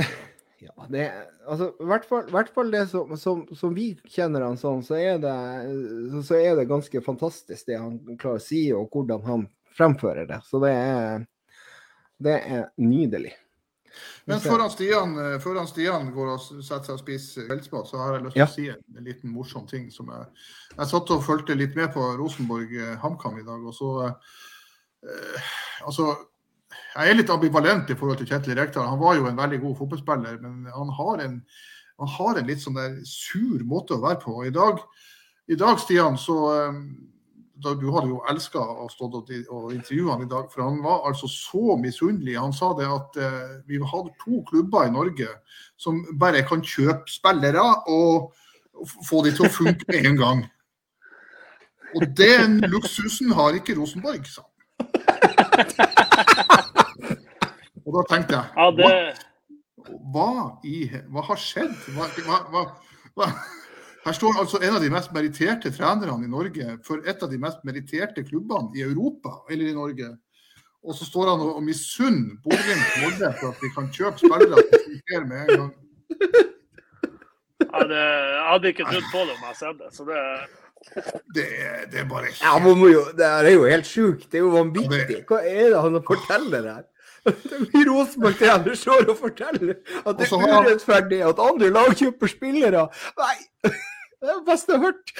Ja, 0.57 0.73
det 0.89 1.03
altså, 1.45 1.67
i 1.77 1.85
hvert 1.85 2.05
fall, 2.09 2.23
hvert 2.33 2.47
fall 2.49 2.71
det 2.73 2.87
som, 2.89 3.11
som, 3.21 3.43
som, 3.53 3.75
vi 3.77 3.91
kjenner 4.09 4.41
han 4.41 4.57
sånn, 4.57 4.81
så 4.81 4.95
er, 4.97 5.19
det, 5.21 5.33
så 6.25 6.39
er 6.39 6.57
det 6.57 6.65
ganske 6.69 7.01
fantastisk 7.05 7.69
det 7.69 7.77
han 7.77 7.99
klarer 8.17 8.41
å 8.41 8.43
si, 8.43 8.63
og 8.73 8.89
hvordan 8.89 9.21
han 9.27 9.43
fremfører 9.77 10.25
det. 10.31 10.39
Så 10.49 10.57
det 10.63 10.71
er, 10.73 11.27
det 12.25 12.39
er 12.41 12.65
nydelig. 12.81 13.35
Men 14.27 14.41
før 14.43 14.65
Stian, 14.71 15.13
foran 15.39 15.69
Stian 15.69 16.09
går 16.11 16.33
og 16.33 16.41
setter 16.43 16.89
seg 16.89 16.95
og 16.97 16.99
spiser 16.99 17.45
kveldsmat, 17.47 17.87
så 17.87 17.99
har 18.01 18.17
jeg 18.17 18.25
lyst 18.25 18.35
til 18.35 18.41
ja. 18.41 18.47
å 18.47 18.55
si 18.55 18.65
en, 18.73 18.81
en, 18.97 19.05
liten 19.05 19.31
morsom 19.31 19.67
ting. 19.69 19.85
som 19.93 20.09
Jeg, 20.11 20.25
jeg 20.73 20.91
satt 20.91 21.13
og 21.15 21.23
fulgte 21.23 21.55
litt 21.55 21.77
med 21.79 21.93
på 21.95 22.03
Rosenborg 22.19 22.73
eh, 22.75 23.07
i 23.07 23.45
dag. 23.47 23.61
og 23.63 23.73
så, 23.75 23.91
eh, 24.09 25.53
Altså, 25.87 26.09
jeg 26.97 27.09
er 27.09 27.17
litt 27.19 27.31
ambivalent 27.31 27.89
i 27.93 27.95
forhold 27.95 28.19
til 28.19 28.27
Kjetil 28.27 28.57
Rekdal. 28.57 28.89
Han 28.89 28.99
var 28.99 29.15
jo 29.15 29.27
en 29.29 29.39
veldig 29.39 29.61
god 29.63 29.77
fotballspiller, 29.79 30.39
men 30.43 30.67
han 30.73 30.89
har 30.99 31.23
en, 31.23 31.37
han 32.01 32.15
har 32.17 32.39
en 32.39 32.49
litt 32.49 32.63
sånn 32.63 32.77
der 32.77 32.97
sur 33.07 33.63
måte 33.69 33.95
å 33.95 34.03
være 34.03 34.19
på. 34.23 34.41
I 34.47 34.51
dag, 34.55 34.81
i 35.47 35.55
dag 35.55 35.79
Stian, 35.79 36.19
så 36.19 36.37
eh, 36.55 36.81
Du 37.63 37.89
hadde 37.93 38.11
jo 38.11 38.19
elska 38.29 38.61
å 38.61 38.87
stå 38.91 39.07
og, 39.09 39.31
og 39.49 39.71
intervjue 39.73 40.11
han 40.11 40.25
i 40.25 40.29
dag, 40.29 40.49
for 40.51 40.61
han 40.67 40.81
var 40.83 41.07
altså 41.09 41.29
så 41.31 41.77
misunnelig. 41.81 42.35
Han 42.37 42.53
sa 42.53 42.73
det 42.77 42.85
at 42.85 43.17
eh, 43.17 43.55
vi 43.65 43.79
hadde 43.81 44.13
to 44.21 44.43
klubber 44.49 44.85
i 44.85 44.93
Norge 44.93 45.29
som 45.77 46.03
bare 46.19 46.43
kan 46.45 46.61
kjøpe 46.61 47.09
spillere 47.09 47.63
og 47.89 48.29
få 49.07 49.23
de 49.25 49.33
til 49.33 49.47
å 49.47 49.53
funke 49.53 49.89
med 49.89 50.05
en 50.11 50.21
gang. 50.21 50.45
Og 51.95 52.05
den 52.17 52.59
luksusen 52.67 53.31
har 53.33 53.57
ikke 53.57 53.77
Rosenborg, 53.77 54.27
sa 54.29 54.43
han. 54.43 54.53
Og 57.87 57.95
da 57.95 58.03
tenkte 58.11 58.35
jeg 58.35 58.75
hva, 58.77 58.89
hva, 60.11 60.31
i, 60.67 60.81
hva 61.07 61.23
har 61.29 61.39
skjedd? 61.39 61.73
Hva, 61.95 62.41
hva? 63.15 63.29
Her 64.07 64.15
står 64.15 64.37
altså 64.39 64.59
en 64.63 64.75
av 64.77 64.83
de 64.83 64.89
mest 64.93 65.11
meritterte 65.11 65.71
trenerne 65.75 66.23
i 66.23 66.29
Norge 66.31 66.77
for 66.87 67.01
et 67.03 67.23
av 67.25 67.31
de 67.31 67.37
mest 67.43 67.59
meritterte 67.67 68.23
klubbene 68.23 68.71
i 68.79 68.85
Europa, 68.85 69.33
eller 69.51 69.67
i 69.67 69.75
Norge. 69.75 70.13
Og 70.87 70.95
så 70.95 71.03
står 71.09 71.27
han 71.33 71.41
og, 71.43 71.57
og 71.59 71.63
misunner 71.67 72.37
Bodø-Glimt 72.45 72.93
og 72.93 73.01
Molde 73.03 73.31
for 73.41 73.49
at 73.51 73.65
de 73.65 73.71
kan 73.75 73.89
kjøpe 73.91 74.21
spillere 74.21 74.61
som 74.63 74.85
fungerer 74.85 75.25
med 75.27 75.41
en 75.41 75.59
gang. 75.59 75.73
ja, 77.67 77.81
det, 77.89 77.99
jeg 78.05 78.45
hadde 78.51 78.71
ikke 78.71 78.87
trodd 78.93 79.09
på 79.11 79.25
det 79.27 79.33
om 79.35 79.41
jeg 79.41 79.49
hadde 79.49 79.59
sett 79.59 79.81
det. 79.81 79.89
Så 79.97 80.07
det 80.07 80.21
Det, 81.35 81.45
er- 81.65 81.85
det 81.91 81.99
er 81.99 82.07
bare 82.07 82.29
Ja, 82.39 82.53
man 82.63 82.77
må 82.79 82.87
jo, 82.93 83.01
det 83.17 83.25
er 83.27 83.49
jo 83.51 83.65
helt 83.67 83.89
sjukt. 83.89 84.29
Det 84.31 84.39
er 84.39 84.45
jo 84.45 84.53
vanvittig. 84.55 85.23
Hva 85.27 85.41
er 85.43 85.73
det 85.73 85.81
han 85.83 85.99
forteller 86.07 86.69
her? 86.71 86.85
Rosenborg-trener 87.27 88.75
står 88.79 89.09
og 89.11 89.17
forteller 89.19 89.73
at 90.05 90.15
det 90.21 90.29
er 90.31 90.45
urettferdig 90.47 91.19
at 91.27 91.41
andre 91.43 91.69
lag 91.75 91.91
kjøper 91.99 92.31
spillere. 92.31 92.85
Nei, 93.19 93.35
det 94.21 94.29
er 94.29 94.39
det 94.39 94.47
beste 94.47 94.73
jeg 94.73 94.81
har 94.81 94.85
hørt. 94.87 95.11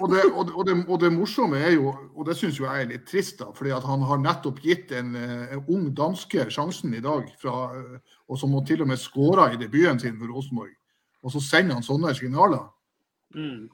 Og 0.00 0.10
det, 0.10 0.22
og, 0.32 0.46
det, 0.46 0.54
og, 0.54 0.64
det, 0.66 0.74
og 0.88 1.00
det 1.00 1.10
morsomme 1.14 1.58
er 1.58 1.74
jo, 1.76 1.92
og 2.14 2.26
det 2.26 2.36
syns 2.38 2.58
jo 2.58 2.66
jeg 2.66 2.84
er 2.84 2.90
litt 2.90 3.06
trist, 3.06 3.38
da, 3.38 3.50
fordi 3.54 3.74
at 3.76 3.86
han 3.86 4.02
har 4.08 4.22
nettopp 4.22 4.58
gitt 4.64 4.94
en, 4.96 5.12
eh, 5.14 5.52
en 5.54 5.64
ung 5.70 5.90
danske 5.96 6.48
sjansen 6.50 6.94
i 6.98 7.02
dag, 7.04 7.28
fra, 7.42 7.70
eh, 7.78 8.16
og 8.26 8.40
som 8.40 8.56
til 8.66 8.82
og 8.82 8.90
med 8.90 8.98
skåra 8.98 9.52
i 9.54 9.60
debuten 9.60 10.00
sin 10.02 10.18
for 10.18 10.32
Rosenborg. 10.34 10.74
Og 11.22 11.34
så 11.34 11.42
sender 11.44 11.78
han 11.78 11.86
sånne 11.86 12.14
signaler. 12.16 12.66
mm. 13.34 13.68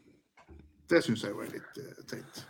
Det 0.87 1.01
syns 1.03 1.25
jeg 1.25 1.33
jo 1.33 1.41
er 1.43 1.49
litt 1.51 1.79
uh, 1.83 2.03
teit. 2.07 2.43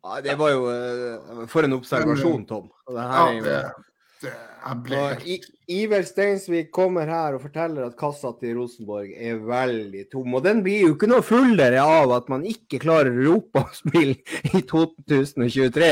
Ja, 0.00 0.20
det 0.24 0.32
var 0.40 0.48
jo 0.48 0.62
uh, 0.64 1.42
For 1.50 1.66
en 1.66 1.76
observasjon, 1.76 2.46
Tom. 2.48 2.70
Og 2.88 2.94
det 2.96 3.02
Ja, 3.02 3.10
her 3.12 3.32
er 3.32 3.34
jo... 3.36 3.82
det, 4.22 4.32
jeg 4.62 4.78
ble 4.86 4.98
helt 5.00 5.24
I, 5.26 5.36
Iver 5.82 6.04
Steinsvik 6.06 6.70
kommer 6.74 7.10
her 7.10 7.36
og 7.36 7.42
forteller 7.44 7.88
at 7.88 7.96
kassa 7.98 8.30
til 8.40 8.56
Rosenborg 8.60 9.10
er 9.12 9.40
veldig 9.46 10.04
tom. 10.12 10.36
Og 10.38 10.44
den 10.46 10.62
blir 10.64 10.86
jo 10.86 10.94
ikke 10.94 11.10
noe 11.10 11.24
fullere 11.26 11.82
av 11.82 12.14
at 12.16 12.30
man 12.32 12.46
ikke 12.48 12.80
klarer 12.82 13.12
europaspill 13.12 14.14
i 14.52 14.62
2023. 14.70 15.90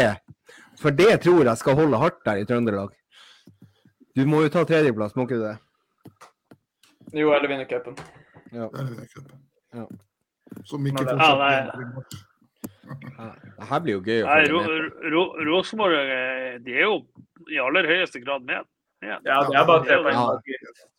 For 0.80 0.96
det 0.96 1.18
tror 1.26 1.50
jeg 1.50 1.60
skal 1.60 1.78
holde 1.82 2.00
hardt 2.00 2.22
der 2.28 2.40
i 2.40 2.46
Trøndelag. 2.48 2.94
Du 4.16 4.24
må 4.26 4.44
jo 4.44 4.52
ta 4.52 4.64
tredjeplass, 4.66 5.14
må 5.16 5.26
ikke 5.26 5.38
du 5.38 5.44
det? 5.48 5.58
Jo, 7.20 7.34
eller 7.34 7.50
vinne 7.50 7.66
cupen. 7.68 7.98
Ja. 8.54 8.66
Som 10.66 10.86
ikke 10.86 11.04
fortsatt. 11.06 11.78
Ja, 11.78 12.26
Det 12.90 13.66
her 13.70 13.80
blir 13.84 13.94
jo 13.96 14.02
gøy 14.04 14.20
å 14.22 14.24
Nei, 14.26 14.38
følge 14.42 14.52
Ro, 14.52 14.58
med. 14.66 14.72
Ro, 15.14 15.22
Rosenborg 15.48 15.94
eh, 16.00 16.54
de 16.64 16.72
er 16.76 16.84
jo 16.88 16.94
i 17.50 17.56
aller 17.62 17.84
høyeste 17.90 18.18
grad 18.22 18.42
med. 18.46 18.60
Ja, 19.00 19.16
det 19.24 19.30
er 19.32 19.68
bare 19.68 19.84
tre 19.86 19.96
poeng 20.04 20.16
ja. 20.18 20.24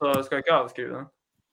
så 0.02 0.08
skal 0.26 0.38
ikke 0.42 0.60
avskrive 0.64 0.92
det. 0.96 1.04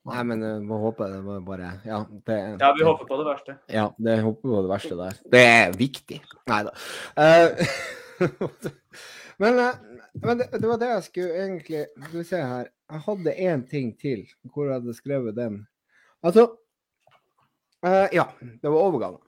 Nei, 0.09 0.23
men 0.25 0.39
jeg 0.47 0.59
må 0.65 0.77
håpe 0.81 1.05
det 1.11 1.19
var 1.27 1.39
bare 1.45 1.69
Ja, 1.85 1.99
det, 2.25 2.37
Ja, 2.63 2.71
vi 2.79 2.83
håper 2.87 3.05
på 3.11 3.17
det 3.21 3.27
verste. 3.29 3.53
Ja, 3.69 3.87
det 4.01 4.15
håper 4.25 4.45
på 4.55 4.59
det 4.65 4.71
verste 4.71 4.95
der. 4.97 5.15
Det 5.35 5.45
er 5.45 5.67
viktig. 5.77 6.19
Nei 6.49 6.61
da. 6.65 6.73
men 9.43 9.53
uh, 9.61 9.75
men 10.23 10.39
det, 10.39 10.49
det 10.53 10.69
var 10.69 10.81
det 10.81 10.91
jeg 10.91 11.07
skulle 11.07 11.45
egentlig 11.45 11.85
Skal 11.97 12.19
vi 12.19 12.27
se 12.27 12.43
her. 12.43 12.71
Jeg 12.89 13.05
hadde 13.07 13.35
én 13.35 13.65
ting 13.69 13.93
til. 14.01 14.25
Hvor 14.53 14.69
jeg 14.69 14.81
hadde 14.81 14.97
skrevet 14.97 15.37
den. 15.37 15.67
Altså 16.23 16.49
eh, 17.85 18.09
Ja, 18.13 18.25
det 18.41 18.71
var 18.71 18.79
overgang. 18.79 19.19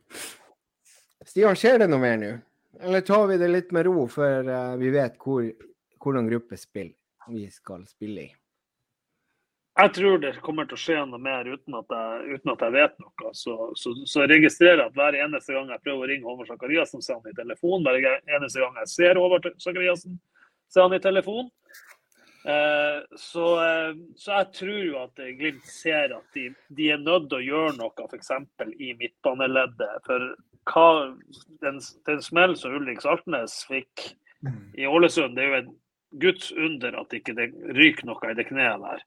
Stian, 1.27 1.57
skjer 1.57 1.83
det 1.83 1.91
noe 1.91 2.01
mer 2.01 2.18
nå? 2.21 2.31
Eller 2.81 3.03
tar 3.05 3.27
vi 3.29 3.37
det 3.41 3.49
litt 3.51 3.73
med 3.77 3.87
ro 3.89 4.07
før 4.09 4.47
eh, 4.49 4.77
vi 4.81 4.93
vet 4.95 5.18
hvor, 5.21 5.45
hvordan 6.01 6.29
gruppespill 6.31 6.93
vi 7.31 7.47
skal 7.53 7.85
spille 7.89 8.23
i? 8.25 8.31
Jeg 9.81 9.93
tror 9.97 10.18
det 10.21 10.33
kommer 10.45 10.66
til 10.68 10.77
å 10.77 10.81
skje 10.81 10.97
noe 11.09 11.21
mer 11.23 11.47
uten 11.47 11.77
at 11.79 11.93
jeg, 11.95 12.37
uten 12.37 12.53
at 12.53 12.64
jeg 12.64 12.75
vet 12.75 12.97
noe. 13.01 13.31
Så, 13.37 13.55
så, 13.79 13.93
så 14.09 14.27
jeg 14.27 14.49
at 14.49 14.97
hver 14.97 15.16
eneste 15.16 15.55
gang 15.55 15.71
jeg 15.73 15.83
prøver 15.85 16.03
å 16.03 16.09
ringe 16.11 16.29
Håvard 16.29 16.51
Sakariassen, 16.51 17.05
så 17.05 17.14
er 17.14 17.21
han 17.21 17.33
i 17.33 17.39
telefon. 17.39 17.87
Hver 17.87 18.01
eneste 18.37 18.64
gang 18.64 18.77
jeg 18.83 18.93
ser 18.93 19.21
Håvard 19.21 19.49
Sakariassen, 19.62 20.18
så 20.68 20.83
er 20.83 20.89
han 20.89 20.99
i 20.99 21.05
telefon. 21.05 21.49
Eh, 22.51 22.99
så, 23.21 23.47
eh, 23.62 23.95
så 24.21 24.37
jeg 24.41 24.51
tror 24.59 24.83
jo 24.85 25.01
at 25.05 25.25
Glimt 25.39 25.64
ser 25.68 26.16
at 26.16 26.37
de, 26.37 26.51
de 26.77 26.93
er 26.93 27.01
nødt 27.01 27.31
til 27.31 27.41
å 27.41 27.47
gjøre 27.47 27.75
noe, 27.79 28.09
f.eks. 28.11 28.33
i 28.81 28.93
midtbaneleddet. 29.01 29.97
For 30.09 30.29
hva, 30.71 30.87
den, 31.64 31.81
den 32.07 32.23
smell 32.25 32.57
som 32.59 32.75
Ulrik 32.79 33.03
Saltnes 33.05 33.61
fikk 33.68 34.12
i 34.79 34.87
Ålesund, 34.89 35.37
det 35.37 35.45
er 35.45 35.51
jo 35.51 35.61
et 35.61 35.73
guds 36.23 36.53
under 36.53 36.97
at 37.03 37.12
ikke 37.14 37.37
det 37.37 37.51
ryker 37.77 38.09
noe 38.09 38.31
i 38.31 38.37
det 38.39 38.49
kneet 38.49 38.83
der. 38.83 39.05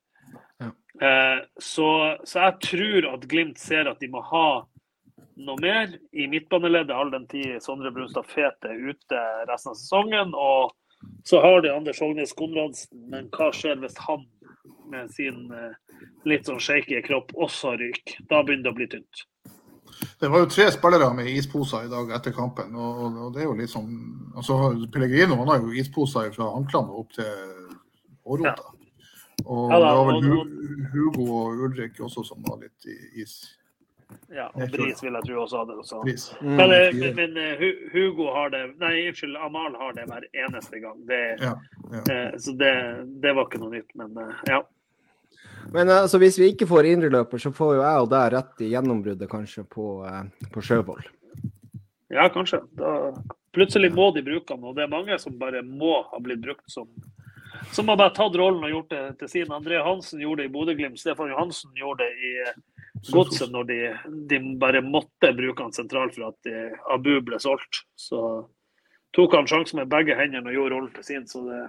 Eh, 1.01 1.39
så, 1.57 2.17
så 2.23 2.45
jeg 2.45 2.59
tror 2.67 3.09
at 3.15 3.25
Glimt 3.29 3.59
ser 3.59 3.89
at 3.89 3.99
de 3.99 4.11
må 4.13 4.21
ha 4.29 4.63
noe 5.33 5.57
mer 5.61 5.89
i 6.13 6.27
midtbaneleddet, 6.29 6.93
all 6.93 7.11
den 7.11 7.25
tid 7.27 7.57
Sondre 7.63 7.91
Brunstad 7.91 8.27
Fete 8.29 8.69
er 8.69 8.91
ute 8.91 9.23
resten 9.49 9.73
av 9.73 9.79
sesongen. 9.79 10.35
Og 10.37 10.73
så 11.27 11.41
har 11.43 11.63
de 11.63 11.73
Anders 11.73 11.99
Hognes 12.03 12.35
Konradsen, 12.37 13.07
men 13.11 13.31
hva 13.33 13.49
skjer 13.55 13.81
hvis 13.81 13.97
han 14.05 14.27
med 14.93 15.09
sin 15.11 15.47
eh, 15.51 15.75
litt 16.29 16.47
sånn 16.47 16.61
shaky 16.61 17.01
kropp 17.07 17.33
også 17.33 17.75
ryker? 17.81 18.21
Da 18.29 18.43
begynner 18.43 18.69
det 18.69 18.75
å 18.75 18.77
bli 18.77 18.89
tynt. 18.93 19.25
Det 20.19 20.29
var 20.31 20.43
jo 20.43 20.49
tre 20.51 20.67
spillere 20.71 21.09
med 21.15 21.29
isposer 21.31 21.85
i 21.87 21.91
dag 21.91 22.11
etter 22.17 22.31
kampen. 22.35 22.75
og, 22.75 23.01
og, 23.15 23.33
det 23.33 23.41
er 23.43 23.49
jo 23.49 23.57
litt 23.59 23.71
sånn, 23.71 23.89
altså 24.35 24.59
Pellegrino 24.93 25.35
han 25.41 25.47
har 25.51 25.59
jo 25.65 25.73
isposer 25.79 26.31
fra 26.35 26.51
anklene 26.57 26.91
opp 27.01 27.11
til 27.17 27.33
hårrota. 28.25 28.69
Og 29.45 29.71
Ja 29.71 29.79
det 29.81 29.91
var 29.97 30.05
vel 30.05 30.31
og- 30.39 30.47
Hugo 30.93 31.25
og 31.41 31.63
Ulrik 31.67 31.99
også 31.99 32.23
som 32.25 32.41
var 32.47 32.59
litt 32.61 32.85
i 32.85 33.21
is. 33.21 33.57
Ja, 34.29 34.47
og 34.53 34.69
Bris 34.71 35.01
vil 35.03 35.13
jeg 35.17 35.25
tro 35.25 35.41
også 35.41 35.57
hadde 35.63 35.73
det. 35.73 35.79
Også. 35.79 36.35
Mm. 36.41 36.55
Men, 36.57 36.71
eh, 36.71 36.93
men, 36.93 37.15
men 37.15 37.37
eh, 37.37 37.63
Hugo 37.93 38.27
har 38.35 38.49
det 38.53 38.61
Nei, 38.79 39.07
unnskyld, 39.09 39.37
Amal 39.41 39.75
har 39.79 39.95
det 39.97 40.05
hver 40.09 40.27
eneste 40.45 40.79
gang. 40.83 40.99
Det, 41.07 41.21
Ja, 41.41 41.53
ja. 41.91 42.03
eh, 42.13 42.37
så 42.37 42.53
det, 42.59 42.73
det 43.23 43.33
var 43.35 43.47
ikke 43.47 43.61
noe 43.63 43.73
nytt, 43.73 43.89
men 43.95 44.17
eh, 44.21 44.43
ja. 44.51 44.61
Men 45.71 45.89
altså, 45.89 46.19
hvis 46.21 46.37
vi 46.41 46.51
ikke 46.51 46.67
får 46.69 46.89
indreløper, 46.91 47.41
så 47.41 47.53
får 47.55 47.75
jo 47.77 47.83
jeg 47.83 48.05
og 48.05 48.11
deg 48.11 48.29
rett 48.35 48.63
i 48.65 48.71
gjennombruddet 48.73 49.31
kanskje 49.31 49.63
på, 49.69 49.87
eh, 50.09 50.49
på 50.53 50.63
Sjøvoll. 50.65 51.03
Ja, 52.13 52.27
kanskje. 52.33 52.59
Da, 52.77 53.13
plutselig 53.55 53.93
må 53.95 54.11
de 54.13 54.25
bruke 54.25 54.53
han, 54.53 54.65
og 54.65 54.75
det 54.77 54.85
er 54.85 54.91
mange 54.91 55.17
som 55.21 55.39
bare 55.39 55.63
må 55.65 56.01
ha 56.09 56.21
blitt 56.21 56.43
brukt 56.43 56.67
som 56.71 56.89
som 57.71 57.87
har 57.87 57.97
bare 57.97 58.13
tatt 58.15 58.35
rollen 58.35 58.63
og 58.65 58.71
gjort 58.71 58.93
det 58.93 59.01
til 59.21 59.29
sin. 59.29 59.53
André 59.53 59.81
Hansen 59.83 60.21
gjorde 60.21 60.43
det 60.43 60.49
i 60.49 60.53
Bodø-Glimt. 60.53 60.99
Stefan 60.99 61.31
Johansen 61.31 61.71
gjorde 61.77 62.05
det 62.05 62.27
i 62.27 62.33
eh, 62.43 62.57
Godset 63.11 63.51
når 63.51 63.67
de, 63.69 63.77
de 64.29 64.39
bare 64.61 64.83
måtte 64.85 65.33
bruke 65.35 65.65
han 65.65 65.73
sentralt 65.75 66.15
for 66.15 66.29
at 66.29 66.47
de, 66.47 66.69
Abu 66.93 67.15
ble 67.25 67.39
solgt. 67.41 67.83
Så 67.99 68.19
tok 69.15 69.35
han 69.37 69.49
sjansen 69.49 69.81
med 69.81 69.91
begge 69.91 70.17
hendene 70.17 70.51
og 70.51 70.57
gjorde 70.57 70.75
rollen 70.75 70.93
til 70.97 71.07
sin. 71.07 71.27
Så 71.29 71.43
det 71.47 71.63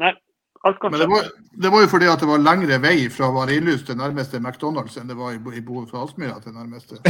Nei, 0.00 0.14
Men 0.60 0.92
det 1.00 1.06
var, 1.08 1.22
det 1.62 1.70
var 1.72 1.80
jo 1.80 1.88
fordi 1.88 2.08
at 2.12 2.20
det 2.20 2.26
var 2.28 2.42
lengre 2.44 2.76
vei 2.82 3.06
fra 3.08 3.30
Varilhus 3.32 3.80
til 3.88 3.96
nærmeste 3.96 4.36
McDonald's 4.44 4.98
enn 5.00 5.08
det 5.08 5.16
var 5.16 5.32
i, 5.32 5.38
i 5.56 5.62
Bo 5.64 5.86
fra 5.88 6.02
Aspmyra 6.04 6.36
til 6.44 6.52
nærmeste. 6.52 6.98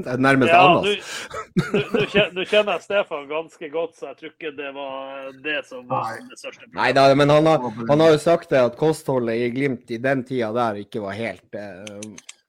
Det 0.00 0.08
er 0.08 0.16
nærmeste 0.22 0.54
Ja, 0.56 0.62
Annas. 0.64 1.20
nå 1.54 1.62
nå- 1.76 1.84
nå 1.92 2.02
kjen- 2.08 2.32
nå 2.34 2.44
kjenner 2.48 2.72
jeg 2.78 2.82
Stefan 2.86 3.26
ganske 3.28 3.68
godt, 3.70 3.94
så 3.98 4.06
jeg 4.10 4.16
tror 4.16 4.30
ikke 4.32 4.52
det 4.56 4.70
var 4.74 5.28
det 5.44 5.58
som 5.68 5.84
var 5.90 6.06
Nei. 6.08 6.24
det 6.30 6.38
største 6.40 6.66
Nei 6.74 6.88
da, 6.96 7.04
men 7.14 7.28
han 7.30 7.46
har, 7.46 7.66
han 7.90 8.00
har 8.00 8.10
jo 8.14 8.18
sagt 8.22 8.50
det 8.50 8.62
at 8.64 8.78
kostholdet 8.80 9.36
i 9.44 9.50
Glimt 9.54 9.90
i 9.92 9.98
den 10.02 10.24
tida 10.24 10.50
der 10.56 10.80
ikke 10.82 11.02
var 11.04 11.14
helt 11.18 11.54
eh, 11.54 12.00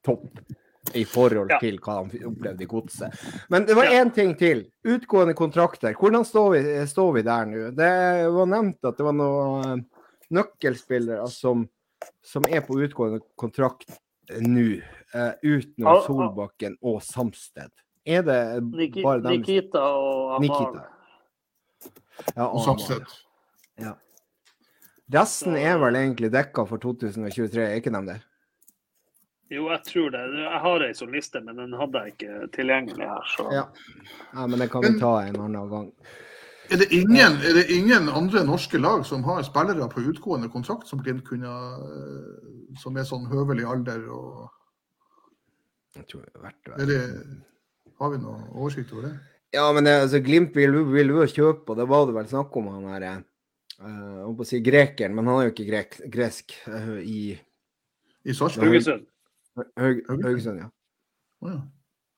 topp 0.07 0.25
i 0.93 1.03
forhold 1.05 1.51
til 1.61 1.77
hva 1.81 1.99
han 1.99 2.11
opplevde 2.31 2.65
i 2.65 2.69
godset. 2.69 3.25
Men 3.49 3.65
det 3.65 3.75
var 3.77 3.85
Ja. 3.85 4.05
ting 4.09 4.35
til. 4.37 4.65
Utgående 4.83 5.33
kontrakter. 5.33 5.93
Hvordan 5.93 6.25
står 6.25 6.49
vi, 6.51 6.87
står 6.87 7.11
vi 7.13 7.21
der 7.21 7.45
nå? 7.45 7.71
Det 7.75 8.31
var 8.33 8.45
nevnt 8.45 8.83
at 8.83 8.97
det 8.97 9.05
var 9.05 9.13
noen 9.13 9.79
eh, 9.79 9.83
nøkkelspillere 10.31 11.27
som, 11.29 11.67
som 12.23 12.43
er 12.49 12.61
på 12.61 12.79
utgående 12.81 13.21
kontrakt 13.37 13.89
nå, 14.39 14.81
uh, 15.13 15.33
utenom. 15.43 16.01
Solbakken 16.05 16.77
og 16.81 17.01
Samsted. 17.03 17.71
Er 18.05 18.23
det 18.23 18.39
bare 19.03 19.21
dem? 19.21 19.41
Nikita 19.41 19.81
og 19.81 20.37
Amal. 20.37 20.47
Nikita. 20.47 20.87
Ja, 22.35 22.47
Og 22.47 22.79
sett. 22.79 23.17
Ja. 23.81 23.95
Resten 25.11 25.57
er 25.59 25.77
vel 25.81 25.97
egentlig 25.99 26.31
dekka 26.31 26.65
for 26.69 26.77
2023, 26.81 27.61
er 27.65 27.81
ikke 27.81 27.91
de 27.91 28.01
det? 28.07 28.19
Jo, 29.51 29.65
jeg 29.67 29.83
tror 29.83 30.11
det. 30.13 30.19
Jeg 30.39 30.59
har 30.63 30.83
ei 30.85 30.93
sånn 30.95 31.11
liste, 31.11 31.41
men 31.43 31.57
den 31.59 31.73
hadde 31.75 32.01
jeg 32.05 32.13
ikke 32.15 32.49
tilgjengelig 32.55 33.07
her. 33.09 33.31
Så. 33.33 33.47
Ja. 33.51 33.65
ja, 34.31 34.45
men 34.45 34.61
det 34.61 34.69
kan 34.71 34.85
vi 34.85 34.93
ta 35.01 35.15
en 35.25 35.39
annen 35.43 35.71
gang. 35.71 35.89
Er 36.71 36.79
det, 36.79 36.87
ingen, 36.95 37.35
er 37.43 37.57
det 37.57 37.65
ingen 37.75 38.07
andre 38.07 38.45
norske 38.47 38.79
lag 38.79 39.03
som 39.03 39.25
har 39.27 39.41
spillere 39.43 39.89
på 39.91 40.05
utgående 40.07 40.47
kontrakt 40.53 40.87
som 40.87 41.01
Glimt 41.03 41.25
kunne 41.27 41.51
eh, 41.51 42.77
Som 42.79 42.95
er 42.95 43.03
sånn 43.03 43.25
høvelig 43.27 43.65
alder 43.67 44.05
og 44.07 44.45
Jeg 45.97 46.07
tror 46.07 46.23
det 46.23 46.31
er 46.31 46.45
verdt 46.45 46.71
det. 46.87 47.01
Har 47.99 48.13
vi 48.13 48.21
noe 48.23 48.39
oversikt 48.55 48.95
over 48.95 49.09
det? 49.09 49.13
Ja, 49.51 49.65
men 49.75 49.83
det, 49.83 49.97
altså, 50.05 50.23
Glimt 50.23 50.55
vil 50.55 51.11
jo 51.11 51.27
kjøpe, 51.27 51.73
og 51.73 51.81
det 51.81 51.89
var 51.91 52.07
det 52.07 52.15
vel 52.21 52.31
snakk 52.31 52.55
om 52.55 52.71
han 52.71 52.87
her 52.93 53.07
eh, 53.09 53.21
Jeg 53.83 54.23
holdt 54.23 54.39
på 54.39 54.47
å 54.47 54.51
si 54.53 54.63
grekeren, 54.63 55.17
men 55.17 55.27
han 55.27 55.41
er 55.41 55.49
jo 55.49 55.55
ikke 55.57 55.67
grek, 55.67 55.99
gresk 56.13 56.55
uh, 56.71 57.01
i 57.03 57.33
I 58.23 58.37
Sarpsborg? 58.37 59.03
Haugesund. 59.77 60.59
Ja. 60.59 60.69
Oh, 61.41 61.49
ja. 61.51 61.61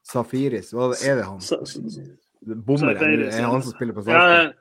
Safiris, 0.04 0.74
hva 0.76 0.90
er 1.08 1.16
det 1.16 1.24
han? 1.26 1.40
Så- 1.42 1.66
så- 1.66 2.02
Bommer 2.44 2.92
jeg? 2.92 3.02
Er 3.04 3.18
det 3.32 3.44
han 3.44 3.62
som 3.64 3.72
spiller 3.72 3.94
på 3.96 4.04
Ja, 4.12 4.52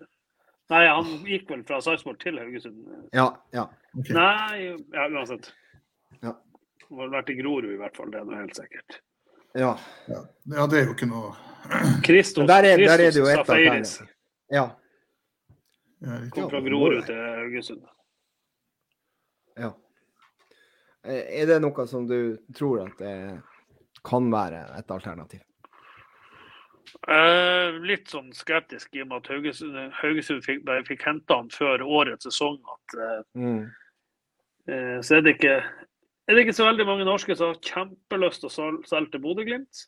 nei, 0.71 0.87
han 0.87 1.05
gikk 1.27 1.49
vel 1.51 1.65
fra 1.67 1.81
Sarpsborg 1.83 2.19
til 2.23 2.39
Haugesund. 2.39 2.77
Ja, 3.13 3.25
ja. 3.53 3.65
Okay. 3.99 4.15
Nei, 4.15 4.59
ja, 4.95 5.09
uansett. 5.11 5.51
Ja. 6.23 6.37
Han 6.89 6.99
har 7.01 7.09
vært 7.17 7.31
i 7.31 7.35
Grorud 7.43 7.65
i 7.73 7.77
hvert 7.81 7.97
fall, 7.97 8.11
det 8.13 8.21
er 8.21 8.25
nå 8.25 8.37
helt 8.39 8.55
sikkert. 8.57 9.01
ja. 9.55 9.73
Ja. 10.09 10.23
ja, 10.47 10.67
det 10.67 10.79
er 10.79 10.87
jo 10.87 10.95
ikke 10.95 11.09
noe 11.11 11.35
Kristos 12.07 12.39
Men 12.39 12.47
der 12.49 12.71
er, 12.71 12.77
der 12.77 12.93
er 12.93 13.11
det 13.11 13.17
jo 13.19 13.27
ett 13.27 13.47
Safaris. 13.47 14.03
Ja. 14.51 14.65
ja, 16.03 16.21
kom 16.31 16.49
fra 16.51 16.61
Grorud 16.61 17.03
til 17.07 17.15
Haugesund. 17.19 17.83
ja. 19.59 19.73
Eh, 21.05 21.43
Er 21.43 21.47
det 21.47 21.61
noe 21.63 21.87
som 21.91 22.07
du 22.07 22.37
tror 22.55 22.85
at 22.87 22.99
det 22.99 23.43
kan 24.05 24.31
være 24.33 24.65
et 24.79 24.91
alternativ? 24.91 25.41
Eh, 27.09 27.79
litt 27.83 28.11
sånn 28.13 28.33
skeptisk 28.37 28.95
i 28.95 29.03
og 29.03 29.09
med 29.11 29.23
at 29.23 29.31
Haugesund, 29.33 29.77
Haugesund 30.03 30.43
fikk, 30.45 30.65
bare 30.67 30.85
fikk 30.87 31.03
henta 31.07 31.39
han 31.41 31.49
før 31.51 31.83
årets 31.83 32.27
sesong. 32.29 32.59
At, 32.75 32.99
eh, 33.01 33.23
Mm. 33.41 33.71
eh, 34.69 34.99
så 35.01 35.17
er 35.17 35.23
det, 35.23 35.39
ikke, 35.39 35.57
er 36.29 36.35
det 36.35 36.45
ikke 36.47 36.55
så 36.61 36.67
veldig 36.69 36.87
mange 36.87 37.05
norske 37.05 37.37
som 37.37 37.55
har 37.55 37.61
kjempelyst 37.63 38.41
til 38.41 38.51
å 38.51 38.87
selge 38.87 39.11
til 39.11 39.21
Bodø-Glimt. 39.21 39.87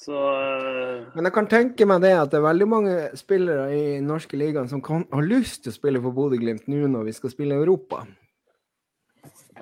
Så 0.00 0.16
eh, 0.16 1.04
Men 1.14 1.24
jeg 1.24 1.32
kan 1.34 1.46
tenke 1.46 1.86
meg 1.86 2.00
det 2.00 2.14
at 2.16 2.30
det 2.30 2.38
er 2.38 2.48
veldig 2.48 2.68
mange 2.68 2.94
spillere 3.18 3.66
i 3.76 4.00
norske 4.00 4.38
ligaen 4.38 4.68
som 4.70 4.80
kan, 4.80 5.04
har 5.12 5.22
lyst 5.22 5.64
til 5.64 5.72
å 5.72 5.76
spille 5.76 6.00
for 6.00 6.12
Bodø-Glimt 6.12 6.66
nå 6.68 6.86
når 6.88 7.04
vi 7.04 7.12
skal 7.12 7.30
spille 7.30 7.58
i 7.58 7.60
Europa. 7.60 8.06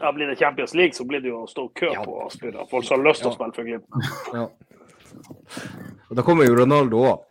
Ja, 0.01 0.13
blir 0.13 0.27
det 0.31 0.37
Champions 0.41 0.75
League, 0.75 0.93
så 0.97 1.05
blir 1.09 1.21
det 1.25 1.29
jo 1.33 1.45
å 1.45 1.49
stå 1.51 1.69
kø 1.75 1.93
Ja. 1.93 2.03
på 2.05 2.19
Aspmyra. 2.27 2.67
Folk 2.71 2.85
som 2.85 3.01
har 3.01 3.09
lyst 3.11 3.23
til 3.25 3.31
å 3.31 3.35
spille 3.35 3.55
for 3.57 3.65
Glimt. 3.65 3.87
Ja. 4.35 4.49
Og 6.11 6.17
da 6.17 6.23
kommer 6.23 6.45
jo 6.49 6.55
Ronaldo 6.59 7.01
òg. 7.05 7.25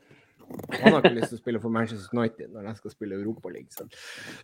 Han 0.79 0.93
har 0.93 1.01
ikke 1.03 1.17
lyst 1.17 1.33
til 1.33 1.37
å 1.37 1.41
spille 1.41 1.59
for 1.59 1.69
Manchester 1.75 2.07
United 2.15 2.53
når 2.53 2.69
de 2.69 2.75
skal 2.77 2.91
spille 2.93 3.17
Europaligaen. 3.19 3.89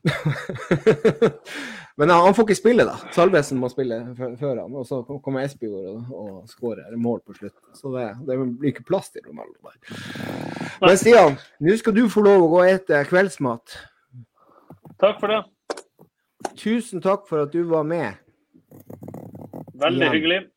Men 1.98 2.10
ja, 2.12 2.18
han 2.26 2.36
får 2.36 2.44
ikke 2.50 2.58
spille, 2.60 2.84
da. 2.90 2.98
Salvesen 3.16 3.60
må 3.62 3.70
spille 3.72 4.00
før 4.40 4.60
han. 4.66 4.76
Og 4.76 4.84
så 4.90 5.00
kommer 5.24 5.46
Espejord 5.48 5.88
og, 5.94 6.12
og 6.12 6.52
skårer 6.52 6.96
mål 7.00 7.22
på 7.24 7.38
slutt. 7.38 7.56
Så 7.78 7.94
det, 7.96 8.10
det 8.28 8.36
blir 8.60 8.74
ikke 8.74 8.84
plass 8.90 9.14
til 9.14 9.24
Ronaldo 9.30 9.56
der. 9.64 9.78
Men 10.84 11.00
Stian, 11.00 11.38
nå 11.64 11.78
skal 11.80 11.96
du 11.96 12.04
få 12.12 12.26
lov 12.26 12.48
å 12.48 12.52
gå 12.52 12.62
og 12.66 12.72
ete 12.74 13.00
kveldsmat. 13.08 13.78
Takk 15.00 15.22
for 15.24 15.32
det. 15.32 15.40
Tusen 16.58 17.02
takk 17.02 17.28
for 17.30 17.40
at 17.44 17.52
du 17.54 17.64
var 17.70 17.84
med. 17.84 18.14
Veldig 19.74 20.02
Igjen. 20.02 20.14
hyggelig. 20.14 20.48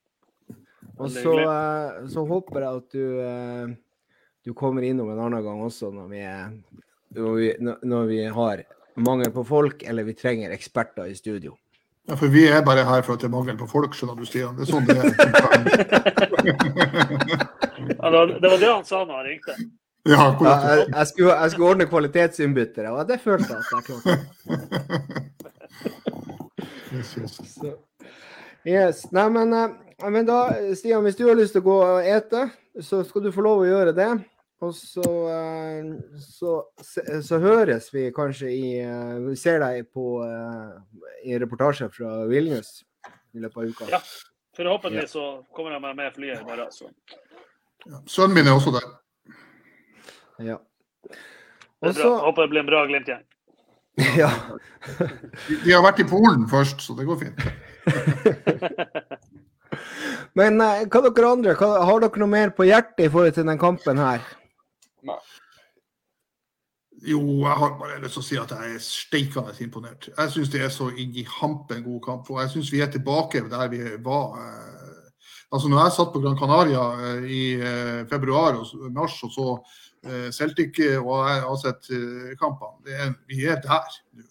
Og 0.98 1.10
så, 1.10 1.20
hyggelig. 1.20 1.46
eh, 1.46 2.06
så 2.12 2.24
håper 2.28 2.60
jeg 2.60 2.76
at 2.80 2.90
du, 2.92 3.20
eh, 3.20 3.66
du 4.46 4.52
kommer 4.54 4.82
innom 4.86 5.10
en 5.12 5.18
annen 5.26 5.44
gang 5.44 5.60
også 5.66 5.90
når 5.92 6.08
vi, 6.08 6.22
når 7.20 7.34
vi, 7.36 7.52
når- 7.60 7.78
når 7.84 8.04
vi 8.06 8.24
har 8.24 8.62
mangel 8.96 9.30
på 9.32 9.44
folk, 9.46 9.82
eller 9.84 10.02
vi 10.04 10.12
trenger 10.14 10.50
eksperter 10.50 11.04
i 11.10 11.14
studio. 11.14 11.56
Ja, 12.08 12.14
for 12.14 12.28
vi 12.30 12.46
er 12.48 12.62
bare 12.62 12.84
her 12.86 13.02
for 13.02 13.12
at 13.14 13.20
det 13.20 13.26
er 13.26 13.30
mangel 13.34 13.56
på 13.58 13.66
folk, 13.68 13.92
skjønner 13.92 14.16
du, 14.16 14.24
Stian. 14.24 14.56
Det 14.56 14.62
er 14.62 14.66
sånn 14.72 14.86
det 14.86 14.96
er. 14.96 15.02
Ja, 17.96 18.10
det, 18.10 18.18
var, 18.50 18.58
det 18.58 18.68
han 18.72 18.84
sa 18.84 19.04
når 19.04 19.14
han 19.16 19.24
ringte. 19.26 19.54
Ja, 20.06 20.36
Ja, 20.40 20.76
jeg, 20.76 20.86
jeg, 20.94 21.06
skulle, 21.10 21.32
jeg 21.34 21.50
skulle 21.50 21.68
ordne 21.72 21.86
kvalitetsinnbyttere, 21.90 22.90
og 22.94 23.08
det 23.08 23.16
følte 23.20 23.48
jeg 23.50 23.58
at 23.58 23.66
jeg 23.72 23.82
klarte. 23.88 24.12
Yes, 26.97 27.16
yes. 27.18 27.36
Så. 27.55 27.74
Yes. 28.66 29.12
Nei, 29.12 29.28
men, 29.31 29.52
eh, 29.52 30.09
men 30.10 30.27
da, 30.27 30.40
Stian, 30.74 31.05
hvis 31.06 31.18
du 31.18 31.27
har 31.28 31.36
lyst 31.39 31.55
til 31.56 31.62
å 31.62 31.68
gå 31.68 31.77
og 31.85 32.09
ete, 32.09 32.48
så 32.82 33.02
skal 33.06 33.27
du 33.27 33.35
få 33.35 33.44
lov 33.47 33.62
å 33.62 33.68
gjøre 33.68 33.94
det. 33.97 34.09
Og 34.64 34.73
så, 34.74 35.05
eh, 35.31 35.90
så, 36.24 36.56
så, 36.81 37.05
så 37.23 37.40
høres 37.43 37.90
vi 37.93 38.09
kanskje 38.16 38.48
i 38.48 38.70
eh, 38.81 39.18
Vi 39.27 39.36
ser 39.36 39.60
deg 39.60 39.90
på 39.93 40.24
i 41.27 41.36
reportasje 41.39 41.90
fra 41.93 42.23
Vilnius 42.31 42.81
i 43.36 43.44
løpet 43.44 43.60
av 43.60 43.70
uka. 43.70 43.90
Ja. 43.93 44.02
Forhåpentligvis 44.56 45.12
så 45.12 45.27
kommer 45.52 45.77
jeg 45.77 45.85
meg 45.85 45.97
med 45.98 46.14
flyet 46.16 46.40
i 46.40 46.47
morgen. 46.48 46.73
Så. 46.73 46.89
Ja. 47.85 48.01
Sønnen 48.09 48.39
min 48.39 48.48
er 48.48 48.56
også 48.56 48.73
der. 48.73 48.86
Ja. 50.40 50.56
Det 51.06 51.93
er 51.93 51.98
bra. 52.01 52.12
Håper 52.24 52.47
det 52.47 52.52
blir 52.55 52.64
en 52.64 52.70
bra 52.70 52.85
Glimt-gjeng. 52.89 53.27
Ja. 53.97 54.28
De- 55.64 55.73
har 55.73 55.85
vært 55.86 56.02
i 56.02 56.09
Polen 56.09 56.44
først, 56.51 56.82
så 56.85 56.93
det 56.98 57.06
går 57.09 57.20
fint. 57.23 57.39
Men 60.36 60.60
eh, 60.60 60.82
hva 60.93 61.01
dere 61.06 61.31
andre, 61.32 61.55
hva, 61.56 61.68
har 61.89 62.02
dere 62.05 62.20
noe 62.20 62.28
mer 62.32 62.51
på 62.56 62.66
hjertet 62.68 63.06
i 63.06 63.12
forhold 63.12 63.35
til 63.39 63.47
den 63.48 63.60
kampen 63.60 64.01
her? 64.02 64.20
Jo, 67.06 67.20
jeg 67.44 67.56
har 67.60 67.74
bare 67.78 68.01
lyst 68.02 68.16
til 68.18 68.23
å 68.23 68.27
si 68.27 68.36
at 68.40 68.52
jeg 68.56 68.74
er 68.77 68.82
steikende 68.82 69.55
imponert. 69.62 70.09
Jeg 70.10 70.32
syns 70.35 70.51
det 70.52 70.62
er 70.66 70.73
så 70.74 70.89
inn 70.93 71.14
i 71.16 71.24
hampen 71.39 71.85
god 71.86 72.01
kamp. 72.05 72.28
Og 72.32 72.40
jeg 72.43 72.52
syns 72.56 72.73
vi 72.74 72.82
er 72.85 72.90
tilbake 72.93 73.44
der 73.52 73.66
vi 73.73 73.81
var. 74.05 74.27
eh, 74.43 74.73
Altså 75.55 75.68
når 75.70 75.78
jeg 75.85 75.93
satt 75.94 76.09
på 76.12 76.18
Gran 76.20 76.35
Canaria 76.36 76.82
eh, 77.06 77.20
i 77.31 77.43
februar 78.10 78.56
og 78.59 78.66
mars 78.93 79.14
og 79.23 79.31
så 79.31 79.44
Celtic 80.35 80.81
eh, 80.85 80.97
og 81.01 81.28
jeg 81.28 81.45
har 81.45 81.61
sett 81.62 81.93
eh, 81.95 82.33
kampene, 82.41 83.12
vi 83.28 83.45
er 83.47 83.62
der 83.65 84.01
nå. 84.16 84.27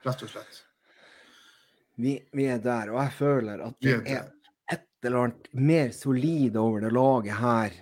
Rett 0.00 0.22
og 0.24 0.30
slett. 0.32 0.62
Vi, 2.00 2.14
vi 2.32 2.46
er 2.48 2.60
der, 2.64 2.92
og 2.94 3.02
jeg 3.02 3.12
føler 3.18 3.64
at 3.66 3.74
det 3.84 3.98
er 3.98 4.06
er 4.16 4.28
et 4.72 4.86
eller 5.04 5.26
annet 5.26 5.50
mer 5.52 5.90
solid 5.92 6.56
over 6.56 6.86
det 6.86 6.92
laget 6.96 7.36
her. 7.36 7.74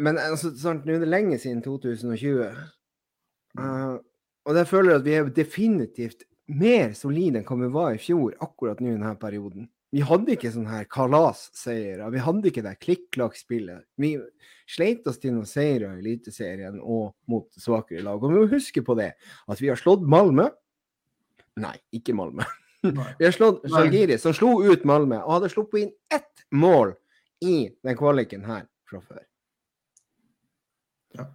Men 0.00 0.20
altså, 0.22 0.52
sant, 0.56 0.86
nå 0.86 0.94
er 0.94 1.02
det 1.02 1.10
lenge 1.10 1.38
siden 1.42 1.64
2020. 1.64 2.46
Uh, 3.58 3.98
og 4.46 4.56
jeg 4.56 4.70
føler 4.70 5.00
at 5.00 5.04
vi 5.04 5.16
er 5.18 5.32
definitivt 5.34 6.22
mer 6.60 6.94
solide 6.98 7.40
enn 7.40 7.48
hva 7.48 7.58
vi 7.58 7.72
var 7.74 7.96
i 7.96 8.02
fjor, 8.02 8.36
akkurat 8.42 8.80
nå 8.80 8.92
i 8.92 8.96
denne 8.96 9.14
perioden. 9.20 9.66
Vi 9.90 10.04
hadde 10.06 10.36
ikke 10.36 10.52
sånn 10.54 10.68
her 10.70 10.84
kalasseiere. 10.86 12.06
Vi 12.14 12.22
hadde 12.22 12.50
ikke 12.50 12.62
det 12.62 12.76
klikk-klakk-spillet. 12.84 13.82
Vi 13.98 14.12
sleit 14.70 15.06
oss 15.10 15.18
til 15.18 15.34
noen 15.34 15.48
seire 15.50 15.90
i 15.96 16.02
Eliteserien 16.02 16.78
og 16.78 17.16
mot 17.30 17.48
svakere 17.58 18.04
lag. 18.06 18.22
Og 18.22 18.30
vi 18.30 18.38
må 18.38 18.46
huske 18.52 18.84
på 18.86 18.94
det, 18.98 19.10
at 19.50 19.62
vi 19.62 19.72
har 19.72 19.80
slått 19.80 20.06
Malmö. 20.06 20.46
Nei, 21.60 21.74
ikke 21.96 22.14
Malmö. 22.16 22.46
Vi 23.18 23.26
har 23.26 23.34
slått 23.34 23.66
Zalgiri, 23.68 24.16
som 24.16 24.32
slo 24.32 24.54
ut 24.64 24.86
Malmö, 24.88 25.18
og 25.20 25.34
hadde 25.34 25.50
sluppet 25.52 25.82
inn 25.82 25.90
ett 26.16 26.46
mål 26.48 26.94
i 27.44 27.68
den 27.84 27.98
kvaliken 27.98 28.46
her 28.48 28.62
fra 28.88 29.02
før. 29.04 29.20
Ja. 31.18 31.26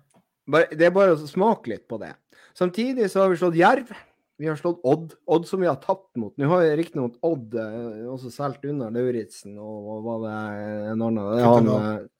Bare, 0.50 0.72
det 0.74 0.88
er 0.88 0.96
bare 0.96 1.14
å 1.14 1.30
smake 1.30 1.70
litt 1.70 1.86
på 1.92 2.00
det. 2.02 2.16
Samtidig 2.58 3.12
så 3.14 3.22
har 3.22 3.30
vi 3.30 3.38
slått 3.38 3.60
Jerv. 3.60 3.94
Vi 4.38 4.48
har 4.48 4.58
slått 4.60 4.82
Odd. 4.84 5.14
Odd 5.32 5.48
som 5.48 5.62
vi 5.62 5.68
har 5.68 5.78
tapt 5.80 6.18
mot. 6.20 6.34
Nå 6.38 6.50
har 6.52 6.66
jeg 6.66 6.80
riktignok 6.82 7.16
Odd 7.24 7.56
eh, 7.60 8.02
også 8.12 8.32
solgt 8.34 8.66
unna 8.68 8.90
Lauritzen 8.92 9.56
og 9.62 9.86
hva 9.88 10.02
var 10.10 10.26
det 10.26 10.74
en 10.92 11.06
annen 11.08 11.46
han, 11.46 11.72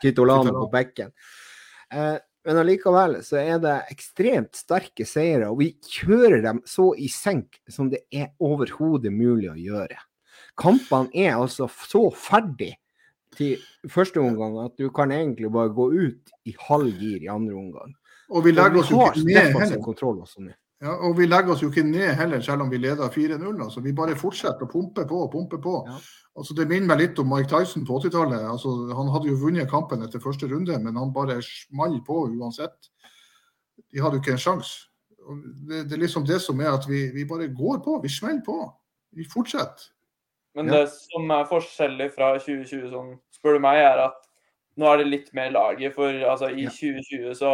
Kitolano. 0.02 0.54
eh, 0.54 0.62
på 0.62 0.70
bekken. 0.72 1.12
Eh, 1.92 2.16
men 2.46 2.62
allikevel 2.62 3.18
så 3.26 3.40
er 3.42 3.60
det 3.60 3.76
ekstremt 3.92 4.56
sterke 4.56 5.08
seire, 5.10 5.50
og 5.50 5.60
vi 5.64 5.72
kjører 5.82 6.44
dem 6.46 6.62
så 6.70 6.92
i 6.94 7.10
senk 7.12 7.58
som 7.68 7.90
det 7.92 8.04
er 8.14 8.32
overhodet 8.40 9.12
mulig 9.14 9.50
å 9.50 9.58
gjøre. 9.58 9.98
Kampene 10.60 11.10
er 11.18 11.34
altså 11.36 11.68
så 11.68 12.06
ferdig 12.14 12.76
til 13.36 13.60
første 13.92 14.22
omgang 14.22 14.60
at 14.64 14.78
du 14.80 14.88
kan 14.96 15.12
egentlig 15.12 15.50
bare 15.52 15.74
gå 15.76 15.90
ut 15.92 16.36
i 16.48 16.54
halv 16.70 16.94
gir 17.02 17.26
i 17.26 17.32
andre 17.34 17.58
omgang. 17.60 17.96
Og 18.32 18.46
vi 18.46 18.54
legger 18.56 18.80
oss 18.80 18.94
jo 18.94 19.02
ikke 19.04 19.26
ned 19.26 19.52
heller. 19.58 20.56
Ja, 20.84 20.92
og 21.08 21.16
vi 21.18 21.26
legger 21.28 21.54
oss 21.54 21.62
jo 21.64 21.70
ikke 21.72 21.86
ned 21.88 22.18
heller, 22.20 22.42
selv 22.44 22.66
om 22.66 22.72
vi 22.72 22.78
leder 22.84 23.12
4-0. 23.12 23.46
Altså, 23.64 23.82
vi 23.82 23.94
bare 23.96 24.18
fortsetter 24.20 24.66
å 24.66 24.72
pumpe 24.72 25.06
på 25.08 25.22
og 25.24 25.32
pumpe 25.32 25.60
på. 25.64 25.78
Ja. 25.88 26.00
Altså, 26.36 26.56
det 26.58 26.68
minner 26.68 26.90
meg 26.92 27.00
litt 27.00 27.22
om 27.22 27.30
Mike 27.32 27.48
Tyson 27.48 27.86
på 27.88 28.02
80-tallet. 28.02 28.44
Altså, 28.50 28.74
han 28.98 29.12
hadde 29.14 29.32
jo 29.32 29.40
vunnet 29.40 29.72
kampen 29.72 30.04
etter 30.04 30.24
første 30.24 30.50
runde, 30.52 30.76
men 30.84 31.00
han 31.00 31.14
bare 31.16 31.40
smalt 31.46 32.04
på 32.08 32.26
uansett. 32.28 32.92
De 33.88 34.04
hadde 34.04 34.20
jo 34.20 34.26
ikke 34.26 34.36
en 34.36 34.44
sjanse. 34.44 34.90
Det, 35.16 35.86
det, 35.88 35.96
er 35.96 36.04
liksom 36.04 36.28
det 36.28 36.42
som 36.44 36.60
er 36.62 36.76
at 36.76 36.86
vi, 36.90 37.08
vi 37.16 37.24
bare 37.26 37.48
går 37.56 37.80
på. 37.86 37.98
Vi 38.04 38.12
smeller 38.12 38.44
på. 38.46 38.60
Vi 39.16 39.26
fortsetter. 39.32 39.94
Men 40.56 40.70
det 40.72 40.86
som 40.92 41.32
er 41.36 41.48
forskjellig 41.50 42.12
fra 42.16 42.36
2020, 42.38 42.92
sånn, 42.92 43.16
spør 43.36 43.58
du 43.58 43.64
meg, 43.64 43.80
er 43.84 44.06
at 44.06 44.22
nå 44.80 44.88
er 44.92 45.02
det 45.02 45.08
litt 45.10 45.34
mer 45.36 45.56
laget. 45.56 45.96
For 45.96 46.12
altså, 46.12 46.52
i 46.52 46.68
2020 46.68 47.36
så 47.40 47.52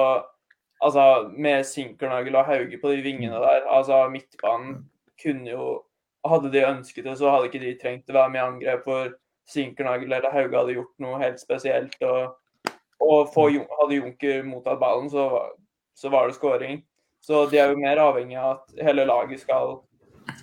Altså, 0.81 1.31
med 1.37 1.63
Sinkernagel 1.69 2.35
og 2.35 2.45
Hauge 2.45 2.77
på 2.81 2.91
de 2.91 3.03
vingene 3.05 3.37
der, 3.43 3.65
altså 3.69 4.07
midtbanen 4.09 4.83
kunne 5.21 5.49
jo 5.49 5.71
Hadde 6.21 6.51
de 6.53 6.61
ønsket 6.61 7.07
det, 7.07 7.15
så 7.17 7.31
hadde 7.33 7.47
ikke 7.49 7.59
de 7.63 7.69
trengt 7.81 8.11
å 8.11 8.13
være 8.13 8.29
med 8.29 8.37
i 8.37 8.43
angrep. 8.43 8.83
For 8.85 9.07
Sinkernagel 9.49 10.11
eller 10.13 10.29
Hauge 10.29 10.53
hadde 10.53 10.75
gjort 10.75 10.91
noe 11.01 11.17
helt 11.17 11.41
spesielt. 11.41 11.95
Og, 12.05 12.75
og 13.01 13.31
få, 13.33 13.47
hadde 13.49 13.97
Junker 13.97 14.43
mottatt 14.45 14.77
ballen, 14.83 15.09
så, 15.09 15.23
så 15.97 16.11
var 16.13 16.29
det 16.29 16.37
skåring. 16.37 16.83
Så 17.25 17.47
de 17.49 17.57
er 17.57 17.73
jo 17.73 17.81
mer 17.81 18.03
avhengig 18.03 18.37
av 18.37 18.51
at 18.59 18.85
hele 18.85 19.07
laget 19.09 19.41
skal, 19.41 19.79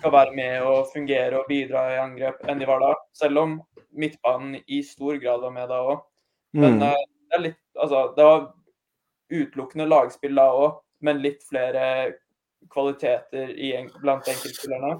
skal 0.01 0.13
være 0.17 0.35
med 0.35 0.67
og 0.67 0.91
fungere 0.91 1.39
og 1.39 1.47
bidra 1.47 1.85
i 1.93 2.03
angrep 2.03 2.43
enn 2.47 2.59
de 2.59 2.67
var 2.67 2.83
da. 2.83 2.93
Selv 3.15 3.39
om 3.45 3.57
midtbanen 3.95 4.59
i 4.67 4.83
stor 4.83 5.15
grad 5.23 5.47
var 5.47 5.55
med 5.55 5.71
da 5.71 5.79
òg. 5.93 6.03
Men 6.59 6.79
mm. 6.79 6.85
uh, 6.87 7.07
det 7.29 7.39
er 7.39 7.47
litt 7.51 7.65
Altså, 7.79 8.09
det 8.17 8.25
var 8.25 8.49
utelukkende 9.31 9.87
lagspill 9.89 10.35
da 10.37 10.47
òg, 10.53 10.79
men 11.05 11.21
litt 11.23 11.45
flere 11.47 11.85
kvaliteter 12.71 13.51
i, 13.55 13.73
blant 14.01 14.27
enkeltspillerne. 14.27 14.97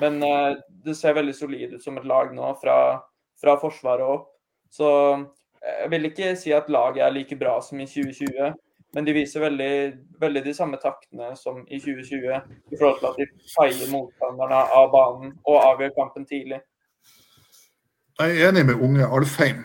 Men 0.00 0.22
eh, 0.22 0.56
det 0.84 0.96
ser 0.96 1.16
veldig 1.18 1.34
solid 1.36 1.76
ut 1.76 1.84
som 1.84 1.98
et 1.98 2.08
lag 2.08 2.32
nå, 2.34 2.54
fra, 2.62 2.76
fra 3.40 3.56
forsvaret 3.60 4.06
opp. 4.06 4.28
Så 4.72 4.88
jeg 5.62 5.90
vil 5.92 6.08
ikke 6.08 6.34
si 6.38 6.52
at 6.56 6.70
laget 6.72 7.04
er 7.04 7.14
like 7.14 7.36
bra 7.38 7.58
som 7.62 7.80
i 7.80 7.86
2020. 7.86 8.54
Men 8.92 9.06
de 9.06 9.14
viser 9.16 9.40
veldig, 9.40 9.74
veldig, 10.20 10.42
de 10.44 10.52
samme 10.54 10.76
taktene 10.80 11.30
som 11.36 11.62
i 11.68 11.78
2020 11.80 12.26
i 12.72 12.80
forhold 12.80 12.98
til 12.98 13.08
at 13.08 13.20
de 13.20 13.52
feier 13.54 13.88
motstanderne 13.92 14.58
av 14.76 14.90
banen 14.92 15.32
og 15.48 15.56
avgjør 15.62 15.94
kampen 15.96 16.28
tidlig. 16.28 16.60
Jeg 18.20 18.36
er 18.36 18.50
enig 18.50 18.66
med 18.68 18.84
unge 18.84 19.08
Alfheim. 19.08 19.64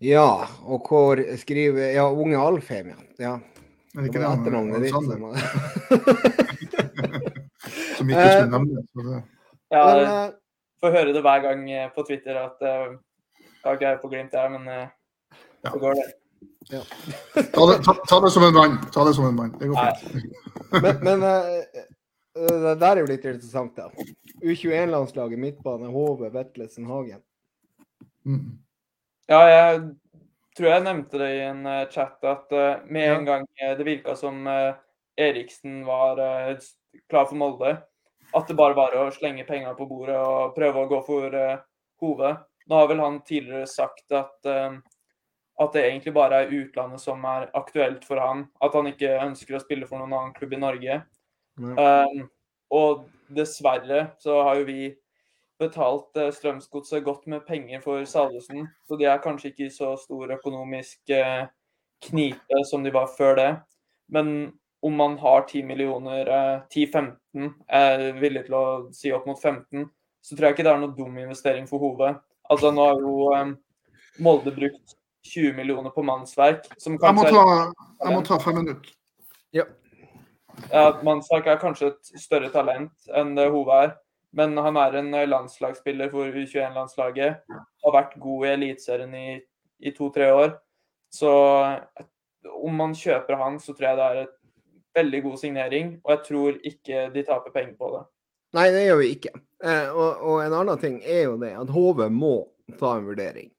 Ja, 0.00 0.46
og 0.64 0.86
hvor 0.88 1.20
skriver 1.36 1.90
Ja, 1.92 2.06
unge 2.12 2.38
Alfheim, 2.40 2.88
ja. 2.88 2.94
ja. 3.20 3.34
Er 3.94 4.00
det 4.00 4.06
ikke 4.08 4.22
det 4.22 4.30
etternavnet 4.30 4.82
ditt? 4.84 4.94
Som 7.98 8.08
ikke 8.08 8.28
skulle 8.30 8.52
nevnes. 8.54 8.86
Ja, 9.70 9.82
jeg 9.98 10.32
får 10.80 10.90
høre 10.96 11.12
det 11.12 11.22
hver 11.26 11.42
gang 11.44 11.60
på 11.94 12.04
Twitter 12.08 12.34
at 12.40 12.58
uh, 12.64 12.96
jeg 13.60 13.66
har 13.66 13.76
ikke 13.76 13.88
jeg 13.88 14.00
på 14.00 14.08
Glimt, 14.08 14.32
jeg, 14.32 14.50
men 14.54 14.62
uh, 14.68 14.88
ja. 15.64 15.70
Så 15.70 15.78
går 15.82 15.98
det. 15.98 16.06
Ja. 16.70 16.80
ta, 17.34 17.66
det, 17.68 17.76
ta, 17.84 17.92
ta, 18.08 18.20
det, 18.24 18.32
som 18.32 18.46
en 18.46 18.54
mann. 18.54 18.78
Ta 18.94 19.04
det 19.04 19.14
som 19.14 19.26
en 19.28 19.36
mann. 19.36 19.52
Det 19.60 19.68
går 19.68 19.76
fint. 19.84 20.24
men, 20.84 21.04
men 21.04 21.22
uh, 21.26 21.60
det 22.40 22.78
der 22.80 22.94
er 22.94 23.02
jo 23.02 23.10
litt 23.10 23.24
interessant, 23.26 23.76
da. 23.76 23.90
U21-landslaget, 24.40 25.38
midtbane, 25.38 25.90
Hove, 25.92 26.32
Vetlesen, 26.32 26.86
Hagen. 26.88 27.20
Mm. 28.24 28.56
Ja, 29.30 29.40
jeg 29.46 29.82
tror 30.58 30.72
jeg 30.72 30.84
nevnte 30.84 31.20
det 31.22 31.30
i 31.36 31.42
en 31.46 31.62
uh, 31.68 31.86
chat 31.92 32.26
at 32.26 32.52
uh, 32.56 32.82
med 32.90 33.12
en 33.14 33.28
gang 33.28 33.46
det 33.60 33.86
virka 33.86 34.16
som 34.18 34.42
Eriksen 35.20 35.84
var 35.86 36.18
klar 37.10 37.26
for 37.28 37.38
Molde, 37.38 37.74
at 38.34 38.48
det 38.48 38.56
bare 38.58 38.74
var 38.78 38.96
å 38.98 39.10
slenge 39.14 39.44
penger 39.46 39.76
på 39.78 39.86
bordet 39.90 40.16
og 40.18 40.54
prøve 40.56 40.82
å 40.82 40.88
gå 40.90 41.00
for 41.06 41.36
Hove. 42.00 42.30
Nå 42.70 42.78
har 42.78 42.88
vel 42.88 43.02
han 43.02 43.20
tidligere 43.26 43.68
sagt 43.68 44.14
at 44.16 44.48
at 45.60 45.74
det 45.76 45.82
egentlig 45.84 46.14
bare 46.16 46.42
er 46.42 46.52
utlandet 46.56 47.02
som 47.02 47.24
er 47.28 47.50
aktuelt 47.58 48.04
for 48.08 48.20
han. 48.22 48.46
At 48.64 48.76
han 48.76 48.88
ikke 48.88 49.18
ønsker 49.20 49.58
å 49.58 49.62
spille 49.62 49.88
for 49.88 50.00
noen 50.00 50.14
annen 50.16 50.36
klubb 50.36 50.54
i 50.56 50.60
Norge. 50.60 51.00
Um, 51.60 52.22
og 52.72 53.04
dessverre 53.34 54.06
så 54.22 54.40
har 54.46 54.60
jo 54.60 54.68
vi 54.70 54.86
betalt 55.60 56.16
uh, 56.18 56.30
Strømsgodset 56.34 57.04
godt 57.04 57.26
med 57.30 57.44
penger 57.46 57.82
for 57.84 58.04
Salvesen, 58.08 58.68
så 58.88 58.98
de 58.98 59.08
er 59.08 59.22
kanskje 59.22 59.52
ikke 59.52 59.68
i 59.68 59.74
så 59.74 59.92
stor 60.00 60.32
økonomisk 60.36 61.12
uh, 61.14 61.44
knipe 62.08 62.64
som 62.68 62.84
de 62.84 62.92
var 62.94 63.10
før 63.16 63.36
det. 63.38 63.50
Men 64.10 64.52
om 64.82 64.94
man 64.96 65.18
har 65.20 65.44
10 65.48 65.62
millioner, 65.68 66.28
uh, 66.28 66.62
10-15, 66.72 67.50
er 67.68 68.06
villig 68.20 68.46
til 68.48 68.56
å 68.56 68.66
si 68.96 69.12
opp 69.14 69.28
mot 69.28 69.38
15, 69.38 69.84
så 70.20 70.36
tror 70.36 70.48
jeg 70.48 70.58
ikke 70.58 70.66
det 70.66 70.72
er 70.72 70.80
noen 70.82 70.96
dum 70.96 71.18
investering 71.20 71.68
for 71.68 71.82
hodet. 71.84 72.16
Altså 72.50 72.72
Nå 72.74 72.88
har 72.88 72.98
jo 73.04 73.52
Molde 74.20 74.52
brukt 74.52 74.96
20 75.22 75.52
millioner 75.56 75.90
på 75.90 76.02
mannsverk. 76.02 76.66
Som 76.78 76.96
jeg, 77.00 77.14
må 77.14 77.24
ta, 77.28 77.44
jeg 78.02 78.14
må 78.14 78.22
ta 78.26 78.38
fem 78.42 78.58
minutter. 78.60 78.92
Ja. 79.56 79.64
ja. 80.68 80.84
Mannsverk 81.06 81.48
er 81.50 81.60
kanskje 81.62 81.92
et 81.92 82.12
større 82.20 82.50
talent 82.52 83.12
enn 83.16 83.34
det 83.38 83.48
Hove 83.52 83.82
er. 83.86 83.94
Men 84.36 84.54
han 84.62 84.78
er 84.78 84.98
en 85.00 85.10
landslagsspiller 85.30 86.10
for 86.12 86.30
U21-landslaget. 86.30 87.40
Har 87.84 87.94
vært 87.96 88.18
god 88.22 88.46
i 88.46 88.52
Eliteserien 88.52 89.14
i, 89.18 89.28
i 89.82 89.92
to-tre 89.96 90.30
år. 90.32 90.52
Så 91.10 91.30
om 92.46 92.76
man 92.78 92.94
kjøper 92.94 93.38
han, 93.40 93.58
så 93.58 93.74
tror 93.74 93.88
jeg 93.88 93.98
det 93.98 94.06
er 94.06 94.20
et 94.22 94.36
veldig 94.94 95.22
god 95.26 95.38
signering. 95.42 95.92
Og 96.04 96.14
jeg 96.14 96.24
tror 96.28 96.58
ikke 96.72 97.06
de 97.14 97.24
taper 97.26 97.54
penger 97.54 97.76
på 97.78 97.92
det. 97.96 98.04
Nei, 98.58 98.66
det 98.74 98.84
gjør 98.86 99.00
vi 99.00 99.08
ikke. 99.14 99.32
Eh, 99.64 99.88
og, 99.94 100.22
og, 100.24 100.36
en 100.44 100.56
annen 100.62 100.78
ting 100.82 101.00
er 101.04 101.24
jo 101.28 101.36
det 101.40 101.52
at 101.58 101.70
HV 101.70 102.06
må 102.14 102.34
ta 102.78 102.96
en 102.98 103.06
vurdering. 103.06 103.50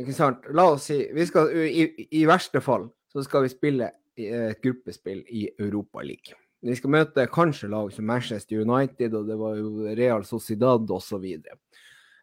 Ikke 0.00 0.14
sant? 0.16 0.46
La 0.56 0.70
oss 0.72 0.88
si 0.90 1.04
skal, 1.28 1.52
i, 1.52 1.86
i, 2.08 2.24
verste 2.26 2.62
fall 2.64 2.88
så 3.12 3.22
skal 3.22 3.44
vi 3.44 3.52
spille 3.52 3.90
et 4.16 4.58
gruppespill 4.64 5.22
i 5.30 5.46
Europa 5.60 6.02
League. 6.04 6.34
Vi 6.62 6.76
skal 6.78 6.92
møte 6.94 7.26
kanskje 7.32 7.70
lag 7.72 7.90
som 7.92 8.06
Manchester 8.06 8.62
United, 8.62 9.14
og 9.18 9.26
det 9.26 9.36
var 9.40 9.56
jo 9.58 9.94
Real 9.98 10.24
Sociedad 10.26 10.90
osv. 10.94 11.24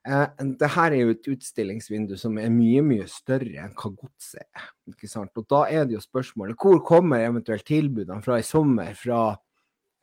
Eh, 0.07 0.27
det 0.61 0.69
her 0.75 0.95
er 0.95 1.01
jo 1.01 1.15
et 1.15 1.27
utstillingsvindu 1.33 2.15
som 2.17 2.37
er 2.39 2.53
mye 2.53 2.83
mye 2.85 3.07
større 3.11 3.65
enn 3.65 3.75
hva 3.75 3.91
godset 3.91 4.45
er. 4.45 4.69
ikke 4.87 5.11
sant? 5.11 5.35
Og 5.35 5.47
Da 5.51 5.65
er 5.67 5.85
det 5.85 5.97
jo 5.97 6.03
spørsmålet 6.05 6.55
hvor 6.59 6.79
kommer 6.87 7.25
eventuelt 7.25 7.67
tilbudene 7.67 8.23
fra 8.23 8.39
i 8.39 8.47
sommer? 8.47 8.95
Fra, 8.95 9.35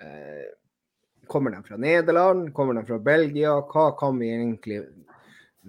eh, 0.00 0.52
kommer 1.26 1.56
de 1.56 1.62
fra 1.64 1.80
Nederland? 1.80 2.52
Kommer 2.52 2.74
de 2.74 2.84
fra 2.86 2.98
Belgia? 2.98 3.56
Hva 3.62 3.96
kan 3.98 4.18
vi 4.18 4.30
egentlig 4.36 4.84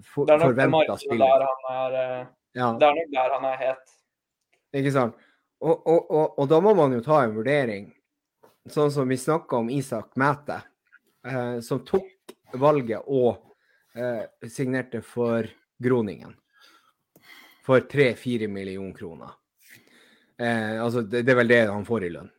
for, 0.04 0.26
det 0.26 0.36
er 0.36 0.38
nok 0.38 0.52
forventa 0.52 0.98
spiller. 1.02 1.46
Er, 1.72 1.96
uh, 1.96 2.28
ja. 2.54 2.72
Det 2.78 2.88
er 2.88 2.98
nok 3.00 3.14
der 3.14 3.34
han 3.34 3.48
er 3.50 3.58
het. 3.62 3.94
Ikke 4.78 4.92
sant. 4.94 5.16
Og, 5.58 5.88
og, 5.88 6.12
og, 6.12 6.36
og, 6.38 6.50
da 6.52 6.60
må 6.62 6.74
man 6.78 6.94
jo 6.94 7.02
ta 7.02 7.24
en 7.26 7.34
vurdering, 7.34 7.88
sånn 8.74 8.92
som 8.94 9.10
vi 9.10 9.18
snakka 9.20 9.60
om 9.60 9.70
Isak 9.74 10.16
Mæte, 10.20 10.62
eh, 11.28 11.60
som 11.66 11.84
tok 11.86 12.36
valget 12.58 13.06
og 13.08 13.44
eh, 13.96 14.26
signerte 14.50 15.02
for 15.06 15.48
Groningen. 15.84 16.36
For 17.68 17.84
3-4 17.84 18.48
millioner 18.48 18.96
kroner. 18.96 19.34
altså, 20.38 21.02
det, 21.02 21.24
det 21.26 21.34
er 21.34 21.38
vel 21.40 21.50
det 21.50 21.64
han 21.68 21.86
får 21.86 22.04
i 22.06 22.10
lønn. 22.14 22.30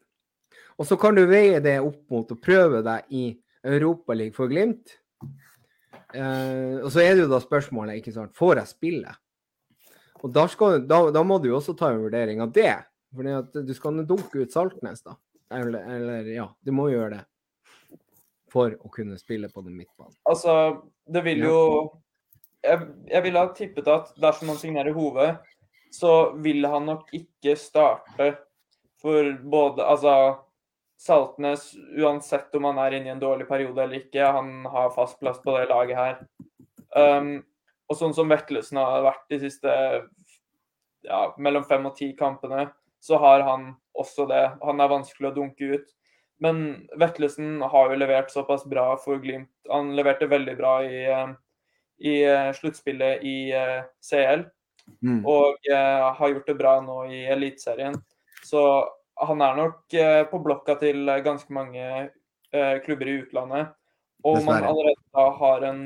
Og 0.79 0.87
så 0.87 0.97
kan 0.97 1.15
du 1.15 1.25
veie 1.27 1.59
det 1.61 1.81
opp 1.83 2.05
mot 2.11 2.31
å 2.33 2.39
prøve 2.39 2.81
deg 2.87 3.13
i 3.13 3.25
Europaligaen 3.67 4.33
for 4.37 4.49
Glimt 4.49 4.95
Eh, 6.15 6.79
og 6.81 6.89
så 6.93 7.03
er 7.03 7.15
det 7.15 7.27
jo 7.27 7.31
da 7.33 7.41
spørsmålet, 7.43 8.01
ikke 8.01 8.15
sant, 8.15 8.37
får 8.37 8.63
jeg 8.63 8.73
spille? 8.73 9.15
Og 10.23 10.33
da, 10.35 10.47
skal, 10.51 10.81
da, 10.89 11.03
da, 11.15 11.23
må 11.23 11.39
du 11.39 11.51
jo 11.51 11.59
også 11.59 11.77
ta 11.79 11.93
en 11.93 12.03
vurdering 12.03 12.41
av 12.43 12.53
det. 12.55 12.73
For 13.15 13.65
du 13.65 13.75
skal 13.77 14.03
dunke 14.09 14.43
ut 14.43 14.55
Saltnes, 14.55 15.05
da. 15.05 15.15
Eller, 15.55 15.85
eller, 15.97 16.31
ja, 16.33 16.47
du 16.61 16.73
må 16.77 16.89
gjøre 16.93 17.17
det. 17.17 17.23
For 18.53 18.75
å 18.81 18.91
kunne 18.93 19.19
spille 19.21 19.51
på 19.53 19.63
den 19.65 19.77
midtbanen. 19.77 20.17
Altså, 20.29 20.53
det 21.05 21.25
vil 21.27 21.45
jo 21.45 21.59
Jeg, 22.65 22.81
jeg 23.07 23.23
ville 23.23 23.41
ha 23.45 23.53
tippet 23.55 23.89
at 23.93 24.09
dersom 24.19 24.49
han 24.51 24.57
signerer 24.59 24.97
Hove, 24.97 25.29
så 25.95 26.33
vil 26.43 26.67
han 26.67 26.89
nok 26.89 27.13
ikke 27.15 27.55
starte 27.61 28.33
for 28.99 29.29
både 29.47 29.85
Altså 29.87 30.15
Saltnes, 30.99 31.77
uansett 31.95 32.55
om 32.59 32.67
han 32.67 32.81
er 32.83 32.97
inne 32.97 33.13
i 33.13 33.13
en 33.13 33.23
dårlig 33.23 33.47
periode 33.47 33.85
eller 33.85 34.01
ikke, 34.01 34.33
han 34.35 34.65
har 34.67 34.91
fast 34.97 35.21
plass 35.21 35.39
på 35.45 35.55
det 35.55 35.69
laget 35.71 35.95
her. 35.95 36.17
Um, 36.91 37.29
og 37.87 38.01
sånn 38.01 38.17
som 38.17 38.27
Vettelsen 38.33 38.81
har 38.83 39.05
vært 39.07 39.29
de 39.31 39.39
siste 39.45 39.75
ja, 41.07 41.21
mellom 41.39 41.63
fem 41.71 41.87
og 41.87 41.95
ti 41.95 42.11
kampene, 42.19 42.67
så 42.99 43.21
har 43.23 43.47
han 43.47 43.71
også 43.99 44.27
det. 44.31 44.45
Han 44.63 44.81
er 44.81 44.93
vanskelig 44.93 45.31
å 45.31 45.37
dunke 45.37 45.73
ut. 45.77 45.95
Men 46.39 46.89
Vetlesen 46.99 47.63
har 47.63 47.91
jo 47.91 47.99
levert 47.99 48.31
såpass 48.31 48.65
bra 48.65 48.93
for 49.03 49.19
Glimt. 49.19 49.51
Han 49.71 49.97
leverte 49.99 50.31
veldig 50.31 50.55
bra 50.59 50.75
i, 50.87 51.03
eh, 51.11 51.33
i 51.99 52.15
eh, 52.23 52.53
sluttspillet 52.55 53.25
i 53.27 53.51
eh, 53.51 53.83
CL. 54.11 54.47
Mm. 55.05 55.25
Og 55.29 55.67
har 55.69 56.31
gjort 56.33 56.47
det 56.49 56.55
bra 56.57 56.79
nå 56.81 57.03
i 57.13 57.27
Eliteserien. 57.29 57.99
Så 58.47 58.63
han 59.21 59.43
er 59.45 59.59
nok 59.59 59.97
på 60.31 60.39
blokka 60.41 60.79
til 60.81 61.11
ganske 61.27 61.53
mange 61.53 61.83
eh, 62.55 62.79
klubber 62.87 63.11
i 63.11 63.19
utlandet. 63.19 63.75
Og 64.25 64.39
om 64.39 64.47
man 64.49 64.65
allerede 64.65 65.03
da 65.13 65.27
har 65.43 65.67
en, 65.69 65.83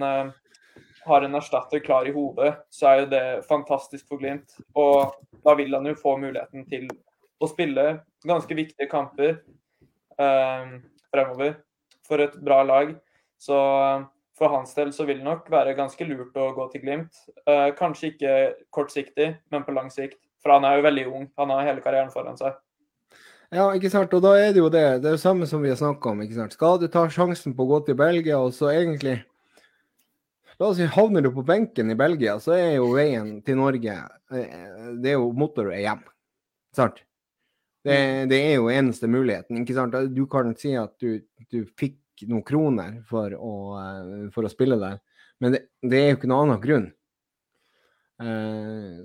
har 1.08 1.26
en 1.26 1.34
erstatter 1.34 1.82
klar 1.82 2.06
i 2.06 2.14
hodet, 2.14 2.52
så 2.70 2.92
er 2.92 3.00
jo 3.00 3.10
det 3.10 3.24
fantastisk 3.48 4.06
for 4.06 4.22
Glimt. 4.22 4.54
Og 4.78 5.16
da 5.42 5.56
vil 5.58 5.74
han 5.74 5.90
jo 5.90 5.98
få 5.98 6.14
muligheten 6.22 6.68
til 6.70 6.86
å 7.42 7.50
spille 7.50 7.86
ganske 8.26 8.56
viktige 8.56 8.88
kamper 8.90 9.36
eh, 10.18 10.74
fremover 11.12 11.56
for 12.06 12.22
et 12.22 12.34
bra 12.44 12.62
lag. 12.66 12.94
Så 13.42 13.58
for 14.38 14.52
hans 14.54 14.74
del 14.74 14.92
så 14.94 15.06
vil 15.08 15.20
det 15.20 15.26
nok 15.26 15.48
være 15.52 15.76
ganske 15.78 16.06
lurt 16.08 16.36
å 16.38 16.50
gå 16.56 16.68
til 16.72 16.84
Glimt. 16.84 17.24
Eh, 17.46 17.70
kanskje 17.78 18.12
ikke 18.12 18.36
kortsiktig, 18.74 19.32
men 19.52 19.66
på 19.66 19.74
lang 19.74 19.90
sikt. 19.92 20.20
For 20.42 20.54
han 20.54 20.66
er 20.66 20.78
jo 20.78 20.86
veldig 20.86 21.08
ung. 21.10 21.26
Han 21.38 21.52
har 21.54 21.66
hele 21.68 21.82
karrieren 21.84 22.12
foran 22.14 22.38
seg. 22.38 22.56
Ja, 23.52 23.66
ikke 23.76 23.90
sant. 23.92 24.14
Og 24.16 24.22
da 24.24 24.32
er 24.40 24.54
det 24.54 24.62
jo 24.62 24.70
det. 24.72 24.86
Det 25.02 25.10
er 25.10 25.18
det 25.18 25.22
samme 25.22 25.46
som 25.46 25.62
vi 25.62 25.70
har 25.70 25.78
snakka 25.78 26.14
om. 26.14 26.22
ikke 26.24 26.38
sant? 26.38 26.56
Skal 26.56 26.80
du 26.80 26.88
ta 26.90 27.04
sjansen 27.12 27.54
på 27.54 27.66
å 27.66 27.74
gå 27.74 27.82
til 27.86 27.98
Belgia, 28.00 28.40
og 28.40 28.54
så 28.56 28.72
egentlig 28.72 29.20
La 30.60 30.68
oss 30.68 30.76
si 30.78 30.86
havner 30.86 31.24
du 31.24 31.30
på 31.34 31.42
benken 31.42 31.90
i 31.90 31.96
Belgia, 31.98 32.36
så 32.38 32.52
er 32.54 32.76
jo 32.76 32.92
veien 32.94 33.40
til 33.42 33.56
Norge 33.58 33.96
eh, 34.30 34.66
Det 35.00 35.10
er 35.10 35.16
jo 35.16 35.32
motorvei 35.34 35.80
hjem. 35.82 36.04
Sant? 36.76 37.00
Det, 37.82 37.98
det, 38.30 38.38
er 38.38 38.56
jo 38.60 38.70
eneste 38.70 39.10
muligheten. 39.10 39.58
ikke 39.62 39.74
sant? 39.74 39.96
Du 40.14 40.24
kan 40.30 40.52
si 40.58 40.74
at 40.78 40.94
du, 41.02 41.18
du 41.50 41.64
fikk 41.78 41.98
noen 42.30 42.44
kroner 42.46 43.00
for 43.08 43.34
å, 43.34 43.54
eh, 43.80 44.26
for 44.34 44.46
å 44.46 44.52
spille 44.52 44.78
der, 44.78 45.00
men 45.42 45.56
det, 45.56 45.64
det, 45.82 45.98
er 45.98 46.12
jo 46.12 46.20
ikke 46.20 46.30
noen 46.30 46.52
annen 46.52 46.62
grunn. 46.62 46.90
Eh, 48.22 49.00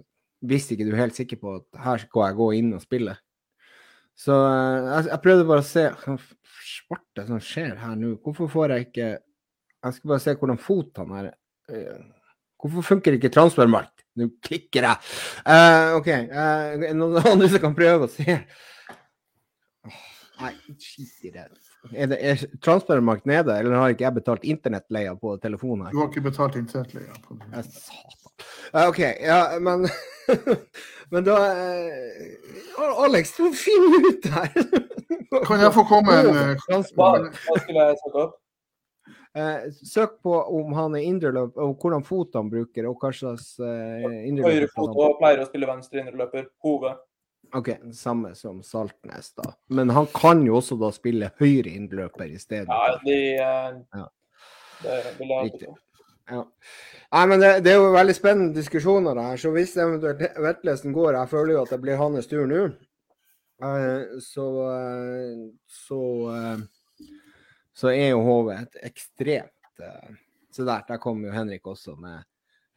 hvis 0.46 0.70
ikke 0.70 0.86
du 0.86 0.92
er 0.94 1.08
helt 1.08 1.18
sikker 1.18 1.40
på 1.42 1.56
at 1.58 1.80
her 1.82 2.04
skal 2.04 2.28
jeg 2.28 2.38
gå 2.38 2.52
inn 2.60 2.76
og 2.78 2.84
spille. 2.84 3.16
Så 4.18 4.36
eh, 4.36 4.90
jeg, 4.92 5.08
jeg 5.10 5.24
prøvde 5.24 5.48
bare 5.50 5.64
å 5.64 5.70
se 5.72 5.88
hva 6.04 6.18
svarte 6.68 7.26
som 7.28 7.42
skjer 7.42 7.76
her 7.82 7.98
nå. 7.98 8.16
Hvorfor 8.24 8.52
får 8.52 8.76
jeg 8.76 8.90
ikke 8.90 9.10
Jeg 9.88 9.96
skal 9.96 10.12
bare 10.12 10.24
se 10.24 10.34
hvordan 10.36 10.60
fotene 10.62 11.20
er. 11.22 11.28
Eh, 11.72 12.00
hvorfor 12.62 12.86
funker 12.86 13.18
ikke 13.18 13.34
transfermarkt? 13.34 13.97
Nå 14.18 14.30
klikker 14.44 14.88
jeg. 14.90 15.14
Uh, 15.46 15.98
OK. 16.00 16.10
Uh, 16.32 16.90
noen 16.98 17.22
andre 17.22 17.50
som 17.54 17.64
kan 17.64 17.78
prøve 17.78 18.08
å 18.08 18.12
se? 18.12 18.38
Oh, 19.88 20.04
nei, 20.42 20.54
skit 20.82 21.30
i 21.30 21.34
det. 21.36 21.48
Er, 21.94 22.10
det, 22.12 22.18
er 22.20 22.42
transfermarkt 22.66 23.28
nede, 23.30 23.54
eller 23.54 23.78
har 23.78 23.94
ikke 23.94 24.08
jeg 24.08 24.18
betalt 24.18 24.48
internettleia 24.48 25.14
på 25.20 25.38
telefonen? 25.44 25.88
her? 25.88 25.94
Du 25.96 26.02
har 26.02 26.10
ikke 26.12 26.26
betalt 26.26 26.58
internettleia 26.60 27.16
på 27.24 27.38
den? 27.38 27.70
Satan. 27.70 28.34
Uh, 28.74 28.88
OK, 28.90 29.00
ja, 29.24 29.42
men 29.64 29.88
Men 31.14 31.24
da 31.24 31.38
uh, 31.40 33.04
Alex, 33.06 33.32
du 33.38 33.54
finner 33.56 34.10
ut 34.10 34.28
her! 34.34 34.52
kan 35.48 35.62
jeg 35.62 35.74
få 35.76 35.84
komme 35.88 36.18
en 36.20 36.58
Hva 36.68 36.82
skulle 36.84 37.88
jeg 37.92 37.98
Uh, 39.38 39.68
søk 39.86 40.16
på 40.26 40.34
om 40.34 40.72
han 40.74 40.96
er 40.98 41.06
indreløper, 41.06 41.62
og 41.62 41.82
hvordan 41.82 42.06
fot 42.06 42.34
han 42.40 42.50
bruker, 42.50 42.88
og 42.90 42.98
hva 42.98 43.12
slags 43.14 43.52
eh, 43.62 44.24
indreløper 44.26 44.64
Høyre 44.64 44.70
fot 44.74 44.96
og 44.96 45.20
pleier 45.20 45.44
å 45.44 45.50
spille 45.50 45.70
venstre 45.70 46.02
indreløper. 46.02 46.48
Hove. 46.66 46.96
OK, 47.56 47.70
samme 47.94 48.34
som 48.36 48.64
Saltnes, 48.64 49.34
da. 49.38 49.52
Men 49.68 49.90
han 49.96 50.08
kan 50.14 50.42
jo 50.46 50.58
også 50.60 50.76
da 50.82 50.90
spille 50.96 51.30
høyre 51.40 51.72
indreløper 51.72 52.32
i 52.34 52.40
stedet. 52.42 52.68
Ja, 52.68 52.98
de, 53.04 53.20
eh, 53.36 53.78
ja. 54.02 54.08
det 54.84 54.98
vil 55.20 55.36
jeg 55.36 55.52
Riktig. 55.52 55.76
Ja. 56.28 56.42
Nei, 57.16 57.22
men 57.32 57.40
det, 57.40 57.52
det, 57.64 57.72
er 57.72 57.78
jo 57.80 57.94
veldig 57.94 58.16
spennende 58.18 58.58
diskusjoner 58.58 59.22
her. 59.22 59.38
Så 59.40 59.54
hvis 59.56 59.78
eventuelt 59.80 60.42
Vetlesen 60.44 60.96
går 60.96 61.22
Jeg 61.22 61.32
føler 61.32 61.54
jo 61.54 61.62
at 61.62 61.72
det 61.72 61.80
blir 61.86 62.02
hans 62.02 62.28
tur 62.28 62.44
nå. 62.50 62.66
eh, 63.64 64.18
så 64.22 64.48
så 65.72 66.02
så 67.78 67.92
er 67.94 68.12
jo 68.12 68.24
HV 68.26 68.54
et 68.56 68.80
ekstremt 68.90 69.84
uh, 69.84 70.16
Se 70.52 70.64
der, 70.66 70.82
der 70.88 70.98
kommer 70.98 71.30
jo 71.30 71.36
Henrik 71.36 71.68
også 71.70 71.94
med 72.02 72.24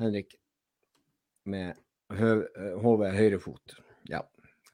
Henrik 0.02 0.34
med 1.48 1.78
HV 2.10 3.04
høyrefot. 3.14 3.76
Ja. 4.10 4.20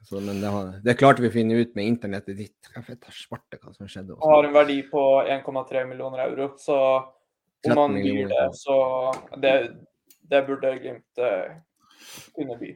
Så, 0.03 0.19
men 0.19 0.41
det, 0.41 0.49
har, 0.51 0.73
det, 0.83 0.95
klarte 0.99 1.23
vi 1.23 1.29
å 1.29 1.33
finne 1.33 1.55
ut 1.61 1.71
med 1.77 1.87
internettet 1.87 2.35
ditt. 2.39 2.69
Jeg 2.73 2.83
vet 2.87 3.07
svarte 3.15 3.59
hva 3.61 3.71
som 3.75 3.87
skjedde. 3.87 4.17
Han 4.19 4.33
har 4.33 4.49
en 4.49 4.57
verdi 4.57 4.77
på 4.89 5.03
1,3 5.23 5.85
millioner 5.87 6.25
euro, 6.25 6.49
så 6.59 6.77
om 7.67 7.81
han 7.81 7.97
gir 8.01 8.27
det, 8.31 8.45
så 8.59 8.77
det, 9.39 9.55
det 10.27 10.43
burde 10.49 10.75
Glimt 10.81 11.23
kunne 12.35 12.59
by. 12.59 12.75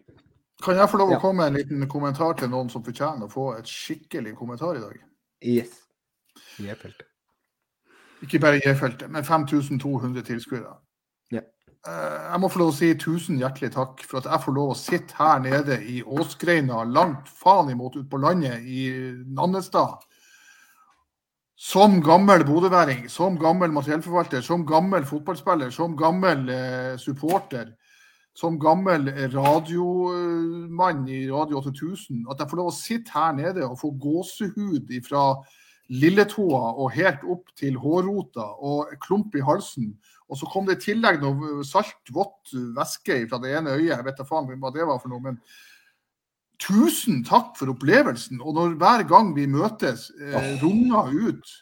Kan 0.62 0.78
jeg 0.78 0.92
få 0.92 1.00
lov 1.02 1.16
å 1.16 1.22
komme 1.22 1.42
med 1.42 1.52
en 1.52 1.60
liten 1.62 1.88
kommentar 1.90 2.36
til 2.40 2.52
noen 2.54 2.70
som 2.72 2.84
fortjener 2.86 3.26
å 3.26 3.32
få 3.32 3.48
et 3.58 3.70
skikkelig 3.70 4.36
kommentar 4.40 4.78
i 4.78 4.84
dag? 4.84 5.00
Yes. 5.42 5.80
J-feltet. 6.62 7.11
Ikke 8.22 8.40
bare 8.40 8.62
J-feltet, 8.62 9.10
men 9.10 9.26
5200 9.26 10.22
tilskuere. 10.28 10.76
Ja. 11.34 11.42
Eh, 11.88 12.20
jeg 12.32 12.42
må 12.44 12.50
få 12.54 12.62
lov 12.62 12.72
å 12.74 12.78
si 12.78 12.92
tusen 13.02 13.40
hjertelig 13.42 13.72
takk 13.74 14.04
for 14.06 14.22
at 14.22 14.30
jeg 14.30 14.46
får 14.46 14.58
lov 14.58 14.74
å 14.74 14.78
sitte 14.78 15.18
her 15.18 15.42
nede 15.42 15.80
i 15.90 16.02
Åsgreina, 16.06 16.84
langt 16.86 17.30
faen 17.42 17.72
imot 17.74 17.98
ute 17.98 18.10
på 18.12 18.22
landet 18.22 18.62
i 18.62 18.88
Nannestad. 19.26 20.04
Som 21.62 22.00
gammel 22.02 22.46
bodøværing, 22.46 23.06
som 23.10 23.38
gammel 23.42 23.74
materiellforvalter, 23.74 24.42
som 24.46 24.66
gammel 24.66 25.06
fotballspiller, 25.06 25.74
som 25.74 25.98
gammel 25.98 26.50
eh, 26.50 26.96
supporter, 27.02 27.74
som 28.38 28.56
gammel 28.62 29.10
radiomann 29.34 31.04
i 31.10 31.26
Radio 31.30 31.60
8000, 31.60 32.24
at 32.32 32.40
jeg 32.40 32.50
får 32.50 32.62
lov 32.62 32.70
å 32.70 32.76
sitte 32.76 33.12
her 33.14 33.34
nede 33.36 33.66
og 33.68 33.80
få 33.82 33.92
gåsehud 34.02 34.94
ifra 34.96 35.26
lilletåa 35.92 36.62
og 36.80 36.94
helt 36.96 37.24
opp 37.28 37.52
til 37.60 37.76
hårrota 37.82 38.46
og 38.64 38.94
klump 39.04 39.36
i 39.36 39.44
halsen. 39.44 39.92
Og 40.32 40.40
så 40.40 40.48
kom 40.48 40.68
det 40.68 40.78
i 40.80 40.86
tillegg 40.86 41.20
noe 41.20 41.66
salt, 41.68 42.00
vått 42.16 42.54
væske 42.78 43.26
fra 43.28 43.42
det 43.44 43.52
ene 43.58 43.76
øyet. 43.76 43.92
Jeg 43.92 44.06
vet 44.08 44.22
da 44.22 44.28
faen 44.28 44.48
hva 44.48 44.72
det 44.72 44.88
var 44.88 45.02
for 45.02 45.12
noe. 45.12 45.24
men 45.26 45.42
Tusen 46.62 47.24
takk 47.26 47.56
for 47.58 47.74
opplevelsen. 47.74 48.40
Og 48.40 48.56
når 48.56 48.78
hver 48.80 49.04
gang 49.10 49.34
vi 49.36 49.48
møtes, 49.50 50.12
eh, 50.22 50.62
runger 50.62 51.10
ut, 51.12 51.56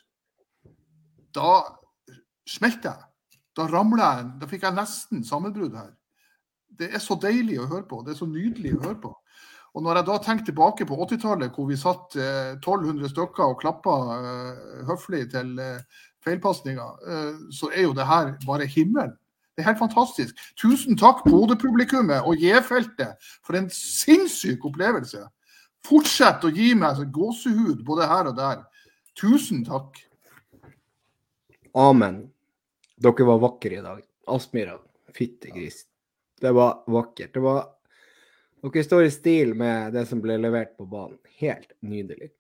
da 1.34 1.64
smelter 2.46 2.92
jeg. 2.92 3.06
Da 3.56 3.66
ramler 3.68 4.04
jeg. 4.04 4.28
Da 4.42 4.50
fikk 4.50 4.68
jeg 4.68 4.76
nesten 4.76 5.24
sammenbrudd 5.24 5.78
her. 5.78 5.94
Det 6.80 6.94
er 6.94 7.02
så 7.04 7.18
deilig 7.20 7.60
å 7.60 7.68
høre 7.68 7.88
på. 7.88 8.04
Det 8.06 8.14
er 8.14 8.20
så 8.20 8.28
nydelig 8.30 8.76
å 8.78 8.84
høre 8.84 9.00
på. 9.02 9.14
Og 9.78 9.84
når 9.86 10.00
jeg 10.00 10.08
da 10.08 10.18
tenker 10.24 10.46
tilbake 10.50 10.86
på 10.90 10.98
80-tallet, 11.06 11.54
hvor 11.56 11.68
vi 11.70 11.78
satt 11.78 12.16
eh, 12.18 12.56
1200 12.58 13.12
stykker 13.12 13.52
og 13.52 13.60
klappa 13.62 13.96
eh, 14.16 14.86
høflig 14.90 15.28
til 15.34 15.54
eh, 15.62 16.06
feilpasninger, 16.26 17.10
eh, 17.10 17.42
så 17.54 17.72
er 17.74 17.86
jo 17.86 17.98
det 17.98 18.08
her 18.10 18.34
bare 18.48 18.68
himmelen. 18.70 19.14
Det 19.54 19.66
er 19.66 19.74
helt 19.74 19.82
fantastisk. 19.82 20.38
Tusen 20.58 20.98
takk, 20.98 21.26
Bodø-publikummet 21.28 22.24
og 22.24 22.40
J-feltet, 22.40 23.20
for 23.44 23.60
en 23.60 23.68
sinnssyk 23.74 24.64
opplevelse. 24.66 25.26
Fortsett 25.86 26.46
å 26.48 26.52
gi 26.54 26.72
meg 26.80 27.02
gåsehud 27.16 27.84
både 27.88 28.08
her 28.08 28.30
og 28.32 28.38
der. 28.38 28.62
Tusen 29.20 29.66
takk. 29.68 30.00
Amen. 31.76 32.22
Dere 33.00 33.28
var 33.28 33.44
vakre 33.44 33.80
i 33.80 33.84
dag. 33.84 34.00
Aspmyra, 34.32 34.78
fittegris. 35.16 35.84
Det 36.40 36.52
var 36.56 36.82
vakkert. 36.88 37.34
Det 37.34 37.44
var 37.44 37.68
dere 38.62 38.84
står 38.84 39.04
i 39.04 39.12
stil 39.12 39.54
med 39.56 39.94
det 39.96 40.06
som 40.10 40.22
ble 40.24 40.38
levert 40.38 40.76
på 40.78 40.88
banen. 40.90 41.18
Helt 41.40 41.72
nydelig. 41.80 42.32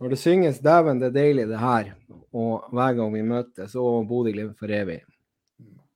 Når 0.00 0.10
det 0.10 0.18
synges 0.18 0.60
'Dæven, 0.60 1.00
det 1.00 1.06
er 1.06 1.14
deilig, 1.14 1.48
det 1.48 1.58
her', 1.58 1.92
og 2.32 2.66
hver 2.72 2.96
gang 2.98 3.12
vi 3.14 3.22
møtes, 3.22 3.76
og 3.78 4.08
Bodø-Glimt 4.08 4.58
for 4.58 4.72
evig, 4.72 5.04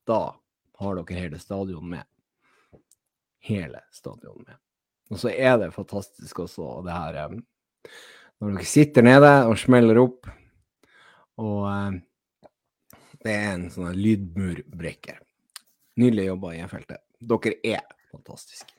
da 0.07 0.37
har 0.79 0.95
dere 0.95 1.19
hele 1.19 1.39
stadion 1.39 1.91
med. 1.91 2.07
Hele 3.43 3.81
stadion 3.93 4.45
med. 4.47 4.55
Og 5.11 5.19
så 5.19 5.33
er 5.33 5.59
det 5.59 5.75
fantastisk 5.75 6.39
også 6.45 6.83
det 6.85 6.93
her 6.93 7.19
eh, 7.25 7.39
Når 8.39 8.55
dere 8.55 8.65
sitter 8.65 9.03
nede 9.03 9.33
og 9.49 9.59
smeller 9.59 9.99
opp, 9.99 10.29
og 11.43 11.67
eh, 11.73 12.01
det 13.25 13.35
er 13.35 13.53
en 13.57 13.71
sånn 13.75 13.99
lydmurbrekker. 13.99 15.19
Nydelig 15.99 16.29
jobba 16.31 16.55
i 16.55 16.67
feltet. 16.71 17.03
Dere 17.19 17.59
er 17.67 17.87
fantastiske. 18.13 18.78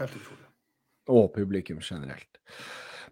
Helt 0.00 0.16
utrolig. 0.16 0.46
Og 1.10 1.32
publikum 1.34 1.80
generelt. 1.84 2.40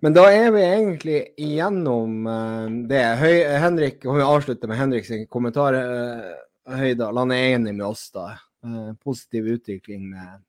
Men 0.01 0.15
da 0.15 0.29
er 0.31 0.53
vi 0.55 0.63
egentlig 0.63 1.21
igjennom 1.43 2.27
uh, 2.29 2.67
det. 2.89 3.03
Høy, 3.19 3.37
Henrik, 3.65 4.05
og 4.07 4.21
vi 4.21 4.27
avslutter 4.27 4.71
med 4.71 4.79
Henriks 4.79 5.11
kommentar. 5.33 5.75
Uh, 5.75 6.77
Høydal, 6.79 7.19
han 7.19 7.35
er 7.35 7.57
enig 7.57 7.75
med 7.75 7.87
oss, 7.89 8.07
da. 8.15 8.31
Uh, 8.65 8.93
positiv 9.03 9.51
utvikling 9.59 10.11
med 10.13 10.45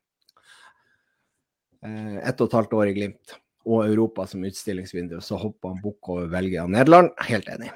ett 1.79 2.41
og 2.43 2.49
et 2.49 2.55
halvt 2.57 2.73
år 2.75 2.89
i 2.89 2.93
Glimt 2.97 3.37
og 3.63 3.85
Europa 3.85 4.25
som 4.27 4.41
utstillingsvindu. 4.43 5.21
Så 5.23 5.37
hopper 5.39 5.71
han 5.71 5.77
bukk 5.79 6.09
over 6.11 6.25
Belgia 6.27 6.65
og 6.65 6.73
Nederland. 6.73 7.13
Helt 7.23 7.47
enig. 7.47 7.69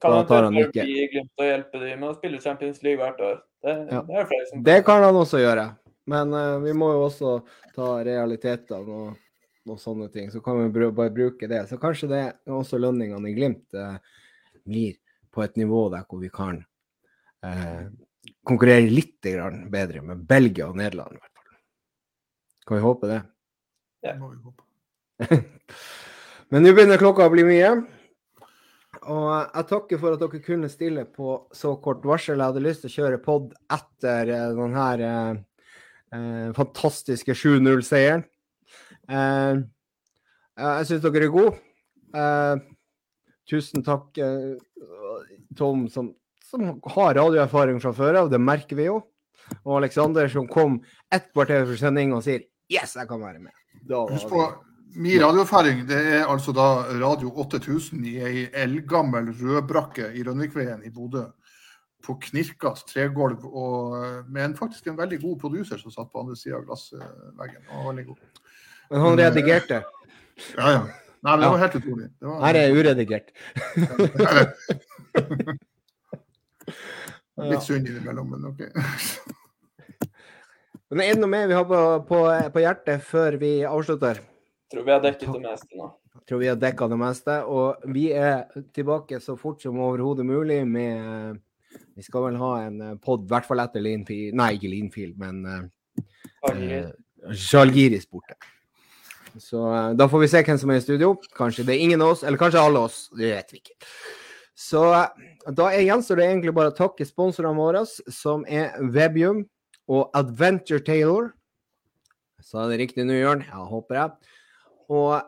Kan 0.00 0.14
han 0.14 0.24
tar 0.30 0.46
han 0.46 0.56
ikke 0.56 0.86
Glimt 0.86 1.42
og 1.42 1.44
hjelpe 1.44 1.82
dem 1.82 2.00
med 2.00 2.08
å 2.08 2.14
spille 2.16 2.40
Champions 2.40 2.80
League 2.86 3.02
hvert 3.02 3.20
år? 3.20 3.36
Det, 3.66 3.74
ja. 3.92 4.00
det, 4.08 4.40
som... 4.48 4.62
det 4.64 4.78
kan 4.86 5.04
han 5.04 5.20
også 5.20 5.42
gjøre. 5.42 5.66
Men 6.08 6.32
uh, 6.32 6.58
vi 6.64 6.72
må 6.76 6.90
jo 6.94 7.04
også 7.08 7.34
ta 7.76 7.88
realitetene 8.06 8.80
og, 8.80 9.18
og, 9.68 9.76
sånne 9.80 10.08
ting. 10.12 10.30
Så 10.32 10.40
kan 10.44 10.60
vi 10.62 10.88
bare 10.88 11.12
bruke 11.12 11.50
det. 11.50 11.66
Så 11.68 11.76
kanskje 11.80 12.10
det 12.12 12.22
også 12.48 12.80
lønningene 12.80 13.28
i 13.28 13.36
Glimt 13.36 13.76
uh, 13.76 13.98
blir 14.64 14.96
på 15.34 15.44
et 15.44 15.58
nivå 15.60 15.88
der 15.92 16.06
hvor 16.08 16.22
vi 16.22 16.30
kan 16.32 16.62
uh, 17.44 17.84
konkurrere 18.48 18.88
litt 18.88 19.20
grann 19.24 19.66
bedre 19.72 20.00
med 20.04 20.24
Belgia 20.28 20.70
og 20.70 20.78
Nederland, 20.80 21.18
i 21.18 21.20
hvert 21.20 21.36
fall. 21.36 21.60
Kan 22.64 22.80
vi 22.80 22.86
håpe 22.86 23.10
det? 23.12 23.20
Det 24.06 24.16
må 24.16 24.32
vi 24.32 24.40
håpe. 24.46 25.38
Men 26.52 26.64
nå 26.64 26.72
begynner 26.72 27.00
klokka 27.00 27.26
å 27.28 27.32
bli 27.34 27.44
mye. 27.44 27.74
Og 29.08 29.28
jeg 29.28 29.68
takker 29.68 30.00
for 30.00 30.16
at 30.16 30.22
dere 30.22 30.40
kunne 30.44 30.70
stille 30.72 31.04
på 31.12 31.36
så 31.54 31.74
kort 31.84 32.06
varsel. 32.08 32.40
Jeg 32.40 32.54
hadde 32.54 32.64
lyst 32.64 32.84
til 32.84 32.90
å 32.90 32.96
kjøre 32.96 33.20
pod 33.24 33.52
etter 33.76 34.32
denne 34.56 34.88
eh, 36.12 36.18
eh, 36.18 36.52
fantastiske 36.56 37.34
7-0-seieren. 37.36 38.24
Eh, 39.08 39.60
jeg 40.58 40.88
syns 40.88 41.04
dere 41.04 41.28
er 41.28 41.34
gode. 41.34 41.56
Eh, 42.14 42.56
tusen 43.48 43.84
takk, 43.86 44.10
eh, 44.18 44.56
Tom, 45.56 45.86
som, 45.92 46.12
som 46.44 46.68
har 46.94 47.16
radioerfaring 47.18 47.80
fra 47.82 47.94
før 47.96 48.22
av. 48.24 48.32
Det 48.32 48.40
merker 48.40 48.78
vi 48.78 48.88
jo. 48.88 49.00
Og 49.64 49.78
Aleksander, 49.78 50.28
som 50.28 50.48
kom 50.48 50.80
ett 51.14 51.30
kvarter 51.32 51.64
for 51.64 51.80
sending 51.80 52.12
og 52.12 52.24
sier 52.26 52.44
'yes, 52.68 52.96
jeg 52.96 53.08
kan 53.08 53.20
være 53.20 53.40
med'. 53.40 53.56
Da 53.88 54.04
var 54.04 54.12
Husk 54.12 54.28
på, 54.28 54.42
min 54.96 55.22
radioerfaring 55.22 55.86
det 55.88 55.96
er 55.96 56.26
altså 56.26 56.52
da 56.52 56.84
Radio 57.00 57.30
8000 57.30 58.04
i 58.04 58.16
ei 58.24 58.48
eldgammel 58.52 59.32
rødbrakke 59.32 60.12
i 60.14 60.22
Rønvikveien 60.22 60.84
i 60.84 60.90
Bodø. 60.90 61.28
På 62.04 62.14
knirkas 62.22 62.84
tregulv, 62.88 63.44
og 63.46 63.96
eh, 63.98 64.20
med 64.28 64.44
en, 64.44 64.56
faktisk 64.56 64.86
en 64.86 64.98
veldig 64.98 65.18
god 65.22 65.36
produser 65.42 65.80
som 65.82 65.90
satt 65.94 66.12
på 66.12 66.20
andre 66.22 66.36
sida 66.38 66.56
av 66.60 66.64
glassveggen. 66.68 67.62
Han 67.72 67.84
var 67.88 68.02
god. 68.12 68.20
Men 68.88 69.04
han 69.04 69.18
redigerte. 69.20 69.82
Ja, 70.56 70.70
ja. 70.72 70.82
Nei, 71.18 71.32
men 71.32 71.42
det 71.42 71.50
var 71.50 71.58
helt 71.64 71.76
utrolig. 71.80 72.06
Det 72.14 72.26
var, 72.28 72.36
Her 72.46 72.54
er 72.60 72.76
uredigert. 72.78 73.28
Litt 77.48 77.62
synd 77.66 77.88
innimellom, 77.90 78.30
men 78.34 78.46
OK. 78.52 78.60
Men 80.88 81.02
er 81.04 81.10
det 81.12 81.20
noe 81.20 81.28
mer 81.28 81.48
vi 81.50 81.52
har 81.52 81.66
på, 81.68 81.78
på, 82.08 82.18
på 82.54 82.60
hjertet 82.62 83.02
før 83.04 83.34
vi 83.36 83.60
avslutter? 83.68 84.22
Tror 84.72 84.86
vi 84.86 84.92
har 84.94 85.02
dekket 85.04 85.34
det 85.34 85.42
meste 85.44 85.76
nå. 85.76 85.88
Tror 86.28 86.40
vi 86.40 86.48
har 86.48 86.56
dekka 86.60 86.88
det 86.88 86.98
meste. 87.00 87.34
Og 87.44 87.84
vi 87.92 88.06
er 88.16 88.46
tilbake 88.76 89.20
så 89.20 89.36
fort 89.36 89.60
som 89.60 89.76
overhodet 89.84 90.24
mulig 90.24 90.62
med 90.68 91.42
Vi 91.98 92.04
skal 92.06 92.28
vel 92.28 92.38
ha 92.40 92.52
en 92.66 92.98
pod, 93.02 93.24
i 93.26 93.32
hvert 93.32 93.46
fall 93.48 93.60
etter 93.62 93.82
Linfield 93.82 94.36
Nei, 94.38 94.52
ikke 94.56 94.70
Linfield, 94.70 95.16
men 95.18 95.42
uh, 95.48 96.92
Zalgiris 97.34 98.06
borte. 98.06 98.38
Så 99.38 99.64
uh, 99.66 99.90
da 99.98 100.06
får 100.10 100.22
vi 100.24 100.30
se 100.30 100.42
hvem 100.46 100.60
som 100.60 100.72
er 100.72 100.80
i 100.80 100.84
studio. 100.84 101.12
Kanskje 101.36 101.66
det 101.66 101.74
er 101.74 101.84
ingen 101.84 102.04
av 102.04 102.14
oss, 102.14 102.24
eller 102.24 102.40
kanskje 102.40 102.62
alle 102.62 102.84
oss. 102.88 103.00
Det 103.18 103.32
vet 103.34 103.52
vi 103.54 103.62
ikke. 103.62 103.76
Så 104.58 104.84
uh, 104.94 105.10
da 105.54 105.70
gjenstår 105.74 106.20
det 106.20 106.28
egentlig 106.28 106.54
bare 106.56 106.72
å 106.72 106.78
takke 106.78 107.06
sponsorene 107.08 107.58
våre, 107.58 107.84
som 108.14 108.46
er 108.48 108.78
Webium 108.94 109.44
og 109.88 110.14
Adventure 110.16 110.84
Taylor. 110.84 111.32
Sa 112.44 112.64
jeg 112.64 112.72
det 112.72 112.82
riktig 112.84 113.08
nå, 113.08 113.16
Jørn? 113.18 113.42
Ja, 113.48 113.64
håper 113.66 113.98
jeg. 113.98 114.34
Og 114.94 115.18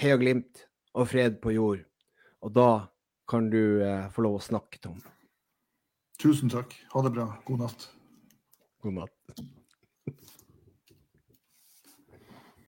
Heia 0.00 0.16
Glimt 0.20 0.64
og 0.96 1.10
fred 1.10 1.36
på 1.42 1.52
jord. 1.54 1.82
Og 2.44 2.52
da 2.56 2.70
kan 3.28 3.50
du 3.50 3.82
eh, 3.82 4.06
få 4.14 4.24
lov 4.26 4.38
å 4.38 4.44
snakke, 4.44 4.80
Tom. 4.82 4.98
Tusen 6.18 6.48
takk. 6.48 6.72
Ha 6.92 7.02
det 7.02 7.10
bra. 7.12 7.26
God 7.44 7.60
natt. 7.60 7.90
God 8.82 8.92
natt. 9.00 9.12